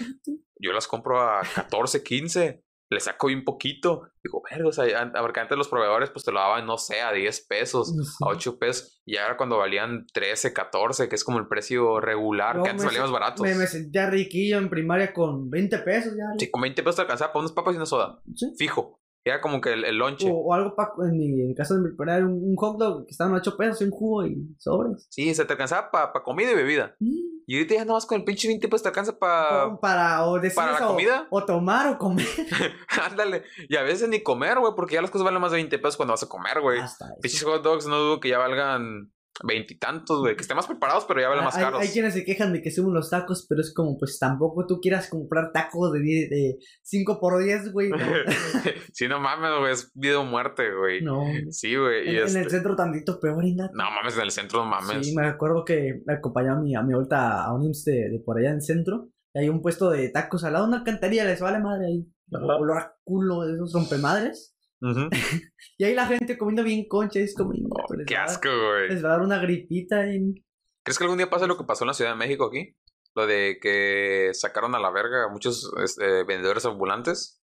Yo 0.56 0.72
las 0.72 0.86
compro 0.86 1.20
a 1.20 1.42
14, 1.54 2.02
15. 2.02 2.62
Le 2.90 3.00
saco 3.00 3.28
bien 3.28 3.44
poquito. 3.44 4.10
Digo, 4.22 4.42
verga, 4.50 4.68
o 4.68 4.72
sea, 4.72 5.12
porque 5.20 5.40
antes 5.40 5.56
los 5.56 5.68
proveedores 5.68 6.10
pues 6.10 6.24
te 6.24 6.32
lo 6.32 6.40
daban, 6.40 6.66
no 6.66 6.76
sé, 6.76 7.00
a 7.00 7.12
10 7.12 7.46
pesos, 7.46 7.94
a 8.20 8.28
8 8.28 8.58
pesos. 8.58 9.00
Y 9.06 9.16
ahora 9.16 9.36
cuando 9.36 9.58
valían 9.58 10.06
13, 10.12 10.52
14, 10.52 11.08
que 11.08 11.14
es 11.14 11.24
como 11.24 11.38
el 11.38 11.46
precio 11.46 12.00
regular, 12.00 12.56
No, 12.56 12.64
que 12.64 12.70
antes 12.70 12.84
me 12.84 12.88
valían 12.88 13.04
más 13.04 13.12
baratos. 13.12 13.42
Me, 13.42 13.54
me 13.54 13.66
sentía 13.66 14.10
riquillo 14.10 14.58
en 14.58 14.68
primaria 14.68 15.12
con 15.12 15.48
20 15.48 15.78
pesos 15.78 16.12
ya. 16.16 16.24
Sí, 16.38 16.50
con 16.50 16.62
20 16.62 16.82
pesos 16.82 16.96
te 16.96 17.02
alcanzaba 17.02 17.32
para 17.32 17.40
unas 17.40 17.52
papas 17.52 17.74
y 17.74 17.76
una 17.76 17.86
soda. 17.86 18.20
Sí. 18.34 18.52
Fijo. 18.58 18.99
Era 19.24 19.40
como 19.40 19.60
que 19.60 19.72
el, 19.72 19.84
el 19.84 19.96
lonche. 19.96 20.30
O, 20.30 20.34
o 20.34 20.54
algo 20.54 20.74
pa, 20.74 20.92
en 21.04 21.16
mi 21.16 21.26
en 21.26 21.50
el 21.50 21.54
caso 21.54 21.74
de 21.74 21.82
mi 21.82 21.94
primaria, 21.94 22.24
un, 22.24 22.42
un 22.42 22.56
hot 22.56 22.78
dog 22.78 23.04
que 23.06 23.10
estaban 23.10 23.34
a 23.34 23.38
8 23.38 23.56
pesos 23.56 23.80
y 23.80 23.84
un 23.84 23.90
jugo 23.90 24.26
y 24.26 24.56
sobres. 24.58 25.06
Sí, 25.10 25.34
se 25.34 25.44
te 25.44 25.52
alcanzaba 25.52 25.90
para 25.90 26.22
comida 26.22 26.52
y 26.52 26.54
bebida. 26.54 26.96
Mm. 27.00 27.30
Y 27.46 27.56
ahorita 27.56 27.74
ya 27.74 27.80
nada 27.80 27.94
más 27.94 28.06
con 28.06 28.18
el 28.18 28.24
pinche 28.24 28.46
20 28.46 28.68
pesos 28.68 28.82
te 28.82 28.88
alcanza 28.90 29.18
para... 29.18 29.66
O 29.66 29.80
para 29.80 30.24
o 30.24 30.38
decir 30.38 30.54
¿para 30.54 30.70
la 30.70 30.78
eso, 30.78 30.86
comida? 30.86 31.26
O, 31.30 31.44
tomar 31.44 31.88
o 31.88 31.98
comer. 31.98 32.24
Ándale. 33.10 33.42
Y 33.68 33.74
a 33.76 33.82
veces 33.82 34.08
ni 34.08 34.22
comer, 34.22 34.58
güey, 34.60 34.72
porque 34.76 34.94
ya 34.94 35.02
las 35.02 35.10
cosas 35.10 35.24
valen 35.24 35.40
más 35.40 35.50
de 35.50 35.56
20 35.56 35.78
pesos 35.80 35.96
cuando 35.96 36.12
vas 36.12 36.22
a 36.22 36.28
comer, 36.28 36.60
güey. 36.60 36.80
Pinches 37.20 37.42
hot 37.42 37.62
dogs 37.62 37.86
no 37.86 37.98
dudo 37.98 38.20
que 38.20 38.28
ya 38.28 38.38
valgan 38.38 39.10
veintitantos, 39.42 40.20
güey. 40.20 40.36
Que 40.36 40.42
estén 40.42 40.56
más 40.56 40.66
preparados, 40.66 41.04
pero 41.06 41.20
ya 41.20 41.28
valen 41.28 41.44
más 41.44 41.56
hay, 41.56 41.64
caros. 41.64 41.80
hay 41.80 41.88
quienes 41.88 42.14
se 42.14 42.24
quejan 42.24 42.52
de 42.52 42.62
que 42.62 42.70
suben 42.70 42.94
los 42.94 43.10
tacos, 43.10 43.46
pero 43.48 43.60
es 43.60 43.72
como, 43.74 43.98
pues 43.98 44.18
tampoco 44.18 44.66
tú 44.66 44.80
quieras 44.80 45.08
comprar 45.08 45.52
tacos 45.52 45.92
de, 45.92 46.00
de 46.00 46.58
5 46.82 47.20
por 47.20 47.42
10, 47.42 47.72
güey. 47.72 47.90
Sí, 48.92 49.08
no 49.08 49.20
mames, 49.20 49.50
güey. 49.58 49.72
Es 49.72 49.90
vida 49.94 50.18
o 50.18 50.24
muerte, 50.24 50.64
güey. 50.74 51.02
No. 51.02 51.24
Sí, 51.50 51.76
güey. 51.76 52.08
En, 52.08 52.14
Y 52.14 52.18
en 52.18 52.24
este... 52.24 52.40
el 52.40 52.50
centro 52.50 52.76
tantito 52.76 53.18
peor, 53.20 53.44
ingato. 53.44 53.72
No 53.74 53.84
mames, 53.90 54.16
en 54.16 54.22
el 54.22 54.30
centro 54.30 54.64
no 54.64 54.70
mames. 54.70 55.06
Sí, 55.06 55.14
me 55.14 55.26
acuerdo 55.26 55.64
que 55.64 56.02
me 56.06 56.14
acompañaba 56.14 56.58
a 56.58 56.62
mi, 56.62 56.74
a 56.74 56.82
mi 56.82 56.94
vuelta 56.94 57.44
a 57.44 57.54
un 57.54 57.64
IMSS 57.64 57.84
de, 57.84 58.08
de 58.10 58.22
por 58.24 58.38
allá 58.38 58.50
en 58.50 58.56
el 58.56 58.62
centro. 58.62 59.08
Y 59.32 59.40
hay 59.40 59.48
un 59.48 59.62
puesto 59.62 59.90
de 59.90 60.08
tacos 60.08 60.44
al 60.44 60.54
lado 60.54 60.64
de 60.64 60.70
una 60.70 60.78
alcantarilla, 60.78 61.24
les 61.24 61.40
vale 61.40 61.60
madre 61.60 61.86
ahí. 61.86 62.06
Olor 62.32 62.78
a 62.78 62.96
culo 63.04 63.42
de 63.42 63.54
esos 63.54 63.72
rompemadres. 63.72 64.56
y 65.78 65.84
ahí 65.84 65.94
la 65.94 66.06
gente 66.06 66.38
comiendo 66.38 66.64
bien 66.64 66.86
concha, 66.88 67.20
es 67.20 67.34
como... 67.34 67.50
Oh, 67.50 67.86
qué 68.06 68.16
asco, 68.16 68.48
güey. 68.48 68.88
Les 68.88 69.04
va 69.04 69.08
a 69.08 69.12
dar 69.12 69.22
una 69.22 69.38
gripita. 69.38 70.06
Y... 70.12 70.34
¿Crees 70.82 70.98
que 70.98 71.04
algún 71.04 71.18
día 71.18 71.30
pase 71.30 71.46
lo 71.46 71.56
que 71.56 71.64
pasó 71.64 71.84
en 71.84 71.88
la 71.88 71.94
Ciudad 71.94 72.12
de 72.12 72.16
México 72.16 72.46
aquí? 72.46 72.76
Lo 73.14 73.26
de 73.26 73.58
que 73.60 74.30
sacaron 74.32 74.74
a 74.74 74.80
la 74.80 74.90
verga 74.90 75.24
a 75.24 75.28
muchos 75.28 75.70
este, 75.82 76.24
vendedores 76.24 76.64
ambulantes. 76.64 77.42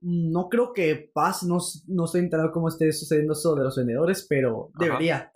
No 0.00 0.48
creo 0.50 0.72
que 0.74 1.10
pase, 1.12 1.46
no, 1.46 1.58
no 1.86 2.04
estoy 2.04 2.20
enterado 2.20 2.52
cómo 2.52 2.68
esté 2.68 2.92
sucediendo 2.92 3.32
eso 3.32 3.54
de 3.54 3.64
los 3.64 3.76
vendedores, 3.76 4.26
pero 4.28 4.70
debería. 4.78 5.32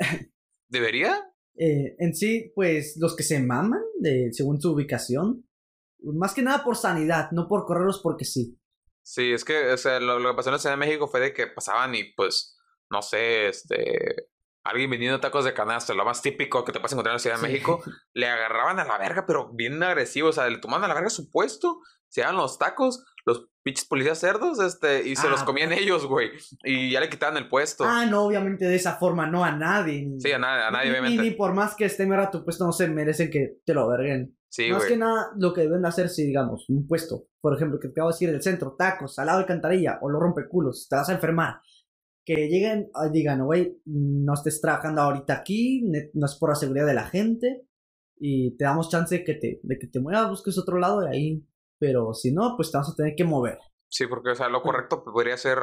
¿Debería? 0.69 1.27
Eh, 1.63 1.95
en 1.99 2.15
sí, 2.15 2.53
pues 2.55 2.97
los 2.99 3.15
que 3.15 3.23
se 3.23 3.39
maman, 3.39 3.83
de, 3.99 4.33
según 4.33 4.59
su 4.63 4.73
ubicación, 4.73 5.47
más 6.03 6.33
que 6.33 6.41
nada 6.41 6.65
por 6.65 6.75
sanidad, 6.75 7.33
no 7.33 7.49
por 7.49 7.67
correrlos 7.67 8.01
porque 8.03 8.25
sí. 8.25 8.59
Sí, 9.03 9.33
es 9.33 9.45
que 9.45 9.73
o 9.73 9.77
sea, 9.77 10.01
lo, 10.01 10.19
lo, 10.19 10.31
que 10.31 10.37
pasó 10.37 10.51
en 10.51 10.55
la 10.55 10.59
Ciudad 10.59 10.75
de 10.75 10.87
México 10.87 11.09
fue 11.09 11.21
de 11.21 11.33
que 11.33 11.47
pasaban 11.47 11.95
y 11.95 12.05
pues, 12.15 12.59
no 12.91 13.03
sé, 13.03 13.49
este, 13.49 14.29
alguien 14.65 14.91
vendiendo 14.91 15.21
tacos 15.21 15.45
de 15.45 15.55
canasta, 15.55 15.95
lo 15.95 16.05
más 16.05 16.23
típico 16.23 16.65
que 16.65 16.73
te 16.73 16.81
puedes 16.81 16.93
encontrar 16.93 17.13
en 17.13 17.17
la 17.17 17.21
Ciudad 17.21 17.37
de 17.37 17.43
México, 17.43 17.83
le 18.13 18.29
agarraban 18.29 18.79
a 18.79 18.85
la 18.85 18.99
verga, 18.99 19.25
pero 19.27 19.51
bien 19.53 19.83
agresivo, 19.83 20.29
o 20.29 20.33
sea, 20.33 20.49
le 20.49 20.59
tomaban 20.59 20.85
a 20.85 20.89
la 20.89 20.95
verga 20.95 21.11
su 21.11 21.31
puesto, 21.31 21.81
se 22.09 22.21
daban 22.21 22.37
los 22.37 22.59
tacos, 22.59 23.05
los 23.25 23.49
pinches 23.63 23.87
policías 23.87 24.19
cerdos, 24.19 24.61
este, 24.61 25.09
y 25.09 25.17
se 25.17 25.29
los 25.29 25.43
ah, 25.43 25.45
comían 25.45 25.73
ellos, 25.73 26.07
güey, 26.07 26.31
y 26.65 26.91
ya 26.91 27.01
le 27.01 27.09
quitaban 27.09 27.37
el 27.37 27.49
puesto. 27.49 27.85
Ah, 27.85 28.07
no, 28.07 28.25
obviamente 28.25 28.67
de 28.67 28.77
esa 28.77 28.97
forma, 28.97 29.27
no 29.27 29.45
a 29.45 29.53
nadie. 29.53 30.09
Sí, 30.19 30.33
a, 30.33 30.39
nadie, 30.39 30.65
a 30.65 30.71
nadie, 30.71 30.91
obviamente. 30.91 31.23
Ni, 31.23 31.31
por 31.33 31.55
más 31.55 31.75
que 31.75 31.87
esté 31.87 32.07
mera 32.07 32.31
tu 32.31 32.45
puesto, 32.45 32.65
no 32.65 32.73
se 32.73 32.89
merecen 32.89 33.31
que 33.31 33.59
te 33.65 33.75
lo 33.75 33.89
verguen. 33.89 34.37
Sí, 34.51 34.69
Más 34.71 34.85
que 34.85 34.97
nada, 34.97 35.31
lo 35.37 35.55
que 35.55 35.63
deben 35.63 35.87
hacer 35.87 36.09
si, 36.09 36.27
digamos, 36.27 36.69
un 36.69 36.89
puesto, 36.89 37.29
por 37.41 37.55
ejemplo, 37.55 37.79
que 37.79 37.89
te 37.89 37.93
acabo 37.93 38.11
de 38.11 38.15
decir, 38.15 38.29
el 38.31 38.43
centro, 38.43 38.75
tacos, 38.77 39.19
al 39.19 39.27
lado 39.27 39.39
de 39.39 39.47
cantarilla, 39.47 39.99
o 40.03 40.11
lo 40.11 40.19
rompeculos, 40.19 40.89
te 40.89 40.97
vas 40.97 41.09
a 41.09 41.13
enfermar 41.13 41.61
que 42.25 42.49
lleguen 42.49 42.91
y 42.95 43.11
digan, 43.11 43.45
güey, 43.45 43.81
no 43.87 44.35
estés 44.35 44.61
trabajando 44.61 45.03
ahorita 45.03 45.35
aquí, 45.35 45.83
no 46.15 46.27
es 46.27 46.37
por 46.37 46.51
la 46.51 46.55
seguridad 46.55 46.87
de 46.87 46.95
la 46.95 47.09
gente, 47.09 47.67
y 48.19 48.57
te 48.57 48.65
damos 48.65 48.91
chance 48.91 49.19
de 49.19 49.25
que 49.25 49.35
te, 49.35 49.61
de 49.63 49.79
que 49.79 49.87
te 49.87 50.01
muevas, 50.01 50.29
busques 50.29 50.59
otro 50.59 50.79
lado 50.79 51.01
de 51.01 51.11
ahí, 51.11 51.47
pero 51.79 52.13
si 52.13 52.33
no, 52.33 52.55
pues 52.57 52.71
te 52.71 52.77
vamos 52.77 52.93
a 52.93 52.97
tener 52.97 53.15
que 53.17 53.25
mover. 53.25 53.59
Sí, 53.89 54.07
porque, 54.07 54.31
o 54.31 54.35
sea, 54.35 54.49
lo 54.49 54.63
correcto 54.63 55.03
podría 55.03 55.37
ser, 55.37 55.59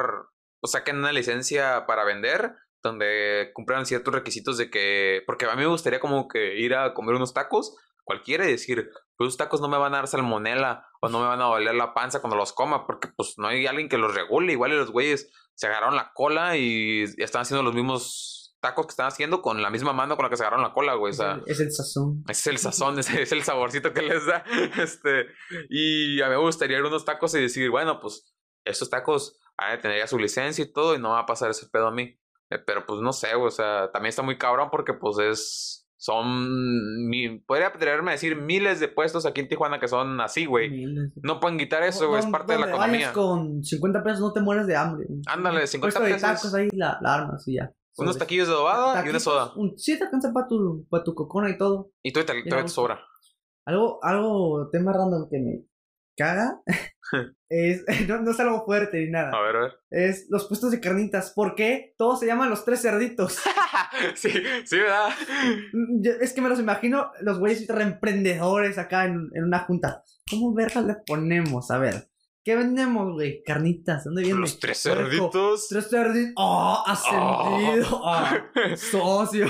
o 0.60 0.66
saquen 0.66 0.96
una 0.96 1.12
licencia 1.12 1.86
para 1.86 2.04
vender, 2.04 2.52
donde 2.82 3.50
cumplan 3.54 3.86
ciertos 3.86 4.12
requisitos 4.12 4.58
de 4.58 4.70
que, 4.70 5.22
porque 5.26 5.46
a 5.46 5.54
mí 5.54 5.62
me 5.62 5.68
gustaría 5.68 6.00
como 6.00 6.28
que 6.28 6.58
ir 6.58 6.74
a 6.74 6.92
comer 6.94 7.14
unos 7.14 7.32
tacos, 7.32 7.76
cualquiera, 8.08 8.46
y 8.46 8.52
decir, 8.52 8.90
pues 9.16 9.26
los 9.28 9.36
tacos 9.36 9.60
no 9.60 9.68
me 9.68 9.76
van 9.76 9.94
a 9.94 9.98
dar 9.98 10.08
salmonela, 10.08 10.88
o 11.00 11.08
no 11.08 11.20
me 11.20 11.26
van 11.26 11.40
a 11.42 11.44
doler 11.44 11.74
la 11.74 11.92
panza 11.92 12.20
cuando 12.20 12.36
los 12.36 12.54
coma, 12.54 12.86
porque 12.86 13.08
pues 13.14 13.34
no 13.36 13.46
hay 13.46 13.66
alguien 13.66 13.88
que 13.88 13.98
los 13.98 14.14
regule, 14.14 14.52
igual 14.52 14.76
los 14.76 14.90
güeyes 14.90 15.30
se 15.54 15.66
agarraron 15.66 15.94
la 15.94 16.12
cola 16.14 16.56
y 16.56 17.04
están 17.18 17.42
haciendo 17.42 17.62
los 17.62 17.74
mismos 17.74 18.56
tacos 18.60 18.86
que 18.86 18.90
están 18.90 19.06
haciendo 19.06 19.42
con 19.42 19.62
la 19.62 19.70
misma 19.70 19.92
mano 19.92 20.16
con 20.16 20.24
la 20.24 20.30
que 20.30 20.36
se 20.36 20.42
agarraron 20.42 20.64
la 20.66 20.72
cola, 20.72 20.94
güey. 20.94 21.12
Es, 21.12 21.60
el, 21.60 21.70
sazón. 21.70 22.24
Es 22.28 22.46
el 22.46 22.58
sazón, 22.58 22.98
es, 22.98 23.10
es, 23.10 23.30
el 23.32 23.42
saborcito 23.42 23.92
que 23.92 24.02
les 24.02 24.24
da. 24.26 24.44
Este, 24.82 25.26
y 25.68 26.20
a 26.22 26.28
mí 26.28 26.32
me 26.32 26.40
gustaría 26.40 26.78
ir 26.78 26.84
a 26.84 26.88
unos 26.88 27.04
tacos 27.04 27.34
y 27.34 27.40
decir, 27.40 27.70
bueno, 27.70 28.00
pues 28.00 28.34
estos 28.64 28.90
tacos 28.90 29.38
van 29.56 29.72
a 29.72 29.80
tener 29.80 29.98
ya 29.98 30.06
su 30.06 30.18
licencia 30.18 30.64
y 30.64 30.72
todo 30.72 30.94
y 30.94 30.98
no 30.98 31.10
va 31.10 31.20
a 31.20 31.26
pasar 31.26 31.50
ese 31.50 31.68
pedo 31.68 31.88
a 31.88 31.92
mí. 31.92 32.18
Eh, 32.50 32.58
pero 32.58 32.86
pues 32.86 33.00
no 33.00 33.12
sé, 33.12 33.34
o 33.34 33.50
sea, 33.50 33.90
también 33.92 34.10
está 34.10 34.22
muy 34.22 34.38
cabrón 34.38 34.70
porque 34.70 34.94
pues 34.94 35.18
es 35.18 35.87
son, 36.00 37.08
mi, 37.08 37.40
podría 37.40 37.66
atreverme 37.66 38.12
a 38.12 38.14
decir 38.14 38.36
miles 38.36 38.78
de 38.78 38.86
puestos 38.86 39.26
aquí 39.26 39.40
en 39.40 39.48
Tijuana 39.48 39.80
que 39.80 39.88
son 39.88 40.20
así, 40.20 40.46
güey. 40.46 40.86
No 41.16 41.40
pueden 41.40 41.58
quitar 41.58 41.82
eso, 41.82 42.08
güey, 42.08 42.20
es 42.20 42.26
parte 42.26 42.52
de 42.52 42.60
la 42.60 42.68
economía. 42.68 43.12
con 43.12 43.64
50 43.64 44.04
pesos 44.04 44.20
no 44.20 44.32
te 44.32 44.40
mueres 44.40 44.68
de 44.68 44.76
hambre. 44.76 45.08
Ándale, 45.26 45.66
50 45.66 45.98
pesos. 45.98 46.14
de 46.14 46.26
tacos 46.26 46.54
ahí 46.54 46.68
la, 46.72 46.98
la 47.02 47.14
armas 47.14 47.46
y 47.48 47.56
ya. 47.56 47.72
Unos 47.96 48.16
taquillos 48.16 48.46
de 48.46 48.54
adobada 48.54 49.04
y 49.04 49.08
una 49.08 49.18
soda. 49.18 49.52
Un, 49.56 49.76
sí, 49.76 49.98
te 49.98 50.04
alcanza 50.04 50.32
para 50.32 50.46
tu, 50.46 50.86
para 50.88 51.02
tu 51.02 51.14
cocona 51.14 51.50
y 51.50 51.58
todo. 51.58 51.90
Y 52.04 52.12
tú 52.12 52.24
te, 52.24 52.42
te, 52.44 52.68
sobra. 52.68 53.00
Algo, 53.66 53.98
algo, 54.04 54.68
tema 54.70 54.92
random 54.92 55.28
que 55.28 55.38
me 55.40 55.67
caga 56.18 56.60
es, 57.48 57.84
no, 58.06 58.20
no, 58.20 58.32
es 58.32 58.40
algo 58.40 58.64
fuerte 58.64 58.98
ni 58.98 59.10
nada. 59.10 59.30
A 59.32 59.40
ver, 59.40 59.56
a 59.56 59.60
ver. 59.60 59.72
Es 59.90 60.26
los 60.28 60.46
puestos 60.46 60.70
de 60.70 60.80
carnitas. 60.80 61.32
¿Por 61.34 61.54
qué? 61.54 61.94
Todos 61.96 62.20
se 62.20 62.26
llaman 62.26 62.50
los 62.50 62.64
tres 62.64 62.82
cerditos. 62.82 63.38
sí, 64.14 64.30
sí, 64.64 64.76
¿verdad? 64.76 65.10
Mm, 65.72 66.02
es 66.20 66.32
que 66.32 66.42
me 66.42 66.48
los 66.48 66.60
imagino 66.60 67.10
los 67.22 67.38
güeyes 67.38 67.66
reemprendedores 67.68 68.76
acá 68.78 69.06
en, 69.06 69.30
en 69.34 69.44
una 69.44 69.60
junta. 69.60 70.02
¿Cómo 70.30 70.52
verga 70.52 70.82
le 70.82 70.96
ponemos? 71.06 71.70
A 71.70 71.78
ver. 71.78 72.10
¿Qué 72.44 72.56
vendemos, 72.56 73.12
güey? 73.12 73.42
Carnitas. 73.42 74.04
¿Dónde 74.04 74.22
vienen? 74.22 74.40
Los 74.40 74.58
tres 74.58 74.82
cerditos. 74.82 75.68
Tres 75.68 75.88
cerditos. 75.90 76.34
¡Oh! 76.36 76.82
Ascendido. 76.86 78.00
Oh. 78.02 78.24
socio. 78.76 79.48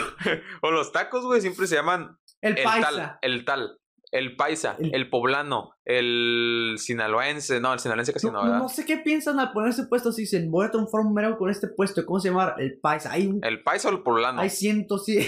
o 0.62 0.70
los 0.70 0.92
tacos, 0.92 1.24
güey, 1.24 1.40
siempre 1.40 1.66
se 1.66 1.76
llaman. 1.76 2.18
El, 2.40 2.58
el 2.58 2.64
paisa. 2.64 2.90
Tal, 2.90 3.18
el 3.22 3.44
tal. 3.44 3.78
El 4.10 4.36
paisa, 4.36 4.76
el, 4.78 5.10
poblano, 5.10 5.74
el 5.84 6.76
sinaloense, 6.78 7.60
no, 7.60 7.74
el 7.74 7.78
sinaloense 7.78 8.12
casi 8.12 8.30
no, 8.30 8.42
¿verdad? 8.42 8.58
No 8.58 8.68
sé 8.68 8.86
qué 8.86 8.98
piensan 8.98 9.38
al 9.38 9.52
ponerse 9.52 9.86
puesto 9.86 10.12
si 10.12 10.22
dicen, 10.22 10.50
voy 10.50 10.66
a 10.66 10.70
transformar 10.70 11.36
con 11.36 11.50
este 11.50 11.68
puesto, 11.68 12.04
¿cómo 12.06 12.18
se 12.18 12.30
llama? 12.30 12.54
El 12.58 12.80
paisa. 12.80 13.12
Hay 13.12 13.30
¿El 13.42 13.62
paisa 13.62 13.88
o 13.88 13.92
el 13.92 14.02
poblano? 14.02 14.40
Hay 14.40 14.50
cientos, 14.50 15.04
sí. 15.04 15.18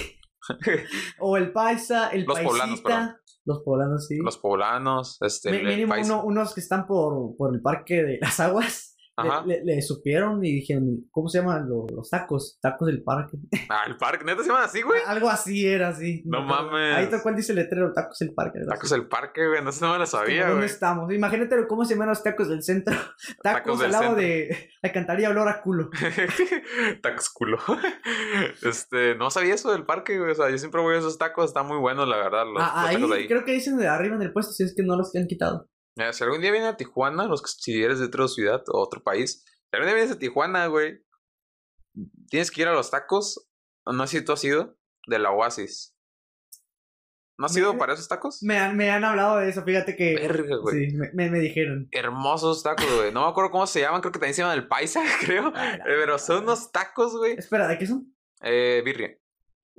o 1.18 1.37
el 1.37 1.53
paisa, 1.53 2.09
el 2.09 2.24
Los 2.24 2.41
poblanos, 2.41 2.81
perdón. 2.81 3.16
Los 3.45 3.62
poblanos, 3.62 4.07
sí. 4.07 4.16
Los 4.18 4.39
poblanos, 4.39 5.18
este. 5.20 5.51
mínimo 5.51 6.22
unos 6.22 6.55
que 6.55 6.61
están 6.61 6.87
por, 6.87 7.37
por 7.37 7.55
el 7.55 7.61
parque 7.61 8.03
de 8.03 8.18
las 8.20 8.41
aguas. 8.41 8.89
Le, 9.46 9.64
le, 9.64 9.82
supieron 9.82 10.44
y 10.44 10.52
dijeron, 10.52 11.06
¿cómo 11.10 11.28
se 11.28 11.38
llaman 11.38 11.68
los, 11.68 12.08
tacos? 12.10 12.58
Tacos 12.60 12.86
del 12.86 13.02
parque. 13.02 13.38
Ah, 13.68 13.84
el 13.86 13.96
parque, 13.96 14.24
¿neta 14.24 14.42
se 14.42 14.48
llaman 14.48 14.64
así, 14.64 14.82
güey? 14.82 15.00
Algo 15.06 15.28
así 15.28 15.66
era, 15.66 15.88
así. 15.88 16.22
No, 16.24 16.42
mames. 16.42 16.96
Ahí 16.96 17.06
tal 17.08 17.22
cual 17.22 17.36
dice 17.36 17.52
el 17.52 17.56
letrero, 17.56 17.92
tacos 17.92 18.18
del 18.18 18.34
parque. 18.34 18.60
Tacos 18.68 18.90
del 18.90 19.08
parque, 19.08 19.46
güey, 19.46 19.62
no 19.62 19.72
sé, 19.72 19.84
no 19.84 19.92
me 19.92 19.98
lo 19.98 20.06
sabía, 20.06 20.42
güey. 20.42 20.52
¿Dónde 20.52 20.66
estamos? 20.66 21.12
Imagínate 21.12 21.66
cómo 21.66 21.84
se 21.84 21.94
llaman 21.94 22.08
los 22.08 22.22
tacos 22.22 22.48
del 22.48 22.62
centro. 22.62 22.96
Tacos, 23.42 23.80
al 23.82 23.92
lado 23.92 24.14
de 24.14 24.70
alcantaría 24.82 25.30
olor 25.30 25.48
a 25.48 25.62
culo. 25.62 25.90
tacos 27.02 27.30
culo. 27.30 27.58
este, 28.62 29.14
no 29.14 29.30
sabía 29.30 29.54
eso 29.54 29.72
del 29.72 29.84
parque, 29.84 30.18
güey. 30.18 30.32
O 30.32 30.34
sea, 30.34 30.50
yo 30.50 30.58
siempre 30.58 30.80
voy 30.80 30.96
a 30.96 30.98
esos 30.98 31.18
tacos, 31.18 31.46
están 31.46 31.66
muy 31.66 31.78
buenos, 31.78 32.08
la 32.08 32.16
verdad. 32.16 32.44
Los, 32.46 32.62
ah, 32.62 32.88
ahí, 32.88 32.96
ahí, 32.96 33.28
creo 33.28 33.44
que 33.44 33.52
dicen 33.52 33.76
de 33.76 33.88
arriba 33.88 34.16
en 34.16 34.22
el 34.22 34.32
puesto, 34.32 34.52
si 34.52 34.64
es 34.64 34.74
que 34.74 34.82
no 34.82 34.96
los 34.96 35.14
han 35.14 35.26
quitado. 35.26 35.68
Si 36.12 36.24
algún 36.24 36.40
día 36.40 36.53
viene 36.53 36.66
a 36.66 36.76
Tijuana, 36.76 37.26
los 37.26 37.42
si 37.59 37.82
eres 37.82 37.98
de 37.98 38.07
otra 38.07 38.28
ciudad 38.28 38.62
o 38.68 38.80
otro 38.80 39.03
país, 39.03 39.44
pero 39.70 39.84
día 39.84 39.94
vienes 39.94 40.12
a 40.12 40.18
Tijuana, 40.18 40.66
güey. 40.66 41.05
Tienes 42.28 42.51
que 42.51 42.62
ir 42.62 42.68
a 42.68 42.72
los 42.72 42.90
tacos. 42.90 43.48
No 43.86 44.07
sé 44.07 44.18
si 44.18 44.24
tú 44.24 44.32
has 44.32 44.44
ido. 44.44 44.76
De 45.07 45.18
la 45.18 45.32
Oasis. 45.32 45.96
¿No 47.38 47.46
has 47.46 47.57
ido 47.57 47.78
para 47.78 47.94
esos 47.94 48.07
tacos? 48.07 48.42
Me 48.42 48.59
han, 48.59 48.76
me 48.76 48.90
han 48.90 49.03
hablado 49.03 49.38
de 49.38 49.48
eso, 49.48 49.64
fíjate 49.64 49.96
que. 49.96 50.14
Sí, 50.70 50.94
me, 51.14 51.30
me, 51.30 51.38
dijeron. 51.38 51.88
Hermosos 51.90 52.62
tacos, 52.62 52.84
güey. 52.96 53.12
No 53.12 53.22
me 53.24 53.30
acuerdo 53.30 53.51
cómo 53.51 53.66
se 53.66 53.80
llaman, 53.80 54.03
creo 54.03 54.12
que 54.12 54.18
también 54.18 54.34
se 54.34 54.42
llaman 54.42 54.59
el 54.59 54.68
paisa, 54.68 55.03
creo. 55.20 55.51
Pero 55.84 56.18
son 56.18 56.42
unos 56.42 56.70
tacos, 56.70 57.16
güey. 57.16 57.32
Espera, 57.38 57.66
¿de 57.66 57.78
qué 57.78 57.86
son? 57.86 58.14
Eh, 58.42 58.82
birria. 58.84 59.16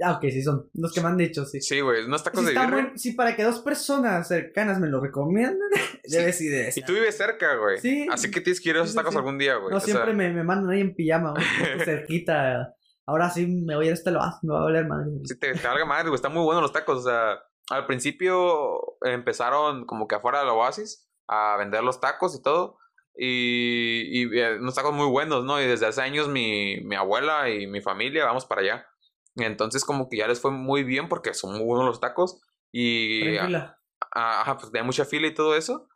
Ah, 0.03 0.13
ok, 0.13 0.21
sí, 0.29 0.41
son 0.41 0.69
los 0.73 0.93
que 0.93 1.01
me 1.01 1.07
han 1.07 1.17
dicho, 1.17 1.45
sí. 1.45 1.61
Sí, 1.61 1.79
güey, 1.81 2.05
unos 2.05 2.23
tacos 2.23 2.45
de 2.45 2.51
birria. 2.51 2.93
sí, 2.95 3.13
para 3.13 3.35
que 3.35 3.43
dos 3.43 3.59
personas 3.59 4.27
cercanas 4.27 4.79
me 4.79 4.87
lo 4.87 4.99
recomiendan, 4.99 5.57
debes 6.03 6.41
ir 6.41 6.51
de 6.51 6.73
Y 6.75 6.81
tú 6.83 6.93
vives 6.93 7.17
cerca, 7.17 7.55
güey. 7.55 7.79
Sí. 7.79 8.07
Así 8.11 8.31
que 8.31 8.41
tienes 8.41 8.61
que 8.61 8.69
ir 8.69 8.77
a 8.77 8.83
esos 8.83 8.95
tacos 8.95 9.15
algún 9.15 9.37
día, 9.37 9.55
güey. 9.55 9.73
No, 9.73 9.79
siempre 9.79 10.13
me, 10.13 10.31
me, 10.31 10.43
mandan 10.43 10.71
ahí 10.71 10.81
en 10.81 10.95
pijama, 10.95 11.31
güey, 11.31 11.45
cerquita. 11.85 12.75
Ahora 13.05 13.29
sí 13.29 13.47
me 13.47 13.75
voy 13.75 13.89
a 13.89 13.93
este 13.93 14.11
lo 14.11 14.19
me 14.43 14.53
va 14.53 14.61
a 14.61 14.63
valer 14.63 14.87
madre. 14.87 15.11
Sí, 15.25 15.37
te, 15.37 15.53
te 15.53 15.67
valga 15.67 15.85
madre, 15.85 16.09
güey. 16.09 16.15
Están 16.15 16.33
muy 16.33 16.43
buenos 16.43 16.61
los 16.61 16.71
tacos. 16.71 16.99
O 16.99 17.09
sea, 17.09 17.39
al 17.69 17.85
principio 17.85 18.97
empezaron 19.01 19.85
como 19.85 20.07
que 20.07 20.15
afuera 20.15 20.39
del 20.39 20.49
oasis 20.49 21.09
a 21.27 21.57
vender 21.57 21.83
los 21.83 21.99
tacos 21.99 22.35
y 22.35 22.41
todo. 22.41 22.77
Y, 23.15 24.21
y 24.21 24.39
eh, 24.39 24.57
unos 24.59 24.75
tacos 24.75 24.93
muy 24.93 25.07
buenos, 25.07 25.43
¿no? 25.43 25.61
Y 25.61 25.65
desde 25.65 25.87
hace 25.87 26.01
años 26.01 26.27
mi, 26.27 26.79
mi 26.81 26.95
abuela 26.95 27.49
y 27.49 27.67
mi 27.67 27.81
familia 27.81 28.25
vamos 28.25 28.45
para 28.45 28.61
allá. 28.61 28.87
Entonces 29.35 29.85
como 29.85 30.09
que 30.09 30.17
ya 30.17 30.27
les 30.27 30.39
fue 30.39 30.51
muy 30.51 30.83
bien 30.83 31.07
porque 31.07 31.33
son 31.33 31.53
muy 31.53 31.63
buenos 31.63 31.85
los 31.85 31.99
tacos 31.99 32.41
y 32.71 33.37
ajá, 33.37 34.57
pues 34.57 34.67
había 34.67 34.83
mucha 34.83 35.05
fila 35.05 35.27
y 35.27 35.33
todo 35.33 35.55
eso 35.55 35.87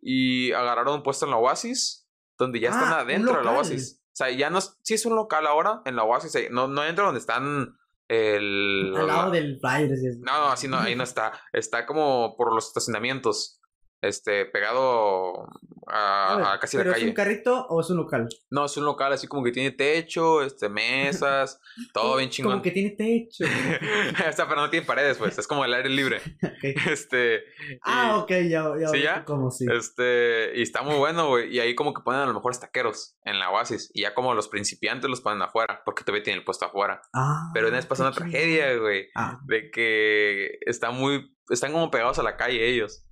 y 0.00 0.52
agarraron 0.52 0.96
un 0.96 1.02
puesto 1.02 1.24
en 1.24 1.32
la 1.32 1.38
Oasis 1.38 2.08
donde 2.38 2.60
ya 2.60 2.70
están 2.70 2.92
ah, 2.92 3.00
adentro 3.00 3.38
de 3.38 3.44
la 3.44 3.52
Oasis. 3.52 4.00
O 4.06 4.16
sea, 4.16 4.30
ya 4.30 4.50
no 4.50 4.60
sí 4.60 4.94
es 4.94 5.06
un 5.06 5.16
local 5.16 5.46
ahora 5.46 5.82
en 5.86 5.96
la 5.96 6.04
Oasis, 6.04 6.50
no 6.50 6.68
no 6.68 6.82
dentro 6.82 7.06
donde 7.06 7.20
están 7.20 7.76
el 8.08 8.94
al 8.96 9.06
lado 9.06 9.30
del 9.30 9.58
flyer. 9.58 9.90
No, 10.20 10.32
no, 10.40 10.46
así 10.48 10.68
no, 10.68 10.78
ahí 10.78 10.94
no 10.94 11.02
está. 11.04 11.32
Está 11.52 11.86
como 11.86 12.36
por 12.36 12.54
los 12.54 12.68
estacionamientos. 12.68 13.60
Este, 14.08 14.46
pegado 14.46 15.46
a, 15.86 16.32
A 16.32 16.36
ver, 16.36 16.46
a 16.46 16.58
casi 16.58 16.76
¿Pero 16.76 16.90
la 16.90 16.96
es 16.96 17.00
calle. 17.00 17.10
un 17.10 17.14
carrito 17.14 17.66
o 17.68 17.80
es 17.80 17.90
un 17.90 17.98
local? 17.98 18.28
No, 18.50 18.64
es 18.64 18.76
un 18.76 18.84
local 18.84 19.12
así 19.12 19.26
como 19.26 19.44
que 19.44 19.52
tiene 19.52 19.70
techo, 19.70 20.42
este, 20.42 20.68
mesas, 20.68 21.60
todo 21.92 22.16
bien 22.16 22.30
chingón. 22.30 22.52
Como 22.52 22.62
que 22.62 22.70
tiene 22.70 22.90
techo. 22.90 23.44
o 24.28 24.32
sea, 24.32 24.48
pero 24.48 24.60
no 24.62 24.70
tiene 24.70 24.86
paredes, 24.86 25.18
pues, 25.18 25.38
es 25.38 25.46
como 25.46 25.64
el 25.64 25.74
aire 25.74 25.88
libre. 25.90 26.20
Este. 26.90 27.44
Ah, 27.82 28.16
ok, 28.18 28.30
ya, 28.48 28.72
ya. 28.80 28.88
¿Sí, 28.88 29.02
ya? 29.02 29.24
Como 29.24 29.50
sí. 29.50 29.66
Este, 29.70 30.52
y 30.56 30.62
está 30.62 30.82
muy 30.82 30.96
bueno, 30.96 31.28
güey. 31.28 31.54
Y 31.54 31.60
ahí 31.60 31.74
como 31.74 31.92
que 31.92 32.02
ponen 32.02 32.22
a 32.22 32.26
lo 32.26 32.32
mejor 32.34 32.56
taqueros 32.56 33.16
en 33.24 33.38
la 33.38 33.50
oasis. 33.50 33.90
Y 33.92 34.02
ya 34.02 34.14
como 34.14 34.34
los 34.34 34.48
principiantes 34.48 35.10
los 35.10 35.20
ponen 35.20 35.42
afuera, 35.42 35.82
porque 35.84 36.04
todavía 36.04 36.22
tienen 36.22 36.38
el 36.40 36.44
puesto 36.44 36.64
afuera. 36.64 37.00
Ah, 37.12 37.50
Pero 37.52 37.68
una 37.68 37.76
vez 37.76 37.86
pasó 37.86 38.02
una 38.02 38.12
tragedia, 38.12 38.74
güey. 38.76 39.08
Ah, 39.14 39.40
De 39.46 39.70
que 39.70 40.58
están 40.62 40.94
muy, 40.94 41.36
están 41.50 41.72
como 41.72 41.90
pegados 41.90 42.18
a 42.18 42.22
la 42.22 42.36
calle 42.36 42.66
ellos. 42.68 43.03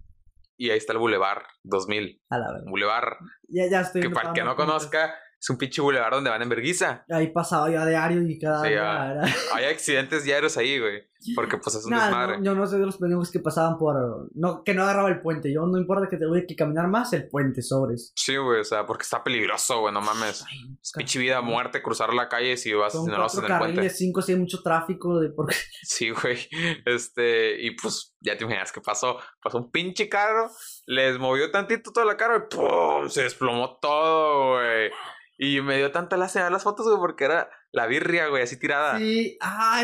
Y 0.63 0.71
ahí 0.71 0.79
está 0.79 0.93
el 0.93 1.01
Boulevard 1.01 1.43
2000. 1.65 2.23
a 2.31 2.39
la 2.39 2.53
verdad. 2.53 2.67
Boulevard, 2.69 3.17
Ya, 3.49 3.69
ya 3.69 3.81
estoy 3.81 4.01
que 4.03 4.11
para 4.11 4.29
el 4.29 4.35
que 4.35 4.45
no 4.45 4.55
conozca, 4.55 5.13
es 5.41 5.51
un 5.51 5.59
pinche 5.59 5.83
boulevard 5.83 6.13
donde 6.15 6.31
van 6.31 6.41
en 6.41 6.49
verguiza. 6.49 7.05
Ahí 7.11 7.33
pasaba 7.33 7.69
yo 7.69 7.81
a 7.81 7.87
diario 7.87 8.23
y 8.23 8.39
cada 8.39 8.63
Sí, 8.63 8.69
día 8.69 9.11
era... 9.11 9.25
Hay 9.55 9.65
accidentes 9.65 10.23
diarios 10.23 10.57
ahí, 10.57 10.79
güey. 10.79 11.03
Porque 11.35 11.57
pues 11.59 11.77
es 11.77 11.85
un 11.85 11.91
Nah, 11.93 12.07
desmadre. 12.07 12.39
no, 12.39 12.45
yo 12.45 12.55
no 12.55 12.67
soy 12.67 12.81
de 12.81 12.87
los 12.87 12.97
pendejos 12.99 13.31
que 13.31 13.41
pasaban 13.41 13.79
por... 13.79 14.29
No, 14.35 14.63
que 14.65 14.75
no 14.75 14.83
agarraba 14.83 15.09
el 15.09 15.21
puente. 15.21 15.53
Yo 15.53 15.67
no 15.67 15.79
importa 15.79 16.09
que 16.09 16.17
te 16.17 16.27
voy 16.27 16.47
que 16.47 16.57
caminar 16.57 16.89
más, 16.89 17.13
el 17.13 17.29
puente 17.29 17.63
sobres. 17.63 18.13
Sí, 18.17 18.37
güey, 18.37 18.61
o 18.61 18.65
sea, 18.65 18.87
porque 18.87 19.03
está 19.03 19.23
peligroso, 19.23 19.81
güey, 19.81 19.95
no 19.95 20.01
mames. 20.01 20.45
Ay, 20.49 20.77
Es 20.83 20.93
pinche 20.97 21.19
vida, 21.19 21.41
muerte, 21.41 21.83
cruzar 21.83 22.13
la 22.15 22.29
calle 22.29 22.57
si 22.57 22.73
vas, 22.73 22.93
Son 22.93 23.05
si 23.05 23.11
no 23.11 23.17
cuatro 23.19 23.39
en 23.47 23.53
el 23.53 23.59
puente. 23.59 23.75
carriles, 23.77 23.99
cinco, 23.99 24.23
si 24.23 24.33
hay 24.33 24.39
mucho 24.39 24.63
tráfico. 24.63 25.21
De 25.21 25.31
por... 25.31 25.47
Sí, 25.83 26.11
güey. 26.11 26.39
Este, 26.87 27.61
y 27.63 27.73
pues 27.77 28.15
ya 28.21 28.37
te 28.37 28.45
imaginas 28.45 28.73
qué 28.73 28.81
pasó. 28.81 29.19
Pasó 29.43 29.59
un 29.59 29.71
pinche 29.71 30.09
carro, 30.09 30.51
les 30.87 31.19
movió 31.19 31.51
tantito 31.51 31.93
toda 31.93 32.07
la 32.07 32.17
cara 32.17 32.37
y 32.51 32.55
¡pum! 32.55 33.09
Se 33.09 33.23
desplomó 33.23 33.79
todo, 33.81 34.55
güey. 34.55 34.91
Y 35.39 35.61
me 35.61 35.77
dio 35.77 35.91
tanta 35.91 36.17
lástima 36.17 36.45
ver 36.45 36.53
las 36.53 36.63
fotos, 36.63 36.87
güey, 36.87 36.99
porque 36.99 37.25
era 37.25 37.49
la 37.73 37.87
birria, 37.87 38.29
güey, 38.29 38.43
así 38.43 38.59
tirada. 38.59 38.99
Sí, 38.99 39.39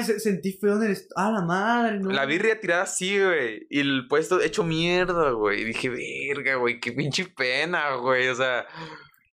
se- 0.04 0.20
sentí 0.20 0.52
feo 0.52 0.76
en 0.76 0.90
el... 0.90 0.96
Ah, 1.16 1.30
la 1.30 1.42
madre, 1.42 1.98
no. 2.00 2.10
La 2.10 2.26
birria 2.26 2.60
tirada 2.60 2.82
así, 2.82 3.18
güey. 3.18 3.66
Y 3.70 3.80
el 3.80 4.06
puesto 4.08 4.40
hecho 4.40 4.62
mierda, 4.62 5.30
güey. 5.30 5.62
Y 5.62 5.64
dije, 5.64 5.88
verga, 5.88 6.56
güey, 6.56 6.80
qué 6.80 6.92
pinche 6.92 7.24
pena, 7.26 7.94
güey. 7.96 8.28
O 8.28 8.34
sea. 8.34 8.66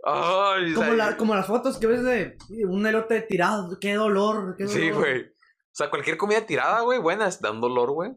Ay, 0.06 0.74
Como, 0.74 0.94
la, 0.94 1.18
como 1.18 1.34
las 1.36 1.48
fotos 1.48 1.78
que 1.78 1.88
ves 1.88 2.04
de 2.04 2.38
un 2.68 2.86
elote 2.86 3.22
tirado. 3.22 3.78
Qué 3.80 3.94
dolor, 3.96 4.56
qué 4.58 4.66
dolor. 4.66 4.80
Sí, 4.80 4.92
güey. 4.92 5.22
O 5.22 5.76
sea, 5.76 5.90
cualquier 5.90 6.18
comida 6.18 6.46
tirada, 6.46 6.82
güey, 6.82 7.00
buena, 7.00 7.30
da 7.42 7.52
un 7.52 7.62
dolor, 7.62 7.92
güey. 7.92 8.12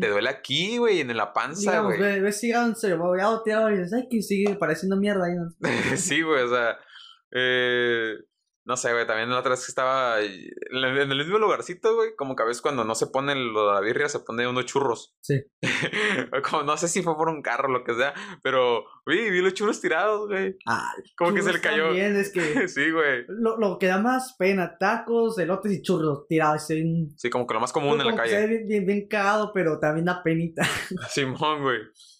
Te 0.00 0.08
duele 0.08 0.28
aquí, 0.28 0.76
güey, 0.76 1.00
en 1.00 1.16
la 1.16 1.32
panza, 1.32 1.80
güey. 1.80 1.98
ve- 1.98 2.20
ves 2.20 2.44
hígado 2.44 2.74
tirado 3.42 3.70
y 3.70 3.78
dices, 3.78 3.94
ay, 3.94 4.06
que 4.10 4.20
sigue 4.20 4.54
pareciendo 4.56 4.96
mierda 4.96 5.24
ahí. 5.24 5.32
¿no? 5.34 5.50
sí, 5.96 6.20
güey, 6.20 6.42
o 6.42 6.48
sea, 6.50 6.76
eh, 7.30 8.16
no 8.64 8.76
sé, 8.76 8.92
güey, 8.92 9.06
también 9.06 9.28
la 9.30 9.40
otra 9.40 9.50
vez 9.50 9.64
que 9.66 9.70
estaba 9.72 10.20
en 10.20 10.28
el 10.70 10.98
en 10.98 11.08
mismo 11.18 11.38
lugarcito, 11.38 11.94
güey, 11.96 12.14
como 12.16 12.36
que 12.36 12.42
a 12.42 12.46
veces 12.46 12.62
cuando 12.62 12.84
no 12.84 12.94
se 12.94 13.08
pone 13.08 13.34
lo 13.34 13.68
de 13.68 13.74
la 13.74 13.80
birria, 13.80 14.08
se 14.08 14.20
pone 14.20 14.46
unos 14.46 14.66
churros. 14.66 15.16
Sí. 15.20 15.42
como 16.50 16.62
no 16.62 16.76
sé 16.76 16.88
si 16.88 17.02
fue 17.02 17.16
por 17.16 17.28
un 17.28 17.42
carro 17.42 17.68
o 17.68 17.72
lo 17.72 17.84
que 17.84 17.94
sea, 17.94 18.14
pero, 18.42 18.84
güey, 19.04 19.30
vi 19.30 19.40
los 19.40 19.54
churros 19.54 19.80
tirados, 19.80 20.28
güey. 20.28 20.56
Ah, 20.66 20.92
Como 21.16 21.34
que 21.34 21.42
se 21.42 21.52
le 21.52 21.60
cayó. 21.60 21.86
También 21.86 22.16
es 22.16 22.32
que 22.32 22.40
sí, 22.68 22.90
güey. 22.90 23.24
lo, 23.28 23.56
lo 23.58 23.78
que 23.78 23.86
da 23.88 23.98
más 23.98 24.36
pena, 24.38 24.76
tacos, 24.78 25.38
elotes 25.38 25.72
y 25.72 25.82
churros 25.82 26.26
tirados. 26.28 26.66
Ven, 26.68 27.10
Sí, 27.16 27.30
como 27.30 27.46
que 27.46 27.54
lo 27.54 27.60
más 27.60 27.72
común 27.72 28.00
en 28.00 28.06
la 28.06 28.12
que 28.22 28.28
se 28.28 28.34
calle. 28.34 28.36
ve 28.36 28.46
bien, 28.46 28.66
bien, 28.68 28.86
bien 28.86 29.08
cagado, 29.08 29.50
pero 29.52 29.78
también 29.78 30.06
da 30.06 30.22
penita. 30.22 30.62
Simón, 31.10 31.62
güey. 31.62 31.78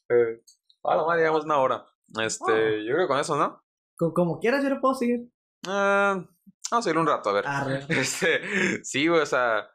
Eh, 0.09 0.41
a 0.85 0.97
la 0.97 1.05
madre, 1.05 1.23
llevamos 1.23 1.45
una 1.45 1.59
hora. 1.59 1.87
Este, 2.21 2.45
Oh. 2.53 2.77
yo 2.83 2.95
creo 2.95 3.07
que 3.07 3.09
con 3.09 3.19
eso, 3.21 3.37
¿no? 3.37 3.63
como, 3.97 4.13
como 4.13 4.39
quieras, 4.41 4.63
yo 4.65 4.71
lo 4.71 4.81
puedo 4.81 4.95
seguir. 4.95 5.21
Eh, 5.69 6.27
vamos 6.71 6.87
a 6.87 6.91
ir 6.91 6.99
un 6.99 7.07
rato, 7.07 7.31
a 7.31 7.33
ver. 7.33 7.47
Arre. 7.47 7.87
Este, 7.89 8.85
sí, 8.85 9.09
güey, 9.09 9.21
o 9.21 9.27
sea, 9.27 9.69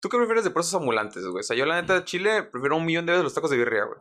¿tú 0.00 0.08
qué 0.08 0.16
prefieres 0.16 0.44
de 0.44 0.50
puestos 0.50 0.74
ambulantes, 0.74 1.24
güey? 1.26 1.40
O 1.40 1.42
sea, 1.42 1.56
yo 1.56 1.66
la 1.66 1.80
neta 1.80 1.94
de 1.94 2.04
Chile 2.04 2.44
prefiero 2.44 2.76
un 2.76 2.84
millón 2.84 3.06
de 3.06 3.12
veces 3.12 3.24
los 3.24 3.34
tacos 3.34 3.50
de 3.50 3.56
birria, 3.56 3.84
güey. 3.84 4.00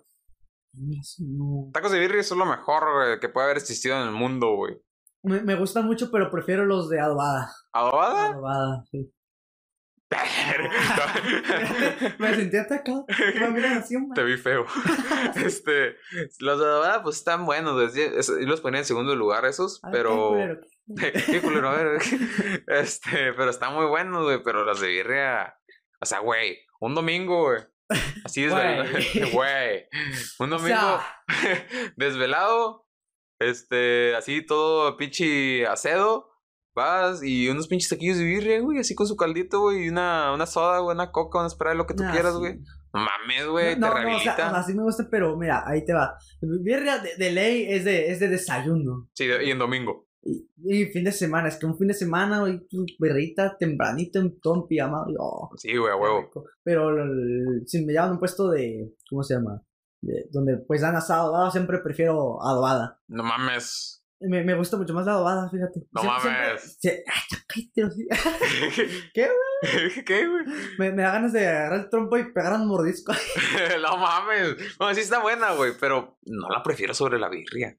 No. 1.20 1.72
Tacos 1.74 1.92
de 1.92 2.00
birria 2.00 2.24
son 2.24 2.40
lo 2.40 2.46
mejor, 2.46 2.84
güey, 2.94 3.20
que 3.20 3.30
puede 3.30 3.46
haber 3.46 3.58
existido 3.58 3.96
en 3.96 4.08
el 4.08 4.14
mundo, 4.14 4.56
güey. 4.56 4.78
Me, 5.24 5.42
me 5.42 5.56
gustan 5.56 5.86
mucho, 5.86 6.12
pero 6.12 6.30
prefiero 6.30 6.66
los 6.66 6.90
de 6.90 7.00
adobada. 7.00 7.52
¿Adobada? 7.72 8.28
Adobada, 8.28 8.84
sí. 8.92 9.12
Me 12.20 12.36
sentí 12.36 12.58
atacado. 12.58 13.06
Te 14.14 14.24
vi 14.24 14.38
feo. 14.38 14.66
este, 15.36 15.96
los 16.40 16.60
de 16.60 16.66
adobada, 16.66 17.04
pues 17.04 17.18
están 17.18 17.46
buenos, 17.46 17.94
Yo 17.96 18.04
los 18.46 18.62
ponía 18.62 18.80
en 18.80 18.86
segundo 18.86 19.16
lugar 19.16 19.46
esos, 19.46 19.80
Ay, 19.84 19.92
pero... 19.92 20.34
qué. 20.34 20.60
Qué 20.96 21.42
culero, 21.42 21.70
a 21.70 21.76
ver. 21.78 22.02
Este, 22.68 23.34
pero 23.34 23.50
están 23.50 23.74
muy 23.74 23.86
buenos, 23.86 24.24
güey. 24.24 24.42
Pero 24.44 24.64
los 24.64 24.80
de 24.80 24.88
birria. 24.88 25.58
O 26.00 26.06
sea, 26.06 26.20
güey, 26.20 26.60
un 26.80 26.94
domingo, 26.96 27.44
güey. 27.46 27.62
Así 28.24 28.42
desvelado. 28.44 28.84
Güey. 29.34 29.86
Un 30.40 30.54
O 30.54 30.58
domingo 30.58 30.80
sea, 30.80 31.22
desvelado. 31.98 32.88
Este, 33.40 34.16
así 34.16 34.44
todo 34.46 34.98
pinche 34.98 35.68
acedo. 35.68 36.32
Vas 36.76 37.24
y 37.24 37.48
unos 37.48 37.68
pinches 37.68 37.90
taquillos 37.90 38.18
de 38.18 38.24
birria, 38.26 38.60
güey. 38.60 38.80
Así 38.80 38.96
con 38.96 39.08
su 39.08 39.16
caldito, 39.16 39.62
güey. 39.62 39.86
Y 39.86 39.90
una, 39.90 40.34
una 40.34 40.46
soda, 40.46 40.80
güey. 40.80 40.94
Una 40.96 41.12
coca, 41.12 41.40
una 41.40 41.50
spray, 41.50 41.78
lo 41.78 41.86
que 41.86 41.94
tú 41.94 42.04
nah, 42.04 42.12
quieras, 42.12 42.34
sí. 42.34 42.40
güey. 42.40 42.60
Mames, 42.92 43.48
güey. 43.48 43.76
No, 43.78 43.80
te 43.80 43.80
no, 43.80 43.88
o 43.88 43.92
sea, 43.92 44.04
rehabilita. 44.04 44.48
o 44.48 44.50
sea, 44.52 44.64
sí 44.64 44.74
me 44.74 44.84
gusta, 44.84 45.08
pero 45.10 45.38
mira, 45.38 45.64
ahí 45.68 45.86
te 45.86 45.94
va. 45.94 46.18
Birria 46.42 46.98
de, 47.00 47.16
de 47.18 47.32
ley 47.32 47.66
es 47.70 47.86
de, 47.86 48.10
es 48.12 48.20
de 48.20 48.28
desayuno. 48.30 49.10
Sí, 49.14 49.28
de- 49.28 49.46
y 49.46 49.52
en 49.52 49.60
domingo. 49.60 50.05
Y, 50.28 50.50
y 50.64 50.86
fin 50.88 51.04
de 51.04 51.12
semana, 51.12 51.50
es 51.50 51.58
que 51.58 51.68
un 51.68 51.78
fin 51.78 51.88
de 51.88 51.94
semana, 51.94 52.40
güey, 52.42 52.68
tu 52.68 52.84
birrita 53.00 53.56
tempranito, 53.58 54.20
en 54.20 54.40
todo 54.40 54.56
en 54.64 54.68
pijama, 54.68 55.06
oh, 55.20 55.52
Sí, 55.56 55.78
güey, 55.78 55.94
a 55.94 55.96
huevo. 55.96 56.32
Pero 56.64 56.90
si 57.68 57.86
me 57.86 57.94
llevan 57.94 58.10
a 58.10 58.14
un 58.14 58.20
puesto 58.20 58.50
de, 58.50 58.92
¿cómo 59.10 59.22
se 59.22 59.36
llama? 59.36 59.62
De- 60.02 60.26
donde 60.32 60.58
pues 60.58 60.82
dan 60.82 60.96
asado, 60.96 61.26
adobada, 61.28 61.52
siempre 61.52 61.78
prefiero 61.80 62.42
adobada. 62.44 63.00
No 63.08 63.22
mames. 63.24 64.02
Me, 64.20 64.44
me 64.44 64.56
gusta 64.56 64.78
mucho 64.78 64.94
más 64.94 65.06
la 65.06 65.12
adobada, 65.12 65.50
fíjate. 65.50 65.82
No 65.92 66.02
Siempre- 66.02 66.22
siempre- 66.22 66.48
mames. 66.48 66.78
ay, 67.56 67.72
¿Qué, 69.14 69.30
¿Qué, 70.06 70.28
güey? 70.28 70.44
me, 70.80 70.92
me 70.92 71.02
da 71.04 71.12
ganas 71.12 71.34
de 71.34 71.48
agarrar 71.48 71.82
el 71.82 71.90
trompo 71.90 72.18
y 72.18 72.32
pegar 72.34 72.54
un 72.54 72.68
mordisco. 72.68 73.14
no 73.82 73.98
mames. 73.98 74.56
No, 74.80 74.94
sí 74.94 75.02
está 75.02 75.22
buena, 75.22 75.54
güey, 75.54 75.74
pero 75.80 76.18
no 76.26 76.50
la 76.50 76.64
prefiero 76.64 76.94
sobre 76.94 77.20
la 77.20 77.30
birria. 77.30 77.78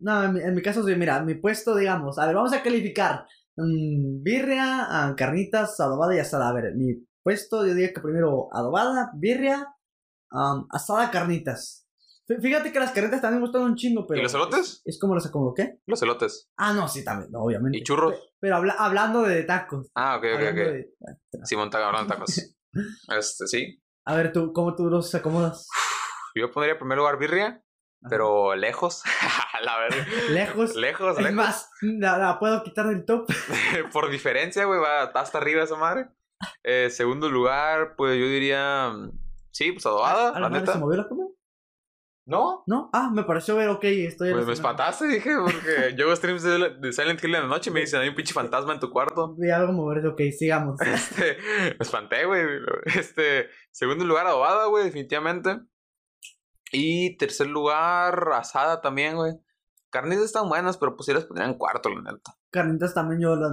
No, 0.00 0.24
en 0.24 0.32
mi, 0.34 0.40
en 0.40 0.54
mi 0.54 0.62
caso, 0.62 0.82
sí, 0.86 0.94
mira, 0.96 1.22
mi 1.22 1.34
puesto, 1.34 1.74
digamos, 1.76 2.18
a 2.18 2.26
ver, 2.26 2.34
vamos 2.34 2.52
a 2.52 2.62
calificar. 2.62 3.26
Mm, 3.56 4.22
birria, 4.22 4.86
ah, 4.88 5.14
carnitas, 5.16 5.78
adobada 5.80 6.14
y 6.16 6.18
asada. 6.18 6.48
A 6.48 6.52
ver, 6.52 6.74
mi 6.74 6.94
puesto, 7.22 7.66
yo 7.66 7.74
diría 7.74 7.92
que 7.92 8.00
primero 8.00 8.48
adobada, 8.52 9.10
birria, 9.14 9.66
am, 10.30 10.66
asada, 10.70 11.10
carnitas. 11.10 11.86
Fí- 12.26 12.40
Fíjate 12.40 12.72
que 12.72 12.80
las 12.80 12.92
carnitas 12.92 13.20
también 13.20 13.40
me 13.42 13.46
gustan 13.48 13.62
un 13.62 13.74
chingo, 13.76 14.06
pero... 14.06 14.20
¿Y 14.20 14.22
los 14.22 14.32
elotes? 14.34 14.60
Es, 14.60 14.82
es 14.84 14.98
como 15.00 15.14
los 15.14 15.26
acomodo, 15.26 15.52
¿qué? 15.54 15.80
Los 15.86 16.00
elotes. 16.02 16.48
Ah, 16.56 16.72
no, 16.72 16.88
sí, 16.88 17.04
también, 17.04 17.30
no, 17.30 17.40
obviamente. 17.42 17.76
¿Y 17.78 17.82
churros? 17.82 18.12
Pe- 18.14 18.20
Pero 18.40 18.56
habla- 18.56 18.76
hablando 18.78 19.22
de 19.22 19.42
tacos. 19.42 19.88
Ah, 19.94 20.16
ok, 20.16 20.24
ok, 20.24 20.34
hablando 20.36 20.62
ok. 20.62 20.68
de- 20.68 20.94
Simón, 21.44 21.66
está 21.66 21.80
cabrón, 21.80 22.06
tacos. 22.06 22.56
Este, 23.18 23.46
sí. 23.48 23.82
A 24.06 24.14
ver, 24.14 24.32
tú, 24.32 24.52
¿cómo 24.52 24.76
tú 24.76 24.88
los 24.88 25.12
acomodas? 25.14 25.66
Yo 26.36 26.50
pondría 26.52 26.74
en 26.74 26.78
primer 26.78 26.96
lugar 26.98 27.18
birria, 27.18 27.60
pero 28.08 28.54
lejos. 28.54 29.02
la 29.62 29.78
verdad. 29.78 30.06
Lejos. 30.30 30.74
Lejos, 30.76 31.16
Es 31.18 31.22
lejos. 31.22 31.34
más, 31.36 31.70
la, 31.82 32.18
la 32.18 32.38
puedo 32.38 32.62
quitar 32.62 32.86
del 32.88 33.04
top. 33.04 33.26
Por 33.92 34.10
diferencia, 34.10 34.64
güey, 34.64 34.80
va 34.80 35.02
hasta 35.02 35.38
arriba 35.38 35.62
esa 35.64 35.76
madre. 35.76 36.06
Eh, 36.62 36.88
segundo 36.90 37.28
lugar, 37.28 37.94
pues 37.96 38.18
yo 38.18 38.26
diría. 38.26 38.90
mm, 38.90 39.10
Sí, 39.52 39.72
pues 39.72 39.84
adobada, 39.84 40.30
¿A 40.30 40.40
la 40.40 40.48
neta. 40.48 40.72
se 40.72 40.78
movió 40.78 40.96
la 40.96 41.08
cámara? 41.08 41.28
¿No? 42.26 42.62
¿No? 42.68 42.88
Ah, 42.92 43.10
me 43.12 43.24
pareció 43.24 43.56
ver, 43.56 43.68
ok, 43.70 43.82
estoy... 43.82 44.32
Pues 44.32 44.46
me 44.46 44.52
espantaste, 44.52 45.08
dije, 45.08 45.32
porque 45.42 45.94
yo 45.98 46.04
hago 46.04 46.14
streams 46.14 46.44
de, 46.44 46.76
de 46.78 46.92
Silent 46.92 47.22
Hill 47.24 47.34
en 47.34 47.42
la 47.42 47.48
noche 47.48 47.70
y 47.70 47.72
me 47.72 47.80
dicen, 47.80 48.00
hay 48.00 48.08
un 48.08 48.14
pinche 48.14 48.32
fantasma 48.32 48.72
en 48.72 48.78
tu 48.78 48.88
cuarto. 48.90 49.34
Vi 49.36 49.50
algo 49.50 49.72
moverse, 49.72 50.06
ok, 50.06 50.20
sigamos. 50.38 50.80
Este, 50.80 51.36
me 51.70 51.76
espanté, 51.80 52.24
güey. 52.26 52.44
Este, 52.84 53.48
segundo 53.72 54.04
lugar, 54.04 54.26
adobada, 54.28 54.66
güey, 54.66 54.84
definitivamente. 54.84 55.58
Y 56.72 57.16
tercer 57.16 57.48
lugar, 57.48 58.30
asada 58.32 58.80
también, 58.80 59.16
güey. 59.16 59.32
Carnitas 59.90 60.24
están 60.24 60.48
buenas, 60.48 60.78
pero 60.78 60.94
pues 60.96 61.06
sí 61.06 61.12
las 61.12 61.24
pondría 61.24 61.48
en 61.48 61.58
cuarto, 61.58 61.88
la 61.88 62.12
neta. 62.12 62.36
Carnitas 62.50 62.94
también 62.94 63.20
yo 63.20 63.36
las 63.36 63.52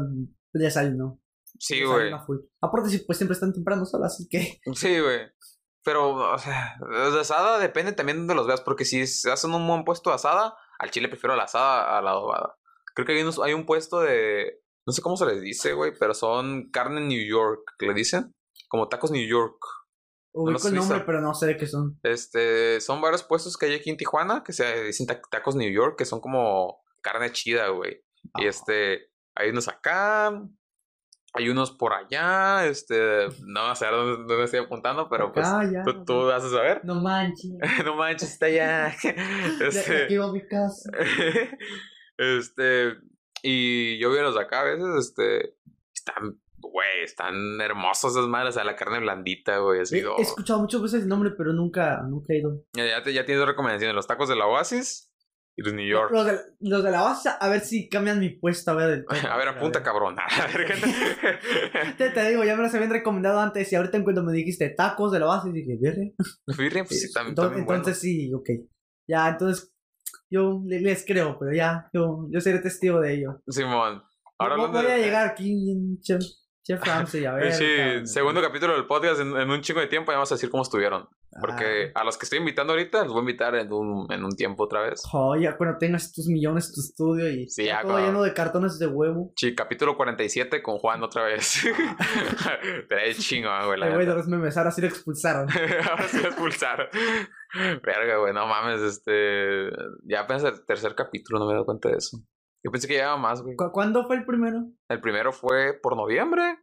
desayuno. 0.53 1.19
Sí, 1.59 1.79
Desayuno 1.79 2.23
güey. 2.27 2.39
Aparte, 2.61 2.89
sí, 2.89 2.99
pues 2.99 3.17
siempre 3.17 3.33
están 3.33 3.53
temprano 3.53 3.85
solas, 3.85 4.13
así 4.13 4.27
que... 4.29 4.59
Sí, 4.75 4.99
güey. 4.99 5.31
Pero, 5.83 6.15
o 6.33 6.37
sea, 6.37 6.75
de 6.79 7.19
asada 7.19 7.59
depende 7.59 7.93
también 7.93 8.17
de 8.17 8.21
donde 8.21 8.35
los 8.35 8.45
veas, 8.45 8.61
porque 8.61 8.85
si 8.85 9.07
se 9.07 9.31
hacen 9.31 9.53
un 9.53 9.65
buen 9.65 9.85
puesto 9.85 10.09
de 10.09 10.17
asada, 10.17 10.53
al 10.79 10.91
chile 10.91 11.07
prefiero 11.07 11.35
la 11.35 11.43
asada 11.43 11.97
a 11.97 12.01
la 12.01 12.11
adobada. 12.11 12.57
Creo 12.93 13.05
que 13.05 13.13
hay, 13.13 13.21
unos, 13.21 13.39
hay 13.39 13.53
un 13.53 13.65
puesto 13.65 14.01
de, 14.01 14.61
no 14.85 14.93
sé 14.93 15.01
cómo 15.01 15.17
se 15.17 15.25
les 15.25 15.41
dice, 15.41 15.73
güey, 15.73 15.93
pero 15.97 16.13
son 16.13 16.69
carne 16.71 17.01
New 17.01 17.25
York, 17.25 17.61
¿le 17.79 17.93
dicen? 17.93 18.33
Como 18.67 18.89
tacos 18.89 19.11
New 19.11 19.25
York. 19.25 19.57
Ubico 20.33 20.67
el 20.67 20.75
nombre, 20.75 21.03
pero 21.05 21.21
no 21.21 21.33
sé 21.33 21.47
de 21.47 21.57
qué 21.57 21.65
son. 21.65 21.99
Este, 22.03 22.79
son 22.81 23.01
varios 23.01 23.23
puestos 23.23 23.57
que 23.57 23.65
hay 23.65 23.75
aquí 23.75 23.89
en 23.89 23.97
Tijuana, 23.97 24.43
que 24.43 24.53
se 24.53 24.83
dicen 24.83 25.07
tacos 25.07 25.55
New 25.55 25.71
York, 25.71 25.97
que 25.97 26.05
son 26.05 26.21
como 26.21 26.83
carne 27.01 27.31
chida, 27.31 27.69
güey. 27.69 28.03
Y 28.35 28.45
ah. 28.45 28.49
este, 28.49 29.09
hay 29.35 29.49
unos 29.49 29.67
acá, 29.67 30.31
hay 31.33 31.49
unos 31.49 31.71
por 31.71 31.93
allá, 31.93 32.65
este, 32.65 33.27
no 33.45 33.75
sé 33.75 33.85
a 33.85 33.91
dónde, 33.91 34.43
estoy 34.43 34.59
apuntando, 34.59 35.09
pero 35.09 35.31
pues 35.31 35.47
tú, 35.85 36.05
tú, 36.05 36.25
vas 36.25 36.43
a 36.43 36.49
saber. 36.49 36.81
No 36.83 36.95
manches. 36.95 37.51
no 37.85 37.95
manches, 37.95 38.31
está 38.31 38.47
allá. 38.47 38.87
este, 39.61 40.03
aquí 40.03 40.17
va 40.17 40.31
mi 40.31 40.45
casa. 40.47 40.91
este, 42.17 42.95
y 43.41 43.97
yo 43.99 44.11
vi 44.11 44.19
los 44.19 44.37
acá 44.37 44.61
a 44.61 44.65
veces, 44.65 45.07
este, 45.07 45.55
están, 45.93 46.39
güey, 46.71 47.03
están 47.03 47.59
hermosos 47.61 48.13
esas 48.13 48.27
madres, 48.27 48.49
o 48.49 48.53
sea, 48.53 48.63
la 48.63 48.75
carne 48.75 48.99
blandita, 48.99 49.57
güey, 49.59 49.81
así. 49.81 49.99
He, 49.99 50.01
he 50.01 50.21
escuchado 50.21 50.59
muchas 50.59 50.81
veces 50.81 51.03
el 51.03 51.09
nombre, 51.09 51.31
pero 51.37 51.53
nunca, 51.53 52.01
nunca 52.03 52.33
he 52.33 52.39
ido. 52.39 52.63
Ya, 52.73 52.85
ya, 52.85 53.03
ya 53.11 53.25
tienes 53.25 53.45
recomendaciones, 53.45 53.95
los 53.95 54.07
tacos 54.07 54.29
de 54.29 54.35
la 54.35 54.47
Oasis, 54.47 55.07
y 55.57 55.63
los 55.63 55.73
New 55.73 55.87
York. 55.87 56.11
Los 56.11 56.25
de, 56.25 56.39
los 56.59 56.83
de 56.83 56.91
la 56.91 57.01
base, 57.01 57.29
a 57.39 57.49
ver 57.49 57.61
si 57.61 57.89
cambian 57.89 58.19
mi 58.19 58.29
puesto. 58.29 58.71
A 58.71 58.75
ver, 58.75 59.05
a 59.29 59.37
ver 59.37 59.47
apunta, 59.47 59.81
cabrón. 59.81 60.15
te, 61.97 62.11
te, 62.11 62.29
digo, 62.29 62.43
ya 62.43 62.55
me 62.55 62.61
los 62.61 62.73
habían 62.75 62.91
recomendado 62.91 63.39
antes. 63.39 63.71
Y 63.71 63.75
ahorita 63.75 63.97
en 63.97 64.03
cuando 64.03 64.23
me 64.23 64.33
dijiste 64.33 64.69
tacos 64.69 65.11
de 65.11 65.19
la 65.19 65.25
base, 65.25 65.51
dije, 65.51 65.75
¿birria? 65.81 66.13
¿Birria? 66.57 66.83
Pues 66.83 67.01
sí, 67.01 67.11
también. 67.11 67.31
Entonces, 67.31 67.59
entonces 67.59 67.99
sí, 67.99 68.31
ok. 68.31 68.49
Ya, 69.09 69.29
entonces 69.29 69.73
yo 70.29 70.61
les 70.65 71.03
creo, 71.05 71.39
pero 71.39 71.53
ya, 71.53 71.89
yo, 71.91 72.27
yo 72.29 72.39
seré 72.39 72.59
testigo 72.59 72.99
de 73.01 73.15
ello. 73.15 73.41
Simón. 73.47 74.03
Ahora 74.37 74.57
voy, 74.57 74.85
a 74.85 74.97
llegar 74.97 75.27
aquí, 75.27 75.99
chef, 76.67 76.85
Ramsey, 76.85 77.25
a 77.25 77.33
ver. 77.33 77.53
Sí, 77.53 78.05
segundo 78.05 78.41
capítulo 78.41 78.73
del 78.73 78.85
podcast, 78.85 79.21
en, 79.21 79.35
en, 79.37 79.49
un 79.49 79.61
chingo 79.61 79.79
de 79.79 79.87
tiempo, 79.87 80.11
ya 80.11 80.17
vamos 80.17 80.31
a 80.31 80.35
decir 80.35 80.49
cómo 80.49 80.63
estuvieron. 80.63 81.07
Porque 81.39 81.91
ah. 81.93 82.01
a 82.01 82.03
los 82.03 82.17
que 82.17 82.25
estoy 82.25 82.39
invitando 82.39 82.73
ahorita, 82.73 83.03
los 83.03 83.09
voy 83.09 83.19
a 83.19 83.21
invitar 83.21 83.55
en 83.55 83.71
un, 83.71 84.11
en 84.11 84.23
un 84.23 84.35
tiempo 84.35 84.63
otra 84.63 84.81
vez. 84.81 85.03
Oh, 85.13 85.35
ya 85.35 85.55
cuando 85.55 85.77
tengas 85.77 86.11
tus 86.11 86.27
millones, 86.27 86.73
tu 86.73 86.81
estudio 86.81 87.29
y 87.29 87.47
sí, 87.47 87.65
ya, 87.65 87.83
todo 87.83 87.99
lleno 87.99 88.23
de 88.23 88.33
cartones 88.33 88.79
de 88.79 88.87
huevo. 88.87 89.31
Sí, 89.35 89.55
capítulo 89.55 89.95
47 89.95 90.61
con 90.61 90.77
Juan 90.79 91.03
otra 91.03 91.23
vez. 91.23 91.63
Pero 92.89 93.01
es 93.01 93.19
chingo, 93.19 93.49
güey. 93.65 93.79
La 93.79 93.93
güey, 93.93 94.05
los 94.05 94.27
memes, 94.27 94.57
ahora 94.57 94.71
sí 94.71 94.81
lo 94.81 94.87
expulsaron. 94.87 95.47
ahora 95.89 96.07
sí 96.07 96.19
lo 96.21 96.29
expulsaron. 96.29 96.87
Verga, 97.83 98.17
güey, 98.17 98.33
no 98.33 98.47
mames, 98.47 98.81
este. 98.81 99.69
Ya 100.03 100.25
pensé 100.27 100.47
el 100.47 100.65
tercer 100.65 100.95
capítulo, 100.95 101.39
no 101.39 101.45
me 101.45 101.51
he 101.51 101.55
dado 101.55 101.65
cuenta 101.65 101.89
de 101.89 101.97
eso. 101.97 102.17
Yo 102.67 102.71
pensé 102.71 102.85
que 102.85 102.95
llevaba 102.95 103.15
más, 103.15 103.41
güey. 103.41 103.55
¿Cuándo 103.55 104.05
fue 104.05 104.17
el 104.17 104.25
primero? 104.25 104.65
El 104.89 104.99
primero 104.99 105.31
fue 105.31 105.71
por 105.81 105.95
noviembre. 105.95 106.59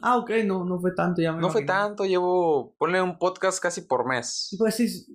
Ah, 0.00 0.16
ok, 0.16 0.30
no, 0.44 0.64
no 0.64 0.78
fue 0.78 0.94
tanto 0.94 1.20
ya. 1.20 1.32
no 1.32 1.50
fue 1.50 1.64
tanto, 1.64 2.04
llevo, 2.04 2.76
ponle 2.78 3.02
un 3.02 3.18
podcast 3.18 3.60
casi 3.60 3.80
por 3.80 4.06
mes. 4.06 4.54
Pues 4.56 4.76
sí, 4.76 5.08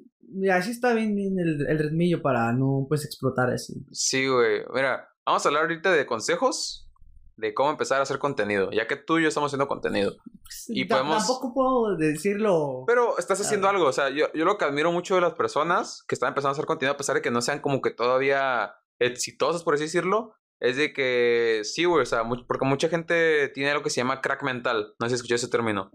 así 0.51 0.71
está 0.71 0.93
bien, 0.93 1.39
el, 1.39 1.65
el 1.69 1.79
ritmillo 1.79 2.21
para 2.21 2.51
no 2.51 2.85
pues 2.89 3.05
explotar 3.05 3.49
así. 3.49 3.81
Sí, 3.93 4.27
güey. 4.27 4.65
Mira, 4.73 5.07
vamos 5.25 5.45
a 5.45 5.47
hablar 5.47 5.63
ahorita 5.63 5.93
de 5.93 6.05
consejos 6.05 6.91
de 7.37 7.53
cómo 7.53 7.69
empezar 7.69 8.01
a 8.01 8.03
hacer 8.03 8.19
contenido, 8.19 8.69
ya 8.71 8.87
que 8.87 8.97
tú 8.97 9.19
y 9.19 9.21
yo 9.21 9.29
estamos 9.29 9.51
haciendo 9.51 9.69
contenido. 9.69 10.17
Pues, 10.43 10.65
y 10.67 10.83
podemos... 10.83 11.25
Tampoco 11.25 11.53
puedo 11.53 11.95
decirlo. 11.95 12.83
Pero 12.87 13.17
estás 13.17 13.39
haciendo 13.39 13.69
algo, 13.69 13.85
o 13.85 13.93
sea, 13.93 14.09
yo, 14.09 14.25
yo 14.33 14.43
lo 14.43 14.57
que 14.57 14.65
admiro 14.65 14.91
mucho 14.91 15.15
de 15.15 15.21
las 15.21 15.35
personas 15.35 16.03
que 16.09 16.15
están 16.15 16.27
empezando 16.27 16.49
a 16.49 16.51
hacer 16.51 16.65
contenido, 16.65 16.95
a 16.95 16.97
pesar 16.97 17.15
de 17.15 17.21
que 17.21 17.31
no 17.31 17.41
sean 17.41 17.61
como 17.61 17.81
que 17.81 17.91
todavía 17.91 18.73
exitosas, 18.99 19.63
por 19.63 19.73
así 19.73 19.83
decirlo, 19.83 20.35
es 20.59 20.75
de 20.75 20.93
que 20.93 21.61
sí, 21.63 21.85
güey, 21.85 22.03
o 22.03 22.05
sea, 22.05 22.23
porque 22.47 22.65
mucha 22.65 22.89
gente 22.89 23.49
tiene 23.49 23.73
lo 23.73 23.81
que 23.81 23.89
se 23.89 24.01
llama 24.01 24.21
crack 24.21 24.43
mental. 24.43 24.93
No 24.99 25.07
sé 25.07 25.09
si 25.09 25.15
escuché 25.15 25.35
ese 25.35 25.47
término. 25.47 25.91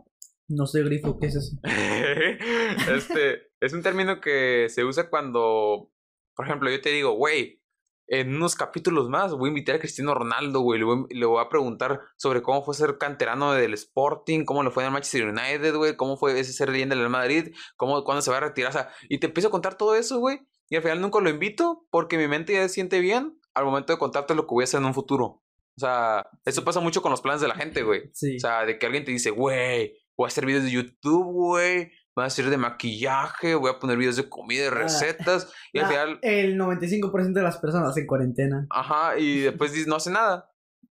No 0.49 0.67
sé, 0.67 0.83
grifo, 0.83 1.19
¿qué 1.19 1.27
es 1.27 1.37
eso? 1.37 1.57
este, 2.95 3.49
es 3.61 3.73
un 3.73 3.83
término 3.83 4.21
que 4.21 4.67
se 4.69 4.85
usa 4.85 5.09
cuando, 5.09 5.91
por 6.35 6.47
ejemplo, 6.47 6.71
yo 6.71 6.81
te 6.81 6.91
digo, 6.91 7.13
güey, 7.13 7.63
en 8.07 8.35
unos 8.35 8.55
capítulos 8.55 9.09
más 9.09 9.33
voy 9.33 9.49
a 9.49 9.49
invitar 9.49 9.77
a 9.77 9.79
Cristiano 9.79 10.15
Ronaldo, 10.15 10.61
güey, 10.61 10.79
le 10.79 10.85
voy, 10.85 11.07
le 11.09 11.25
voy 11.25 11.43
a 11.43 11.49
preguntar 11.49 12.01
sobre 12.17 12.43
cómo 12.43 12.63
fue 12.63 12.75
ser 12.75 12.99
canterano 12.99 13.53
del 13.53 13.73
Sporting, 13.73 14.45
cómo 14.45 14.63
le 14.63 14.71
fue 14.71 14.83
en 14.83 14.89
el 14.89 14.93
Manchester 14.93 15.29
United, 15.29 15.75
güey, 15.77 15.97
cómo 15.97 16.19
fue 16.19 16.39
ese 16.39 16.53
ser 16.53 16.69
leyenda 16.69 16.95
del 16.95 17.09
Madrid, 17.09 17.55
cómo, 17.77 18.05
cuándo 18.05 18.21
se 18.21 18.31
va 18.31 18.37
a 18.39 18.41
retirar, 18.41 18.71
o 18.71 18.73
sea, 18.75 18.91
y 19.09 19.19
te 19.19 19.27
empiezo 19.27 19.49
a 19.49 19.51
contar 19.51 19.77
todo 19.77 19.95
eso, 19.95 20.19
güey, 20.19 20.41
y 20.69 20.77
al 20.77 20.83
final 20.83 21.01
nunca 21.01 21.21
lo 21.21 21.31
invito 21.31 21.87
porque 21.91 22.19
mi 22.19 22.29
mente 22.29 22.55
ya 22.55 22.63
se 22.63 22.71
siente 22.71 23.01
bien 23.01 23.39
al 23.55 23.65
momento 23.65 23.93
de 23.93 23.99
contarte 23.99 24.35
lo 24.35 24.47
que 24.47 24.55
voy 24.55 24.63
a 24.63 24.65
hacer 24.65 24.81
en 24.81 24.87
un 24.87 24.95
futuro. 24.95 25.43
O 25.77 25.81
sea, 25.81 26.27
eso 26.45 26.65
pasa 26.65 26.81
mucho 26.81 27.03
con 27.03 27.11
los 27.11 27.21
planes 27.21 27.41
de 27.41 27.49
la 27.49 27.55
gente, 27.55 27.83
güey. 27.83 28.11
Sí. 28.13 28.37
O 28.37 28.41
sea, 28.41 28.65
de 28.65 28.79
que 28.79 28.87
alguien 28.87 29.05
te 29.05 29.11
dice, 29.11 29.31
güey, 29.31 29.97
voy 30.17 30.27
a 30.27 30.29
hacer 30.29 30.47
videos 30.47 30.65
de 30.65 30.71
YouTube, 30.71 31.33
güey. 31.33 31.91
Voy 32.17 32.23
a 32.23 32.27
hacer 32.27 32.49
de 32.49 32.57
maquillaje, 32.57 33.57
voy 33.57 33.71
a 33.71 33.81
poner 33.81 33.97
videos 33.97 34.17
de 34.17 34.29
comida, 34.29 34.63
de 34.63 34.69
ah, 34.69 34.71
recetas. 34.71 35.53
y 35.73 35.81
al 35.81 35.89
final. 35.89 36.19
El 36.23 36.57
95% 36.57 37.33
de 37.33 37.43
las 37.43 37.59
personas 37.59 37.97
en 37.97 38.07
cuarentena. 38.07 38.67
Ajá, 38.71 39.19
y 39.19 39.41
después 39.41 39.87
no 39.89 39.97
hace 39.97 40.11
nada. 40.11 40.51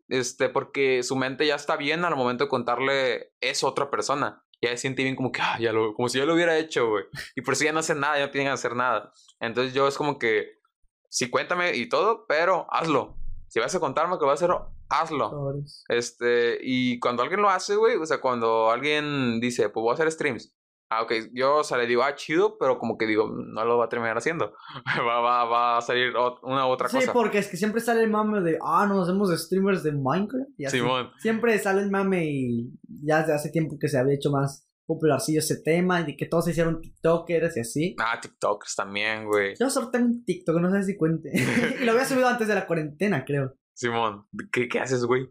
Este, 0.08 0.48
porque 0.48 1.02
su 1.02 1.16
mente 1.16 1.46
ya 1.46 1.54
está 1.54 1.76
bien 1.76 2.04
al 2.04 2.16
momento 2.16 2.44
de 2.44 2.50
contarle 2.50 3.32
eso 3.40 3.66
a 3.66 3.70
otra 3.70 3.90
persona. 3.90 4.42
Ya 4.62 4.70
se 4.70 4.78
siente 4.78 5.02
bien 5.02 5.16
como 5.16 5.32
que, 5.32 5.40
ah, 5.40 5.58
ya 5.58 5.72
lo, 5.72 5.94
como 5.94 6.08
si 6.08 6.18
ya 6.18 6.26
lo 6.26 6.34
hubiera 6.34 6.58
hecho, 6.58 6.88
güey. 6.88 7.04
Y 7.34 7.40
por 7.40 7.54
eso 7.54 7.64
ya 7.64 7.72
no 7.72 7.80
hace 7.80 7.94
nada, 7.94 8.18
ya 8.18 8.26
no 8.26 8.30
tienen 8.30 8.48
que 8.48 8.54
hacer 8.54 8.76
nada. 8.76 9.12
Entonces 9.40 9.72
yo 9.72 9.88
es 9.88 9.96
como 9.96 10.18
que 10.18 10.60
sí, 11.08 11.28
cuéntame 11.28 11.76
y 11.76 11.88
todo, 11.88 12.26
pero 12.26 12.66
hazlo. 12.70 13.16
Si 13.48 13.58
vas 13.58 13.74
a 13.74 13.80
contarme 13.80 14.16
que 14.16 14.22
lo 14.22 14.28
vas 14.28 14.42
a 14.42 14.44
hacer, 14.44 14.56
hazlo. 14.88 15.54
Este, 15.88 16.58
y 16.62 17.00
cuando 17.00 17.22
alguien 17.22 17.42
lo 17.42 17.50
hace, 17.50 17.76
güey, 17.76 17.96
o 17.96 18.06
sea, 18.06 18.20
cuando 18.20 18.70
alguien 18.70 19.40
dice, 19.40 19.68
pues 19.70 19.82
voy 19.82 19.90
a 19.90 19.94
hacer 19.94 20.10
streams. 20.12 20.54
Ah, 20.92 21.02
ok, 21.02 21.12
yo, 21.32 21.58
o 21.58 21.64
sea, 21.64 21.78
le 21.78 21.86
digo, 21.86 22.02
ah, 22.02 22.16
chido, 22.16 22.58
pero 22.58 22.78
como 22.78 22.98
que 22.98 23.06
digo, 23.06 23.30
no 23.30 23.64
lo 23.64 23.78
va 23.78 23.84
a 23.84 23.88
terminar 23.88 24.18
haciendo. 24.18 24.54
va, 25.06 25.20
va, 25.20 25.44
va 25.44 25.78
a 25.78 25.80
salir 25.80 26.12
una 26.42 26.66
u 26.66 26.70
otra 26.70 26.88
cosa. 26.88 27.00
Sí, 27.00 27.10
porque 27.12 27.38
es 27.38 27.46
que 27.46 27.56
siempre 27.56 27.80
sale 27.80 28.02
el 28.02 28.10
mame 28.10 28.40
de, 28.40 28.58
ah, 28.60 28.86
nos 28.88 29.08
hacemos 29.08 29.30
streamers 29.40 29.84
de 29.84 29.92
Minecraft. 29.92 30.50
Y 30.58 30.66
Simón. 30.66 31.10
Siempre 31.18 31.56
sale 31.60 31.82
el 31.82 31.90
mame 31.92 32.24
y 32.24 32.72
ya 33.04 33.20
desde 33.20 33.34
hace 33.34 33.50
tiempo 33.50 33.78
que 33.78 33.88
se 33.88 33.98
había 33.98 34.16
hecho 34.16 34.30
más 34.30 34.66
popularcillo 34.84 35.38
ese 35.38 35.62
tema 35.62 36.00
y 36.00 36.16
que 36.16 36.26
todos 36.26 36.46
se 36.46 36.50
hicieron 36.50 36.80
TikTokers 36.80 37.56
y 37.56 37.60
así. 37.60 37.96
Ah, 38.00 38.18
TikTokers 38.20 38.74
también, 38.74 39.26
güey. 39.26 39.54
Yo 39.60 39.70
solo 39.70 39.90
tengo 39.90 40.06
un 40.06 40.24
TikTok, 40.24 40.56
no 40.60 40.72
sé 40.72 40.82
si 40.82 40.96
cuente. 40.96 41.30
y 41.80 41.84
lo 41.84 41.92
había 41.92 42.04
subido 42.04 42.26
antes 42.26 42.48
de 42.48 42.56
la 42.56 42.66
cuarentena, 42.66 43.24
creo. 43.24 43.54
Simón, 43.72 44.26
¿qué, 44.50 44.68
qué 44.68 44.80
haces, 44.80 45.04
güey? 45.04 45.28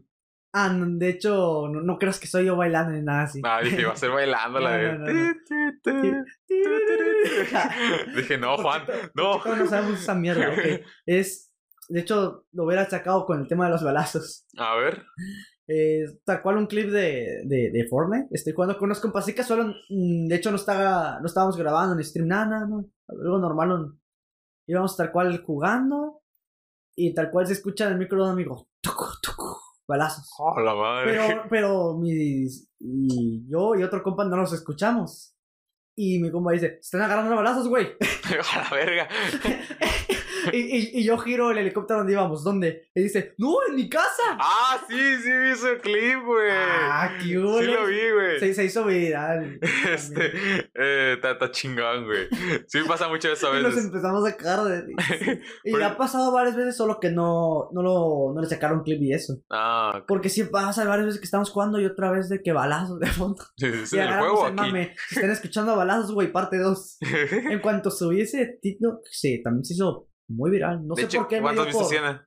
Ah, 0.52 0.74
de 0.74 1.08
hecho, 1.08 1.68
no, 1.68 1.80
no 1.80 1.98
creas 1.98 2.18
que 2.18 2.26
soy 2.26 2.46
yo 2.46 2.56
bailando 2.56 2.92
ni 2.92 3.02
nada 3.02 3.22
así. 3.22 3.40
Ah, 3.44 3.60
dije, 3.62 3.84
va 3.84 3.92
a 3.92 3.96
ser 3.96 4.10
bailando 4.10 4.58
la 4.58 4.76
de. 4.76 5.34
dije, 8.16 8.36
no, 8.36 8.56
Juan, 8.56 8.82
no. 9.14 9.44
No 9.44 9.66
sabemos 9.66 10.00
esa 10.00 10.14
mierda, 10.14 10.50
ok. 10.50 10.84
Es. 11.06 11.52
De 11.88 12.00
hecho, 12.00 12.46
lo 12.52 12.64
hubiera 12.64 12.88
sacado 12.88 13.26
con 13.26 13.40
el 13.40 13.48
tema 13.48 13.66
de 13.66 13.72
los 13.72 13.82
balazos. 13.82 14.46
A 14.56 14.76
ver. 14.76 15.04
Eh, 15.68 16.04
tal 16.24 16.42
cual 16.42 16.56
un 16.56 16.66
clip 16.66 16.90
de, 16.90 17.42
de, 17.44 17.70
de 17.72 17.86
Fortnite. 17.88 18.28
Estoy 18.32 18.52
jugando 18.52 18.76
con 18.76 18.86
unos 18.86 19.00
compas 19.00 19.24
así 19.24 19.34
casual. 19.34 19.76
Mm, 19.88 20.26
de 20.26 20.34
hecho, 20.34 20.50
no, 20.50 20.56
estaba, 20.56 21.20
no 21.20 21.26
estábamos 21.26 21.56
grabando 21.56 21.94
en 21.94 22.04
stream, 22.04 22.26
nada, 22.26 22.46
nada, 22.46 22.66
no. 22.66 22.84
Algo 23.08 23.38
normal. 23.38 23.92
íbamos 24.66 24.96
tal 24.96 25.12
cual 25.12 25.42
jugando. 25.44 26.22
Y 26.96 27.14
tal 27.14 27.30
cual 27.30 27.46
se 27.46 27.52
escucha 27.52 27.86
en 27.86 27.92
el 27.92 27.98
micro 27.98 28.18
de 28.18 28.24
un 28.24 28.32
amigo. 28.32 28.68
Balazos. 29.90 30.30
Oh, 30.38 30.58
la 30.60 30.74
madre. 30.74 31.12
Pero, 31.12 31.42
pero 31.50 31.98
mis, 31.98 32.70
y 32.78 33.46
yo 33.46 33.74
y 33.74 33.82
otro 33.82 34.02
compa 34.02 34.24
no 34.24 34.36
los 34.36 34.52
escuchamos. 34.52 35.34
Y 35.96 36.18
mi 36.20 36.30
compa 36.30 36.52
dice: 36.52 36.78
Están 36.80 37.02
agarrando 37.02 37.36
balazos, 37.36 37.68
güey. 37.68 37.88
A 38.54 38.62
la 38.62 38.70
verga. 38.70 39.08
y, 40.56 41.00
y, 41.00 41.04
yo 41.04 41.18
giro 41.18 41.50
el 41.50 41.58
helicóptero 41.58 41.98
donde 41.98 42.12
íbamos, 42.12 42.44
¿dónde? 42.44 42.88
Y 42.94 43.02
dice, 43.02 43.34
no, 43.38 43.56
en 43.68 43.76
mi 43.76 43.88
casa. 43.88 44.22
Ah, 44.38 44.80
sí, 44.88 44.96
sí 45.22 45.30
vi 45.30 45.50
ese 45.50 45.78
clip, 45.78 46.24
güey. 46.24 46.50
Ah, 46.52 47.16
qué 47.18 47.24
Sí 47.24 47.34
lo 47.34 47.86
vi, 47.86 48.10
güey. 48.14 48.40
Se, 48.40 48.54
se, 48.54 48.64
hizo 48.64 48.84
viral. 48.84 49.58
Este, 49.90 50.32
eh, 50.74 51.18
está 51.22 51.50
chingón, 51.50 52.04
güey. 52.04 52.28
Sí 52.66 52.80
pasa 52.86 53.08
mucho 53.08 53.32
eso 53.32 53.48
a 53.48 53.50
veces. 53.52 53.72
Y 53.72 53.76
nos 53.76 53.84
empezamos 53.86 54.26
a 54.26 54.36
cagar 54.36 54.64
de 54.64 54.94
Y 55.64 55.80
ha 55.80 55.96
pasado 55.96 56.32
varias 56.32 56.56
veces, 56.56 56.76
solo 56.76 57.00
que 57.00 57.10
no, 57.10 57.70
no, 57.72 57.82
lo, 57.82 58.32
no 58.34 58.40
le 58.40 58.48
sacaron 58.48 58.82
clip 58.82 59.00
y 59.02 59.12
eso. 59.12 59.34
Ah. 59.50 60.04
Porque 60.06 60.28
sí 60.28 60.44
pasa 60.44 60.84
varias 60.84 61.06
veces 61.06 61.20
que 61.20 61.24
estamos 61.24 61.50
jugando 61.50 61.80
y 61.80 61.86
otra 61.86 62.10
vez 62.10 62.28
de 62.28 62.42
que 62.42 62.52
balazos 62.52 62.98
de 62.98 63.06
fondo. 63.06 63.42
Sí, 63.56 63.86
sí, 63.86 63.96
y 63.96 64.00
el 64.00 64.18
juego 64.18 64.46
aquí. 64.46 64.56
Mame. 64.56 64.94
están 65.10 65.30
escuchando 65.30 65.76
balazos, 65.76 66.12
güey, 66.12 66.32
parte 66.32 66.58
2. 66.58 66.98
en 67.50 67.60
cuanto 67.60 67.90
subí 67.90 68.20
ese 68.20 68.58
TikTok, 68.60 69.00
sí, 69.10 69.42
también 69.42 69.64
se 69.64 69.74
hizo 69.74 70.09
muy 70.30 70.50
viral. 70.50 70.86
No 70.86 70.94
sé 70.94 71.06
por 71.06 71.28
qué. 71.28 71.40
¿Cuántas 71.40 71.66
vistas 71.66 71.88
tiene? 71.88 72.20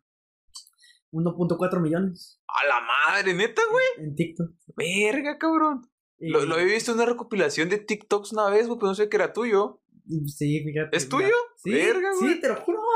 1.4 1.11 1.81
millones. 1.81 2.41
A 2.47 2.67
la 2.67 2.81
madre, 2.81 3.33
neta, 3.33 3.61
güey. 3.71 4.07
En 4.07 4.15
TikTok. 4.15 4.51
Verga, 4.75 5.37
cabrón. 5.37 5.89
Lo, 6.19 6.45
lo, 6.45 6.57
he 6.57 6.65
visto 6.65 6.91
en 6.91 6.97
una 6.97 7.05
recopilación 7.05 7.69
de 7.69 7.79
TikToks 7.79 8.33
una 8.33 8.49
vez, 8.49 8.67
güey, 8.67 8.79
pero 8.79 8.89
no 8.89 8.95
sé 8.95 9.09
que 9.09 9.17
era 9.17 9.33
tuyo. 9.33 9.81
Sí, 10.25 10.63
fíjate. 10.63 10.95
¿Es 10.97 11.07
tuyo? 11.07 11.33
Sí, 11.57 11.71
Verga, 11.71 12.09
güey. 12.19 12.33
sí, 12.33 12.41
te 12.41 12.47
lo 12.47 12.55
juro. 12.57 12.79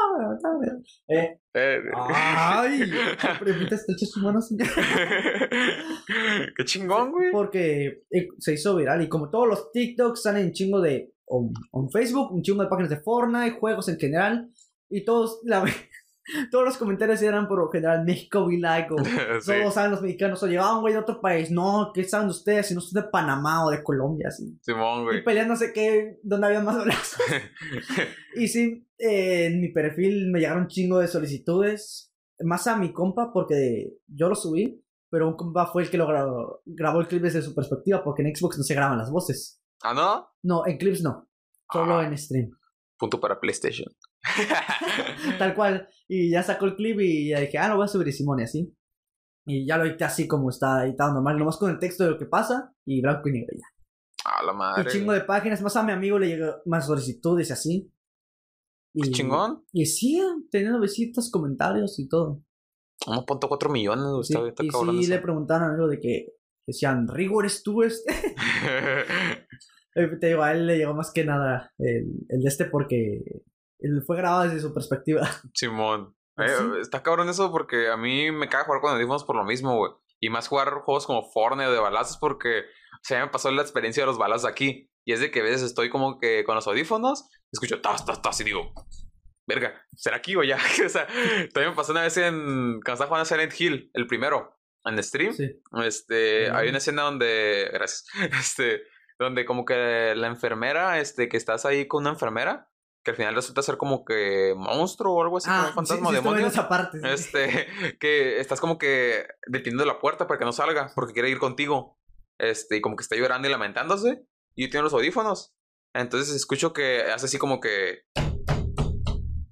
Eh, 1.09 1.39
Eh, 1.53 1.79
ay, 1.93 2.81
mano, 4.21 4.41
señor. 4.41 4.67
Qué 6.57 6.65
chingón, 6.65 7.11
güey. 7.11 7.31
Porque 7.31 8.03
eh, 8.09 8.27
se 8.39 8.53
hizo 8.53 8.75
viral 8.75 9.01
y 9.03 9.09
como 9.09 9.29
todos 9.29 9.47
los 9.47 9.71
TikToks 9.71 10.21
salen 10.23 10.47
un 10.47 10.51
chingo 10.53 10.81
de 10.81 11.13
on, 11.25 11.51
on 11.71 11.89
Facebook, 11.91 12.31
un 12.31 12.41
chingo 12.41 12.63
de 12.63 12.69
páginas 12.69 12.89
de 12.89 13.01
Fortnite, 13.01 13.59
juegos 13.59 13.89
en 13.89 13.99
general 13.99 14.49
y 14.89 15.03
todos 15.05 15.39
la, 15.43 15.64
todos 16.51 16.65
los 16.65 16.77
comentarios 16.77 17.22
eran 17.22 17.47
por 17.47 17.59
lo 17.59 17.69
general 17.69 18.03
México 18.05 18.47
be 18.47 18.57
like 18.57 18.93
o 18.93 18.97
Sí. 19.41 19.51
todos 19.59 19.73
saben 19.73 19.91
los 19.91 20.01
mexicanos 20.01 20.41
o 20.43 20.47
llegaban 20.47 20.81
güey 20.81 20.93
de 20.93 20.99
otro 20.99 21.19
país, 21.22 21.49
no, 21.51 21.91
¿qué 21.93 22.03
saben 22.03 22.27
ustedes 22.30 22.68
si 22.68 22.76
no 22.76 22.81
son 22.81 23.01
de 23.03 23.09
Panamá 23.09 23.65
o 23.65 23.69
de 23.72 23.81
Colombia 23.84 24.27
así? 24.30 24.57
Simón, 24.61 25.01
Y 25.01 25.03
güey. 25.05 25.23
peleando 25.23 25.53
no 25.53 25.59
sé 25.59 25.72
qué, 25.73 26.19
donde 26.23 26.47
había 26.47 26.61
más 26.61 26.77
balazos. 26.77 27.19
y 28.35 28.47
sí, 28.47 28.88
eh, 28.97 29.45
en 29.47 29.61
mi 29.61 29.69
perfil 29.69 30.30
me 30.31 30.39
llegaron 30.39 30.64
un 30.64 30.68
chingo 30.69 30.99
de 30.99 31.07
solicitudes, 31.07 32.14
más 32.41 32.68
a 32.68 32.77
mi 32.77 32.93
compa 32.93 33.31
porque 33.34 33.93
yo 34.07 34.30
lo 34.30 34.35
subí, 34.35 34.84
pero 35.09 35.27
un 35.27 35.35
compa 35.38 35.68
fue 35.68 35.84
el 35.84 35.89
que 35.89 35.97
lo 35.97 36.05
grabó, 36.07 36.61
grabó 36.65 36.99
el 36.99 37.07
clip 37.07 37.22
desde 37.23 37.41
su 37.41 37.55
perspectiva 37.55 38.03
porque 38.03 38.22
en 38.23 38.35
Xbox 38.35 38.57
no 38.57 38.64
se 38.64 38.76
graban 38.76 38.97
las 38.97 39.09
voces. 39.09 39.61
¿Ah, 39.81 39.93
no? 39.93 40.27
No, 40.43 40.65
en 40.68 40.77
clips 40.77 41.01
no, 41.01 41.30
solo 41.72 41.99
Ah. 41.99 42.05
en 42.05 42.18
stream. 42.18 42.51
Punto 42.99 43.19
para 43.19 43.39
PlayStation. 43.39 43.88
Tal 45.39 45.56
cual. 45.56 45.88
Y 46.07 46.30
ya 46.31 46.44
sacó 46.44 46.65
el 46.65 46.76
clip 46.76 46.99
y 46.99 47.30
ya 47.30 47.39
dije, 47.39 47.57
ah, 47.57 47.69
lo 47.69 47.77
voy 47.77 47.85
a 47.85 47.88
subir 47.88 48.11
Simón 48.14 48.39
y 48.39 48.44
así. 48.44 48.73
Y 49.45 49.65
ya 49.65 49.77
lo 49.77 49.85
edité 49.85 50.03
así 50.03 50.27
como 50.27 50.49
está 50.49 50.85
editado 50.85 51.14
normal, 51.14 51.38
nomás 51.39 51.57
con 51.57 51.72
el 51.72 51.80
texto 51.80 52.03
de 52.03 52.11
lo 52.11 52.18
que 52.18 52.26
pasa 52.26 52.73
y 52.85 53.02
blanco 53.02 53.30
y 53.30 53.31
negro 53.34 53.56
ya. 53.57 53.65
A 54.26 54.44
la 54.44 54.52
Y 54.52 54.56
madre. 54.56 54.91
chingo 54.91 55.14
de 55.14 55.22
páginas, 55.22 55.61
más 55.61 55.76
a 55.77 55.84
mi 55.84 55.94
amigo 55.94 56.19
le 56.19 56.27
llegó 56.27 56.56
más 56.65 56.85
solicitudes 56.88 57.49
y 57.49 57.53
así. 57.53 57.94
Y, 58.94 59.11
chingón. 59.11 59.64
Y 59.72 59.85
sí, 59.85 60.22
teniendo 60.52 60.80
visitas, 60.81 61.30
comentarios 61.31 61.98
y 61.99 62.10
todo. 62.10 62.41
1.4 63.06 63.72
millones. 63.72 64.27
Sí, 64.27 64.34
Está, 64.34 64.48
está 64.49 64.64
y 64.64 64.69
sí 64.69 64.99
eso. 65.03 65.14
le 65.14 65.19
preguntaron 65.19 65.64
a 65.64 65.68
mi 65.68 65.73
amigo 65.76 65.88
de 65.88 65.99
que 65.99 66.34
decían, 66.65 67.07
Rigo, 67.07 67.39
¿eres 67.41 67.64
tú 67.64 67.84
este? 67.84 68.14
Eh, 69.95 70.07
Te 70.22 70.27
digo, 70.27 70.44
a 70.44 70.52
él 70.52 70.68
le 70.68 70.77
llegó 70.77 70.94
más 70.94 71.10
que 71.11 71.26
nada 71.26 71.73
el, 71.80 72.06
el 72.30 72.41
de 72.41 72.48
este 72.48 72.65
porque 72.65 73.23
fue 74.06 74.18
grabado 74.18 74.44
desde 74.44 74.60
su 74.60 74.74
perspectiva. 74.74 75.22
Simón. 75.54 76.16
Eh, 76.38 76.45
¿Ah, 76.45 76.48
sí? 76.48 76.66
Está 76.82 77.02
cabrón 77.02 77.30
eso 77.30 77.52
porque 77.52 77.90
a 77.90 77.98
mí 77.98 78.32
me 78.32 78.49
caga 78.49 78.66
jugar 78.66 78.82
con 78.82 78.94
audífonos 78.94 79.24
por 79.24 79.36
lo 79.36 79.44
mismo, 79.44 79.76
güey. 79.78 79.91
Y 80.20 80.30
más 80.30 80.48
jugar 80.48 80.70
juegos 80.84 81.06
como 81.06 81.30
Fortnite 81.32 81.70
o 81.70 81.74
de 81.74 81.80
balazos 81.80 82.18
porque 82.18 82.66
o 82.98 83.04
sea, 83.04 83.24
me 83.24 83.32
pasó 83.32 83.52
la 83.52 83.62
experiencia 83.62 84.04
de 84.04 84.08
los 84.08 84.18
balazos 84.18 84.49
aquí. 84.49 84.90
Y 85.06 85.14
es 85.14 85.20
de 85.20 85.32
que 85.32 85.40
a 85.40 85.44
veces 85.44 85.62
estoy 85.62 85.90
como 85.90 86.20
que 86.20 86.44
con 86.44 86.56
los 86.56 86.68
audífonos, 86.68 87.30
escucho 87.52 87.80
tas, 87.80 88.06
tas, 88.06 88.22
tas 88.22 88.41
y 88.41 88.44
digo, 88.44 88.74
verga, 89.48 89.82
¿será 89.95 90.18
aquí 90.18 90.36
o 90.36 90.44
ya? 90.44 90.58
o 90.86 90.90
sea, 90.90 91.08
también 91.54 91.70
me 91.70 91.76
pasó 91.76 91.94
una 91.94 92.02
vez 92.02 92.18
en, 92.18 92.82
cuando 92.82 92.94
estaba 92.94 93.08
jugando 93.08 93.22
a 93.22 93.26
Silent 93.26 93.54
Hill, 93.58 93.91
el 93.94 94.08
primero, 94.08 94.60
en 94.84 95.02
stream. 95.02 95.34
Sí. 95.34 95.49
Este, 95.86 96.52
hay 96.52 96.70
una 96.70 96.80
escena 96.80 97.04
donde, 97.04 97.70
gracias, 97.72 98.06
este, 98.40 98.82
donde 99.18 99.45
como 99.45 99.64
que 99.64 100.14
la 100.16 100.28
enfermera, 100.28 100.99
este, 100.99 101.30
que 101.30 101.38
estás 101.38 101.66
ahí 101.66 101.88
con 101.88 102.04
una 102.04 102.12
enfermera, 102.12 102.70
que 103.07 103.11
al 103.11 103.15
final 103.17 103.35
resulta 103.35 103.61
ser 103.61 103.77
como 103.77 104.03
que 104.03 104.53
monstruo 104.57 105.13
o 105.15 105.23
algo 105.23 105.38
así, 105.38 105.47
como 105.49 105.67
un 105.69 105.73
fantasma 105.73 106.09
Ah, 106.09 106.11
sí, 106.11 106.17
sí, 106.17 106.23
demonio. 106.23 106.47
esa 106.47 106.67
parte. 106.67 106.99
sí. 106.99 107.07
Este, 107.07 107.67
que 108.01 108.41
estás 108.41 108.59
como 108.59 108.77
que 108.77 109.25
deteniendo 109.47 109.85
la 109.85 109.99
puerta 109.99 110.27
para 110.27 110.38
que 110.38 110.43
no 110.43 110.51
salga, 110.51 110.91
porque 110.93 111.13
quiere 111.13 111.29
ir 111.29 111.39
contigo. 111.39 111.97
Este, 112.38 112.75
y 112.75 112.81
como 112.81 112.97
que 112.97 113.03
está 113.03 113.15
llorando 113.15 113.47
y 113.47 113.51
lamentándose. 113.51 114.25
Y 114.55 114.65
yo 114.65 114.69
tengo 114.69 114.84
los 114.84 114.93
audífonos. 114.93 115.55
Entonces 115.95 116.35
escucho 116.35 116.73
que 116.73 117.03
hace 117.03 117.27
así 117.27 117.38
como 117.38 117.61
que. 117.61 118.01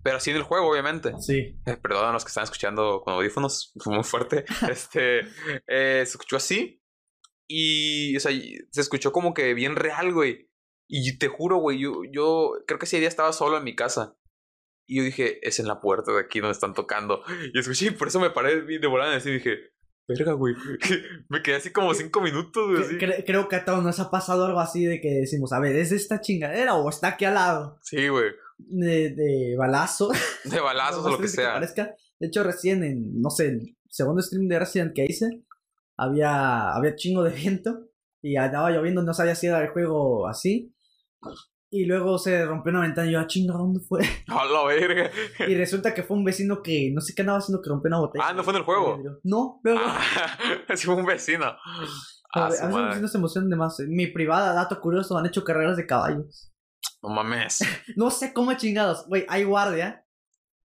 Pero 0.03 0.17
así 0.17 0.31
en 0.31 0.35
el 0.37 0.43
juego, 0.43 0.69
obviamente. 0.69 1.13
Sí. 1.19 1.57
Eh, 1.65 1.77
perdón 1.81 2.07
a 2.09 2.11
los 2.11 2.25
que 2.25 2.29
están 2.29 2.43
escuchando 2.43 3.01
con 3.05 3.13
audífonos, 3.13 3.71
fue 3.81 3.93
muy 3.95 4.03
fuerte. 4.03 4.43
Este, 4.69 5.19
eh, 5.67 6.03
se 6.05 6.11
escuchó 6.11 6.35
así. 6.35 6.81
Y, 7.47 8.17
o 8.17 8.19
sea, 8.19 8.31
se 8.71 8.81
escuchó 8.81 9.13
como 9.13 9.33
que 9.33 9.53
bien 9.53 9.77
real, 9.77 10.11
güey. 10.13 10.49
Y 10.87 11.17
te 11.17 11.27
juro, 11.27 11.57
güey, 11.57 11.79
yo, 11.79 12.01
yo 12.11 12.51
creo 12.67 12.77
que 12.79 12.85
ese 12.85 12.99
día 12.99 13.07
estaba 13.07 13.33
solo 13.33 13.57
en 13.57 13.63
mi 13.63 13.75
casa. 13.75 14.15
Y 14.87 14.97
yo 14.97 15.03
dije, 15.03 15.39
es 15.47 15.59
en 15.59 15.67
la 15.67 15.81
puerta 15.81 16.11
de 16.11 16.19
aquí 16.21 16.39
donde 16.39 16.51
están 16.53 16.73
tocando. 16.73 17.21
Y 17.53 17.59
escuché, 17.59 17.87
y 17.87 17.91
por 17.91 18.07
eso 18.07 18.19
me 18.19 18.29
paré 18.29 18.61
bien 18.61 18.81
de 18.81 18.87
volada 18.87 19.15
así 19.15 19.29
y 19.29 19.33
dije, 19.33 19.57
verga, 20.07 20.33
güey. 20.33 20.53
me 21.29 21.41
quedé 21.41 21.55
así 21.55 21.71
como 21.71 21.93
cinco 21.95 22.21
minutos, 22.21 22.67
güey. 22.69 22.83
así. 22.83 22.95
Cre- 22.97 23.23
creo 23.25 23.47
que 23.49 23.55
a 23.55 23.65
todos 23.65 23.83
nos 23.83 23.99
ha 23.99 24.11
pasado 24.11 24.45
algo 24.45 24.59
así 24.59 24.85
de 24.85 25.01
que 25.01 25.09
decimos, 25.09 25.51
a 25.53 25.59
ver, 25.59 25.75
¿es 25.75 25.91
esta 25.91 26.21
chingadera 26.21 26.75
o 26.75 26.87
está 26.89 27.07
aquí 27.09 27.25
al 27.25 27.33
lado? 27.33 27.79
Sí, 27.81 28.07
güey. 28.07 28.31
De, 28.57 29.09
de 29.09 29.55
balazo. 29.57 30.09
De 30.45 30.59
balazos 30.59 31.03
o 31.05 31.09
lo 31.09 31.17
que 31.17 31.27
sea. 31.27 31.53
parezca. 31.53 31.95
De 32.19 32.27
hecho, 32.27 32.43
recién 32.43 32.83
en, 32.83 33.19
no 33.19 33.29
sé, 33.31 33.47
el 33.47 33.77
segundo 33.89 34.21
stream 34.21 34.47
de 34.47 34.59
Resident 34.59 34.93
que 34.95 35.05
hice, 35.05 35.41
había, 35.97 36.71
había 36.73 36.95
chingo 36.95 37.23
de 37.23 37.31
viento 37.31 37.89
y 38.21 38.35
andaba 38.37 38.69
lloviendo, 38.71 39.01
no 39.01 39.13
sabía 39.13 39.35
si 39.35 39.47
era 39.47 39.61
el 39.61 39.69
juego 39.69 40.27
así. 40.27 40.74
Y 41.71 41.85
luego 41.85 42.17
se 42.17 42.45
rompió 42.45 42.71
una 42.71 42.81
ventana 42.81 43.07
y 43.09 43.13
yo, 43.13 43.19
ah, 43.19 43.27
chinga, 43.27 43.53
¿dónde 43.55 43.81
fue? 43.81 43.99
A 44.27 44.45
la 44.45 44.63
verga. 44.65 45.11
Y 45.47 45.55
resulta 45.55 45.93
que 45.93 46.03
fue 46.03 46.15
un 46.15 46.23
vecino 46.23 46.61
que 46.61 46.91
no 46.93 47.01
sé 47.01 47.13
qué 47.13 47.23
andaba 47.23 47.39
haciendo 47.39 47.61
que 47.61 47.69
rompió 47.69 47.89
una 47.89 47.99
botella. 47.99 48.25
Ah, 48.27 48.33
¿no 48.33 48.43
fue 48.43 48.53
en 48.53 48.57
el 48.59 48.63
juego? 48.63 49.01
No, 49.23 49.59
luego. 49.63 49.79
Ah, 49.83 49.99
sí, 50.75 50.85
fue 50.85 50.95
un 50.95 51.05
vecino. 51.05 51.45
a 51.45 51.57
Ah, 52.33 52.45
veces 52.49 52.59
su 52.69 52.77
los 52.77 52.87
vecinos 52.89 53.11
se 53.11 53.17
emocionan 53.17 53.49
de 53.49 53.55
más. 53.55 53.79
En 53.79 53.89
mi 53.89 54.07
privada, 54.07 54.53
dato 54.53 54.79
curioso, 54.79 55.17
han 55.17 55.25
hecho 55.25 55.43
carreras 55.43 55.75
de 55.77 55.85
caballos. 55.87 56.53
No 57.01 57.09
mames. 57.09 57.59
No 57.97 58.09
sé 58.11 58.31
cómo 58.33 58.53
chingados. 58.53 59.05
Güey, 59.07 59.25
hay 59.27 59.43
guardia, 59.43 60.05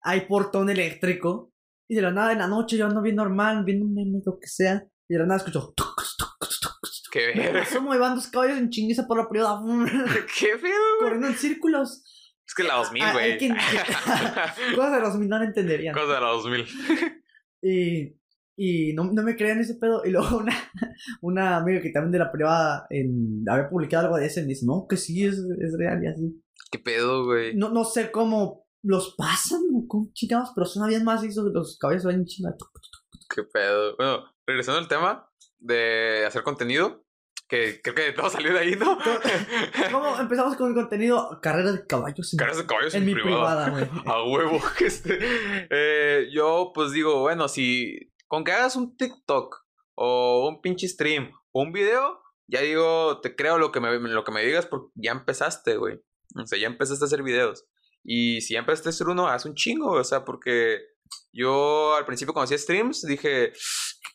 hay 0.02 0.22
portón 0.26 0.68
eléctrico. 0.68 1.52
Y 1.90 1.94
de 1.94 2.02
la 2.02 2.10
nada 2.10 2.32
en 2.32 2.38
la 2.38 2.48
noche 2.48 2.76
yo 2.76 2.86
ando 2.86 3.00
bien 3.00 3.16
normal, 3.16 3.64
viendo 3.64 3.86
un 3.86 3.94
meme, 3.94 4.20
lo 4.26 4.38
que 4.38 4.46
sea. 4.46 4.84
Y 5.08 5.14
de 5.14 5.20
la 5.20 5.26
nada 5.26 5.38
escucho. 5.38 5.72
tucus, 5.74 6.16
tucus. 6.18 6.47
Qué 7.10 7.26
verga. 7.34 7.64
y 7.94 7.98
van 7.98 8.14
dos 8.14 8.26
caballos 8.28 8.58
en 8.58 8.70
chinguiza 8.70 9.06
por 9.06 9.18
la 9.18 9.28
privada. 9.28 9.60
Qué 10.38 10.58
feo, 10.58 10.72
corriendo 11.00 11.28
en 11.28 11.34
círculos. 11.34 12.04
Es 12.46 12.54
que 12.54 12.62
la 12.64 12.74
2000, 12.76 13.02
Ah, 13.02 13.12
güey. 13.12 13.32
hay 13.32 13.38
que- 13.38 13.48
Cosas 14.74 14.92
de 14.92 15.00
los 15.00 15.16
mil 15.16 15.28
no 15.28 15.38
lo 15.38 15.44
entenderían. 15.44 15.94
Cosa 15.94 16.14
de 16.14 16.20
la 16.20 16.28
2000. 16.28 16.66
Y, 17.62 18.16
y 18.56 18.92
no, 18.94 19.04
no 19.12 19.22
me 19.22 19.36
creían 19.36 19.60
ese 19.60 19.74
pedo. 19.74 20.02
Y 20.04 20.10
luego 20.10 20.38
una, 20.38 20.56
una 21.20 21.56
amiga 21.58 21.80
que 21.80 21.90
también 21.90 22.12
de 22.12 22.18
la 22.20 22.32
privada 22.32 22.86
en, 22.90 23.44
había 23.48 23.68
publicado 23.68 24.06
algo 24.06 24.16
de 24.18 24.26
ese. 24.26 24.42
Me 24.42 24.48
dice, 24.48 24.64
no, 24.66 24.86
que 24.88 24.96
sí, 24.96 25.24
es, 25.24 25.34
es 25.60 25.76
real 25.78 26.02
y 26.02 26.06
así. 26.06 26.42
Qué 26.70 26.78
pedo, 26.78 27.24
güey. 27.24 27.54
No, 27.54 27.68
no 27.70 27.84
sé 27.84 28.10
cómo 28.10 28.66
los 28.82 29.14
pasan 29.16 29.60
cómo 29.88 30.10
chingados, 30.14 30.50
pero 30.54 30.66
suena 30.66 30.88
bien 30.88 31.04
más 31.04 31.20
de 31.22 31.28
los 31.52 31.78
caballos 31.78 32.04
van 32.04 32.24
chingados. 32.24 32.58
Qué 33.34 33.42
pedo. 33.42 33.96
Bueno, 33.96 34.24
regresando 34.46 34.78
al 34.80 34.88
tema 34.88 35.27
de 35.58 36.24
hacer 36.26 36.42
contenido, 36.42 37.04
que 37.48 37.80
creo 37.82 37.94
que 37.94 38.12
todo 38.12 38.30
salió 38.30 38.52
de 38.52 38.60
ahí, 38.60 38.76
¿no? 38.76 38.98
¿Cómo 39.90 40.16
empezamos 40.20 40.56
con 40.56 40.68
el 40.68 40.74
contenido? 40.74 41.38
Carrera 41.42 41.72
de 41.72 41.86
caballos 41.86 42.32
en, 42.32 42.38
Caras 42.38 42.58
de 42.58 42.66
caballos 42.66 42.94
en 42.94 43.02
en, 43.02 43.06
mi 43.06 43.14
privada. 43.14 43.70
güey. 43.70 43.84
A 44.06 44.22
huevo. 44.24 44.60
Este, 44.80 45.18
eh, 45.70 46.28
yo, 46.32 46.72
pues 46.74 46.92
digo, 46.92 47.20
bueno, 47.20 47.48
si 47.48 48.12
con 48.26 48.44
que 48.44 48.52
hagas 48.52 48.76
un 48.76 48.96
TikTok 48.96 49.56
o 49.94 50.48
un 50.48 50.60
pinche 50.60 50.86
stream 50.86 51.32
o 51.52 51.62
un 51.62 51.72
video, 51.72 52.20
ya 52.46 52.60
digo, 52.60 53.20
te 53.20 53.34
creo 53.34 53.58
lo 53.58 53.72
que 53.72 53.80
me, 53.80 53.98
lo 53.98 54.24
que 54.24 54.32
me 54.32 54.44
digas 54.44 54.66
porque 54.66 54.88
ya 54.94 55.12
empezaste, 55.12 55.76
güey. 55.76 56.00
O 56.36 56.46
sea, 56.46 56.58
ya 56.58 56.66
empezaste 56.66 57.04
a 57.04 57.06
hacer 57.06 57.22
videos. 57.22 57.66
Y 58.04 58.42
si 58.42 58.54
ya 58.54 58.60
empezaste 58.60 58.88
a 58.88 58.90
hacer 58.90 59.08
uno, 59.08 59.28
haz 59.28 59.44
un 59.44 59.54
chingo, 59.54 59.92
o 59.92 60.04
sea, 60.04 60.24
porque 60.24 60.80
yo 61.32 61.94
al 61.94 62.04
principio 62.04 62.32
cuando 62.32 62.44
hacía 62.44 62.58
streams 62.58 63.02
dije, 63.02 63.52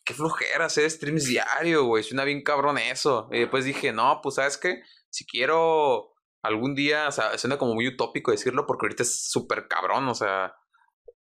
qué 0.06 0.14
flojera 0.14 0.66
hacer 0.66 0.90
streams 0.90 1.26
diario, 1.26 1.86
güey, 1.86 2.04
suena 2.04 2.24
bien 2.24 2.44
cabrón 2.44 2.78
eso. 2.78 3.28
Y 3.32 3.40
después 3.40 3.66
dije, 3.66 3.94
no, 3.94 4.20
pues 4.22 4.36
sabes 4.36 4.58
qué, 4.58 4.82
si 5.10 5.26
quiero 5.26 6.12
algún 6.44 6.76
día, 6.76 7.08
o 7.08 7.12
sea, 7.12 7.38
suena 7.38 7.58
como 7.58 7.74
muy 7.74 7.88
utópico 7.88 8.32
decirlo 8.32 8.66
porque 8.66 8.86
ahorita 8.86 9.04
es 9.04 9.30
súper 9.30 9.68
cabrón, 9.68 10.08
o 10.10 10.16
sea, 10.16 10.54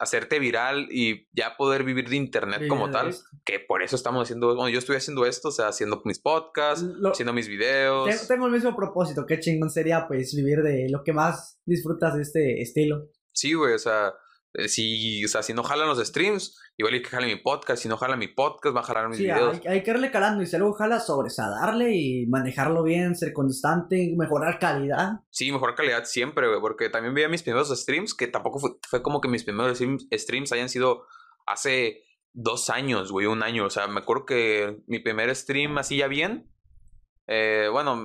hacerte 0.00 0.38
viral 0.38 0.86
y 0.92 1.26
ya 1.32 1.56
poder 1.56 1.82
vivir 1.82 2.08
de 2.08 2.14
internet 2.14 2.68
como 2.68 2.88
tal, 2.90 3.16
que 3.44 3.58
por 3.58 3.82
eso 3.82 3.96
estamos 3.96 4.22
haciendo, 4.22 4.54
bueno, 4.54 4.68
yo 4.68 4.78
estoy 4.78 4.94
haciendo 4.96 5.26
esto, 5.26 5.48
o 5.48 5.50
sea, 5.50 5.68
haciendo 5.68 6.00
mis 6.04 6.20
podcasts, 6.20 6.84
Lo- 6.84 7.10
haciendo 7.10 7.32
mis 7.32 7.48
videos. 7.48 8.28
Tengo, 8.28 8.46
el 8.46 8.52
mismo 8.52 8.76
propósito. 8.76 9.26
Qué 9.26 9.40
chingón 9.40 9.70
sería, 9.70 10.06
pues, 10.06 10.34
vivir 10.36 10.62
de 10.62 10.86
lo 10.88 11.02
que 11.02 11.12
más 11.12 11.60
disfrutas 11.66 12.14
de 12.14 12.22
este 12.22 12.62
estilo. 12.62 13.08
Sí, 13.32 13.54
güey, 13.54 13.74
o 13.74 13.78
sea, 13.78 14.14
si, 14.66 15.24
o 15.24 15.28
sea, 15.28 15.42
si 15.42 15.52
no 15.54 15.62
jalan 15.62 15.88
los 15.88 15.98
streams, 16.06 16.58
igual 16.76 16.94
hay 16.94 17.02
que 17.02 17.10
jale 17.10 17.26
mi 17.26 17.36
podcast, 17.36 17.82
si 17.82 17.88
no 17.88 17.96
jala 17.96 18.16
mi 18.16 18.28
podcast, 18.28 18.74
va 18.74 18.80
a 18.80 18.84
jalar 18.84 19.08
mis 19.08 19.18
Sí, 19.18 19.24
videos. 19.24 19.60
hay, 19.64 19.72
hay 19.72 19.82
que 19.82 19.90
irle 19.90 20.10
calando 20.10 20.42
y 20.42 20.46
si 20.46 20.56
algo 20.56 20.72
jala, 20.72 21.00
sobre, 21.00 21.26
o 21.26 21.30
sea, 21.30 21.48
darle 21.48 21.94
y 21.94 22.26
manejarlo 22.26 22.82
bien, 22.82 23.14
ser 23.14 23.32
constante, 23.32 24.14
mejorar 24.16 24.58
calidad. 24.58 25.20
Sí, 25.30 25.52
mejor 25.52 25.74
calidad 25.74 26.04
siempre, 26.04 26.48
güey, 26.48 26.60
porque 26.60 26.88
también 26.88 27.14
veía 27.14 27.28
mis 27.28 27.42
primeros 27.42 27.68
streams, 27.68 28.14
que 28.14 28.26
tampoco 28.26 28.58
fue, 28.58 28.70
fue 28.88 29.02
como 29.02 29.20
que 29.20 29.28
mis 29.28 29.44
primeros 29.44 29.76
streams, 29.76 30.06
streams 30.12 30.52
hayan 30.52 30.68
sido 30.68 31.04
hace 31.46 32.02
dos 32.32 32.70
años, 32.70 33.12
güey, 33.12 33.26
un 33.26 33.42
año. 33.42 33.66
O 33.66 33.70
sea, 33.70 33.86
me 33.88 34.00
acuerdo 34.00 34.24
que 34.26 34.78
mi 34.86 34.98
primer 35.00 35.34
stream 35.34 35.76
así 35.78 35.98
ya 35.98 36.08
bien, 36.08 36.50
eh, 37.26 37.68
bueno, 37.70 38.00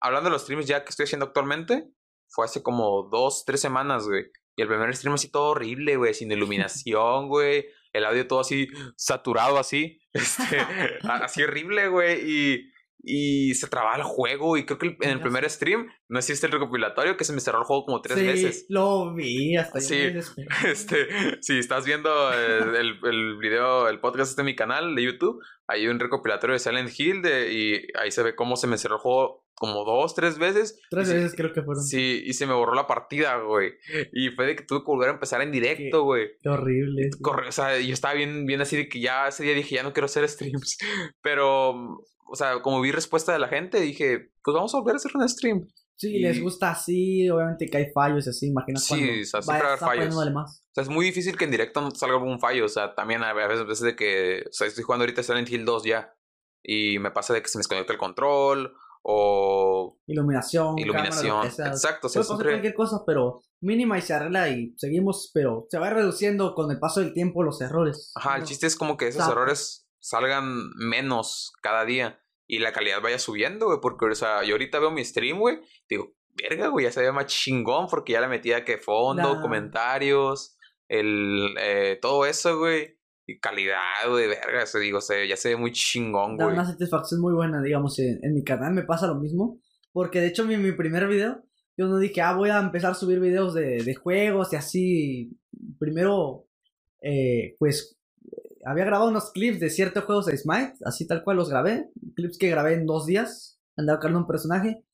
hablando 0.00 0.30
de 0.30 0.32
los 0.32 0.42
streams 0.42 0.66
ya 0.66 0.84
que 0.84 0.90
estoy 0.90 1.04
haciendo 1.04 1.26
actualmente, 1.26 1.90
fue 2.28 2.46
hace 2.46 2.62
como 2.62 3.08
dos, 3.10 3.44
tres 3.44 3.60
semanas, 3.60 4.06
güey. 4.08 4.24
Y 4.56 4.62
el 4.62 4.68
primer 4.68 4.94
stream 4.94 5.14
así 5.14 5.30
todo 5.30 5.50
horrible, 5.50 5.96
güey, 5.96 6.14
sin 6.14 6.30
iluminación, 6.32 7.28
güey. 7.28 7.66
El 7.92 8.04
audio 8.04 8.26
todo 8.26 8.40
así 8.40 8.68
saturado, 8.96 9.58
así. 9.58 9.98
Este, 10.12 10.58
así 11.02 11.42
horrible, 11.42 11.88
güey. 11.88 12.20
Y 12.30 12.71
y 13.02 13.54
se 13.54 13.66
trababa 13.66 13.96
el 13.96 14.02
juego. 14.02 14.56
Y 14.56 14.64
creo 14.64 14.78
que 14.78 14.96
en 15.00 15.10
el 15.10 15.20
primer 15.20 15.48
stream 15.50 15.88
no 16.08 16.18
existe 16.18 16.46
el 16.46 16.52
recopilatorio 16.52 17.16
que 17.16 17.24
se 17.24 17.32
me 17.32 17.40
cerró 17.40 17.58
el 17.58 17.64
juego 17.64 17.84
como 17.84 18.00
tres 18.00 18.18
sí, 18.18 18.26
veces. 18.26 18.66
Lo 18.68 19.14
vi 19.14 19.56
hasta 19.56 19.80
Sí, 19.80 20.00
este, 20.66 21.08
si 21.40 21.58
estás 21.58 21.84
viendo 21.84 22.32
el, 22.32 22.98
el, 23.02 23.38
video, 23.38 23.88
el 23.88 24.00
podcast 24.00 24.36
de 24.36 24.44
mi 24.44 24.54
canal 24.54 24.94
de 24.94 25.02
YouTube, 25.02 25.42
hay 25.66 25.88
un 25.88 25.98
recopilatorio 25.98 26.54
de 26.54 26.60
Silent 26.60 26.90
Hill 26.98 27.22
de, 27.22 27.52
y 27.52 27.86
ahí 27.98 28.10
se 28.10 28.22
ve 28.22 28.34
cómo 28.34 28.56
se 28.56 28.66
me 28.66 28.78
cerró 28.78 28.96
el 28.96 29.00
juego 29.00 29.42
como 29.54 29.84
dos, 29.84 30.14
tres 30.16 30.38
veces. 30.38 30.80
Tres 30.90 31.08
veces 31.12 31.34
creo 31.36 31.52
que 31.52 31.62
fueron. 31.62 31.84
Sí, 31.84 32.20
y 32.24 32.32
se 32.32 32.46
me 32.46 32.52
borró 32.52 32.74
la 32.74 32.88
partida, 32.88 33.36
güey. 33.36 33.74
Y 34.12 34.30
fue 34.30 34.46
de 34.46 34.56
que 34.56 34.64
tuve 34.64 34.80
que 34.80 34.86
volver 34.86 35.10
a 35.10 35.12
empezar 35.12 35.40
en 35.40 35.52
directo, 35.52 36.02
güey. 36.02 36.26
Qué, 36.26 36.38
qué, 36.42 36.48
horrible. 36.48 37.10
Corre, 37.20 37.48
o 37.48 37.52
sea, 37.52 37.78
yo 37.78 37.92
estaba 37.92 38.14
bien, 38.14 38.44
bien 38.44 38.60
así 38.60 38.76
de 38.76 38.88
que 38.88 39.00
ya 39.00 39.28
ese 39.28 39.44
día 39.44 39.54
dije, 39.54 39.76
ya 39.76 39.84
no 39.84 39.92
quiero 39.92 40.06
hacer 40.06 40.28
streams. 40.28 40.78
Pero 41.22 42.02
o 42.32 42.34
sea, 42.34 42.62
como 42.62 42.80
vi 42.80 42.90
respuesta 42.92 43.34
de 43.34 43.38
la 43.38 43.48
gente, 43.48 43.78
dije, 43.78 44.30
pues 44.42 44.54
vamos 44.54 44.74
a 44.74 44.78
volver 44.78 44.94
a 44.94 44.96
hacer 44.96 45.12
un 45.14 45.28
stream. 45.28 45.68
Sí, 45.96 46.16
y... 46.16 46.20
les 46.20 46.40
gusta 46.40 46.70
así, 46.70 47.28
obviamente 47.28 47.66
que 47.66 47.76
hay 47.76 47.92
fallos 47.92 48.26
así, 48.26 48.46
imagina 48.46 48.80
Sí, 48.80 49.20
o 49.20 49.24
sea, 49.26 49.42
siempre 49.42 49.68
hay 49.68 49.76
fallos. 49.76 50.32
Más. 50.32 50.64
O 50.64 50.72
sea, 50.74 50.82
es 50.82 50.88
muy 50.88 51.04
difícil 51.04 51.36
que 51.36 51.44
en 51.44 51.50
directo 51.50 51.90
salga 51.90 52.16
algún 52.16 52.40
fallo, 52.40 52.64
o 52.64 52.70
sea, 52.70 52.94
también 52.94 53.22
a 53.22 53.34
veces, 53.34 53.60
a 53.60 53.64
veces 53.64 53.84
de 53.84 53.96
que, 53.96 54.44
o 54.48 54.52
sea, 54.52 54.66
estoy 54.66 54.82
jugando 54.82 55.02
ahorita 55.02 55.22
Silent 55.22 55.50
Hill 55.50 55.66
2 55.66 55.84
ya, 55.84 56.14
y 56.62 56.98
me 57.00 57.10
pasa 57.10 57.34
de 57.34 57.42
que 57.42 57.48
se 57.48 57.58
me 57.58 57.60
desconecta 57.60 57.92
el 57.92 57.98
control, 57.98 58.74
o... 59.02 59.98
Iluminación. 60.06 60.78
Iluminación, 60.78 61.48
cámara, 61.48 61.70
exacto. 61.70 62.06
O 62.06 62.10
sea, 62.10 62.22
siempre... 62.22 62.48
cualquier 62.48 62.74
cosa, 62.74 63.02
pero 63.06 63.42
mínima 63.60 63.98
y 63.98 64.00
se 64.00 64.14
arregla 64.14 64.48
y 64.48 64.74
seguimos, 64.78 65.30
pero 65.34 65.66
se 65.68 65.78
va 65.78 65.90
reduciendo 65.90 66.54
con 66.54 66.70
el 66.70 66.78
paso 66.78 67.00
del 67.00 67.12
tiempo 67.12 67.42
los 67.42 67.60
errores. 67.60 68.10
Ajá, 68.14 68.38
el 68.38 68.44
chiste 68.44 68.66
es 68.66 68.76
como 68.76 68.96
que 68.96 69.08
esos 69.08 69.20
Exacto. 69.20 69.38
errores 69.38 69.86
salgan 70.00 70.70
menos 70.76 71.52
cada 71.62 71.84
día 71.84 72.21
y 72.46 72.58
la 72.58 72.72
calidad 72.72 73.00
vaya 73.02 73.18
subiendo, 73.18 73.66
güey, 73.66 73.78
porque, 73.80 74.06
o 74.06 74.14
sea, 74.14 74.42
yo 74.44 74.54
ahorita 74.54 74.78
veo 74.78 74.90
mi 74.90 75.04
stream, 75.04 75.38
güey, 75.38 75.60
digo, 75.88 76.12
verga, 76.34 76.68
güey, 76.68 76.84
ya 76.86 76.92
se 76.92 77.02
ve 77.02 77.12
más 77.12 77.26
chingón 77.26 77.86
porque 77.88 78.12
ya 78.12 78.20
le 78.20 78.28
metía 78.28 78.64
que 78.64 78.78
fondo, 78.78 79.34
Nah. 79.34 79.40
comentarios, 79.42 80.56
el, 80.88 81.54
eh, 81.58 81.98
todo 82.00 82.26
eso, 82.26 82.58
güey, 82.58 82.98
y 83.26 83.38
calidad, 83.38 84.08
güey, 84.08 84.26
verga, 84.28 84.62
eso 84.64 84.78
digo, 84.78 85.00
se, 85.00 85.26
ya 85.28 85.36
se 85.36 85.50
ve 85.50 85.56
muy 85.56 85.72
chingón, 85.72 86.36
Da 86.36 86.44
güey. 86.44 86.56
una 86.56 86.66
satisfacción 86.66 87.20
muy 87.20 87.32
buena, 87.34 87.62
digamos, 87.62 87.98
en, 87.98 88.18
en 88.22 88.34
mi 88.34 88.42
canal 88.44 88.72
me 88.74 88.82
pasa 88.82 89.06
lo 89.06 89.14
mismo, 89.14 89.60
porque 89.92 90.20
de 90.20 90.26
hecho 90.28 90.44
mi, 90.44 90.56
mi 90.56 90.72
primer 90.72 91.06
video, 91.08 91.42
yo 91.78 91.86
no 91.86 91.98
dije, 91.98 92.20
ah, 92.20 92.34
voy 92.34 92.50
a 92.50 92.58
empezar 92.58 92.90
a 92.90 92.94
subir 92.94 93.20
videos 93.20 93.54
de, 93.54 93.82
de 93.82 93.94
juegos 93.94 94.52
y 94.52 94.56
así, 94.56 95.38
primero, 95.78 96.46
eh, 97.00 97.56
pues, 97.58 97.98
había 98.64 98.84
grabado 98.84 99.10
unos 99.10 99.30
clips 99.32 99.60
de 99.60 99.70
ciertos 99.70 100.04
juegos 100.04 100.26
de 100.26 100.36
Smite, 100.36 100.74
así 100.84 101.06
tal 101.06 101.22
cual 101.24 101.36
los 101.36 101.50
grabé, 101.50 101.90
clips 102.14 102.38
que 102.38 102.50
grabé 102.50 102.74
en 102.74 102.86
dos 102.86 103.06
días, 103.06 103.60
andaba 103.76 104.00
creando 104.00 104.20
un 104.20 104.26
personaje, 104.26 104.84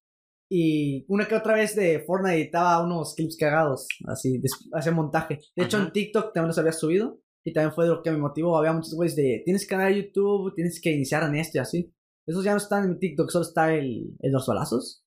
y 0.51 1.05
una 1.09 1.29
que 1.29 1.35
otra 1.35 1.55
vez 1.55 1.77
de 1.77 2.01
Fortnite 2.07 2.37
editaba 2.37 2.83
unos 2.83 3.15
clips 3.15 3.37
cagados, 3.37 3.87
así, 4.07 4.41
hacía 4.73 4.93
montaje. 4.93 5.41
De 5.55 5.65
hecho, 5.65 5.77
Ajá. 5.77 5.87
en 5.87 5.93
TikTok 5.93 6.33
también 6.33 6.49
los 6.49 6.59
había 6.59 6.73
subido, 6.73 7.21
y 7.45 7.53
también 7.53 7.73
fue 7.73 7.87
lo 7.87 8.03
que 8.03 8.11
me 8.11 8.19
motivó. 8.19 8.57
Había 8.59 8.73
muchos 8.73 8.95
güeyes 8.95 9.17
de, 9.17 9.43
tienes 9.45 9.67
canal 9.67 9.93
de 9.93 10.03
YouTube, 10.03 10.55
tienes 10.55 10.81
que 10.81 10.93
iniciar 10.93 11.23
en 11.23 11.37
esto 11.37 11.59
y 11.59 11.61
así. 11.61 11.95
Esos 12.27 12.45
ya 12.45 12.53
no 12.53 12.59
están 12.59 12.85
en 12.85 12.91
mi 12.91 12.99
TikTok, 12.99 13.31
solo 13.31 13.45
está 13.45 13.75
el, 13.75 14.15
el 14.21 14.33
los 14.33 14.47
balazos. 14.47 15.03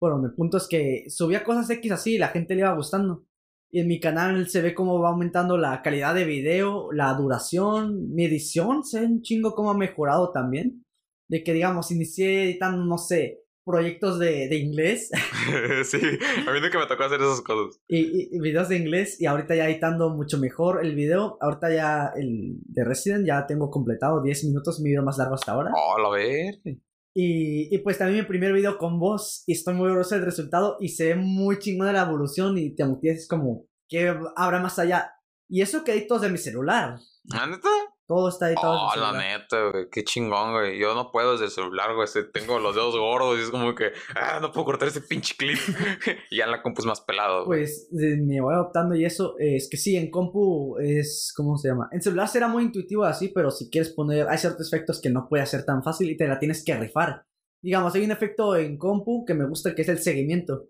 Bueno, 0.00 0.20
el 0.24 0.34
punto 0.34 0.56
es 0.56 0.66
que 0.68 1.04
subía 1.08 1.44
cosas 1.44 1.70
X 1.70 1.92
así 1.92 2.14
y 2.14 2.18
la 2.18 2.28
gente 2.28 2.54
le 2.54 2.62
iba 2.62 2.74
gustando. 2.74 3.24
Y 3.70 3.80
en 3.80 3.88
mi 3.88 4.00
canal 4.00 4.48
se 4.48 4.62
ve 4.62 4.74
cómo 4.74 5.00
va 5.00 5.10
aumentando 5.10 5.58
la 5.58 5.82
calidad 5.82 6.14
de 6.14 6.24
video, 6.24 6.92
la 6.92 7.12
duración, 7.14 8.14
mi 8.14 8.24
edición, 8.24 8.84
se 8.84 9.00
ve 9.00 9.06
un 9.06 9.22
chingo 9.22 9.54
cómo 9.54 9.70
ha 9.70 9.76
mejorado 9.76 10.32
también. 10.32 10.84
De 11.28 11.42
que, 11.42 11.52
digamos, 11.52 11.90
inicié 11.90 12.44
editando, 12.44 12.84
no 12.84 12.98
sé, 12.98 13.46
proyectos 13.66 14.20
de, 14.20 14.48
de 14.48 14.56
inglés 14.56 15.10
sí, 15.84 15.98
a 15.98 16.52
mí 16.52 16.60
nunca 16.60 16.78
me 16.78 16.86
tocó 16.86 17.02
hacer 17.02 17.20
esas 17.20 17.40
cosas. 17.40 17.80
y, 17.88 18.38
videos 18.38 18.68
de 18.68 18.76
inglés 18.76 19.20
y 19.20 19.26
ahorita 19.26 19.56
ya 19.56 19.68
editando 19.68 20.10
mucho 20.10 20.38
mejor 20.38 20.84
el 20.84 20.94
video. 20.94 21.36
Ahorita 21.40 21.74
ya 21.74 22.12
el 22.16 22.58
de 22.62 22.84
Resident 22.84 23.26
ya 23.26 23.46
tengo 23.46 23.70
completado 23.70 24.22
10 24.22 24.44
minutos, 24.44 24.80
mi 24.80 24.90
video 24.90 25.02
más 25.02 25.18
largo 25.18 25.34
hasta 25.34 25.52
ahora. 25.52 25.72
Oh, 25.74 25.98
la 25.98 26.10
ver. 26.10 26.78
Y, 27.18 27.74
y 27.74 27.78
pues 27.78 27.96
también 27.96 28.20
mi 28.20 28.28
primer 28.28 28.52
video 28.52 28.76
con 28.76 29.00
voz 29.00 29.42
y 29.46 29.52
estoy 29.52 29.72
muy 29.72 29.86
orgulloso 29.86 30.16
del 30.16 30.26
resultado 30.26 30.76
y 30.80 30.90
se 30.90 31.06
ve 31.06 31.16
muy 31.16 31.58
chingón 31.58 31.90
la 31.90 32.02
evolución 32.02 32.58
y 32.58 32.74
te 32.74 32.84
motivas 32.84 33.26
como 33.26 33.64
que 33.88 34.14
habrá 34.36 34.60
más 34.60 34.78
allá. 34.78 35.12
Y 35.48 35.62
eso 35.62 35.82
que 35.82 35.92
edito 35.92 36.18
de 36.18 36.28
mi 36.28 36.36
celular. 36.36 36.98
¿Ah, 37.32 37.46
neta? 37.46 37.68
Todo 38.06 38.28
está 38.28 38.48
editado 38.48 38.72
Oh, 38.72 38.94
mi 38.94 39.00
la 39.00 39.12
neta, 39.12 39.70
güey, 39.70 39.88
qué 39.90 40.04
chingón, 40.04 40.52
güey. 40.52 40.78
Yo 40.78 40.94
no 40.94 41.10
puedo 41.10 41.32
desde 41.32 41.46
el 41.46 41.50
celular, 41.50 41.92
güey. 41.94 42.04
este, 42.04 42.22
Tengo 42.22 42.60
los 42.60 42.74
dedos 42.74 42.96
gordos 42.96 43.38
y 43.38 43.42
es 43.42 43.50
como 43.50 43.74
que, 43.74 43.90
ah, 44.14 44.38
no 44.40 44.52
puedo 44.52 44.66
cortar 44.66 44.88
ese 44.88 45.00
pinche 45.00 45.34
clip. 45.36 45.58
y 46.30 46.36
ya 46.36 46.44
en 46.44 46.52
la 46.52 46.62
compu 46.62 46.82
es 46.82 46.86
más 46.86 47.00
pelado, 47.00 47.46
güey. 47.46 47.60
Pues 47.60 47.88
eh, 48.00 48.16
me 48.16 48.40
voy 48.40 48.54
adoptando 48.54 48.94
y 48.94 49.04
eso 49.04 49.36
eh, 49.40 49.56
es 49.56 49.68
que 49.68 49.76
sí, 49.76 49.96
en 49.96 50.10
compu 50.10 50.78
es, 50.78 51.32
¿cómo 51.36 51.58
se 51.58 51.68
llama? 51.68 51.88
En 51.90 52.00
celular 52.00 52.28
será 52.28 52.46
muy 52.46 52.62
intuitivo 52.62 53.04
así, 53.04 53.28
pero 53.28 53.50
si 53.50 53.70
quieres 53.70 53.92
poner, 53.92 54.28
hay 54.28 54.38
ciertos 54.38 54.72
efectos 54.72 55.00
que 55.00 55.10
no 55.10 55.28
puede 55.28 55.42
hacer 55.42 55.64
tan 55.64 55.82
fácil 55.82 56.08
y 56.08 56.16
te 56.16 56.28
la 56.28 56.38
tienes 56.38 56.64
que 56.64 56.76
rifar. 56.76 57.26
Digamos, 57.60 57.94
hay 57.96 58.04
un 58.04 58.12
efecto 58.12 58.54
en 58.54 58.78
compu 58.78 59.24
que 59.24 59.34
me 59.34 59.48
gusta 59.48 59.74
que 59.74 59.82
es 59.82 59.88
el 59.88 59.98
seguimiento. 59.98 60.68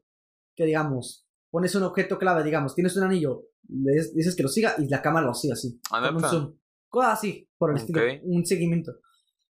Que 0.56 0.64
digamos, 0.64 1.26
pones 1.50 1.74
un 1.74 1.82
objeto 1.82 2.18
clave, 2.18 2.42
digamos, 2.42 2.74
tienes 2.74 2.96
un 2.96 3.02
anillo, 3.02 3.42
le 3.68 3.92
dices 3.92 4.34
que 4.34 4.42
lo 4.42 4.48
siga 4.48 4.74
y 4.78 4.88
la 4.88 5.02
cámara 5.02 5.26
lo 5.26 5.34
sigue 5.34 5.52
así. 5.52 5.78
Ah, 5.90 6.00
Cosas 6.96 7.12
así, 7.12 7.46
por 7.58 7.72
el 7.72 7.76
estilo, 7.76 8.00
un 8.22 8.46
seguimiento. 8.46 8.92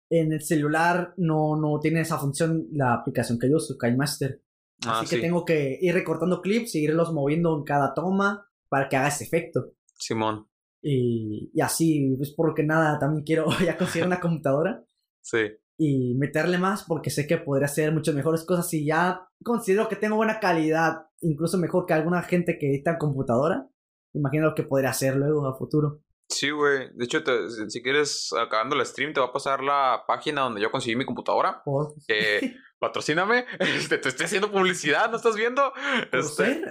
En 0.09 0.33
el 0.33 0.41
celular 0.41 1.13
no, 1.19 1.57
no 1.61 1.79
tiene 1.79 2.01
esa 2.01 2.17
función 2.17 2.69
la 2.73 2.95
aplicación 2.95 3.39
que 3.39 3.51
yo 3.51 3.57
uso, 3.57 3.77
KineMaster. 3.79 4.41
Ah, 4.87 5.01
Así 5.01 5.15
que 5.15 5.21
tengo 5.21 5.45
que 5.45 5.77
ir 5.79 5.93
recortando 5.93 6.41
clips 6.41 6.75
y 6.75 6.85
irlos 6.85 7.13
moviendo 7.13 7.55
en 7.59 7.65
cada 7.65 7.93
toma 7.93 8.47
para 8.71 8.89
que 8.89 8.97
haga 8.97 9.09
ese 9.09 9.25
efecto. 9.25 9.75
Simón. 9.99 10.49
Y, 10.81 11.51
y 11.53 11.61
así, 11.61 12.17
es 12.19 12.31
por 12.35 12.55
que 12.55 12.63
nada, 12.63 12.99
también 12.99 13.25
quiero 13.25 13.45
ya 13.63 13.77
conseguir 13.77 14.07
una 14.07 14.21
computadora 14.21 14.83
Sí. 15.21 15.39
y 15.77 16.15
meterle 16.15 16.57
más 16.57 16.85
porque 16.85 17.11
sé 17.11 17.27
que 17.27 17.37
podría 17.37 17.67
hacer 17.67 17.93
muchas 17.93 18.15
mejores 18.15 18.43
cosas 18.45 18.73
y 18.73 18.87
ya 18.87 19.29
considero 19.43 19.87
que 19.91 19.97
tengo 19.97 20.17
buena 20.17 20.41
calidad, 20.41 21.09
incluso 21.21 21.59
mejor 21.59 21.85
que 21.85 21.93
alguna 21.93 22.23
gente 22.23 22.57
que 22.59 22.71
edita 22.71 22.93
en 22.93 22.97
computadora. 22.99 23.69
Imagino 24.15 24.47
lo 24.47 24.55
que 24.55 24.63
podría 24.63 24.89
hacer 24.89 25.17
luego 25.17 25.47
a 25.47 25.59
futuro. 25.59 26.01
Sí, 26.35 26.51
güey. 26.51 26.89
De 26.95 27.05
hecho, 27.05 27.23
te- 27.23 27.49
si 27.71 27.83
quieres, 27.83 28.33
acabando 28.39 28.75
el 28.77 28.85
stream, 28.85 29.13
te 29.13 29.21
va 29.21 29.27
a 29.27 29.33
pasar 29.33 29.63
la 29.63 30.05
página 30.07 30.43
donde 30.43 30.61
yo 30.61 30.71
conseguí 30.71 30.97
mi 30.97 31.05
computadora. 31.05 31.63
Eh, 32.09 32.55
patrocíname. 32.81 33.47
Este, 33.61 33.99
te 33.99 34.09
estoy 34.09 34.27
haciendo 34.27 34.51
publicidad, 34.51 35.11
¿no 35.11 35.17
estás 35.17 35.37
viendo? 35.37 35.73
Este, 36.13 36.63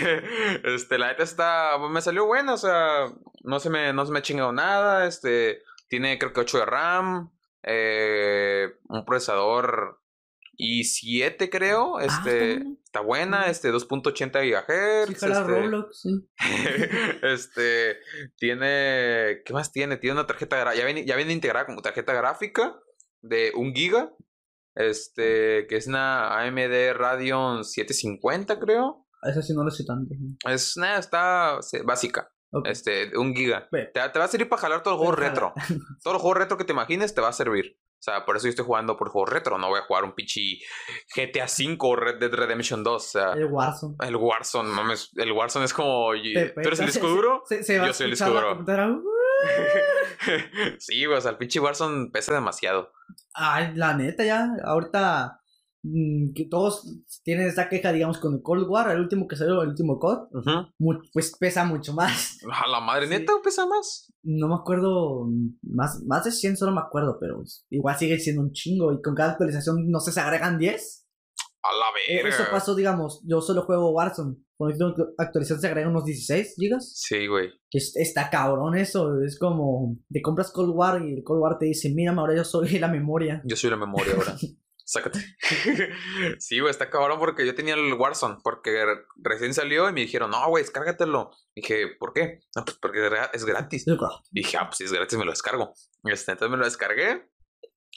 este, 0.64 0.98
la 0.98 1.08
neta 1.08 1.22
está, 1.22 1.76
me 1.90 2.00
salió 2.00 2.26
buena, 2.26 2.54
o 2.54 2.58
sea, 2.58 3.06
no 3.42 3.60
se 3.60 3.70
me, 3.70 3.92
no 3.92 4.04
se 4.06 4.12
me 4.12 4.18
ha 4.18 4.22
chingado 4.22 4.52
nada, 4.52 5.06
este, 5.06 5.62
tiene 5.88 6.18
creo 6.18 6.32
que 6.32 6.40
8 6.40 6.58
de 6.58 6.64
RAM, 6.66 7.30
eh, 7.62 8.68
un 8.88 9.04
procesador 9.04 9.99
i7 10.60 11.48
creo, 11.50 11.96
Ah, 11.98 12.04
está 12.04 12.18
este, 12.18 12.54
buena. 12.58 12.76
está 12.84 13.00
buena, 13.00 13.44
Sí. 13.44 13.50
este, 13.50 13.72
2.80 13.72 14.40
Sí, 14.42 14.50
GHz, 14.50 15.18
jala 15.20 15.40
este, 15.40 15.46
Roblox, 15.52 16.00
sí. 16.00 16.28
este, 17.22 17.96
tiene, 18.36 19.42
¿qué 19.44 19.52
más 19.52 19.72
tiene? 19.72 19.96
Tiene 19.96 20.14
una 20.14 20.26
tarjeta, 20.26 20.74
ya 20.74 20.84
viene, 20.84 21.04
ya 21.04 21.16
viene 21.16 21.32
integrada 21.32 21.66
como 21.66 21.82
tarjeta 21.82 22.12
gráfica 22.12 22.78
de 23.22 23.52
1 23.54 23.72
giga, 23.74 24.12
este, 24.74 25.66
que 25.68 25.76
es 25.76 25.86
una 25.86 26.38
AMD 26.40 26.92
Radeon 26.94 27.64
750 27.64 28.58
creo. 28.60 29.06
Eso 29.22 29.42
sí 29.42 29.52
no 29.54 29.64
lo 29.64 29.70
sé 29.70 29.84
tanto. 29.84 30.14
Es 30.48 30.76
nada, 30.76 30.98
está 30.98 31.58
básica. 31.84 32.30
Ok. 32.52 32.66
Este, 32.68 33.16
un 33.16 33.34
giga. 33.34 33.68
Te, 33.70 33.86
te 33.92 34.18
va 34.18 34.24
a 34.24 34.28
servir 34.28 34.48
para 34.48 34.62
jalar 34.62 34.82
todo 34.82 34.94
el 34.94 34.98
juego 34.98 35.14
retro. 35.14 35.52
Todo 36.02 36.14
el 36.14 36.20
juego 36.20 36.34
retro 36.34 36.56
que 36.56 36.64
te 36.64 36.72
imagines 36.72 37.14
te 37.14 37.20
va 37.20 37.28
a 37.28 37.32
servir. 37.32 37.78
O 38.00 38.02
sea, 38.02 38.24
por 38.24 38.34
eso 38.34 38.46
yo 38.46 38.50
estoy 38.50 38.64
jugando 38.64 38.96
por 38.96 39.10
juego 39.10 39.26
retro. 39.26 39.58
No 39.58 39.68
voy 39.68 39.78
a 39.78 39.82
jugar 39.82 40.04
un 40.04 40.12
pichi 40.12 40.58
GTA 41.14 41.44
V 41.44 41.76
o 41.80 41.96
Red 41.96 42.18
Dead 42.18 42.32
Redemption 42.32 42.82
2. 42.82 42.94
O 42.94 42.98
sea, 43.06 43.32
El 43.34 43.44
Warzone. 43.44 43.94
el 44.00 44.16
Warzone, 44.16 44.70
mames. 44.70 45.10
El 45.16 45.32
Warzone 45.32 45.66
es 45.66 45.74
como. 45.74 46.12
¿Tú 46.12 46.60
eres 46.60 46.80
el 46.80 46.86
disco 46.86 47.08
duro? 47.08 47.42
Se, 47.46 47.62
se 47.62 47.78
va 47.78 47.88
Yo 47.88 47.92
soy 47.92 48.04
el 48.06 48.10
disco 48.12 48.30
duro. 48.30 48.64
sí, 50.78 51.04
güey. 51.04 51.18
O 51.18 51.20
sea, 51.20 51.32
el 51.32 51.36
pinche 51.36 51.60
Warzone 51.60 52.08
pesa 52.10 52.32
demasiado. 52.32 52.90
Ay, 53.34 53.72
la 53.74 53.92
neta, 53.94 54.24
ya. 54.24 54.48
Ahorita. 54.64 55.39
Mm, 55.82 56.32
que 56.34 56.46
todos 56.46 56.84
tienen 57.24 57.46
esa 57.46 57.68
queja, 57.68 57.92
digamos, 57.92 58.18
con 58.18 58.34
el 58.34 58.42
Cold 58.42 58.68
War, 58.68 58.90
el 58.90 59.00
último 59.00 59.26
que 59.28 59.36
salió, 59.36 59.62
el 59.62 59.68
último 59.70 59.98
COD, 59.98 60.28
pues 61.12 61.36
pesa 61.38 61.64
mucho 61.64 61.92
más. 61.94 62.38
A 62.64 62.68
la 62.68 62.80
madre, 62.80 63.06
Sí. 63.06 63.14
neta, 63.14 63.32
pesa 63.42 63.66
más. 63.66 64.12
No 64.22 64.48
me 64.48 64.54
acuerdo, 64.54 65.28
más, 65.62 66.02
más 66.06 66.24
de 66.24 66.32
100 66.32 66.56
solo 66.56 66.72
me 66.72 66.80
acuerdo, 66.80 67.16
pero 67.20 67.42
igual 67.70 67.96
sigue 67.96 68.18
siendo 68.18 68.42
un 68.42 68.52
chingo 68.52 68.92
y 68.92 69.00
con 69.02 69.14
cada 69.14 69.32
actualización, 69.32 69.88
no 69.90 70.00
sé, 70.00 70.12
se 70.12 70.20
agregan 70.20 70.58
10. 70.58 71.06
A 71.62 71.68
la 71.76 71.86
Eh, 72.08 72.22
verga. 72.22 72.28
Eso 72.36 72.44
pasó, 72.50 72.74
digamos, 72.74 73.22
yo 73.26 73.40
solo 73.42 73.62
juego 73.62 73.90
Warzone. 73.92 74.36
Con 74.56 74.70
esta 74.72 74.84
actualización 75.18 75.60
se 75.60 75.66
agregan 75.68 75.90
unos 75.90 76.04
16 76.06 76.54
gigas. 76.58 76.92
Sí, 76.94 77.26
güey. 77.26 77.48
Que 77.70 77.78
está 77.78 78.28
cabrón 78.30 78.76
eso. 78.76 79.22
Es 79.22 79.38
como, 79.38 79.96
te 80.10 80.20
compras 80.22 80.50
Cold 80.52 80.70
War 80.74 81.02
y 81.02 81.14
el 81.14 81.22
Cold 81.22 81.40
War 81.42 81.58
te 81.58 81.66
dice, 81.66 81.90
mira, 81.94 82.12
ahora 82.12 82.34
yo 82.36 82.44
soy 82.44 82.78
la 82.78 82.88
memoria. 82.88 83.42
Yo 83.44 83.56
soy 83.56 83.70
la 83.70 83.76
memoria 83.76 84.14
ahora. 84.14 84.36
Sácate. 84.92 85.20
sí, 86.40 86.58
güey, 86.58 86.70
está 86.72 86.90
cabrón 86.90 87.20
porque 87.20 87.46
yo 87.46 87.54
tenía 87.54 87.74
el 87.74 87.94
Warzone. 87.94 88.38
Porque 88.42 88.84
re- 88.84 89.04
recién 89.22 89.54
salió 89.54 89.88
y 89.88 89.92
me 89.92 90.00
dijeron, 90.00 90.32
no, 90.32 90.48
güey, 90.48 90.64
descárgatelo. 90.64 91.30
Dije, 91.54 91.94
¿por 91.98 92.12
qué? 92.12 92.40
No, 92.56 92.64
pues 92.64 92.76
porque 92.82 92.98
es 93.06 93.12
gra- 93.12 93.30
es 93.32 93.44
gratis. 93.44 93.84
Dije, 94.32 94.56
ah, 94.56 94.66
pues 94.66 94.78
si 94.78 94.84
es 94.84 94.92
gratis, 94.92 95.16
me 95.16 95.24
lo 95.24 95.30
descargo. 95.30 95.72
Este, 96.04 96.32
entonces 96.32 96.50
me 96.50 96.56
lo 96.56 96.64
descargué 96.64 97.30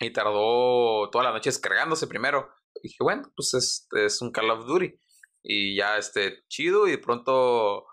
y 0.02 0.12
tardó 0.14 1.10
toda 1.10 1.24
la 1.24 1.32
noche 1.32 1.50
descargándose 1.50 2.06
primero. 2.06 2.48
Dije, 2.84 2.98
bueno, 3.00 3.24
pues 3.36 3.56
es, 3.56 3.88
es 3.98 4.22
un 4.22 4.32
Call 4.32 4.52
of 4.52 4.68
Duty. 4.68 4.94
Y 5.42 5.76
ya, 5.76 5.98
este, 5.98 6.44
chido. 6.48 6.88
Y 6.88 6.92
de 6.92 6.98
pronto 7.00 7.88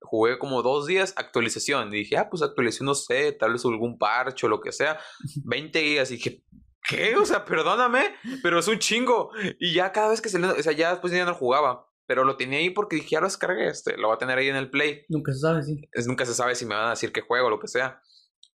jugué 0.00 0.38
como 0.38 0.62
dos 0.62 0.86
días 0.86 1.12
actualización. 1.16 1.88
Y 1.92 1.98
dije, 1.98 2.18
ah, 2.18 2.28
pues 2.30 2.42
actualización, 2.42 2.86
no 2.86 2.94
sé, 2.94 3.32
tal 3.32 3.52
vez 3.54 3.64
algún 3.64 3.98
parche 3.98 4.46
o 4.46 4.48
lo 4.48 4.60
que 4.60 4.70
sea. 4.70 5.00
20 5.44 5.82
gigas. 5.82 6.10
Y 6.12 6.18
dije, 6.18 6.44
¿qué? 6.88 7.16
O 7.16 7.24
sea, 7.24 7.44
perdóname, 7.44 8.14
pero 8.42 8.58
es 8.58 8.68
un 8.68 8.78
chingo. 8.78 9.30
Y 9.58 9.74
ya 9.74 9.92
cada 9.92 10.10
vez 10.10 10.20
que 10.20 10.28
se 10.28 10.38
le. 10.38 10.46
O 10.46 10.62
sea, 10.62 10.72
ya 10.72 10.90
después 10.90 11.12
ya 11.12 11.24
no 11.24 11.30
lo 11.30 11.36
jugaba. 11.36 11.86
Pero 12.06 12.24
lo 12.24 12.36
tenía 12.36 12.58
ahí 12.58 12.68
porque 12.68 12.96
dije, 12.96 13.08
ya 13.12 13.20
lo 13.20 13.26
descargué. 13.26 13.68
Este, 13.68 13.96
lo 13.96 14.08
voy 14.08 14.16
a 14.16 14.18
tener 14.18 14.36
ahí 14.36 14.48
en 14.48 14.56
el 14.56 14.68
Play 14.70 15.06
Nunca 15.08 15.32
se 15.32 15.38
sabe, 15.38 15.62
sí. 15.62 15.80
es, 15.90 16.06
nunca 16.06 16.26
se 16.26 16.34
sabe 16.34 16.54
si 16.54 16.66
me 16.66 16.74
van 16.74 16.88
a 16.88 16.90
decir 16.90 17.12
qué 17.12 17.22
juego 17.22 17.46
o 17.46 17.50
lo 17.50 17.58
que 17.58 17.68
sea. 17.68 18.00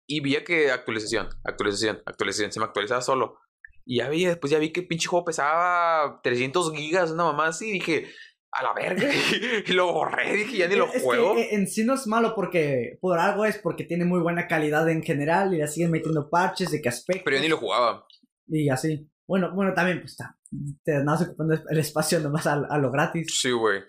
Y 0.06 0.22
vi 0.22 0.36
que 0.44 0.72
actualización, 0.72 1.30
actualización, 1.44 2.02
actualización, 2.06 2.52
se 2.52 2.60
me 2.60 2.66
actualizaba 2.66 3.02
solo. 3.02 3.40
Y 3.86 3.98
ya 3.98 4.10
vi, 4.10 4.26
después 4.26 4.52
ya 4.52 4.60
vi 4.60 4.72
que 4.72 4.82
el 4.82 4.88
pinche 4.88 5.08
juego 5.08 5.26
pesaba 5.26 6.20
300 6.24 6.72
gigas, 6.74 7.10
una 7.10 7.24
mamá 7.24 7.48
así. 7.48 7.72
Dije, 7.72 8.08
a 8.52 8.64
la 8.64 8.74
verga. 8.74 9.10
y 9.66 9.72
lo 9.74 9.92
borré, 9.94 10.34
dije, 10.34 10.58
ya 10.58 10.68
ni 10.68 10.76
lo 10.76 10.86
Es 10.86 10.94
que, 10.94 11.00
juego. 11.00 11.36
eh, 11.38 11.50
en 11.52 11.68
sí 11.68 11.84
no 11.84 11.96
es 11.96 12.06
malo 12.08 12.34
porque, 12.36 12.98
por 13.02 13.18
algo 13.20 13.46
es 13.46 13.58
porque 13.58 13.84
tiene 13.84 14.06
muy 14.06 14.20
buena 14.20 14.48
calidad 14.48 14.88
en 14.90 15.02
general 15.04 15.54
y 15.54 15.58
le 15.58 15.68
siguen 15.68 15.92
metiendo 15.92 16.30
parches 16.30 16.72
de 16.72 16.82
qué 16.82 16.90
aspecto. 16.90 17.24
Pero 17.26 17.38
yo 17.38 17.44
ni 17.44 17.50
lo 17.50 17.58
jugaba. 17.58 18.06
Y 18.50 18.70
así. 18.70 19.10
Bueno, 19.28 19.54
bueno, 19.54 19.74
también, 19.74 20.00
pues 20.00 20.12
está. 20.14 20.36
Te 20.84 20.96
andas 20.96 21.22
ocupando 21.22 21.54
el 21.70 21.78
espacio 21.80 22.20
nomás 22.20 22.48
a, 22.48 22.54
a 22.54 22.78
lo 22.80 22.92
gratis. 22.92 23.28
Sí, 23.40 23.52
güey. 23.52 23.82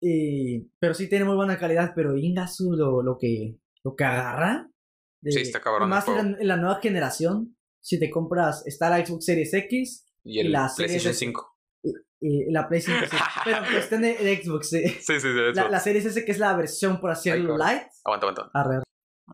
Y, 0.00 0.60
pero 0.78 0.94
sí 0.94 1.08
tiene 1.08 1.24
muy 1.24 1.34
buena 1.36 1.58
calidad, 1.58 1.92
pero 1.94 2.16
Ingasu 2.16 2.72
lo, 2.72 3.02
lo 3.02 3.18
que 3.18 3.58
lo 3.84 3.94
que 3.94 4.04
agarra. 4.04 4.70
de- 5.20 5.32
Sí, 5.32 5.40
está 5.40 5.60
cabrón 5.60 5.84
el 5.84 5.88
Más 5.90 6.08
en 6.08 6.14
la, 6.32 6.38
en 6.40 6.48
la 6.48 6.56
nueva 6.56 6.80
generación. 6.80 7.56
Si 7.80 7.98
te 7.98 8.10
compras, 8.10 8.66
está 8.66 8.90
la 8.90 9.04
Xbox 9.04 9.24
Series 9.26 9.52
X 9.54 10.06
Y 10.24 10.40
el 10.40 10.52
la 10.52 10.70
PlayStation 10.74 11.12
Series- 11.12 11.18
5. 11.18 11.56
y 12.20 12.50
la 12.50 12.68
PlayStation. 12.68 13.08
sí. 13.10 13.16
pero 13.44 13.58
en 13.64 13.72
cuestión 13.72 14.02
de, 14.02 14.14
de 14.16 14.42
Xbox, 14.42 14.68
sí. 14.70 14.88
Sí, 14.88 15.14
sí, 15.14 15.20
sí. 15.20 15.28
La, 15.54 15.68
la 15.68 15.80
Series 15.80 16.06
S, 16.06 16.24
que 16.24 16.32
es 16.32 16.38
la 16.38 16.56
versión, 16.56 17.00
por 17.00 17.10
así 17.10 17.30
decirlo, 17.30 17.56
light. 17.58 17.82
Aguanta, 18.04 18.26
aguanta. 18.26 18.50
Arre, 18.54 18.82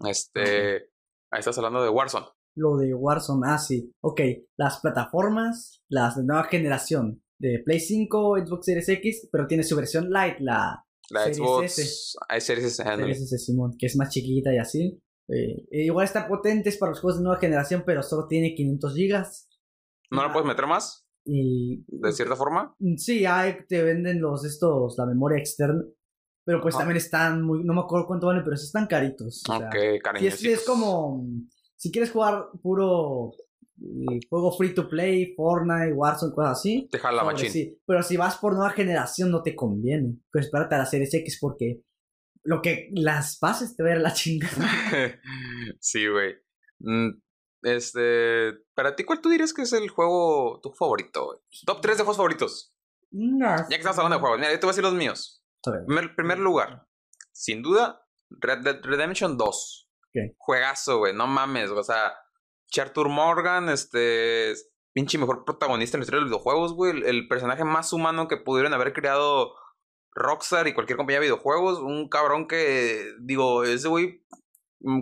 Este. 0.08 0.90
Ahí 1.30 1.38
estás 1.40 1.56
hablando 1.58 1.82
de 1.82 1.88
Warzone. 1.90 2.26
Lo 2.56 2.76
de 2.76 2.94
Warzone, 2.94 3.46
ah, 3.46 3.58
sí. 3.58 3.92
Ok, 4.02 4.20
las 4.56 4.80
plataformas, 4.80 5.82
las 5.88 6.16
de 6.16 6.24
nueva 6.24 6.44
generación. 6.44 7.22
De 7.38 7.60
Play 7.64 7.80
5, 7.80 8.36
Xbox 8.46 8.64
Series 8.66 8.88
X, 8.88 9.28
pero 9.30 9.46
tiene 9.46 9.64
su 9.64 9.74
versión 9.76 10.10
light, 10.10 10.38
la 10.38 10.84
La 11.10 11.20
Series 11.24 11.36
Xbox. 11.38 11.78
S. 11.78 12.18
Hay 12.28 12.40
Series 12.40 12.66
S. 12.66 12.82
Series 12.82 13.20
S, 13.20 13.38
Simón, 13.38 13.76
que 13.78 13.86
es 13.86 13.96
más 13.96 14.08
chiquita 14.10 14.54
y 14.54 14.58
así. 14.58 15.00
Eh, 15.28 15.66
e 15.70 15.84
igual 15.84 16.04
está 16.04 16.28
potente, 16.28 16.68
es 16.68 16.76
para 16.76 16.90
los 16.90 17.00
juegos 17.00 17.18
de 17.18 17.24
nueva 17.24 17.40
generación, 17.40 17.82
pero 17.84 18.02
solo 18.02 18.26
tiene 18.28 18.54
500 18.54 18.94
gigas. 18.94 19.48
¿No 20.10 20.22
lo 20.22 20.32
puedes 20.32 20.46
meter 20.46 20.66
más? 20.66 21.06
Y 21.26 21.82
De 21.88 22.12
cierta 22.12 22.36
forma. 22.36 22.74
sí, 22.96 23.24
hay, 23.24 23.56
te 23.66 23.82
venden 23.82 24.20
los 24.20 24.44
estos, 24.44 24.94
la 24.98 25.06
memoria 25.06 25.38
externa. 25.38 25.82
Pero 26.46 26.60
pues 26.60 26.74
Ajá. 26.74 26.82
también 26.82 26.98
están 26.98 27.40
muy, 27.42 27.64
no 27.64 27.72
me 27.72 27.80
acuerdo 27.80 28.06
cuánto 28.06 28.26
valen, 28.26 28.44
pero 28.44 28.56
sí 28.56 28.66
están 28.66 28.86
caritos. 28.86 29.42
o 29.48 29.56
sea, 29.58 29.66
Ok, 29.66 30.02
cariño. 30.02 30.28
es, 30.28 30.44
es 30.44 30.64
como. 30.66 31.26
Si 31.76 31.90
quieres 31.90 32.10
jugar 32.10 32.46
puro 32.62 33.32
eh, 33.82 34.20
juego 34.28 34.52
free 34.56 34.74
to 34.74 34.88
play, 34.88 35.34
Fortnite, 35.34 35.92
Warzone, 35.92 36.34
cosas 36.34 36.58
así. 36.58 36.88
Deja 36.90 37.12
la 37.12 37.20
sobre 37.22 37.34
machín. 37.34 37.50
sí. 37.50 37.78
Pero 37.86 38.02
si 38.02 38.16
vas 38.16 38.36
por 38.38 38.54
nueva 38.54 38.70
generación, 38.70 39.30
no 39.30 39.42
te 39.42 39.54
conviene. 39.54 40.16
Pues 40.32 40.46
espérate 40.46 40.74
a 40.74 40.78
la 40.78 40.86
Series 40.86 41.12
X 41.14 41.38
porque 41.40 41.82
lo 42.42 42.60
que 42.62 42.90
las 42.94 43.38
bases 43.40 43.74
te 43.76 43.82
va 43.82 43.90
a 43.90 43.92
ir 43.92 43.98
a 43.98 44.02
la 44.02 44.12
chingada. 44.12 44.54
sí, 45.80 46.06
güey. 46.08 46.34
Mm, 46.80 47.10
Este, 47.62 48.52
para 48.74 48.94
ti, 48.94 49.04
¿cuál 49.04 49.20
tú 49.20 49.30
dirías 49.30 49.52
que 49.54 49.62
es 49.62 49.72
el 49.72 49.88
juego 49.88 50.60
tu 50.62 50.70
favorito, 50.72 51.26
güey? 51.26 51.38
Top 51.66 51.80
3 51.80 51.96
de 51.96 52.02
juegos 52.04 52.16
favoritos. 52.18 52.74
Ya 53.10 53.68
que 53.68 53.74
estamos 53.76 53.98
hablando 53.98 54.16
de 54.16 54.20
juegos, 54.20 54.38
mira, 54.38 54.52
yo 54.52 54.58
te 54.60 54.66
voy 54.66 54.70
a 54.70 54.72
decir 54.72 54.84
los 54.84 54.94
míos. 54.94 55.42
Primer, 55.62 56.14
primer 56.14 56.38
lugar, 56.38 56.86
sin 57.32 57.62
duda, 57.62 58.06
Red 58.28 58.58
Dead 58.64 58.80
Redemption 58.82 59.38
2. 59.38 59.83
Juegazo, 60.38 60.98
güey, 60.98 61.14
no 61.14 61.26
mames, 61.26 61.70
o 61.70 61.82
sea, 61.82 62.14
Chartur 62.70 63.08
Morgan, 63.08 63.68
este, 63.68 64.52
es 64.52 64.70
pinche 64.92 65.18
mejor 65.18 65.44
protagonista 65.44 65.96
en 65.96 66.00
la 66.00 66.04
historia 66.04 66.18
de 66.18 66.22
los 66.22 66.30
videojuegos, 66.30 66.72
güey, 66.74 66.92
el, 66.92 67.04
el 67.04 67.28
personaje 67.28 67.64
más 67.64 67.92
humano 67.92 68.28
que 68.28 68.36
pudieron 68.36 68.72
haber 68.74 68.92
creado 68.92 69.54
Rockstar 70.14 70.68
y 70.68 70.74
cualquier 70.74 70.96
compañía 70.96 71.20
de 71.20 71.26
videojuegos, 71.26 71.80
un 71.80 72.08
cabrón 72.08 72.46
que, 72.46 73.12
digo, 73.20 73.64
ese 73.64 73.88
güey 73.88 74.24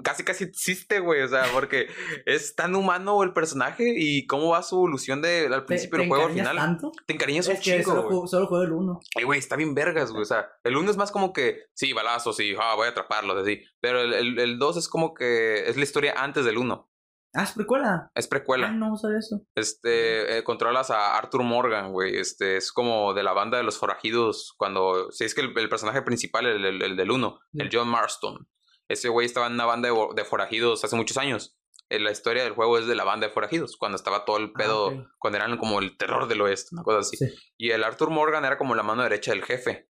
casi 0.03 0.25
casi 0.25 0.45
existe, 0.45 1.01
güey, 1.01 1.23
o 1.23 1.29
sea, 1.29 1.45
porque 1.53 1.87
es 2.27 2.55
tan 2.55 2.75
humano 2.75 3.23
el 3.23 3.33
personaje 3.33 3.93
y 3.97 4.27
cómo 4.27 4.49
va 4.51 4.63
su 4.63 4.77
evolución 4.77 5.23
de, 5.23 5.47
al 5.53 5.65
principio 5.65 5.99
del 5.99 6.09
juego 6.09 6.27
al 6.27 6.33
final. 6.33 6.57
tanto? 6.57 6.93
Te 7.07 7.15
encariñas 7.15 7.47
un 7.49 7.55
Es 7.55 7.59
que 7.61 7.65
chingo, 7.79 7.91
solo, 7.91 8.03
juego, 8.03 8.27
solo 8.27 8.47
juego 8.47 8.65
el 8.65 8.73
1. 8.73 9.01
Ay, 9.17 9.25
güey, 9.25 9.39
está 9.39 9.57
bien 9.57 9.75
vergas, 9.75 10.11
güey. 10.11 10.23
O 10.23 10.27
sea, 10.27 10.47
el 10.65 10.77
1 10.77 10.91
es 10.91 10.97
más 10.97 11.11
como 11.13 11.33
que, 11.33 11.65
sí, 11.75 11.93
balazos, 11.93 12.37
sí, 12.37 12.55
ah, 12.61 12.75
voy 12.77 12.87
a 12.87 12.91
atraparlos, 12.91 13.37
así. 13.39 13.63
Pero 13.81 14.01
el 14.03 14.59
2 14.59 14.77
es 14.77 14.89
como 14.89 15.15
que 15.15 15.69
es 15.69 15.77
la 15.77 15.83
historia 15.83 16.15
antes 16.17 16.45
del 16.45 16.59
1. 16.59 16.89
Ah, 17.35 17.45
es 17.45 17.53
precuela. 17.53 18.11
Es 18.15 18.27
Ah, 18.27 18.29
precuela. 18.29 18.71
no 18.73 18.95
sabía 18.95 19.17
eso. 19.19 19.41
Este, 19.55 20.37
eh, 20.37 20.45
controlas 20.45 20.91
a 20.91 21.17
Arthur 21.17 21.43
Morgan, 21.45 21.91
güey. 21.91 22.19
Este, 22.19 22.59
es 22.59 22.71
como 22.73 23.15
de 23.15 23.23
la 23.23 23.33
banda 23.33 23.57
de 23.57 23.65
los 23.65 23.79
forajidos. 23.79 24.53
Cuando, 24.59 25.11
si 25.13 25.25
es 25.25 25.35
que 25.35 25.41
el, 25.41 25.59
el 25.59 25.69
personaje 25.71 26.03
principal, 26.03 26.45
el, 26.45 26.63
el- 26.63 26.83
el 26.83 26.95
del 26.95 27.11
1, 27.11 27.41
el 27.55 27.71
John 27.73 27.89
Marston. 27.89 28.47
Ese 28.93 29.09
güey 29.09 29.27
estaba 29.27 29.47
en 29.47 29.55
una 29.55 29.65
banda 29.65 29.89
de, 29.89 30.25
forajidos 30.25 30.85
hace 30.85 30.97
muchos 30.97 31.17
años. 31.17 31.57
Eh, 31.89 31.99
La 31.99 32.11
historia 32.11 32.45
del 32.45 32.53
juego 32.53 32.79
es 32.79 32.87
de 32.87 32.95
la 32.95 33.05
banda 33.05 33.27
de 33.27 33.33
forajidos, 33.33 33.77
cuando 33.77 33.97
estaba 33.97 34.25
todo 34.25 34.37
el 34.39 34.53
pedo, 34.53 34.91
Ah, 34.91 34.93
ok. 34.93 35.07
cuando 35.19 35.39
eran 35.39 35.57
como 35.57 35.79
el 35.81 35.97
terror 35.97 36.29
del 36.29 36.41
oeste, 36.43 36.69
una 36.73 36.83
cosa 36.83 36.99
así. 37.01 37.17
Sí. 37.17 37.27
Y 37.59 37.71
el 37.71 37.85
Arthur 37.85 38.11
Morgan 38.11 38.45
era 38.45 38.59
como 38.59 38.75
la 38.75 38.83
mano 38.83 39.03
derecha 39.03 39.33
del 39.33 39.45
jefe. 39.45 39.89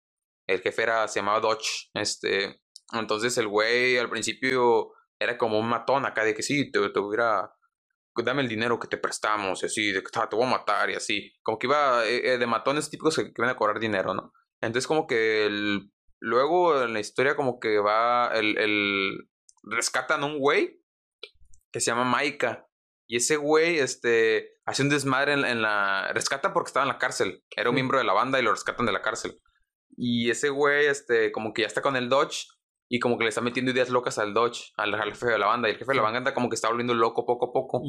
El 0.48 0.61
jefe 0.61 0.84
era, 0.84 1.07
se 1.07 1.19
llamaba 1.19 1.40
Dodge. 1.40 1.90
Este, 1.94 2.61
entonces 2.94 3.38
el 3.38 3.48
güey 3.48 3.98
al 3.98 4.10
principio 4.10 4.91
era 5.19 5.38
como 5.38 5.60
un 5.60 5.68
matón 5.69 6.06
acá 6.06 6.23
de 6.23 6.34
que 6.34 6.44
sí, 6.44 6.72
te, 6.72 6.90
te 6.90 6.99
hubiera, 6.99 7.53
dame 8.23 8.41
el 8.41 8.49
dinero 8.49 8.80
que 8.80 8.88
te 8.88 8.98
prestamos 8.98 9.64
y 9.64 9.65
así, 9.68 9.91
de 9.91 10.02
que 10.03 10.10
"Ah, 10.15 10.28
te 10.30 10.36
voy 10.36 10.45
a 10.45 10.49
matar 10.49 10.90
y 10.90 10.95
así. 10.95 11.32
Como 11.44 11.57
que 11.60 11.68
iba 11.68 12.06
eh, 12.06 12.34
eh, 12.34 12.38
de 12.38 12.48
matones 12.48 12.90
típicos 12.90 13.15
que, 13.15 13.32
que 13.34 13.44
a 13.45 13.56
cobrar 13.56 13.80
dinero, 13.80 14.14
¿no? 14.14 14.34
Entonces 14.61 14.88
como 14.88 15.07
que 15.07 15.45
el, 15.45 15.91
luego 16.22 16.84
en 16.84 16.93
la 16.93 16.99
historia 16.99 17.35
como 17.35 17.60
que 17.60 17.80
va, 17.80 18.31
el, 18.34 18.57
el 18.57 19.27
rescatan 19.64 20.23
a 20.23 20.27
un 20.27 20.39
güey 20.39 20.80
que 21.72 21.81
se 21.81 21.91
llama 21.91 22.06
Maika. 22.06 22.68
Y 23.07 23.18
ese 23.18 23.35
güey, 23.35 23.80
este, 23.80 24.52
hace 24.65 24.84
un 24.84 24.89
desmadre 24.89 25.34
en, 25.34 25.43
en 25.43 25.61
la... 25.61 26.14
Rescata 26.14 26.53
porque 26.53 26.69
estaba 26.69 26.85
en 26.85 26.93
la 26.93 26.98
cárcel. 26.98 27.43
Era 27.49 27.69
un 27.69 27.76
miembro 27.76 27.98
de 27.98 28.06
la 28.06 28.14
banda 28.14 28.39
y 28.39 28.43
lo 28.43 28.52
rescatan 28.52 28.85
de 28.85 28.93
la 28.93 29.02
cárcel. 29.02 29.38
Y 29.98 30.30
ese 30.30 30.49
güey, 30.49 30.85
este, 30.85 31.31
como 31.31 31.53
que 31.53 31.64
ya 31.64 31.68
está 31.68 31.81
con 31.81 31.98
el 31.98 32.07
Dodge 32.07 32.48
y 32.88 32.99
como 32.99 33.18
que 33.18 33.23
le 33.26 33.30
está 33.30 33.41
metiendo 33.41 33.72
ideas 33.72 33.89
locas 33.89 34.18
al 34.18 34.34
Dodge, 34.34 34.72
al, 34.77 34.93
al 34.93 35.11
jefe 35.11 35.27
de 35.27 35.39
la 35.39 35.48
banda. 35.48 35.68
Y 35.68 35.72
el 35.72 35.77
jefe 35.77 35.91
de 35.91 35.98
la 35.98 36.03
banda 36.03 36.19
anda 36.19 36.34
como 36.34 36.48
que 36.49 36.56
está 36.56 36.69
volviendo 36.69 36.93
loco 36.93 37.26
poco 37.26 37.48
a 37.48 37.52
poco 37.52 37.81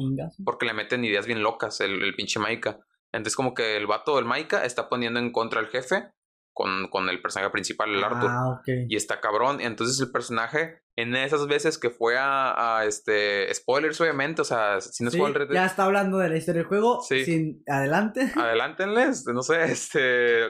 porque 0.43 0.65
le 0.65 0.73
meten 0.73 1.05
ideas 1.05 1.25
bien 1.25 1.41
locas 1.41 1.79
el, 1.79 2.03
el 2.03 2.15
pinche 2.15 2.39
Maika. 2.39 2.79
Entonces 3.13 3.35
como 3.35 3.53
que 3.53 3.77
el 3.77 3.87
vato 3.87 4.15
del 4.17 4.25
Maika 4.25 4.65
está 4.65 4.89
poniendo 4.89 5.19
en 5.19 5.31
contra 5.31 5.59
al 5.59 5.67
jefe 5.67 6.11
con, 6.53 6.87
con 6.89 7.09
el 7.09 7.21
personaje 7.21 7.51
principal, 7.51 7.89
el 7.89 8.03
Arthur. 8.03 8.29
Ah, 8.29 8.49
ok. 8.49 8.67
Y 8.87 8.95
está 8.95 9.19
cabrón. 9.19 9.59
Entonces 9.59 9.99
el 9.99 10.11
personaje, 10.11 10.83
en 10.95 11.15
esas 11.15 11.47
veces 11.47 11.77
que 11.77 11.89
fue 11.89 12.17
a, 12.17 12.77
a, 12.77 12.85
este. 12.85 13.53
Spoilers, 13.53 13.99
obviamente. 13.99 14.41
O 14.41 14.45
sea, 14.45 14.79
si 14.79 15.03
no 15.03 15.11
Sí, 15.11 15.19
Dead, 15.19 15.51
ya 15.51 15.65
está 15.65 15.85
hablando 15.85 16.19
de 16.19 16.29
la 16.29 16.37
historia 16.37 16.61
del 16.61 16.67
juego. 16.67 17.01
Sí. 17.01 17.25
Sin, 17.25 17.63
adelante. 17.67 18.31
adelántenles. 18.35 19.25
No 19.25 19.41
sé, 19.41 19.63
este. 19.65 20.45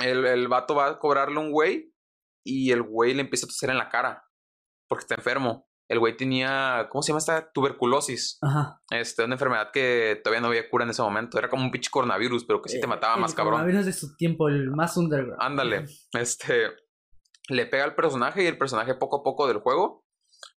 El, 0.00 0.24
el 0.24 0.48
vato 0.48 0.74
va 0.74 0.88
a 0.88 0.98
cobrarle 0.98 1.38
un 1.38 1.50
güey. 1.50 1.92
Y 2.44 2.72
el 2.72 2.82
güey 2.82 3.12
le 3.12 3.20
empieza 3.22 3.46
a 3.46 3.48
toser 3.48 3.70
en 3.70 3.78
la 3.78 3.88
cara. 3.88 4.24
Porque 4.88 5.02
está 5.02 5.14
enfermo. 5.14 5.69
El 5.90 5.98
güey 5.98 6.16
tenía. 6.16 6.86
¿Cómo 6.88 7.02
se 7.02 7.08
llama 7.08 7.18
esta? 7.18 7.50
Tuberculosis. 7.52 8.38
Ajá. 8.42 8.80
Este, 8.90 9.24
una 9.24 9.34
enfermedad 9.34 9.70
que 9.72 10.20
todavía 10.22 10.40
no 10.40 10.46
había 10.46 10.70
cura 10.70 10.84
en 10.84 10.90
ese 10.90 11.02
momento. 11.02 11.36
Era 11.36 11.48
como 11.50 11.64
un 11.64 11.72
pinche 11.72 11.90
coronavirus, 11.90 12.44
pero 12.44 12.62
que 12.62 12.68
sí 12.68 12.78
te 12.78 12.86
Eh, 12.86 12.88
mataba 12.88 13.14
el 13.16 13.20
más 13.20 13.34
cabrón. 13.34 13.54
coronavirus 13.54 13.86
de 13.86 13.92
su 13.92 14.14
tiempo, 14.16 14.48
el 14.48 14.70
más 14.70 14.96
underground. 14.96 15.36
Ándale. 15.42 15.86
Este. 16.12 16.68
Le 17.48 17.66
pega 17.66 17.82
al 17.82 17.96
personaje 17.96 18.44
y 18.44 18.46
el 18.46 18.56
personaje 18.56 18.94
poco 18.94 19.16
a 19.16 19.22
poco 19.24 19.48
del 19.48 19.58
juego 19.58 20.04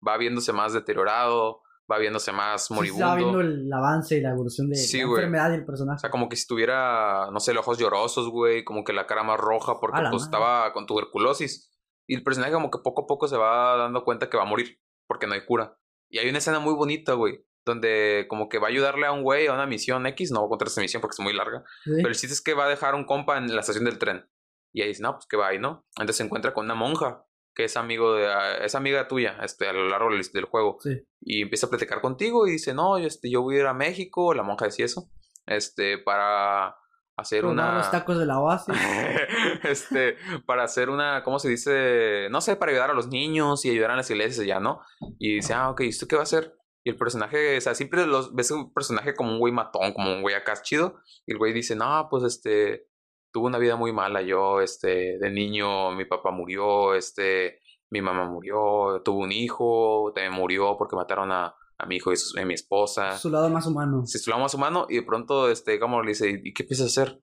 va 0.06 0.18
viéndose 0.18 0.52
más 0.52 0.74
deteriorado. 0.74 1.62
va 1.90 1.98
viéndose 1.98 2.30
más 2.32 2.66
Sí, 2.68 2.74
moribundo. 2.74 3.04
estaba 3.04 3.16
viendo 3.18 3.40
el 3.40 3.70
avance 3.72 4.16
y 4.16 4.20
la 4.20 4.30
evolución 4.30 4.68
de 4.70 4.76
Sí, 4.76 4.98
la 5.00 5.04
güey. 5.06 5.16
enfermedad 5.18 5.50
del 5.50 5.62
O 5.62 5.66
personaje. 5.66 5.98
sea, 6.00 6.10
como 6.10 6.28
que 6.28 6.36
si 6.36 6.46
tuviera, 6.46 7.28
no 7.32 7.40
sé, 7.40 7.52
los 7.52 7.62
ojos 7.66 7.76
llorosos, 7.78 8.28
güey, 8.30 8.64
como 8.64 8.84
que 8.84 8.92
la 8.94 9.06
cara 9.06 9.22
más 9.24 9.38
roja 9.38 9.78
porque 9.80 10.00
pues 10.10 10.22
estaba 10.22 10.72
con 10.72 10.86
tuberculosis. 10.86 11.70
Y 12.06 12.14
el 12.14 12.22
personaje 12.22 12.52
como 12.52 12.70
que 12.70 12.78
poco 12.78 13.02
a 13.02 13.06
poco 13.06 13.28
se 13.28 13.36
va 13.36 13.76
dando 13.76 14.04
cuenta 14.04 14.30
que 14.30 14.36
va 14.36 14.44
a 14.44 14.46
morir 14.46 14.78
porque 15.12 15.26
no 15.26 15.34
hay 15.34 15.44
cura. 15.44 15.76
Y 16.08 16.18
hay 16.18 16.28
una 16.28 16.38
escena 16.38 16.58
muy 16.58 16.74
bonita, 16.74 17.12
güey, 17.14 17.44
donde 17.64 18.26
como 18.28 18.48
que 18.48 18.58
va 18.58 18.66
a 18.68 18.70
ayudarle 18.70 19.06
a 19.06 19.12
un 19.12 19.22
güey 19.22 19.46
a 19.46 19.52
una 19.54 19.66
misión 19.66 20.06
X, 20.06 20.30
no 20.32 20.40
voy 20.40 20.46
a 20.46 20.50
contar 20.50 20.68
esta 20.68 20.80
misión 20.80 21.00
porque 21.00 21.14
es 21.14 21.20
muy 21.20 21.32
larga, 21.32 21.62
Sí. 21.84 21.92
pero 21.96 22.08
el 22.08 22.14
chiste 22.14 22.34
es 22.34 22.40
que 22.40 22.54
va 22.54 22.64
a 22.64 22.68
dejar 22.68 22.94
un 22.94 23.04
compa 23.04 23.36
en 23.38 23.54
la 23.54 23.60
estación 23.60 23.84
del 23.84 23.98
tren. 23.98 24.26
Y 24.72 24.80
ahí 24.82 24.88
dice, 24.88 25.02
no, 25.02 25.12
pues 25.14 25.26
que 25.26 25.36
va 25.36 25.48
ahí, 25.48 25.58
¿no? 25.58 25.84
Entonces 25.96 26.16
se 26.16 26.22
encuentra 26.24 26.54
con 26.54 26.64
una 26.64 26.74
monja 26.74 27.24
que 27.54 27.64
es 27.64 27.76
amigo 27.76 28.14
de, 28.14 28.26
ah, 28.28 28.56
es 28.64 28.74
amiga 28.74 29.06
tuya, 29.08 29.36
este, 29.42 29.68
a 29.68 29.74
lo 29.74 29.86
largo 29.86 30.10
del, 30.10 30.22
del 30.32 30.44
juego 30.46 30.78
Sí. 30.80 31.02
y 31.20 31.42
empieza 31.42 31.66
a 31.66 31.70
platicar 31.70 32.00
contigo 32.00 32.46
y 32.46 32.52
dice, 32.52 32.72
no, 32.72 32.98
yo, 32.98 33.06
este, 33.06 33.30
yo 33.30 33.42
voy 33.42 33.56
a 33.56 33.60
ir 33.60 33.66
a 33.66 33.74
México, 33.74 34.32
la 34.32 34.42
monja 34.42 34.64
decía 34.64 34.86
eso, 34.86 35.10
este, 35.46 35.98
para 35.98 36.74
hacer 37.16 37.44
una... 37.44 37.76
los 37.76 37.90
tacos 37.90 38.18
de 38.18 38.26
la 38.26 38.40
oasis. 38.40 38.74
este, 39.64 40.16
para 40.46 40.64
hacer 40.64 40.90
una, 40.90 41.22
¿cómo 41.22 41.38
se 41.38 41.48
dice? 41.48 42.28
No 42.30 42.40
sé, 42.40 42.56
para 42.56 42.72
ayudar 42.72 42.90
a 42.90 42.94
los 42.94 43.08
niños 43.08 43.64
y 43.64 43.70
ayudar 43.70 43.92
a 43.92 43.96
las 43.96 44.10
iglesias 44.10 44.46
ya, 44.46 44.60
¿no? 44.60 44.80
Y 45.18 45.36
dice, 45.36 45.54
ah, 45.54 45.70
ok, 45.70 45.82
¿y 45.82 45.88
esto 45.88 46.06
qué 46.06 46.16
va 46.16 46.22
a 46.22 46.24
hacer? 46.24 46.56
Y 46.84 46.90
el 46.90 46.96
personaje, 46.96 47.56
o 47.56 47.60
sea, 47.60 47.74
siempre 47.74 48.06
los, 48.06 48.34
ves 48.34 48.50
un 48.50 48.72
personaje 48.72 49.14
como 49.14 49.32
un 49.32 49.38
güey 49.38 49.52
matón, 49.52 49.92
como 49.92 50.12
un 50.12 50.22
güey 50.22 50.34
acá 50.34 50.54
chido, 50.60 50.96
y 51.26 51.32
el 51.32 51.38
güey 51.38 51.52
dice, 51.52 51.76
no, 51.76 52.08
pues 52.10 52.24
este, 52.24 52.88
tuve 53.32 53.46
una 53.46 53.58
vida 53.58 53.76
muy 53.76 53.92
mala 53.92 54.22
yo, 54.22 54.60
este, 54.60 55.18
de 55.18 55.30
niño 55.30 55.92
mi 55.92 56.04
papá 56.04 56.32
murió, 56.32 56.94
este, 56.94 57.60
mi 57.90 58.00
mamá 58.02 58.24
murió, 58.24 59.00
tuve 59.04 59.22
un 59.24 59.32
hijo, 59.32 60.12
también 60.14 60.32
murió 60.32 60.76
porque 60.76 60.96
mataron 60.96 61.30
a, 61.30 61.54
a 61.78 61.86
mi 61.86 61.96
hijo 61.96 62.12
y 62.12 62.16
su- 62.16 62.38
a 62.38 62.44
mi 62.44 62.54
esposa 62.54 63.16
Su 63.18 63.30
lado 63.30 63.48
más 63.50 63.66
humano. 63.66 64.04
se 64.06 64.18
estuvo 64.18 64.38
más 64.38 64.54
humano 64.54 64.86
y 64.88 64.96
de 64.96 65.02
pronto, 65.02 65.50
este, 65.50 65.78
como 65.80 66.02
le 66.02 66.10
dice, 66.10 66.40
¿y 66.42 66.52
qué 66.52 66.64
piensas 66.64 66.88
hacer? 66.88 67.20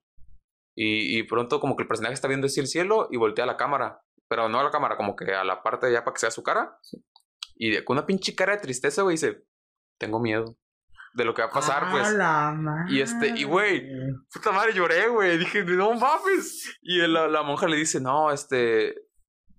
Y, 0.76 1.18
y 1.18 1.22
pronto 1.24 1.60
como 1.60 1.76
que 1.76 1.82
el 1.82 1.88
personaje 1.88 2.14
está 2.14 2.28
viendo 2.28 2.46
así 2.46 2.60
el 2.60 2.66
cielo 2.66 3.08
y 3.10 3.16
voltea 3.16 3.44
a 3.44 3.46
la 3.46 3.56
cámara, 3.56 4.00
pero 4.28 4.48
no 4.48 4.60
a 4.60 4.64
la 4.64 4.70
cámara, 4.70 4.96
como 4.96 5.16
que 5.16 5.34
a 5.34 5.44
la 5.44 5.62
parte 5.62 5.86
de 5.86 5.92
allá 5.96 6.04
para 6.04 6.14
que 6.14 6.20
sea 6.20 6.30
su 6.30 6.42
cara. 6.42 6.78
Y 7.56 7.82
con 7.84 7.96
una 7.98 8.06
pinche 8.06 8.34
cara 8.34 8.54
de 8.54 8.62
tristeza, 8.62 9.02
güey, 9.02 9.14
dice, 9.14 9.44
tengo 9.98 10.20
miedo 10.20 10.56
de 11.12 11.24
lo 11.24 11.34
que 11.34 11.42
va 11.42 11.48
a 11.48 11.52
pasar, 11.52 11.84
¡A 11.84 11.90
pues. 11.90 12.12
la 12.12 12.52
madre! 12.52 12.92
Y 12.94 13.00
este, 13.00 13.28
y 13.36 13.42
güey, 13.44 13.82
Puta 14.32 14.52
madre, 14.52 14.72
lloré, 14.72 15.08
güey. 15.08 15.36
Dije, 15.38 15.64
no 15.64 15.92
mames. 15.94 16.78
Y 16.82 16.98
la, 16.98 17.26
la 17.28 17.42
monja 17.42 17.66
le 17.66 17.76
dice, 17.76 18.00
no, 18.00 18.30
este, 18.30 18.94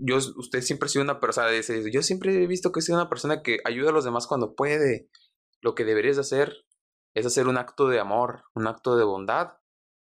yo, 0.02 0.18
usted 0.18 0.62
siempre 0.62 0.88
ha 0.88 0.90
sido 0.90 1.04
una 1.04 1.20
persona, 1.20 1.50
dice, 1.50 1.84
yo 1.92 2.02
siempre 2.02 2.44
he 2.44 2.48
visto 2.48 2.72
que 2.72 2.80
ha 2.80 2.84
sido 2.84 2.98
una 2.98 3.10
persona 3.10 3.42
que 3.42 3.60
ayuda 3.66 3.90
a 3.90 3.94
los 3.94 4.06
demás 4.06 4.28
cuando 4.28 4.56
puede. 4.56 5.10
Lo 5.62 5.76
que 5.76 5.86
deberías 5.86 6.18
hacer 6.18 6.66
es 7.14 7.26
hacer 7.26 7.48
un 7.48 7.58
acto 7.58 7.88
de 7.88 8.00
amor, 8.00 8.44
un 8.56 8.68
acto 8.68 8.96
de 8.98 9.04
bondad 9.04 9.54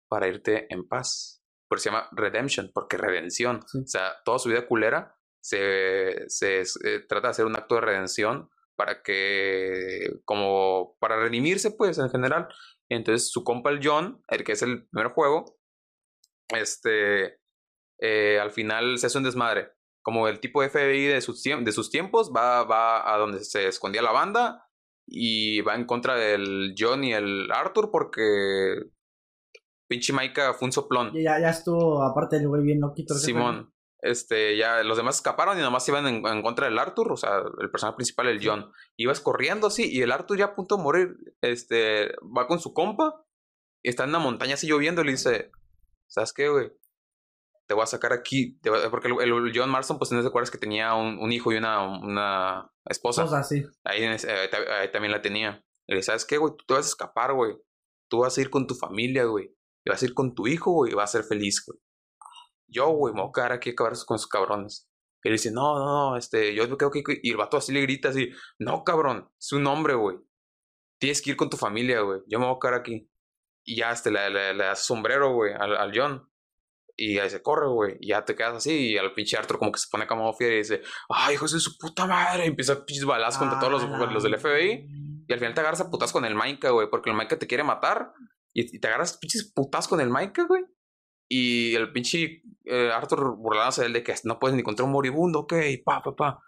para 0.09 0.27
irte 0.27 0.67
en 0.73 0.87
paz. 0.87 1.41
Por 1.69 1.77
eso 1.77 1.83
se 1.83 1.89
llama 1.89 2.09
redemption, 2.11 2.71
porque 2.73 2.97
redención. 2.97 3.61
Sí. 3.67 3.79
O 3.79 3.87
sea, 3.87 4.13
toda 4.25 4.39
su 4.39 4.49
vida 4.49 4.67
culera 4.67 5.17
se, 5.41 6.25
se, 6.27 6.65
se 6.65 6.99
trata 7.01 7.27
de 7.27 7.31
hacer 7.31 7.45
un 7.45 7.55
acto 7.55 7.75
de 7.75 7.81
redención 7.81 8.49
para 8.75 9.01
que, 9.01 10.19
como, 10.25 10.97
para 10.99 11.17
redimirse, 11.17 11.71
pues, 11.71 11.97
en 11.97 12.09
general. 12.09 12.47
Entonces, 12.89 13.31
su 13.31 13.43
compa 13.43 13.69
el 13.69 13.79
John, 13.83 14.21
el 14.27 14.43
que 14.43 14.53
es 14.53 14.61
el 14.61 14.87
primer 14.87 15.11
juego, 15.13 15.57
este, 16.49 17.39
eh, 17.99 18.39
al 18.39 18.51
final 18.51 18.97
se 18.97 19.07
hace 19.07 19.17
un 19.17 19.23
desmadre. 19.23 19.71
Como 20.07 20.29
el 20.29 20.39
tipo 20.39 20.61
FBI 20.63 21.03
de 21.07 21.19
sus, 21.19 21.43
tiemp- 21.43 21.65
de 21.65 21.73
sus 21.73 21.89
tiempos 21.89 22.31
va, 22.33 22.63
va 22.63 23.13
a 23.13 23.17
donde 23.17 23.43
se 23.43 23.67
escondía 23.67 24.01
la 24.01 24.13
banda 24.13 24.65
y 25.05 25.59
va 25.59 25.75
en 25.75 25.83
contra 25.83 26.15
del 26.15 26.75
John 26.79 27.03
y 27.03 27.11
el 27.13 27.51
Arthur 27.51 27.91
porque 27.91 28.83
pinche 29.89 30.13
Maika 30.13 30.53
fue 30.53 30.67
un 30.67 30.71
soplón. 30.71 31.11
Ya, 31.13 31.41
ya 31.41 31.49
estuvo, 31.49 32.01
aparte 32.03 32.37
del 32.37 32.47
güey 32.47 32.61
bien 32.63 32.79
loquito. 32.79 33.15
Simón. 33.15 33.73
Este, 33.99 34.55
ya 34.55 34.81
los 34.83 34.95
demás 34.95 35.15
escaparon 35.17 35.57
y 35.57 35.61
nomás 35.61 35.85
iban 35.89 36.07
en, 36.07 36.25
en 36.25 36.41
contra 36.41 36.67
del 36.67 36.79
Arthur, 36.79 37.11
o 37.11 37.17
sea, 37.17 37.41
el 37.59 37.69
personaje 37.69 37.97
principal, 37.97 38.29
el 38.29 38.39
John. 38.41 38.71
Ibas 38.95 39.19
corriendo 39.19 39.67
así 39.67 39.91
y 39.91 40.03
el 40.03 40.13
Arthur 40.13 40.37
ya 40.37 40.45
a 40.45 40.55
punto 40.55 40.77
de 40.77 40.83
morir, 40.83 41.17
este, 41.41 42.15
va 42.23 42.47
con 42.47 42.61
su 42.61 42.73
compa 42.73 43.25
y 43.83 43.89
está 43.89 44.03
en 44.05 44.11
una 44.11 44.19
montaña 44.19 44.53
así 44.53 44.67
lloviendo 44.67 45.01
y 45.01 45.05
le 45.05 45.11
dice, 45.11 45.51
¿sabes 46.07 46.31
qué, 46.31 46.47
güey? 46.47 46.71
Te 47.67 47.73
voy 47.73 47.83
a 47.83 47.87
sacar 47.87 48.13
aquí, 48.13 48.57
te 48.59 48.69
voy 48.69 48.79
a-" 48.81 48.89
porque 48.89 49.07
el, 49.09 49.19
el 49.19 49.51
John 49.53 49.69
Marston, 49.69 49.97
pues 49.97 50.11
no 50.11 50.21
te 50.21 50.27
acuerdas 50.27 50.51
que 50.51 50.57
tenía 50.57 50.93
un, 50.93 51.19
un 51.19 51.31
hijo 51.31 51.51
y 51.51 51.57
una, 51.57 51.81
una 51.83 52.71
esposa. 52.85 53.23
Cosa 53.23 53.39
así. 53.39 53.63
Ahí, 53.83 54.01
también 54.91 55.11
la 55.11 55.21
tenía. 55.21 55.63
Y 55.87 55.93
le 55.93 55.97
dice, 55.97 56.07
¿sabes 56.07 56.25
qué, 56.25 56.37
güey? 56.37 56.53
Tú 56.57 56.65
te 56.65 56.73
vas 56.73 56.85
a 56.85 56.89
escapar, 56.89 57.33
güey. 57.33 57.55
Tú 58.09 58.19
vas 58.19 58.37
a 58.37 58.41
ir 58.41 58.49
con 58.49 58.67
tu 58.67 58.75
familia, 58.75 59.25
güey. 59.25 59.53
Y 59.85 59.89
vas 59.89 60.01
a 60.01 60.05
ir 60.05 60.13
con 60.13 60.33
tu 60.33 60.47
hijo, 60.47 60.71
güey, 60.71 60.91
y 60.91 60.95
vas 60.95 61.09
a 61.09 61.19
ser 61.19 61.23
feliz, 61.23 61.63
güey. 61.65 61.79
Yo, 62.69 62.89
güey, 62.89 63.13
me 63.13 63.21
voy 63.21 63.29
a 63.29 63.33
quedar 63.33 63.51
aquí 63.53 63.69
a 63.69 63.73
acabar 63.73 63.93
con 64.05 64.15
esos 64.15 64.27
cabrones. 64.27 64.89
Y 65.23 65.29
él 65.29 65.35
dice, 65.35 65.51
no, 65.51 65.77
no, 65.77 65.85
no, 66.11 66.17
este, 66.17 66.53
yo 66.53 66.67
me 66.67 66.77
quedo 66.77 66.89
aquí. 66.89 67.03
Y 67.23 67.31
el 67.31 67.37
vato 67.37 67.57
así 67.57 67.71
le 67.71 67.81
grita 67.81 68.09
así, 68.09 68.29
no, 68.59 68.83
cabrón, 68.83 69.29
es 69.39 69.51
un 69.53 69.65
hombre, 69.67 69.93
güey. 69.95 70.17
Tienes 70.99 71.21
que 71.21 71.31
ir 71.31 71.37
con 71.37 71.49
tu 71.49 71.57
familia, 71.57 72.01
güey. 72.01 72.21
Yo 72.27 72.39
me 72.39 72.45
voy 72.45 72.55
a 72.55 72.59
quedar 72.61 72.73
aquí. 72.75 73.09
Y 73.65 73.77
ya, 73.77 73.91
este, 73.91 74.11
le, 74.11 74.29
le, 74.29 74.53
le 74.53 74.63
das 74.63 74.85
sombrero, 74.85 75.33
güey, 75.33 75.53
al, 75.53 75.75
al 75.75 75.91
John. 75.93 76.29
Y 76.99 77.19
ahí 77.19 77.29
se 77.29 77.43
corre, 77.43 77.67
güey. 77.67 77.95
Y 78.01 78.07
ya 78.07 78.25
te 78.25 78.35
quedas 78.35 78.55
así. 78.55 78.93
Y 78.93 78.97
al 78.97 79.13
pinche 79.13 79.37
Arthur 79.37 79.59
como 79.59 79.71
que 79.71 79.79
se 79.79 79.87
pone 79.89 80.07
como 80.07 80.33
fiera 80.33 80.55
y 80.55 80.57
dice, 80.57 80.81
ay, 81.09 81.35
hijos 81.35 81.53
de 81.53 81.59
su 81.59 81.77
puta 81.77 82.07
madre. 82.07 82.45
Y 82.45 82.47
empieza 82.47 82.73
a 82.73 82.85
pinches 82.85 83.05
balazos 83.05 83.37
contra 83.37 83.59
todos 83.59 83.83
Ah, 83.83 83.87
los, 83.87 83.99
la 83.99 84.11
los 84.11 84.23
del 84.23 84.37
FBI. 84.37 84.87
Y 85.27 85.31
al 85.33 85.39
final 85.39 85.53
te 85.53 85.61
agarras 85.61 85.81
a 85.81 85.91
putas 85.91 86.11
con 86.11 86.25
el 86.25 86.33
Maika, 86.33 86.71
güey, 86.71 86.89
porque 86.89 87.11
el 87.11 87.15
Maika 87.15 87.37
te 87.37 87.45
quiere 87.45 87.63
matar. 87.63 88.11
Y, 88.51 88.75
y 88.75 88.79
te 88.79 88.87
agarras 88.87 89.17
pinches 89.17 89.51
putas 89.53 89.87
con 89.87 90.01
el 90.01 90.09
Maika, 90.09 90.45
güey. 90.45 90.63
Y 91.29 91.75
el 91.75 91.91
pinche 91.91 92.41
eh, 92.65 92.89
Arthur 92.91 93.35
burlándose 93.37 93.81
de 93.81 93.87
él 93.87 93.93
de 93.93 94.03
que 94.03 94.15
no 94.23 94.39
puedes 94.39 94.55
ni 94.55 94.61
encontrar 94.61 94.85
un 94.87 94.93
moribundo, 94.93 95.41
ok, 95.41 95.53
pa, 95.85 96.01
pa, 96.01 96.15
pa. 96.15 96.39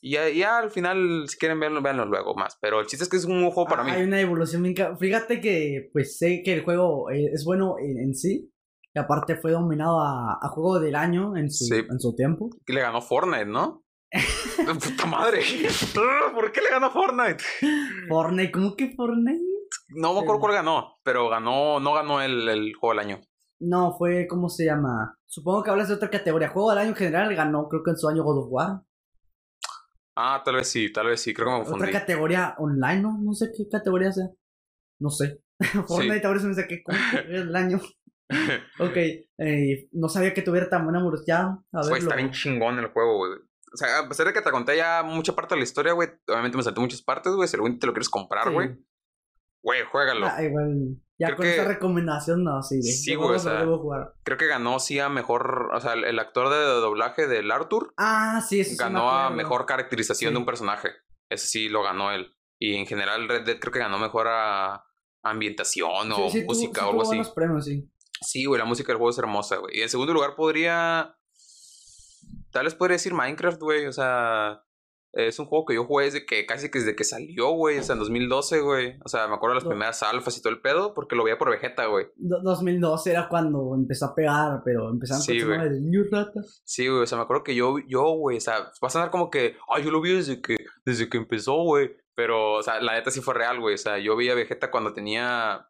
Y 0.00 0.12
ya, 0.12 0.28
ya 0.28 0.58
al 0.58 0.70
final, 0.70 1.24
si 1.28 1.36
quieren 1.36 1.58
verlo, 1.58 1.82
véanlo 1.82 2.06
luego 2.06 2.34
más. 2.36 2.56
Pero 2.60 2.80
el 2.80 2.86
chiste 2.86 3.02
es 3.02 3.10
que 3.10 3.16
es 3.16 3.24
un 3.24 3.50
juego 3.50 3.68
para 3.68 3.82
Ah, 3.82 3.84
mí. 3.84 3.90
Hay 3.90 4.04
una 4.04 4.20
evolución 4.20 4.62
bien 4.62 4.76
Fíjate 4.96 5.40
que, 5.40 5.90
pues 5.92 6.16
sé 6.18 6.40
que 6.44 6.54
el 6.54 6.62
juego 6.62 7.10
eh, 7.10 7.30
es 7.32 7.44
bueno 7.44 7.74
en, 7.78 7.98
en 7.98 8.14
sí. 8.14 8.50
Y 8.94 8.98
aparte 8.98 9.36
fue 9.36 9.52
dominado 9.52 10.00
a, 10.00 10.38
a 10.40 10.48
juego 10.48 10.80
del 10.80 10.94
año 10.96 11.36
en 11.36 11.50
su, 11.50 11.64
Sí. 11.66 11.74
en 11.88 12.00
su 12.00 12.14
tiempo. 12.14 12.50
Le 12.66 12.80
ganó 12.80 13.00
Fortnite, 13.02 13.46
¿no? 13.46 13.82
Puta 14.82 15.06
madre. 15.06 15.42
¿Por 16.34 16.52
qué 16.52 16.60
le 16.62 16.70
ganó 16.70 16.90
Fortnite? 16.90 17.42
Fortnite, 18.08 18.50
¿cómo 18.52 18.74
que 18.76 18.94
Fortnite? 18.96 19.42
No 19.90 20.14
me 20.14 20.20
acuerdo 20.20 20.40
cuál 20.40 20.54
ganó, 20.54 20.94
pero 21.02 21.28
ganó, 21.28 21.78
no 21.80 21.92
ganó 21.94 22.20
el, 22.22 22.48
el 22.48 22.74
juego 22.74 22.94
del 22.98 23.06
año. 23.06 23.20
No, 23.60 23.96
fue, 23.98 24.26
¿cómo 24.28 24.48
se 24.48 24.64
llama? 24.64 25.18
Supongo 25.26 25.62
que 25.62 25.70
hablas 25.70 25.88
de 25.88 25.94
otra 25.94 26.10
categoría. 26.10 26.48
Juego 26.48 26.70
del 26.70 26.78
año 26.78 26.90
en 26.90 26.96
general 26.96 27.34
ganó, 27.34 27.68
creo 27.68 27.82
que 27.82 27.90
en 27.90 27.96
su 27.98 28.08
año 28.08 28.22
God 28.22 28.44
of 28.44 28.48
War. 28.50 28.82
Ah, 30.16 30.42
tal 30.44 30.56
vez 30.56 30.68
sí, 30.68 30.92
tal 30.92 31.06
vez 31.06 31.20
sí, 31.20 31.32
creo 31.34 31.46
que 31.46 31.52
me 31.52 31.58
Otra 31.60 31.70
confundí. 31.72 31.92
categoría 31.92 32.54
online, 32.58 33.00
¿no? 33.02 33.18
No 33.20 33.32
sé 33.34 33.50
qué 33.56 33.68
categoría 33.68 34.10
sea. 34.12 34.26
No 35.00 35.10
sé. 35.10 35.40
Fortnite 35.86 36.26
ahora 36.26 36.40
se 36.40 36.46
me 36.46 36.54
saqué 36.54 36.82
el 37.28 37.54
año. 37.54 37.80
Ok, 38.78 38.96
eh, 38.96 39.88
no 39.92 40.08
sabía 40.08 40.34
que 40.34 40.42
tuviera 40.42 40.68
tan 40.68 40.84
buena 40.84 41.02
velocidad. 41.02 41.48
A 41.72 41.80
está 41.96 42.16
bien 42.16 42.30
chingón 42.30 42.78
el 42.78 42.88
juego, 42.88 43.16
güey. 43.18 43.32
O 43.72 43.76
sea, 43.76 43.98
a 44.00 44.08
pesar 44.08 44.26
de 44.26 44.32
que 44.32 44.40
te 44.42 44.50
conté 44.50 44.76
ya 44.76 45.02
mucha 45.02 45.34
parte 45.34 45.54
de 45.54 45.60
la 45.60 45.64
historia, 45.64 45.92
güey, 45.92 46.08
obviamente 46.26 46.56
me 46.56 46.62
salté 46.62 46.80
muchas 46.80 47.02
partes, 47.02 47.32
güey. 47.34 47.48
Si 47.48 47.56
algún 47.56 47.72
día 47.72 47.80
te 47.80 47.86
lo 47.86 47.92
quieres 47.92 48.08
comprar, 48.08 48.50
güey, 48.50 48.76
güey, 49.62 49.82
juégalo. 49.90 50.26
Ah, 50.26 50.42
igual, 50.42 50.96
ya 51.18 51.26
Creo 51.28 51.36
con 51.36 51.44
que- 51.44 51.50
esta 51.50 51.64
recomendación, 51.64 52.44
no, 52.44 52.62
sí. 52.62 52.82
Sí, 52.82 53.14
güey, 53.14 53.34
o 53.36 53.38
sea, 53.38 53.64
jugar. 53.66 54.14
Creo 54.22 54.38
que 54.38 54.46
ganó, 54.46 54.78
sí, 54.80 54.98
a 55.00 55.08
mejor. 55.08 55.70
O 55.74 55.80
sea, 55.80 55.92
el, 55.94 56.04
el 56.04 56.18
actor 56.18 56.48
de 56.48 56.56
doblaje 56.56 57.26
del 57.26 57.50
Arthur 57.50 57.92
Ah, 57.98 58.40
sí, 58.46 58.60
eso 58.60 58.70
sí 58.70 58.76
me 58.78 58.84
ganó 58.84 59.10
a 59.10 59.30
mejor 59.30 59.66
caracterización 59.66 60.30
Sí. 60.30 60.34
de 60.34 60.38
un 60.38 60.46
personaje. 60.46 60.90
Ese 61.28 61.46
sí 61.46 61.68
lo 61.68 61.82
ganó 61.82 62.10
él. 62.12 62.34
Y 62.58 62.74
en 62.76 62.86
general, 62.86 63.28
Red 63.28 63.44
Dead 63.44 63.58
creo 63.60 63.72
que 63.72 63.78
ganó 63.80 63.98
mejor 63.98 64.28
a 64.28 64.82
ambientación 65.22 66.10
o 66.12 66.16
Sí, 66.30 66.30
sí 66.30 66.38
tuvo- 66.40 66.46
música 66.54 66.80
sí 66.80 66.86
o 66.86 66.90
algo 66.90 67.02
así. 67.02 67.20
premios, 67.34 67.64
sí. 67.66 67.90
Sí, 68.20 68.44
güey, 68.44 68.58
la 68.58 68.64
música 68.64 68.88
del 68.92 68.98
juego 68.98 69.10
es 69.10 69.18
hermosa, 69.18 69.56
güey. 69.56 69.78
Y 69.78 69.82
en 69.82 69.88
segundo 69.88 70.12
lugar 70.12 70.34
podría. 70.36 71.14
Tal 72.50 72.64
vez 72.64 72.74
podría 72.74 72.94
decir 72.94 73.12
Minecraft, 73.14 73.60
güey. 73.60 73.86
O 73.86 73.92
sea, 73.92 74.62
es 75.12 75.38
un 75.38 75.46
juego 75.46 75.64
que 75.66 75.74
yo 75.74 75.84
jugué 75.84 76.06
desde 76.06 76.26
que 76.26 76.44
casi 76.46 76.70
que 76.70 76.78
desde 76.78 76.96
que 76.96 77.04
salió, 77.04 77.50
güey. 77.50 77.78
O 77.78 77.82
sea, 77.82 77.92
en 77.94 77.98
2012, 78.00 78.60
güey. 78.60 78.98
O 79.04 79.08
sea, 79.08 79.28
me 79.28 79.34
acuerdo 79.34 79.52
de 79.54 79.56
las 79.56 79.64
No. 79.64 79.70
primeras 79.70 80.02
alfas 80.02 80.36
y 80.36 80.42
todo 80.42 80.52
el 80.52 80.60
pedo 80.60 80.94
porque 80.94 81.14
lo 81.16 81.24
veía 81.24 81.38
por 81.38 81.50
Vegeta, 81.50 81.86
güey. 81.86 82.06
Do- 82.16 82.40
2012 82.42 83.10
era 83.10 83.28
cuando 83.28 83.74
empezó 83.74 84.06
a 84.06 84.14
pegar, 84.14 84.62
pero 84.64 84.88
empezaron 84.90 85.22
Sí, 85.22 85.38
su 85.40 85.48
de 85.48 85.80
New 85.80 86.04
Rata. 86.10 86.40
Sí, 86.64 86.88
güey. 86.88 87.02
O 87.02 87.06
sea, 87.06 87.18
me 87.18 87.24
acuerdo 87.24 87.44
que 87.44 87.54
yo, 87.54 87.76
yo, 87.86 88.02
güey. 88.12 88.38
O 88.38 88.40
sea, 88.40 88.60
va 88.60 88.88
a 88.88 88.90
sonar 88.90 89.10
como 89.10 89.30
que, 89.30 89.56
ay, 89.74 89.84
yo 89.84 89.90
lo 89.90 90.00
vi 90.00 90.14
desde 90.14 90.40
que, 90.40 90.56
desde 90.84 91.08
que 91.08 91.18
empezó, 91.18 91.54
güey. 91.62 91.90
Pero, 92.14 92.54
o 92.54 92.62
sea, 92.62 92.80
la 92.80 92.94
neta 92.94 93.10
sí 93.12 93.20
fue 93.20 93.34
real, 93.34 93.60
güey. 93.60 93.74
O 93.74 93.78
sea, 93.78 93.98
yo 93.98 94.16
vi 94.16 94.28
a 94.30 94.34
Vegeta 94.34 94.70
cuando 94.70 94.92
tenía. 94.92 95.67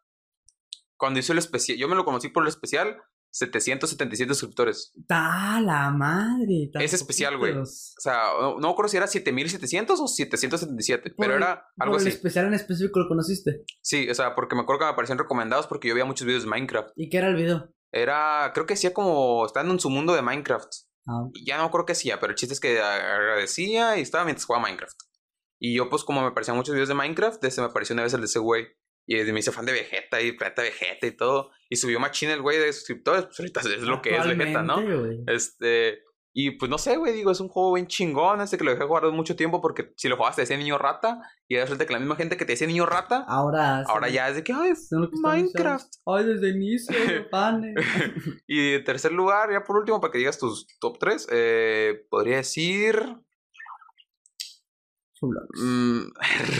Cuando 0.99 1.19
hizo 1.19 1.31
el 1.33 1.39
especial. 1.39 1.77
Yo 1.79 1.87
me 1.87 1.95
lo 1.95 2.05
conocí 2.05 2.27
por 2.27 2.43
el 2.43 2.49
especial. 2.49 2.97
777 3.31 4.33
suscriptores. 4.33 4.91
¡Ta 5.07 5.61
la 5.61 5.91
madre! 5.91 6.71
Es 6.79 6.93
especial, 6.93 7.37
güey. 7.37 7.53
O 7.57 7.63
sea, 7.65 8.23
no, 8.41 8.55
no 8.55 8.67
me 8.67 8.69
acuerdo 8.71 8.89
si 8.89 8.97
era 8.97 9.05
7700 9.05 9.99
o 9.99 10.07
777, 10.07 11.11
Por 11.11 11.15
pero 11.25 11.35
el- 11.37 11.43
era 11.43 11.51
algo 11.77 11.93
por 11.93 12.01
el 12.01 12.07
así. 12.07 12.09
especial 12.15 12.47
en 12.47 12.55
específico 12.55 12.99
lo 12.99 13.07
conociste. 13.07 13.63
Sí, 13.81 14.09
o 14.09 14.15
sea, 14.15 14.33
porque 14.33 14.55
me 14.55 14.61
acuerdo 14.61 14.79
que 14.79 14.85
me 14.85 14.91
aparecían 14.91 15.19
recomendados 15.19 15.67
porque 15.67 15.87
yo 15.87 15.93
veía 15.93 16.05
muchos 16.05 16.25
videos 16.25 16.43
de 16.43 16.49
Minecraft. 16.49 16.89
¿Y 16.95 17.09
qué 17.09 17.17
era 17.17 17.27
el 17.29 17.35
video? 17.35 17.69
Era, 17.91 18.51
creo 18.55 18.65
que 18.65 18.73
decía 18.73 18.93
como 18.93 19.45
estando 19.45 19.73
en 19.73 19.79
su 19.79 19.91
mundo 19.91 20.13
de 20.15 20.23
Minecraft. 20.23 20.67
Ah, 21.07 21.27
Y 21.33 21.45
ya 21.45 21.57
no 21.57 21.65
acuerdo 21.65 21.85
qué 21.85 21.93
hacía, 21.93 22.19
pero 22.19 22.31
el 22.31 22.35
chiste 22.35 22.53
es 22.55 22.59
que 22.59 22.79
agradecía 22.81 23.97
y 23.97 24.01
estaba 24.01 24.25
mientras 24.25 24.45
jugaba 24.45 24.63
Minecraft. 24.65 24.97
Y 25.61 25.75
yo, 25.75 25.89
pues, 25.89 26.03
como 26.03 26.21
me 26.21 26.27
aparecían 26.27 26.57
muchos 26.57 26.73
videos 26.73 26.89
de 26.89 26.95
Minecraft, 26.95 27.43
ese 27.43 27.61
me 27.61 27.67
apareció 27.67 27.93
una 27.93 28.03
vez 28.03 28.13
el 28.13 28.21
de 28.21 28.25
ese 28.25 28.39
güey. 28.39 28.67
Y 29.11 29.23
me 29.31 29.39
hizo 29.39 29.51
fan 29.51 29.65
de 29.65 29.71
Vegeta 29.71 30.21
y 30.21 30.33
Planeta 30.33 30.61
Vegeta 30.61 31.07
y 31.07 31.11
todo. 31.11 31.49
Y 31.67 31.77
subió 31.77 31.99
machín 31.99 32.29
el 32.29 32.43
güey 32.43 32.59
de 32.59 32.71
suscriptores. 32.71 33.25
Pues 33.25 33.39
ahorita 33.39 33.61
es 33.61 33.81
lo 33.81 34.03
que 34.03 34.15
es 34.15 34.27
Vegeta, 34.27 34.61
¿no? 34.61 34.83
Este. 35.25 36.03
Y 36.31 36.51
pues 36.51 36.69
no 36.69 36.77
sé, 36.77 36.95
güey, 36.95 37.11
digo, 37.11 37.31
es 37.31 37.39
un 37.39 37.47
juego 37.49 37.73
bien 37.73 37.87
chingón. 37.87 38.39
Este 38.39 38.59
que 38.59 38.63
lo 38.63 38.69
dejé 38.69 38.83
jugar 38.85 39.03
mucho 39.11 39.35
tiempo 39.35 39.61
porque 39.61 39.93
si 39.97 40.07
lo 40.09 40.15
jugabas 40.15 40.35
te 40.35 40.43
decía 40.43 40.57
niño 40.57 40.77
rata. 40.77 41.23
Y 41.47 41.57
resulta 41.57 41.87
que 41.87 41.93
la 41.93 41.97
misma 41.99 42.17
gente 42.17 42.37
que 42.37 42.45
te 42.45 42.51
decía 42.53 42.67
niño 42.67 42.85
rata, 42.85 43.25
Ahora. 43.27 43.81
ahora 43.87 44.09
ya 44.09 44.29
es 44.29 44.35
de 44.35 44.43
que, 44.43 44.53
ay, 44.53 44.73
Minecraft. 45.23 45.87
Ay, 46.05 46.25
desde 46.25 46.49
el 46.51 46.57
inicio, 46.57 46.95
panes. 47.31 47.73
y 48.45 48.75
en 48.75 48.83
tercer 48.83 49.11
lugar, 49.11 49.51
ya 49.51 49.63
por 49.63 49.77
último, 49.77 49.99
para 49.99 50.11
que 50.11 50.19
digas 50.19 50.37
tus 50.37 50.67
top 50.79 50.99
3, 50.99 51.27
eh, 51.31 52.05
podría 52.11 52.37
decir. 52.37 53.01
Roblox. 55.21 55.47
mm, 55.61 56.01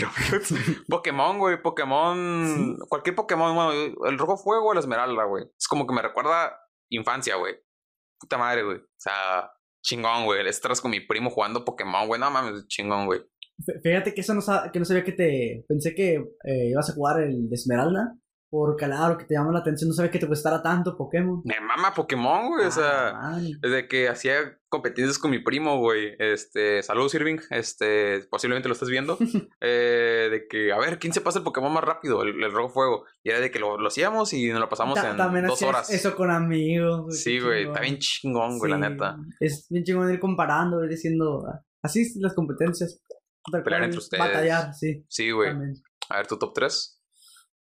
Roblox. 0.00 0.54
Pokémon, 0.88 1.38
güey, 1.38 1.62
Pokémon. 1.62 2.76
Cualquier 2.88 3.16
Pokémon, 3.16 3.54
bueno, 3.54 3.72
el 4.06 4.18
rojo 4.18 4.36
fuego 4.36 4.68
o 4.68 4.74
la 4.74 4.80
esmeralda, 4.80 5.24
güey. 5.24 5.44
Es 5.58 5.68
como 5.68 5.86
que 5.86 5.94
me 5.94 6.02
recuerda 6.02 6.56
infancia, 6.90 7.36
güey. 7.36 7.54
Puta 8.18 8.38
madre, 8.38 8.62
güey. 8.64 8.78
O 8.78 8.98
sea, 8.98 9.50
chingón, 9.82 10.24
güey. 10.24 10.46
Estás 10.46 10.80
con 10.80 10.90
mi 10.90 11.00
primo 11.00 11.30
jugando 11.30 11.64
Pokémon, 11.64 12.06
güey. 12.06 12.20
No 12.20 12.30
mames, 12.30 12.66
chingón, 12.68 13.06
güey. 13.06 13.20
Fíjate 13.82 14.14
que 14.14 14.22
eso 14.22 14.34
no, 14.34 14.40
que 14.72 14.78
no 14.78 14.84
sabía 14.84 15.04
que 15.04 15.12
te. 15.12 15.64
Pensé 15.68 15.94
que 15.94 16.14
eh, 16.44 16.70
ibas 16.70 16.90
a 16.90 16.94
jugar 16.94 17.22
el 17.22 17.48
de 17.48 17.54
Esmeralda. 17.54 18.16
Por 18.50 18.74
claro, 18.76 19.16
que 19.16 19.24
te 19.26 19.34
llamó 19.34 19.52
la 19.52 19.60
atención. 19.60 19.88
No 19.88 19.94
sabía 19.94 20.10
que 20.10 20.18
te 20.18 20.26
gustara 20.26 20.60
tanto 20.60 20.96
Pokémon. 20.96 21.40
Me 21.44 21.60
mama 21.60 21.94
Pokémon, 21.94 22.48
güey. 22.48 22.66
O 22.66 22.70
sea. 22.72 23.10
Ah, 23.10 23.30
man. 23.32 23.44
Desde 23.60 23.86
que 23.86 24.08
hacía 24.08 24.58
competencias 24.68 25.18
con 25.20 25.30
mi 25.30 25.38
primo, 25.38 25.78
güey. 25.78 26.16
Este, 26.18 26.82
saludos, 26.82 27.14
Irving. 27.14 27.38
Este, 27.50 28.24
posiblemente 28.28 28.68
lo 28.68 28.72
estés 28.74 28.88
viendo. 28.88 29.16
Eh, 29.62 30.28
de 30.30 30.48
que, 30.48 30.72
a 30.72 30.78
ver, 30.78 30.98
¿quién 30.98 31.12
se 31.12 31.20
pasa 31.20 31.38
el 31.38 31.44
Pokémon 31.44 31.72
más 31.72 31.84
rápido? 31.84 32.22
El, 32.22 32.42
el 32.42 32.50
rojo 32.52 32.70
fuego. 32.70 33.04
Y 33.22 33.30
era 33.30 33.38
de 33.40 33.50
que 33.50 33.58
lo, 33.60 33.78
lo 33.78 33.86
hacíamos 33.88 34.32
y 34.32 34.48
nos 34.50 34.58
lo 34.60 34.68
pasamos 34.68 34.94
Ta- 35.00 35.10
en 35.10 35.46
dos 35.46 35.62
horas. 35.62 35.90
Eso 35.90 36.16
con 36.16 36.30
amigos. 36.30 37.02
güey, 37.02 37.16
Sí, 37.16 37.38
güey. 37.38 37.66
Está 37.66 37.80
bien 37.80 37.98
chingón, 37.98 38.58
güey, 38.58 38.70
la 38.72 38.78
neta. 38.78 39.16
Es 39.38 39.66
bien 39.70 39.84
chingón 39.84 40.12
ir 40.12 40.18
comparando, 40.18 40.82
ir 40.84 40.90
diciendo. 40.90 41.44
ah, 41.46 41.60
Así 41.82 42.04
las 42.20 42.34
competencias. 42.34 43.00
Pelear 43.64 43.84
entre 43.84 43.98
ustedes. 43.98 44.24
Batallar, 44.24 44.74
sí. 44.74 45.04
Sí, 45.08 45.30
güey. 45.30 45.50
A 46.08 46.16
ver, 46.16 46.26
tu 46.26 46.36
top 46.38 46.52
3. 46.54 46.99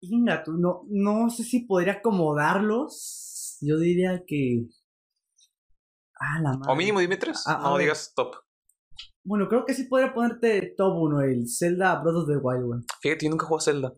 Inga, 0.01 0.45
tú, 0.45 0.53
no, 0.53 0.83
no 0.89 1.29
sé 1.31 1.43
si 1.45 1.61
podría 1.61 1.95
acomodarlos. 1.95 3.59
Yo 3.61 3.79
diría 3.79 4.23
que. 4.27 4.67
Ah, 6.21 6.41
la 6.41 6.53
madre. 6.53 6.73
O 6.73 6.77
mínimo 6.77 7.01
dime 7.01 7.17
3. 7.17 7.45
Ah, 7.47 7.61
no 7.63 7.79
digas 7.79 8.13
top. 8.15 8.37
Bueno, 9.25 9.49
creo 9.49 9.65
que 9.65 9.75
sí 9.75 9.85
podría 9.85 10.15
ponerte 10.15 10.75
top 10.77 10.97
1, 10.97 11.23
el 11.23 11.49
Zelda 11.49 12.01
Breath 12.01 12.17
of 12.17 12.29
the 12.29 12.37
Wild, 12.37 12.65
güey. 12.65 12.81
Fíjate, 13.01 13.27
yo 13.27 13.31
nunca 13.31 13.47
jugué 13.47 13.59
a 13.59 13.61
Zelda. 13.61 13.95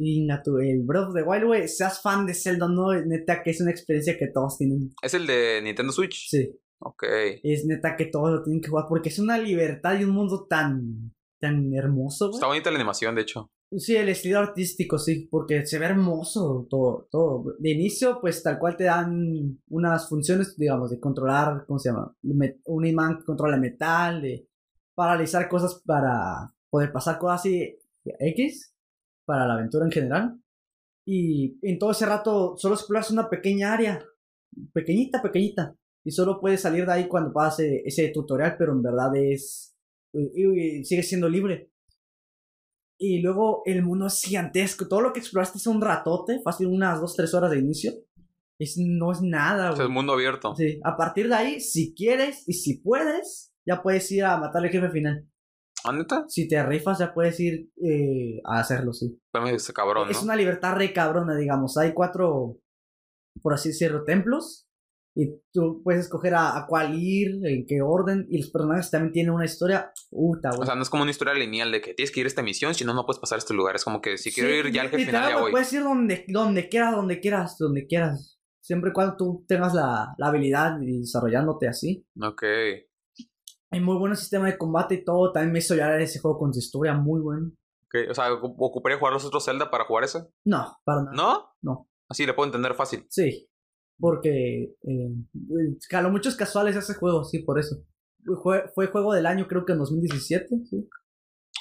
Inga, 0.00 0.42
tú, 0.42 0.58
el 0.58 0.82
Breath 0.84 1.08
of 1.08 1.14
the 1.14 1.22
Wild, 1.22 1.44
güey. 1.44 1.68
Seas 1.68 2.00
fan 2.00 2.26
de 2.26 2.34
Zelda 2.34 2.68
no, 2.68 2.92
neta 2.92 3.42
que 3.42 3.50
es 3.50 3.60
una 3.60 3.70
experiencia 3.70 4.16
que 4.18 4.28
todos 4.28 4.58
tienen. 4.58 4.90
Es 5.02 5.14
el 5.14 5.26
de 5.26 5.60
Nintendo 5.62 5.92
Switch. 5.92 6.28
Sí. 6.28 6.50
Ok. 6.80 7.04
Es 7.42 7.66
neta 7.66 7.96
que 7.96 8.06
todos 8.06 8.30
lo 8.30 8.42
tienen 8.42 8.60
que 8.62 8.68
jugar 8.68 8.86
porque 8.88 9.08
es 9.08 9.18
una 9.18 9.36
libertad 9.36 9.98
y 9.98 10.04
un 10.04 10.10
mundo 10.10 10.46
tan. 10.48 11.12
tan 11.40 11.72
hermoso, 11.74 12.28
güey. 12.28 12.36
Está 12.36 12.46
bonita 12.46 12.70
la 12.70 12.76
animación, 12.76 13.14
de 13.14 13.22
hecho. 13.22 13.50
Sí, 13.76 13.94
el 13.96 14.08
estilo 14.08 14.38
artístico, 14.38 14.98
sí, 14.98 15.28
porque 15.30 15.66
se 15.66 15.78
ve 15.78 15.84
hermoso 15.86 16.66
todo, 16.70 17.06
todo. 17.10 17.54
De 17.58 17.70
inicio, 17.70 18.18
pues 18.18 18.42
tal 18.42 18.58
cual 18.58 18.76
te 18.78 18.84
dan 18.84 19.60
unas 19.68 20.08
funciones, 20.08 20.56
digamos, 20.56 20.90
de 20.90 20.98
controlar, 20.98 21.66
¿cómo 21.66 21.78
se 21.78 21.90
llama? 21.90 22.16
Un 22.64 22.86
imán 22.86 23.18
que 23.18 23.24
controla 23.24 23.58
metal, 23.58 24.22
de 24.22 24.48
paralizar 24.94 25.48
cosas 25.50 25.82
para 25.84 26.50
poder 26.70 26.92
pasar 26.92 27.18
cosas 27.18 27.40
así 27.40 27.76
X, 28.04 28.74
para 29.26 29.46
la 29.46 29.52
aventura 29.54 29.84
en 29.84 29.92
general. 29.92 30.40
Y 31.06 31.58
en 31.62 31.78
todo 31.78 31.92
ese 31.92 32.06
rato 32.06 32.56
solo 32.58 32.74
exploras 32.76 33.10
una 33.10 33.30
pequeña 33.30 33.72
área, 33.74 34.04
pequeñita, 34.72 35.22
pequeñita. 35.22 35.74
Y 36.04 36.10
solo 36.12 36.40
puedes 36.40 36.62
salir 36.62 36.86
de 36.86 36.92
ahí 36.92 37.08
cuando 37.08 37.32
pase 37.32 37.82
ese 37.84 38.08
tutorial, 38.10 38.56
pero 38.58 38.72
en 38.72 38.82
verdad 38.82 39.14
es... 39.16 39.74
y- 40.12 40.78
y 40.80 40.84
sigue 40.84 41.02
siendo 41.02 41.28
libre. 41.28 41.70
Y 43.00 43.20
luego 43.20 43.62
el 43.64 43.82
mundo 43.84 44.06
es 44.06 44.20
gigantesco. 44.22 44.88
Todo 44.88 45.00
lo 45.00 45.12
que 45.12 45.20
exploraste 45.20 45.58
es 45.58 45.66
un 45.66 45.80
ratote, 45.80 46.40
fácil 46.42 46.66
unas 46.66 47.00
2, 47.00 47.14
3 47.16 47.34
horas 47.34 47.50
de 47.52 47.58
inicio. 47.60 47.92
Es, 48.58 48.74
no 48.76 49.12
es 49.12 49.22
nada, 49.22 49.70
güey. 49.70 49.82
es 49.82 49.88
mundo 49.88 50.12
abierto. 50.14 50.54
Sí, 50.56 50.80
a 50.84 50.96
partir 50.96 51.28
de 51.28 51.34
ahí, 51.36 51.60
si 51.60 51.94
quieres 51.94 52.42
y 52.48 52.54
si 52.54 52.78
puedes, 52.80 53.52
ya 53.64 53.82
puedes 53.82 54.10
ir 54.10 54.24
a 54.24 54.36
matar 54.36 54.64
al 54.64 54.70
jefe 54.70 54.90
final. 54.90 55.28
¿Ah, 55.84 55.92
neta? 55.92 56.24
Si 56.26 56.48
te 56.48 56.60
rifas, 56.64 56.98
ya 56.98 57.14
puedes 57.14 57.38
ir 57.38 57.70
eh, 57.80 58.40
a 58.44 58.58
hacerlo, 58.58 58.92
sí. 58.92 59.16
Me 59.40 59.52
dice 59.52 59.72
cabrón, 59.72 60.10
Es 60.10 60.16
¿no? 60.18 60.24
una 60.24 60.34
libertad 60.36 60.74
re 60.74 60.92
cabrona, 60.92 61.36
digamos. 61.36 61.76
Hay 61.76 61.94
cuatro, 61.94 62.58
por 63.40 63.54
así 63.54 63.68
decirlo, 63.68 64.02
templos. 64.02 64.67
Y 65.20 65.40
tú 65.52 65.82
puedes 65.82 66.02
escoger 66.02 66.34
a, 66.36 66.56
a 66.56 66.66
cuál 66.68 66.94
ir, 66.96 67.44
en 67.44 67.66
qué 67.66 67.82
orden. 67.82 68.24
Y 68.30 68.38
los 68.38 68.50
personajes 68.50 68.88
también 68.88 69.12
tienen 69.12 69.32
una 69.32 69.44
historia. 69.46 69.90
Güey. 70.12 70.40
O 70.60 70.64
sea, 70.64 70.76
no 70.76 70.82
es 70.82 70.88
como 70.90 71.02
una 71.02 71.10
historia 71.10 71.34
lineal 71.34 71.72
de 71.72 71.80
que 71.80 71.92
tienes 71.92 72.12
que 72.12 72.20
ir 72.20 72.26
a 72.26 72.28
esta 72.28 72.42
misión, 72.42 72.72
si 72.72 72.84
no, 72.84 72.94
no 72.94 73.04
puedes 73.04 73.18
pasar 73.18 73.36
a 73.36 73.40
este 73.40 73.52
lugar. 73.52 73.74
Es 73.74 73.82
como 73.84 74.00
que 74.00 74.16
si 74.16 74.30
quiero 74.32 74.48
Sí, 74.50 74.54
ir 74.68 74.72
ya 74.72 74.82
al 74.82 74.90
jefe 74.90 75.06
final, 75.06 75.28
ya 75.30 75.40
voy. 75.40 75.50
Puedes 75.50 75.72
ir 75.72 75.82
donde, 75.82 76.24
donde 76.28 76.68
quieras, 76.68 76.94
donde 76.94 77.18
quieras, 77.18 77.56
donde 77.58 77.86
quieras. 77.88 78.38
Siempre 78.62 78.90
y 78.90 78.92
cuando 78.92 79.16
tú 79.16 79.44
tengas 79.48 79.74
la, 79.74 80.14
la 80.18 80.26
habilidad 80.28 80.80
y 80.82 81.00
desarrollándote 81.00 81.66
así. 81.66 82.06
Ok. 82.22 82.44
Hay 83.70 83.80
muy 83.80 83.98
buen 83.98 84.14
sistema 84.16 84.46
de 84.46 84.56
combate 84.56 84.94
y 84.96 85.04
todo. 85.04 85.32
También 85.32 85.52
me 85.52 85.58
hizo 85.58 85.74
llorar 85.74 86.00
ese 86.00 86.20
juego 86.20 86.38
con 86.38 86.52
su 86.54 86.60
historia 86.60 86.94
muy 86.94 87.20
buena. 87.20 87.48
ok. 87.82 88.10
O 88.10 88.14
sea, 88.14 88.30
¿ocu- 88.30 88.54
¿ocuparía 88.56 88.98
jugar 88.98 89.12
los 89.14 89.24
otros 89.24 89.44
Zelda 89.44 89.70
para 89.70 89.84
jugar 89.84 90.04
ese? 90.04 90.20
No, 90.44 90.76
para 90.84 91.02
nada. 91.02 91.16
¿No? 91.16 91.50
No. 91.60 91.88
Así 92.08 92.24
le 92.24 92.34
puedo 92.34 92.46
entender 92.46 92.74
fácil. 92.74 93.04
Sí. 93.10 93.48
Porque 93.98 94.74
eh, 94.82 95.10
caló 95.88 96.10
muchos 96.10 96.36
casuales 96.36 96.76
ese 96.76 96.94
juego, 96.94 97.24
sí, 97.24 97.40
por 97.40 97.58
eso. 97.58 97.76
Fue, 98.42 98.68
fue 98.74 98.86
juego 98.88 99.12
del 99.12 99.26
año, 99.26 99.46
creo 99.48 99.64
que 99.64 99.72
en 99.72 99.78
2017. 99.78 100.48
Sí. 100.70 100.88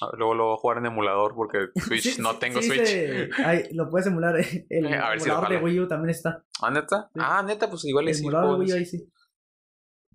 A 0.02 0.08
ver, 0.08 0.16
Luego 0.20 0.36
lo 0.36 0.44
voy 0.46 0.54
a 0.54 0.58
jugar 0.58 0.78
en 0.78 0.86
emulador 0.88 1.34
porque 1.34 1.58
Switch 1.76 2.16
Sí, 2.16 2.22
no 2.22 2.38
tengo 2.38 2.62
sí, 2.62 2.68
Switch. 2.68 2.86
se- 2.88 3.30
ay, 3.44 3.64
lo 3.74 3.90
puedes 3.90 4.08
emular. 4.08 4.40
eh, 4.40 4.66
El 4.70 4.86
a 4.94 5.10
ver 5.10 5.20
si 5.22 5.28
lo 5.30 5.34
emulador 5.36 5.58
de. 5.58 5.66
Wii 5.66 5.80
U 5.80 5.88
también 5.88 6.10
está. 6.12 6.46
¿Ah, 6.62 6.70
neta? 6.70 7.10
Sí. 7.14 7.20
Ah, 7.24 7.42
neta, 7.44 7.70
pues 7.70 7.86
igual 7.86 8.06
El 8.06 8.12
es 8.12 8.20
emulador 8.20 8.60
de 8.60 8.64
Wii 8.66 8.72
U 8.74 8.76
ahí 8.76 8.86
sí. 8.86 9.12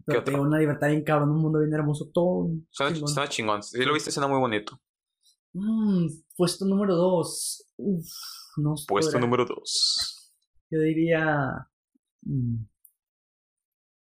Pero 0.04 0.24
tiene 0.24 0.40
una 0.40 0.58
libertad 0.58 0.88
bien 0.88 1.04
cabrón, 1.04 1.30
un 1.30 1.38
mundo 1.42 1.58
bien 1.60 1.72
hermoso, 1.72 2.10
todo. 2.12 2.50
Suena, 2.70 2.92
chingón. 2.92 3.08
suena 3.08 3.28
chingón. 3.28 3.62
Si 3.62 3.84
lo 3.84 3.94
viste, 3.94 4.10
suena 4.10 4.26
muy 4.28 4.38
bonito. 4.40 4.80
Mm, 5.54 6.06
puesto 6.36 6.64
número 6.64 6.94
2. 6.96 7.72
Uf, 7.76 8.06
no 8.58 8.74
Puesto 8.88 9.12
podrá- 9.12 9.20
número 9.20 9.44
2. 9.44 10.34
Yo 10.70 10.80
diría. 10.80 11.68
Mm, 12.22 12.64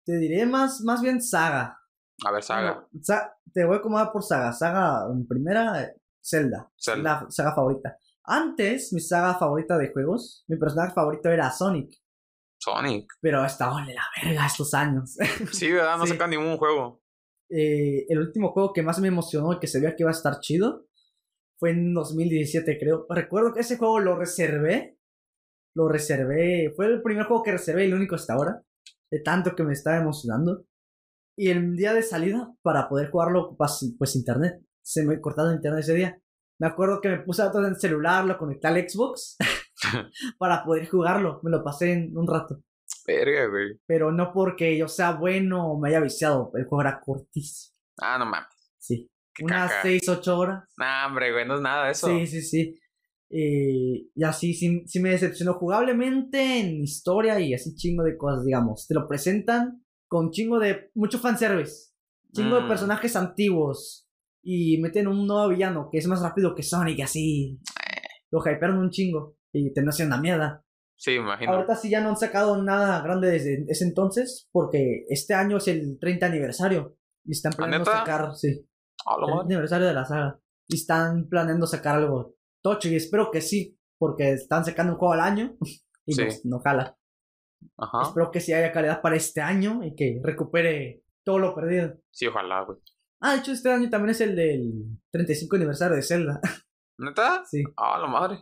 te 0.05 0.19
diré 0.19 0.47
más, 0.47 0.81
más 0.83 1.03
bien 1.03 1.21
saga. 1.23 1.79
A 2.27 2.33
ver, 2.33 2.43
saga. 2.43 2.73
Bueno, 2.75 2.89
sa- 3.03 3.35
te 3.53 3.65
voy 3.65 3.77
a 3.77 3.79
acomodar 3.79 4.13
por 4.13 4.23
saga. 4.23 4.53
Saga 4.53 5.07
en 5.13 5.27
primera, 5.27 5.83
eh, 5.83 5.95
Zelda. 6.23 6.71
Zelda. 6.79 7.23
La 7.25 7.31
saga 7.31 7.55
favorita. 7.55 7.97
Antes, 8.25 8.93
mi 8.93 9.01
saga 9.01 9.35
favorita 9.39 9.79
de 9.79 9.91
juegos, 9.93 10.45
mi 10.49 10.57
personaje 10.59 10.93
favorito 10.95 11.29
era 11.31 11.51
Sonic. 11.51 11.91
Sonic. 12.61 13.07
Pero 13.21 13.41
hasta 13.43 13.73
ole 13.73 13.95
la 13.95 14.03
verga 14.23 14.47
estos 14.47 14.75
años. 14.75 15.17
Sí, 15.53 15.71
¿verdad? 15.73 15.97
No 15.99 16.07
Sí. 16.07 16.13
sacan 16.13 16.31
ningún 16.31 16.57
juego. 16.57 17.03
Eh, 17.51 18.05
el 18.09 18.19
último 18.19 18.53
juego 18.53 18.73
que 18.73 18.83
más 18.83 18.99
me 19.01 19.09
emocionó 19.09 19.53
y 19.55 19.59
que 19.59 19.67
se 19.67 19.81
veía 19.81 19.97
que 19.97 20.03
iba 20.03 20.11
a 20.11 20.13
estar 20.13 20.41
chido 20.41 20.87
fue 21.59 21.71
en 21.71 21.95
2017, 21.95 22.79
creo. 22.79 23.07
Recuerdo 23.09 23.53
que 23.55 23.61
ese 23.61 23.79
juego 23.79 24.01
lo 24.01 24.17
reservé. 24.17 24.98
Lo 25.79 25.89
reservé. 25.89 26.73
Fue 26.75 26.87
el 26.87 27.01
primer 27.03 27.25
juego 27.27 27.45
que 27.45 27.53
reservé 27.53 27.85
y 27.85 27.87
el 27.87 27.95
único 27.95 28.17
hasta 28.17 28.35
ahora. 28.35 28.61
De 29.09 29.21
tanto 29.21 29.55
que 29.55 29.63
me 29.63 29.75
estaba 29.75 29.97
emocionando. 29.97 30.65
Y 31.37 31.51
el 31.51 31.77
día 31.77 31.95
de 31.95 32.03
salida, 32.03 32.53
para 32.63 32.89
poder 32.89 33.13
jugarlo, 33.13 33.43
ocupas 33.43 33.95
pues 33.97 34.17
internet. 34.17 34.61
Se 34.83 35.05
me 35.05 35.21
cortaba 35.21 35.51
el 35.51 35.57
internet 35.57 35.85
ese 35.85 35.95
día. 35.95 36.21
Me 36.59 36.67
acuerdo 36.67 37.01
que 37.01 37.11
me 37.11 37.21
puse 37.21 37.45
todo 37.45 37.65
en 37.65 37.75
el 37.75 37.81
celular, 37.81 38.25
lo 38.25 38.37
conecté 38.37 38.67
al 38.67 38.89
Xbox 38.89 39.37
para 40.39 40.65
poder 40.65 40.89
jugarlo. 40.89 41.39
Me 41.45 41.51
lo 41.53 41.63
pasé 41.63 41.93
en 41.93 42.19
un 42.19 42.27
rato. 42.27 42.61
Verga, 43.07 43.47
güey. 43.47 43.79
Pero 43.87 44.11
no 44.11 44.33
porque 44.33 44.77
yo 44.77 44.89
sea 44.89 45.13
bueno 45.13 45.71
o 45.71 45.81
me 45.81 45.91
haya 45.91 46.01
viciado. 46.01 46.51
El 46.55 46.65
juego 46.65 46.81
era 46.81 47.01
cortísimo. 47.01 47.77
Ah, 47.99 48.19
no 48.19 48.27
mames. 48.27 48.49
Sí. 48.79 49.09
Qué 49.33 49.45
Unas 49.45 49.71
caca. 49.71 49.83
6, 49.83 50.09
8 50.09 50.39
horas. 50.39 50.65
Nah, 50.77 51.07
hombre, 51.07 51.31
güey, 51.31 51.47
no 51.47 51.55
es 51.55 51.61
nada 51.61 51.89
eso. 51.89 52.09
Sí, 52.09 52.27
sí, 52.27 52.43
sí. 52.43 52.75
Eh, 53.31 54.07
y 54.15 54.25
así, 54.25 54.55
sí, 54.55 54.83
sí 54.87 55.01
me 55.01 55.11
decepcionó 55.11 55.55
jugablemente 55.55 56.61
en 56.61 56.83
historia 56.83 57.39
y 57.41 57.53
así 57.55 57.75
chingo 57.75 58.03
de 58.05 58.17
cosas, 58.17 58.45
digamos. 58.45 58.87
Te 58.87 58.95
lo 58.95 59.07
presentan 59.07 59.85
con 60.09 60.31
chingo 60.31 60.59
de. 60.59 60.91
mucho 60.95 61.19
fanservice. 61.19 61.93
Chingo 62.33 62.57
de 62.57 62.63
Mm. 62.63 62.69
personajes 62.69 63.17
antiguos. 63.17 64.07
Y 64.43 64.79
meten 64.81 65.09
un 65.09 65.27
nuevo 65.27 65.49
villano 65.49 65.89
que 65.91 65.99
es 65.99 66.07
más 66.07 66.23
rápido 66.23 66.55
que 66.55 66.63
Sonic, 66.63 67.01
así. 67.03 67.61
Lo 68.31 68.41
hypearon 68.41 68.79
un 68.79 68.91
chingo. 68.91 69.37
Y 69.53 69.73
terminó 69.73 69.93
siendo 69.93 70.15
una 70.15 70.23
mierda. 70.23 70.65
Sí, 70.97 71.11
me 71.13 71.17
imagino. 71.25 71.53
Ahorita 71.53 71.77
sí 71.77 71.91
ya 71.91 72.01
no 72.01 72.09
han 72.11 72.17
sacado 72.17 72.63
nada 72.63 73.03
grande 73.03 73.31
desde 73.31 73.65
ese 73.69 73.85
entonces. 73.85 74.49
Porque 74.53 75.05
este 75.09 75.35
año 75.35 75.59
es 75.59 75.69
el 75.69 75.99
30 76.01 76.27
aniversario. 76.27 76.97
Y 77.25 77.33
están 77.33 77.53
planeando 77.53 77.91
sacar. 77.91 78.35
Sí. 78.37 78.49
El 78.49 79.41
aniversario 79.41 79.87
de 79.87 79.95
la 79.95 80.05
saga. 80.05 80.41
Y 80.67 80.77
están 80.77 81.29
planeando 81.29 81.67
sacar 81.67 81.97
algo 81.97 82.35
tocho. 82.63 82.89
Y 82.89 82.97
espero 82.97 83.31
que 83.31 83.41
sí. 83.41 83.79
Porque 83.99 84.33
están 84.33 84.65
sacando 84.65 84.93
un 84.93 84.99
juego 84.99 85.15
al 85.15 85.21
año. 85.21 85.57
Y 86.07 86.15
Sí. 86.15 86.23
no, 86.45 86.57
no 86.57 86.61
jala. 86.63 86.97
Ajá. 87.77 88.03
Espero 88.05 88.31
que 88.31 88.41
sí 88.41 88.55
haya 88.55 88.73
calidad 88.73 89.03
para 89.03 89.17
este 89.17 89.43
año. 89.43 89.85
Y 89.85 89.95
que 89.95 90.21
recupere 90.23 91.03
todo 91.23 91.39
lo 91.39 91.55
perdido. 91.55 91.99
Sí, 92.11 92.27
ojalá, 92.27 92.63
güey. 92.63 92.79
Ah, 93.21 93.33
de 93.35 93.41
hecho, 93.41 93.53
este 93.53 93.71
año 93.71 93.91
también 93.91 94.11
es 94.11 94.21
el 94.23 94.35
del 94.35 94.73
35 95.13 95.57
aniversario 95.57 95.97
de 95.97 96.03
Zelda. 96.03 96.41
¿Neta? 96.99 97.45
sí. 97.45 97.63
Ah, 97.77 97.99
la 98.01 98.07
madre. 98.07 98.39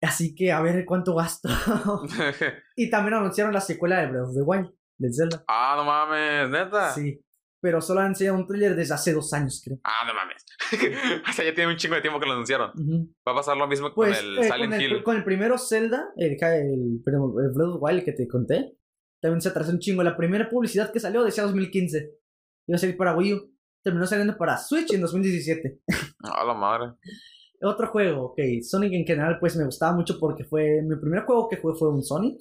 Así 0.00 0.34
que 0.34 0.50
a 0.52 0.60
ver 0.62 0.84
cuánto 0.86 1.14
gasto. 1.14 1.48
y 2.76 2.88
también 2.90 3.14
anunciaron 3.14 3.52
la 3.52 3.60
secuela 3.60 4.00
de 4.00 4.06
Breath 4.10 4.28
of 4.28 4.34
the 4.34 4.42
Wild. 4.42 4.72
Del 4.98 5.14
Zelda. 5.14 5.44
ah, 5.48 5.74
no 5.76 5.84
mames, 5.84 6.48
neta. 6.50 6.92
Sí. 6.92 7.20
Pero 7.62 7.80
solo 7.80 8.00
han 8.00 8.08
enseñado 8.08 8.36
un 8.38 8.46
thriller 8.48 8.74
desde 8.74 8.92
hace 8.92 9.12
dos 9.12 9.32
años, 9.32 9.62
creo. 9.64 9.78
Ah, 9.84 10.04
no 10.04 10.12
mames. 10.12 10.44
o 11.28 11.32
sea, 11.32 11.44
ya 11.44 11.54
tiene 11.54 11.70
un 11.70 11.76
chingo 11.76 11.94
de 11.94 12.00
tiempo 12.00 12.18
que 12.18 12.26
lo 12.26 12.32
anunciaron. 12.32 12.72
Va 13.26 13.32
a 13.32 13.34
pasar 13.36 13.56
lo 13.56 13.68
mismo 13.68 13.94
Pues 13.94 14.18
con 14.18 14.26
el 14.26 14.38
eh, 14.38 14.42
Silent 14.42 14.64
con, 14.64 14.72
el, 14.72 14.82
Hill. 14.82 15.02
con 15.04 15.16
el 15.16 15.24
primero 15.24 15.56
Zelda, 15.58 16.08
el, 16.16 16.32
el, 16.32 16.42
el 16.42 16.98
Breath 17.04 17.20
of 17.20 17.78
the 17.78 17.78
Wild 17.78 18.04
que 18.04 18.12
te 18.12 18.26
conté, 18.26 18.76
también 19.20 19.40
se 19.40 19.50
atrasó 19.50 19.70
un 19.70 19.78
chingo. 19.78 20.02
La 20.02 20.16
primera 20.16 20.50
publicidad 20.50 20.90
que 20.92 20.98
salió 20.98 21.22
decía 21.22 21.44
2015. 21.44 22.10
Iba 22.66 22.76
a 22.76 22.78
salir 22.78 22.96
para 22.96 23.16
Wii 23.16 23.34
U. 23.34 23.54
Terminó 23.80 24.06
saliendo 24.06 24.36
para 24.36 24.58
Switch 24.58 24.92
en 24.92 25.00
2017. 25.00 25.82
Ah, 26.24 26.44
la 26.44 26.54
madre. 26.54 26.94
Otro 27.62 27.86
juego, 27.88 28.24
ok. 28.26 28.40
Sonic 28.62 28.92
en 28.92 29.06
general, 29.06 29.38
pues 29.38 29.56
me 29.56 29.64
gustaba 29.64 29.94
mucho 29.94 30.18
porque 30.18 30.44
fue. 30.44 30.82
Mi 30.82 30.96
primer 30.96 31.22
juego 31.22 31.48
que 31.48 31.58
jugué 31.58 31.78
fue 31.78 31.90
un 31.90 32.02
Sonic. 32.02 32.40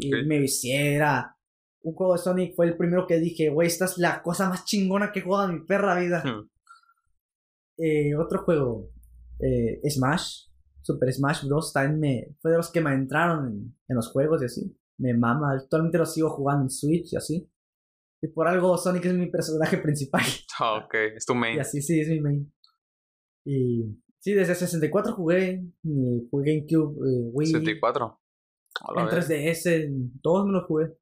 Y 0.00 0.10
me 0.24 0.38
visiera. 0.38 1.36
Un 1.82 1.94
juego 1.94 2.12
de 2.12 2.18
Sonic 2.18 2.54
fue 2.54 2.66
el 2.66 2.76
primero 2.76 3.06
que 3.06 3.18
dije, 3.18 3.48
güey, 3.50 3.68
esta 3.68 3.86
es 3.86 3.98
la 3.98 4.22
cosa 4.22 4.48
más 4.48 4.64
chingona 4.64 5.10
que 5.12 5.20
he 5.20 5.22
jugado 5.22 5.48
en 5.48 5.54
mi 5.54 5.66
perra 5.66 5.98
vida. 5.98 6.22
Hmm. 6.24 6.48
Eh, 7.78 8.14
otro 8.16 8.44
juego, 8.44 8.90
eh, 9.40 9.80
Smash, 9.90 10.46
Super 10.82 11.12
Smash 11.12 11.46
Bros. 11.46 11.72
También 11.72 11.98
me, 11.98 12.36
fue 12.40 12.52
de 12.52 12.58
los 12.58 12.70
que 12.70 12.80
me 12.80 12.92
entraron 12.92 13.46
en, 13.46 13.76
en 13.88 13.96
los 13.96 14.10
juegos 14.10 14.42
y 14.42 14.44
así. 14.44 14.76
Me 14.98 15.14
mama, 15.14 15.52
actualmente 15.52 15.98
lo 15.98 16.06
sigo 16.06 16.30
jugando 16.30 16.64
en 16.64 16.70
Switch 16.70 17.12
y 17.12 17.16
así. 17.16 17.52
Y 18.22 18.28
por 18.28 18.46
algo 18.46 18.78
Sonic 18.78 19.04
es 19.06 19.14
mi 19.14 19.30
personaje 19.30 19.78
principal. 19.78 20.22
Ah, 20.60 20.76
ok, 20.84 20.94
es 21.16 21.24
tu 21.24 21.34
main. 21.34 21.56
y 21.56 21.60
así, 21.60 21.80
sí, 21.82 21.98
es 21.98 22.08
mi 22.08 22.20
main. 22.20 22.52
Y 23.44 23.98
sí, 24.20 24.32
desde 24.32 24.54
64 24.54 25.14
jugué, 25.14 25.64
y 25.82 26.28
jugué 26.30 26.54
GameCube, 26.54 27.08
eh, 27.08 27.30
Wii, 27.32 27.46
64. 27.48 28.20
A 28.80 28.94
la 28.94 29.00
en 29.00 29.06
vez. 29.08 29.28
3DS, 29.28 29.72
en 29.72 30.20
todos 30.20 30.46
me 30.46 30.52
los 30.52 30.66
jugué. 30.66 30.96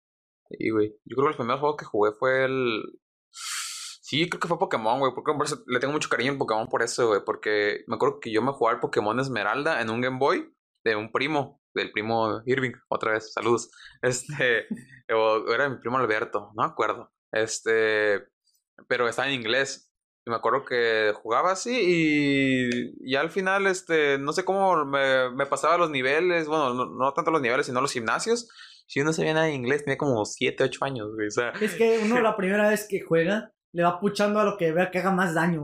Sí, 0.50 0.70
güey. 0.70 0.96
Yo 1.04 1.16
creo 1.16 1.26
que 1.28 1.32
el 1.32 1.36
primer 1.36 1.58
juego 1.58 1.76
que 1.76 1.84
jugué 1.84 2.12
fue 2.12 2.44
el. 2.44 2.82
Sí, 3.30 4.28
creo 4.28 4.40
que 4.40 4.48
fue 4.48 4.58
Pokémon, 4.58 4.98
güey. 4.98 5.12
Porque 5.14 5.32
le 5.66 5.78
tengo 5.80 5.92
mucho 5.92 6.08
cariño 6.08 6.32
a 6.32 6.38
Pokémon 6.38 6.68
por 6.68 6.82
eso, 6.82 7.08
güey. 7.08 7.20
Porque 7.24 7.84
me 7.86 7.96
acuerdo 7.96 8.18
que 8.20 8.32
yo 8.32 8.42
me 8.42 8.52
jugaba 8.52 8.74
el 8.74 8.80
Pokémon 8.80 9.18
Esmeralda 9.20 9.80
en 9.80 9.90
un 9.90 10.00
Game 10.00 10.18
Boy 10.18 10.52
de 10.84 10.96
un 10.96 11.12
primo, 11.12 11.60
del 11.74 11.92
primo 11.92 12.42
Irving. 12.46 12.72
Otra 12.88 13.12
vez, 13.12 13.32
saludos. 13.32 13.70
Este. 14.02 14.66
era 15.08 15.68
mi 15.68 15.78
primo 15.78 15.98
Alberto, 15.98 16.50
no 16.56 16.62
me 16.64 16.68
acuerdo. 16.68 17.12
Este. 17.32 18.26
Pero 18.88 19.08
estaba 19.08 19.28
en 19.28 19.34
inglés. 19.34 19.86
Y 20.26 20.30
me 20.30 20.36
acuerdo 20.36 20.64
que 20.66 21.14
jugaba 21.22 21.52
así 21.52 21.74
y, 21.80 23.10
y 23.10 23.16
al 23.16 23.30
final, 23.30 23.66
este, 23.66 24.18
no 24.18 24.34
sé 24.34 24.44
cómo 24.44 24.84
me, 24.84 25.30
me 25.30 25.46
pasaba 25.46 25.78
los 25.78 25.90
niveles, 25.90 26.46
bueno, 26.46 26.74
no, 26.74 26.84
no 26.84 27.14
tanto 27.14 27.30
los 27.30 27.40
niveles, 27.40 27.64
sino 27.64 27.80
los 27.80 27.92
gimnasios. 27.92 28.50
Si 28.90 29.00
uno 29.00 29.12
sabía 29.12 29.34
nada 29.34 29.46
de 29.46 29.54
inglés, 29.54 29.84
tenía 29.84 29.96
como 29.96 30.24
7, 30.24 30.64
8 30.64 30.84
años, 30.84 31.14
güey. 31.14 31.28
O 31.28 31.30
sea, 31.30 31.50
Es 31.60 31.74
que 31.76 32.00
uno 32.04 32.20
la 32.20 32.36
primera 32.36 32.68
vez 32.68 32.88
que 32.88 33.00
juega 33.00 33.52
le 33.72 33.84
va 33.84 34.00
puchando 34.00 34.40
a 34.40 34.44
lo 34.44 34.56
que 34.56 34.72
vea 34.72 34.90
que 34.90 34.98
haga 34.98 35.12
más 35.12 35.32
daño. 35.32 35.62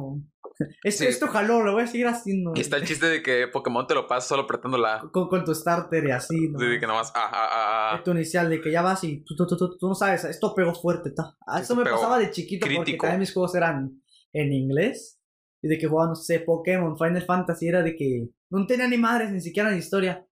Esto, 0.85 1.03
Sí. 1.03 1.07
esto 1.09 1.27
jaló, 1.27 1.65
lo 1.65 1.73
voy 1.73 1.83
a 1.83 1.87
seguir 1.89 2.07
haciendo. 2.07 2.53
y 2.55 2.61
está 2.61 2.77
el 2.77 2.85
chiste 2.87 3.07
de 3.07 3.23
que 3.25 3.49
Pokémon 3.49 3.85
te 3.89 3.95
lo 3.97 4.07
pasas 4.07 4.29
solo 4.29 4.43
apretando 4.45 4.79
la. 4.79 5.03
Con, 5.13 5.29
con 5.29 5.45
tu 5.45 5.53
starter 5.53 6.05
y 6.07 6.13
así, 6.13 6.49
¿no? 6.51 6.59
De 6.61 6.79
que 6.79 6.87
nomás. 6.87 7.11
Ah, 7.17 7.29
ah, 7.33 7.49
ah, 7.51 7.91
ah. 7.97 8.03
tu 8.05 8.13
inicial 8.13 8.49
de 8.49 8.61
que 8.61 8.71
ya 8.71 8.81
vas 8.81 9.03
y 9.03 9.25
tú, 9.25 9.35
tú, 9.35 9.45
tú, 9.45 9.57
tú, 9.57 9.77
tú 9.77 9.89
no 9.89 9.95
sabes, 9.97 10.23
esto 10.25 10.55
pegó 10.55 10.73
fuerte. 10.73 11.11
ta. 11.11 11.37
Ah, 11.47 11.57
Sí, 11.57 11.63
esto 11.63 11.75
me 11.77 11.85
pasaba 11.85 12.21
de 12.21 12.31
chiquito 12.31 12.65
porque 12.65 12.77
crítico. 12.77 13.03
también 13.03 13.21
mis 13.21 13.33
juegos 13.35 13.57
eran 13.57 14.01
en 14.33 14.53
inglés. 14.53 15.21
Y 15.63 15.69
de 15.69 15.79
que 15.79 15.89
jugaba, 15.89 16.11
no 16.11 16.15
sé, 16.15 16.39
Pokémon, 16.41 16.97
Final 16.97 17.23
Fantasy, 17.23 17.67
era 17.67 17.83
de 17.83 17.97
que 17.97 18.29
no 18.51 18.67
tenía 18.67 18.87
ni 18.87 18.99
madres, 18.99 19.33
ni 19.33 19.41
siquiera 19.41 19.71
ni 19.73 19.79
historia. 19.79 20.25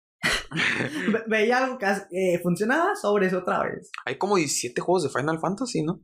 Ve- 1.12 1.24
veía 1.26 1.58
algo 1.64 1.78
que 1.78 1.86
eh, 1.86 2.40
funcionaba, 2.42 2.94
sobre 2.96 3.26
eso 3.26 3.38
otra 3.38 3.62
vez. 3.64 3.90
Hay 4.04 4.16
como 4.18 4.36
17 4.36 4.80
juegos 4.80 5.02
de 5.04 5.10
Final 5.10 5.38
Fantasy, 5.40 5.82
¿no? 5.82 6.00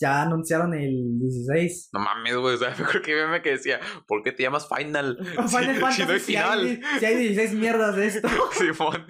Ya 0.00 0.22
anunciaron 0.22 0.74
el 0.74 1.18
16. 1.18 1.90
No 1.92 2.00
mames, 2.00 2.36
güey. 2.36 2.54
O 2.54 2.58
sea, 2.58 2.68
me 2.78 2.84
acuerdo 2.84 3.02
que 3.02 3.14
meme 3.16 3.42
que 3.42 3.50
decía, 3.50 3.80
¿por 4.06 4.22
qué 4.22 4.30
te 4.32 4.42
llamas 4.44 4.68
Final? 4.68 5.18
Final 5.48 5.74
Si- 5.74 5.80
Fantasy, 5.80 6.02
si 6.02 6.06
no 6.06 6.12
hay 6.12 6.20
si 6.20 6.36
hay, 6.36 6.76
final. 6.76 6.80
si 7.00 7.04
hay 7.06 7.16
16 7.16 7.54
mierdas 7.54 7.96
de 7.96 8.06
esto. 8.06 8.28
Simón. 8.52 9.06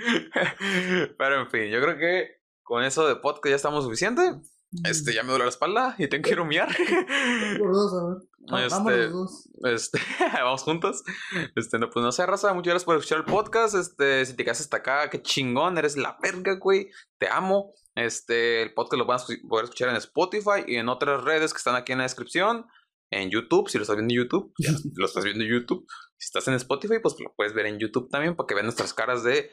Pero 1.18 1.40
en 1.42 1.50
fin, 1.50 1.64
yo 1.70 1.80
creo 1.82 1.98
que 1.98 2.28
con 2.62 2.82
eso 2.84 3.06
de 3.06 3.16
podcast 3.16 3.50
ya 3.50 3.56
estamos 3.56 3.84
suficiente. 3.84 4.22
Este, 4.88 5.12
ya 5.12 5.22
me 5.22 5.28
duele 5.28 5.44
la 5.44 5.50
espalda 5.50 5.94
y 5.98 6.08
tengo 6.08 6.22
que 6.22 6.30
ir 6.30 6.38
a 6.38 6.42
humear. 6.42 6.68
Este, 8.44 8.68
Vamos 8.74 9.10
dos. 9.12 9.48
Este, 9.62 9.98
vamos 10.42 10.62
juntos. 10.62 11.02
Este, 11.54 11.78
no, 11.78 11.88
pues 11.90 12.02
no 12.04 12.12
sé, 12.12 12.26
raza. 12.26 12.52
Muchas 12.52 12.72
gracias 12.72 12.84
por 12.84 12.96
escuchar 12.96 13.18
el 13.18 13.24
podcast. 13.24 13.74
Este, 13.74 14.26
si 14.26 14.34
te 14.34 14.44
quedas 14.44 14.60
hasta 14.60 14.78
acá, 14.78 15.08
qué 15.10 15.22
chingón, 15.22 15.78
eres 15.78 15.96
la 15.96 16.18
verga, 16.22 16.54
güey. 16.56 16.90
Te 17.18 17.28
amo. 17.28 17.72
Este, 17.94 18.62
el 18.62 18.74
podcast 18.74 18.98
lo 18.98 19.06
vas 19.06 19.24
a 19.24 19.26
poder 19.48 19.64
escuchar 19.64 19.90
en 19.90 19.96
Spotify 19.96 20.64
y 20.66 20.76
en 20.76 20.88
otras 20.88 21.22
redes 21.24 21.52
que 21.52 21.58
están 21.58 21.76
aquí 21.76 21.92
en 21.92 21.98
la 21.98 22.04
descripción. 22.04 22.66
En 23.10 23.28
YouTube, 23.30 23.68
si 23.68 23.76
lo 23.76 23.82
estás 23.82 23.96
viendo 23.96 24.14
en 24.14 24.20
YouTube, 24.22 24.54
ya 24.58 24.70
lo 24.96 25.04
estás 25.06 25.22
viendo 25.24 25.44
en 25.44 25.50
YouTube. 25.50 25.86
Si 26.16 26.26
estás 26.26 26.48
en 26.48 26.54
Spotify, 26.54 26.94
pues 27.02 27.14
lo 27.20 27.32
puedes 27.36 27.52
ver 27.52 27.66
en 27.66 27.78
YouTube 27.78 28.08
también 28.10 28.34
para 28.34 28.46
que 28.46 28.54
vean 28.54 28.66
nuestras 28.66 28.94
caras 28.94 29.22
de 29.22 29.50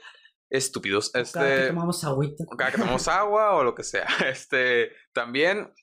estúpidos. 0.49 1.11
Cada 1.11 1.24
que 1.26 1.30
Este, 1.53 1.68
tomamos 1.68 2.03
agüita. 2.06 2.45
cada 2.57 2.72
que 2.72 2.78
tomamos 2.78 3.07
agua 3.07 3.56
o 3.56 3.64
lo 3.64 3.76
que 3.76 3.84
sea. 3.84 4.07
Este, 4.26 4.94
también 5.14 5.74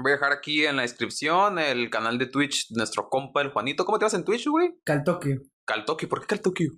voy 0.00 0.12
a 0.12 0.14
dejar 0.14 0.32
aquí 0.32 0.64
en 0.64 0.76
la 0.76 0.82
descripción 0.82 1.58
el 1.58 1.90
canal 1.90 2.18
de 2.18 2.26
Twitch 2.26 2.68
de 2.68 2.76
nuestro 2.78 3.08
compa, 3.08 3.42
el 3.42 3.50
Juanito. 3.50 3.84
¿Cómo 3.84 3.98
te 3.98 4.04
vas 4.04 4.14
en 4.14 4.24
Twitch, 4.24 4.46
güey? 4.48 4.74
Caltoque. 4.84 5.40
Kaltoki. 5.66 6.06
¿Por 6.06 6.20
qué 6.20 6.26
Kaltoki? 6.26 6.68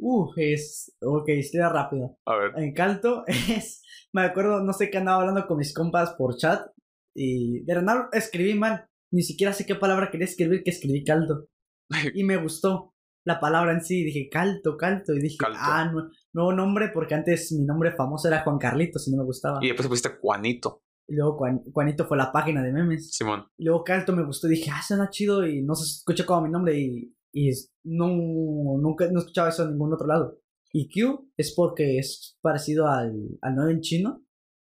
Uh, 0.00 0.30
es. 0.36 0.94
Ok, 1.02 1.28
historia 1.30 1.68
rápida. 1.68 2.10
A 2.26 2.36
ver. 2.36 2.52
En 2.56 2.72
Calto 2.74 3.24
es. 3.26 3.82
Me 4.12 4.22
acuerdo, 4.22 4.60
no 4.62 4.72
sé 4.72 4.90
qué 4.90 4.98
andaba 4.98 5.20
hablando 5.20 5.46
con 5.46 5.58
mis 5.58 5.74
compas 5.74 6.14
por 6.16 6.36
chat. 6.36 6.66
Y 7.14 7.64
de 7.64 7.74
verdad 7.74 8.08
escribí 8.12 8.54
mal. 8.54 8.86
Ni 9.10 9.22
siquiera 9.22 9.52
sé 9.52 9.64
qué 9.66 9.74
palabra 9.74 10.10
quería 10.10 10.26
escribir, 10.26 10.62
que 10.62 10.70
escribí 10.70 11.04
caldo. 11.04 11.46
Y 12.14 12.24
me 12.24 12.36
gustó 12.36 12.94
la 13.24 13.40
palabra 13.40 13.72
en 13.72 13.82
sí. 13.82 14.04
Dije 14.04 14.28
calto, 14.30 14.76
calto. 14.76 15.14
Y 15.14 15.20
dije, 15.20 15.36
Calto. 15.38 15.58
ah, 15.60 15.90
no, 15.92 16.10
nuevo 16.34 16.52
nombre, 16.52 16.90
porque 16.92 17.14
antes 17.14 17.50
mi 17.52 17.64
nombre 17.64 17.92
famoso 17.96 18.28
era 18.28 18.42
Juan 18.44 18.58
Carlitos 18.58 19.08
y 19.08 19.10
no 19.10 19.18
me 19.18 19.24
gustaba. 19.24 19.58
Y 19.62 19.68
después 19.68 19.88
pusiste 19.88 20.16
Juanito, 20.20 20.82
Y 21.08 21.14
luego 21.14 21.38
Juan- 21.38 21.62
Juanito 21.72 22.04
fue 22.06 22.16
la 22.18 22.30
página 22.30 22.62
de 22.62 22.70
memes. 22.72 23.10
Simón. 23.12 23.46
Y 23.56 23.64
luego 23.64 23.82
Calto 23.82 24.14
me 24.14 24.24
gustó 24.24 24.46
y 24.46 24.50
dije, 24.50 24.70
ah, 24.72 24.82
suena 24.86 25.08
chido 25.10 25.46
y 25.46 25.62
no 25.62 25.74
se 25.74 25.84
escucha 25.84 26.26
como 26.26 26.42
mi 26.42 26.50
nombre 26.50 26.78
y, 26.78 27.14
y 27.32 27.48
es- 27.48 27.72
no, 27.84 28.08
nunca 28.08 29.10
no 29.10 29.20
escuchaba 29.20 29.48
eso 29.48 29.64
en 29.64 29.70
ningún 29.72 29.94
otro 29.94 30.06
lado. 30.06 30.38
Y 30.70 30.88
Q 30.90 31.30
es 31.36 31.54
porque 31.56 31.98
es 31.98 32.36
parecido 32.42 32.86
al, 32.88 33.14
al 33.40 33.54
9 33.54 33.72
en 33.72 33.80
chino. 33.80 34.22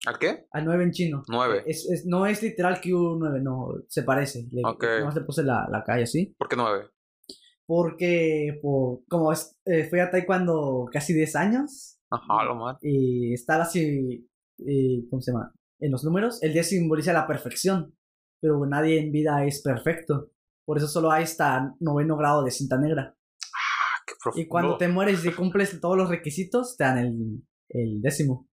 ¿Al 0.06 0.18
qué? 0.18 0.46
Al 0.52 0.64
9 0.64 0.84
en 0.84 0.92
chino. 0.92 1.22
9. 1.28 1.62
Es, 1.66 1.86
es- 1.90 2.06
no 2.06 2.24
es 2.24 2.42
literal 2.42 2.80
Q9, 2.80 3.42
no, 3.42 3.74
se 3.86 4.02
parece. 4.02 4.48
Le, 4.50 4.62
Ok. 4.64 4.82
nomás 5.00 5.14
le 5.14 5.20
puse 5.22 5.42
la, 5.42 5.68
la 5.70 5.84
calle 5.84 6.04
así. 6.04 6.34
¿Por 6.38 6.48
qué 6.48 6.56
9? 6.56 6.86
Porque 7.66 8.58
por, 8.62 9.00
como 9.08 9.32
es- 9.32 9.56
eh, 9.66 9.84
fui 9.84 10.00
a 10.00 10.10
Taekwondo 10.10 10.86
casi 10.90 11.12
10 11.12 11.36
años 11.36 11.98
Ajá, 12.10 12.44
lo 12.44 12.56
mal. 12.56 12.78
y 12.82 13.32
estar 13.34 13.60
así, 13.60 14.26
eh, 14.66 15.04
¿cómo 15.08 15.20
se 15.20 15.32
llama? 15.32 15.54
En 15.80 15.90
los 15.90 16.04
números, 16.04 16.42
el 16.42 16.52
10 16.52 16.68
simboliza 16.68 17.12
la 17.12 17.26
perfección, 17.26 17.94
pero 18.40 18.64
nadie 18.66 19.00
en 19.00 19.12
vida 19.12 19.44
es 19.44 19.62
perfecto. 19.62 20.30
Por 20.66 20.78
eso 20.78 20.86
solo 20.86 21.10
hay 21.10 21.24
hasta 21.24 21.74
noveno 21.80 22.16
grado 22.16 22.44
de 22.44 22.50
cinta 22.50 22.78
negra. 22.78 23.14
Ah, 23.14 24.02
qué 24.06 24.14
profundo. 24.22 24.44
Y 24.44 24.48
cuando 24.48 24.76
te 24.76 24.88
mueres 24.88 25.24
y 25.24 25.32
cumples 25.32 25.80
todos 25.80 25.96
los 25.96 26.08
requisitos, 26.08 26.76
te 26.76 26.84
dan 26.84 26.98
el, 26.98 27.42
el 27.70 28.00
décimo. 28.02 28.46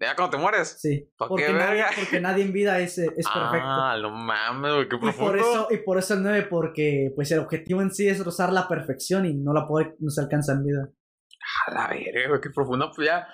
Ya 0.00 0.16
cuando 0.16 0.36
te 0.36 0.42
mueres. 0.42 0.78
Sí. 0.80 1.08
¿Pa' 1.16 1.28
Porque 1.28 1.46
qué, 1.46 1.52
nadie, 1.52 1.74
verga? 1.82 1.90
porque 1.94 2.20
nadie 2.20 2.44
en 2.44 2.52
vida 2.52 2.80
es, 2.80 2.98
eh, 2.98 3.06
es 3.16 3.26
perfecto. 3.28 3.66
Ah, 3.68 3.96
no 4.00 4.10
mames, 4.10 4.88
qué 4.88 4.96
Y 4.96 4.98
profundo. 4.98 5.30
por, 5.30 5.38
eso, 5.38 5.68
y 5.70 5.76
por 5.78 5.98
eso 5.98 6.14
el 6.14 6.22
9, 6.22 6.46
porque 6.50 7.12
pues 7.14 7.30
el 7.30 7.38
objetivo 7.38 7.82
en 7.82 7.92
sí 7.92 8.08
es 8.08 8.24
rozar 8.24 8.52
la 8.52 8.66
perfección 8.66 9.26
y 9.26 9.34
no 9.34 9.52
la 9.52 9.68
puede, 9.68 9.94
no 10.00 10.10
se 10.10 10.20
alcanza 10.20 10.54
en 10.54 10.64
vida. 10.64 10.88
A 11.66 11.72
la 11.72 11.88
verga, 11.88 12.28
güey, 12.28 12.40
qué 12.40 12.50
profundo. 12.50 12.90
Pues 12.94 13.08
ya, 13.08 13.28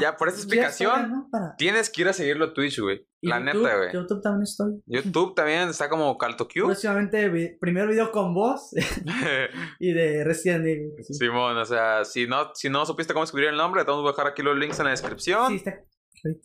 ya, 0.00 0.16
por 0.16 0.28
esta 0.28 0.40
explicación, 0.40 1.28
tienes 1.58 1.90
que 1.90 2.02
ir 2.02 2.08
a 2.08 2.12
seguirlo 2.12 2.46
a 2.46 2.54
Twitch, 2.54 2.80
güey. 2.80 3.06
La 3.22 3.40
neta, 3.40 3.58
güey. 3.58 3.92
YouTube 3.92 4.22
también 4.22 4.42
estoy. 4.42 4.82
YouTube 4.86 5.34
también 5.34 5.68
está 5.68 5.88
como 5.88 6.16
CaltoQ. 6.16 6.66
Próximamente, 6.66 7.56
primer 7.60 7.88
video 7.88 8.12
con 8.12 8.34
voz 8.34 8.70
y 9.80 9.92
de 9.92 10.24
Resident 10.24 10.66
Evil. 10.66 10.92
Simón, 11.02 11.56
o 11.56 11.64
sea, 11.64 12.04
si 12.04 12.26
no, 12.26 12.52
si 12.54 12.68
no 12.68 12.86
supiste 12.86 13.12
cómo 13.12 13.24
escribir 13.24 13.50
el 13.50 13.56
nombre, 13.56 13.84
te 13.84 13.90
vamos 13.90 14.06
a 14.06 14.12
dejar 14.12 14.28
aquí 14.28 14.42
los 14.42 14.56
links 14.56 14.78
en 14.78 14.84
la 14.84 14.90
descripción. 14.92 15.48
Sí, 15.48 15.56
está 15.56 15.82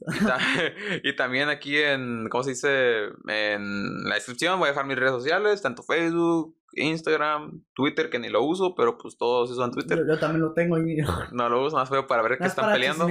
y, 1.03 1.15
también 1.15 1.49
aquí 1.49 1.77
en, 1.77 2.27
¿cómo 2.29 2.43
se 2.43 2.51
dice? 2.51 3.05
En 3.27 4.03
la 4.03 4.15
descripción 4.15 4.59
voy 4.59 4.67
a 4.67 4.71
dejar 4.71 4.85
mis 4.85 4.97
redes 4.97 5.13
sociales, 5.13 5.61
tanto 5.61 5.83
Facebook, 5.83 6.55
Instagram, 6.73 7.63
Twitter, 7.73 8.09
que 8.09 8.19
ni 8.19 8.29
lo 8.29 8.43
uso, 8.43 8.75
pero 8.75 8.97
pues 8.97 9.17
todos 9.17 9.57
en 9.57 9.71
Twitter. 9.71 10.05
Yo, 10.07 10.17
también 10.17 10.41
lo 10.41 10.53
tengo 10.53 10.75
ahí. 10.75 10.97
No 11.31 11.49
lo 11.49 11.65
uso, 11.65 11.75
más 11.75 11.89
feo 11.89 12.07
para 12.07 12.21
ver 12.21 12.37
qué 12.37 12.47
están 12.47 12.71
peleando. 12.71 13.07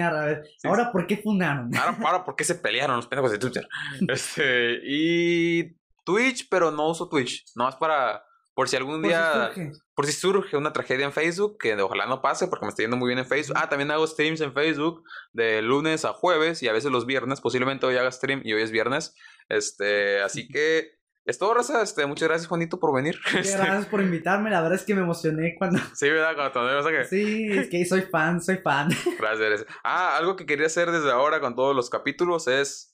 Ahora, 0.65 0.93
¿por 0.93 1.07
qué 1.07 1.19
fundaron? 1.19 1.75
Ahora, 1.77 1.99
ahora, 2.05 2.25
¿por 2.25 2.37
qué 2.37 2.45
se 2.45 2.55
pelearon 2.55 2.97
los 2.97 3.07
pendejos 3.07 3.33
de 3.33 3.39
Twitter? 3.39 3.69
este, 4.09 4.81
y 4.85 5.77
Twitch, 6.05 6.49
pero 6.49 6.71
no 6.71 6.89
uso 6.89 7.09
Twitch. 7.09 7.45
No 7.55 7.69
es 7.69 7.77
para 7.77 8.25
por 8.61 8.69
si 8.69 8.77
algún 8.77 9.01
día. 9.01 9.53
por 9.95 10.05
si 10.05 10.13
surge 10.13 10.55
una 10.55 10.75
tragedia 10.75 11.07
en 11.07 11.13
Facebook, 11.13 11.57
que 11.57 11.75
ojalá 11.81 12.05
no 12.05 12.21
pase 12.21 12.47
porque 12.47 12.67
me 12.67 12.69
está 12.69 12.83
yendo 12.83 12.99
muy 12.99 13.07
bien 13.07 13.19
en 13.19 13.25
Facebook. 13.25 13.57
Ah, 13.59 13.71
también 13.71 13.91
hago 13.91 14.07
streams 14.07 14.43
en 14.43 14.53
Facebook 14.53 15.03
de 15.33 15.63
lunes 15.63 16.05
a 16.05 16.13
jueves 16.13 16.63
y 16.63 16.69
a 16.69 16.75
veces 16.75 16.93
los 16.93 17.07
viernes. 17.07 17.41
Posiblemente 17.41 17.87
hoy 17.87 17.97
haga 17.97 18.13
stream 18.13 18.43
y 18.45 18.53
hoy 18.53 18.61
es 18.61 18.71
viernes. 18.71 19.17
Este, 19.49 20.21
así 20.21 20.47
que. 20.47 20.91
Es 21.25 21.39
todo, 21.39 21.55
Raza. 21.55 21.81
Este, 21.81 22.05
muchas 22.05 22.29
gracias, 22.29 22.49
Juanito, 22.49 22.79
por 22.79 22.95
venir. 22.95 23.19
Muchas 23.33 23.57
gracias 23.57 23.87
por 23.87 24.03
invitarme. 24.03 24.51
La 24.51 24.61
verdad 24.61 24.79
es 24.79 24.85
que 24.85 24.95
me 24.95 25.01
emocioné 25.01 25.55
cuando. 25.57 25.79
Sí, 25.95 26.11
¿verdad? 26.11 26.35
Cuando 26.35 26.85
te 26.85 26.93
que... 26.93 27.05
Sí, 27.07 27.47
es 27.53 27.71
que 27.71 27.87
soy 27.87 28.03
fan, 28.03 28.43
soy 28.43 28.59
fan. 28.59 28.91
Gracias. 29.19 29.65
Ah, 29.83 30.19
algo 30.19 30.37
que 30.37 30.45
quería 30.45 30.67
hacer 30.67 30.91
desde 30.91 31.11
ahora 31.11 31.41
con 31.41 31.57
todos 31.57 31.75
los 31.75 31.89
capítulos 31.89 32.47
es. 32.47 32.93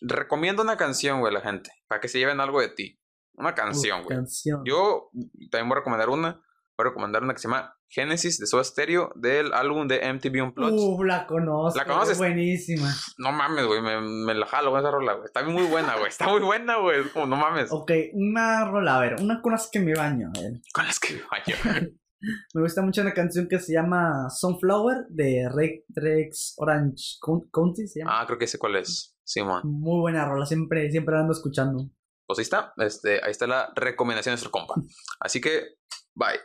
Recomiendo 0.00 0.62
una 0.62 0.76
canción, 0.76 1.18
güey, 1.18 1.34
a 1.34 1.38
la 1.38 1.40
gente. 1.40 1.72
Para 1.88 2.00
que 2.00 2.06
se 2.06 2.20
lleven 2.20 2.38
algo 2.38 2.60
de 2.60 2.68
ti. 2.68 3.00
Una 3.36 3.54
canción, 3.54 4.02
güey. 4.02 4.18
Yo 4.64 5.10
también 5.50 5.68
voy 5.68 5.76
a 5.76 5.78
recomendar 5.80 6.08
una. 6.08 6.40
Voy 6.76 6.86
a 6.86 6.88
recomendar 6.88 7.22
una 7.22 7.34
que 7.34 7.38
se 7.38 7.48
llama 7.48 7.76
Genesis 7.88 8.38
de 8.38 8.46
Soda 8.46 8.64
Stereo 8.64 9.12
del 9.14 9.52
álbum 9.52 9.86
de 9.86 10.00
MTV 10.12 10.42
Unplugged. 10.42 10.74
Uf, 10.74 11.04
la 11.04 11.26
conozco. 11.26 11.78
¿La 11.78 11.84
conoces? 11.84 12.18
buenísima. 12.18 12.92
No 13.18 13.30
mames, 13.30 13.66
güey. 13.66 13.80
Me, 13.80 14.00
me, 14.00 14.34
la 14.34 14.46
jalo 14.46 14.72
con 14.72 14.80
esa 14.80 14.90
rola, 14.90 15.12
güey. 15.14 15.26
Está 15.26 15.44
muy 15.44 15.64
buena, 15.64 15.94
güey. 15.96 16.08
Está 16.08 16.28
muy 16.28 16.40
buena, 16.40 16.78
güey. 16.78 17.08
Como, 17.10 17.26
no 17.26 17.36
mames. 17.36 17.70
Ok, 17.70 17.92
una 18.14 18.64
rola, 18.64 18.96
a 18.96 19.00
ver. 19.00 19.16
Una 19.20 19.40
con 19.40 19.52
las 19.52 19.70
que 19.70 19.78
me 19.78 19.94
baño. 19.94 20.32
Con 20.72 20.84
las 20.84 20.98
que 20.98 21.14
me 21.14 21.22
baño. 21.30 21.92
me 22.54 22.62
gusta 22.62 22.82
mucho 22.82 23.02
una 23.02 23.14
canción 23.14 23.46
que 23.48 23.60
se 23.60 23.72
llama 23.72 24.28
Sunflower 24.30 25.06
de 25.08 25.48
Rex 25.94 26.54
Orange 26.56 27.18
County. 27.52 27.86
¿se 27.86 28.00
llama? 28.00 28.20
Ah, 28.20 28.26
creo 28.26 28.38
que 28.38 28.48
sé 28.48 28.58
cuál 28.58 28.76
es. 28.76 29.16
Simón. 29.22 29.62
muy 29.64 30.00
buena 30.00 30.24
rola. 30.26 30.44
Siempre, 30.44 30.90
siempre 30.90 31.14
la 31.14 31.20
ando 31.22 31.32
escuchando 31.32 31.88
pues 32.26 32.38
ahí 32.38 32.42
está. 32.42 32.72
Este, 32.78 33.22
ahí 33.24 33.30
está 33.30 33.46
la 33.46 33.72
recomendación 33.74 34.32
de 34.32 34.34
nuestro 34.34 34.50
compa. 34.50 34.74
Así 35.20 35.40
que, 35.40 35.76
bye. 36.14 36.40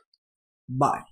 Bye. 0.68 1.06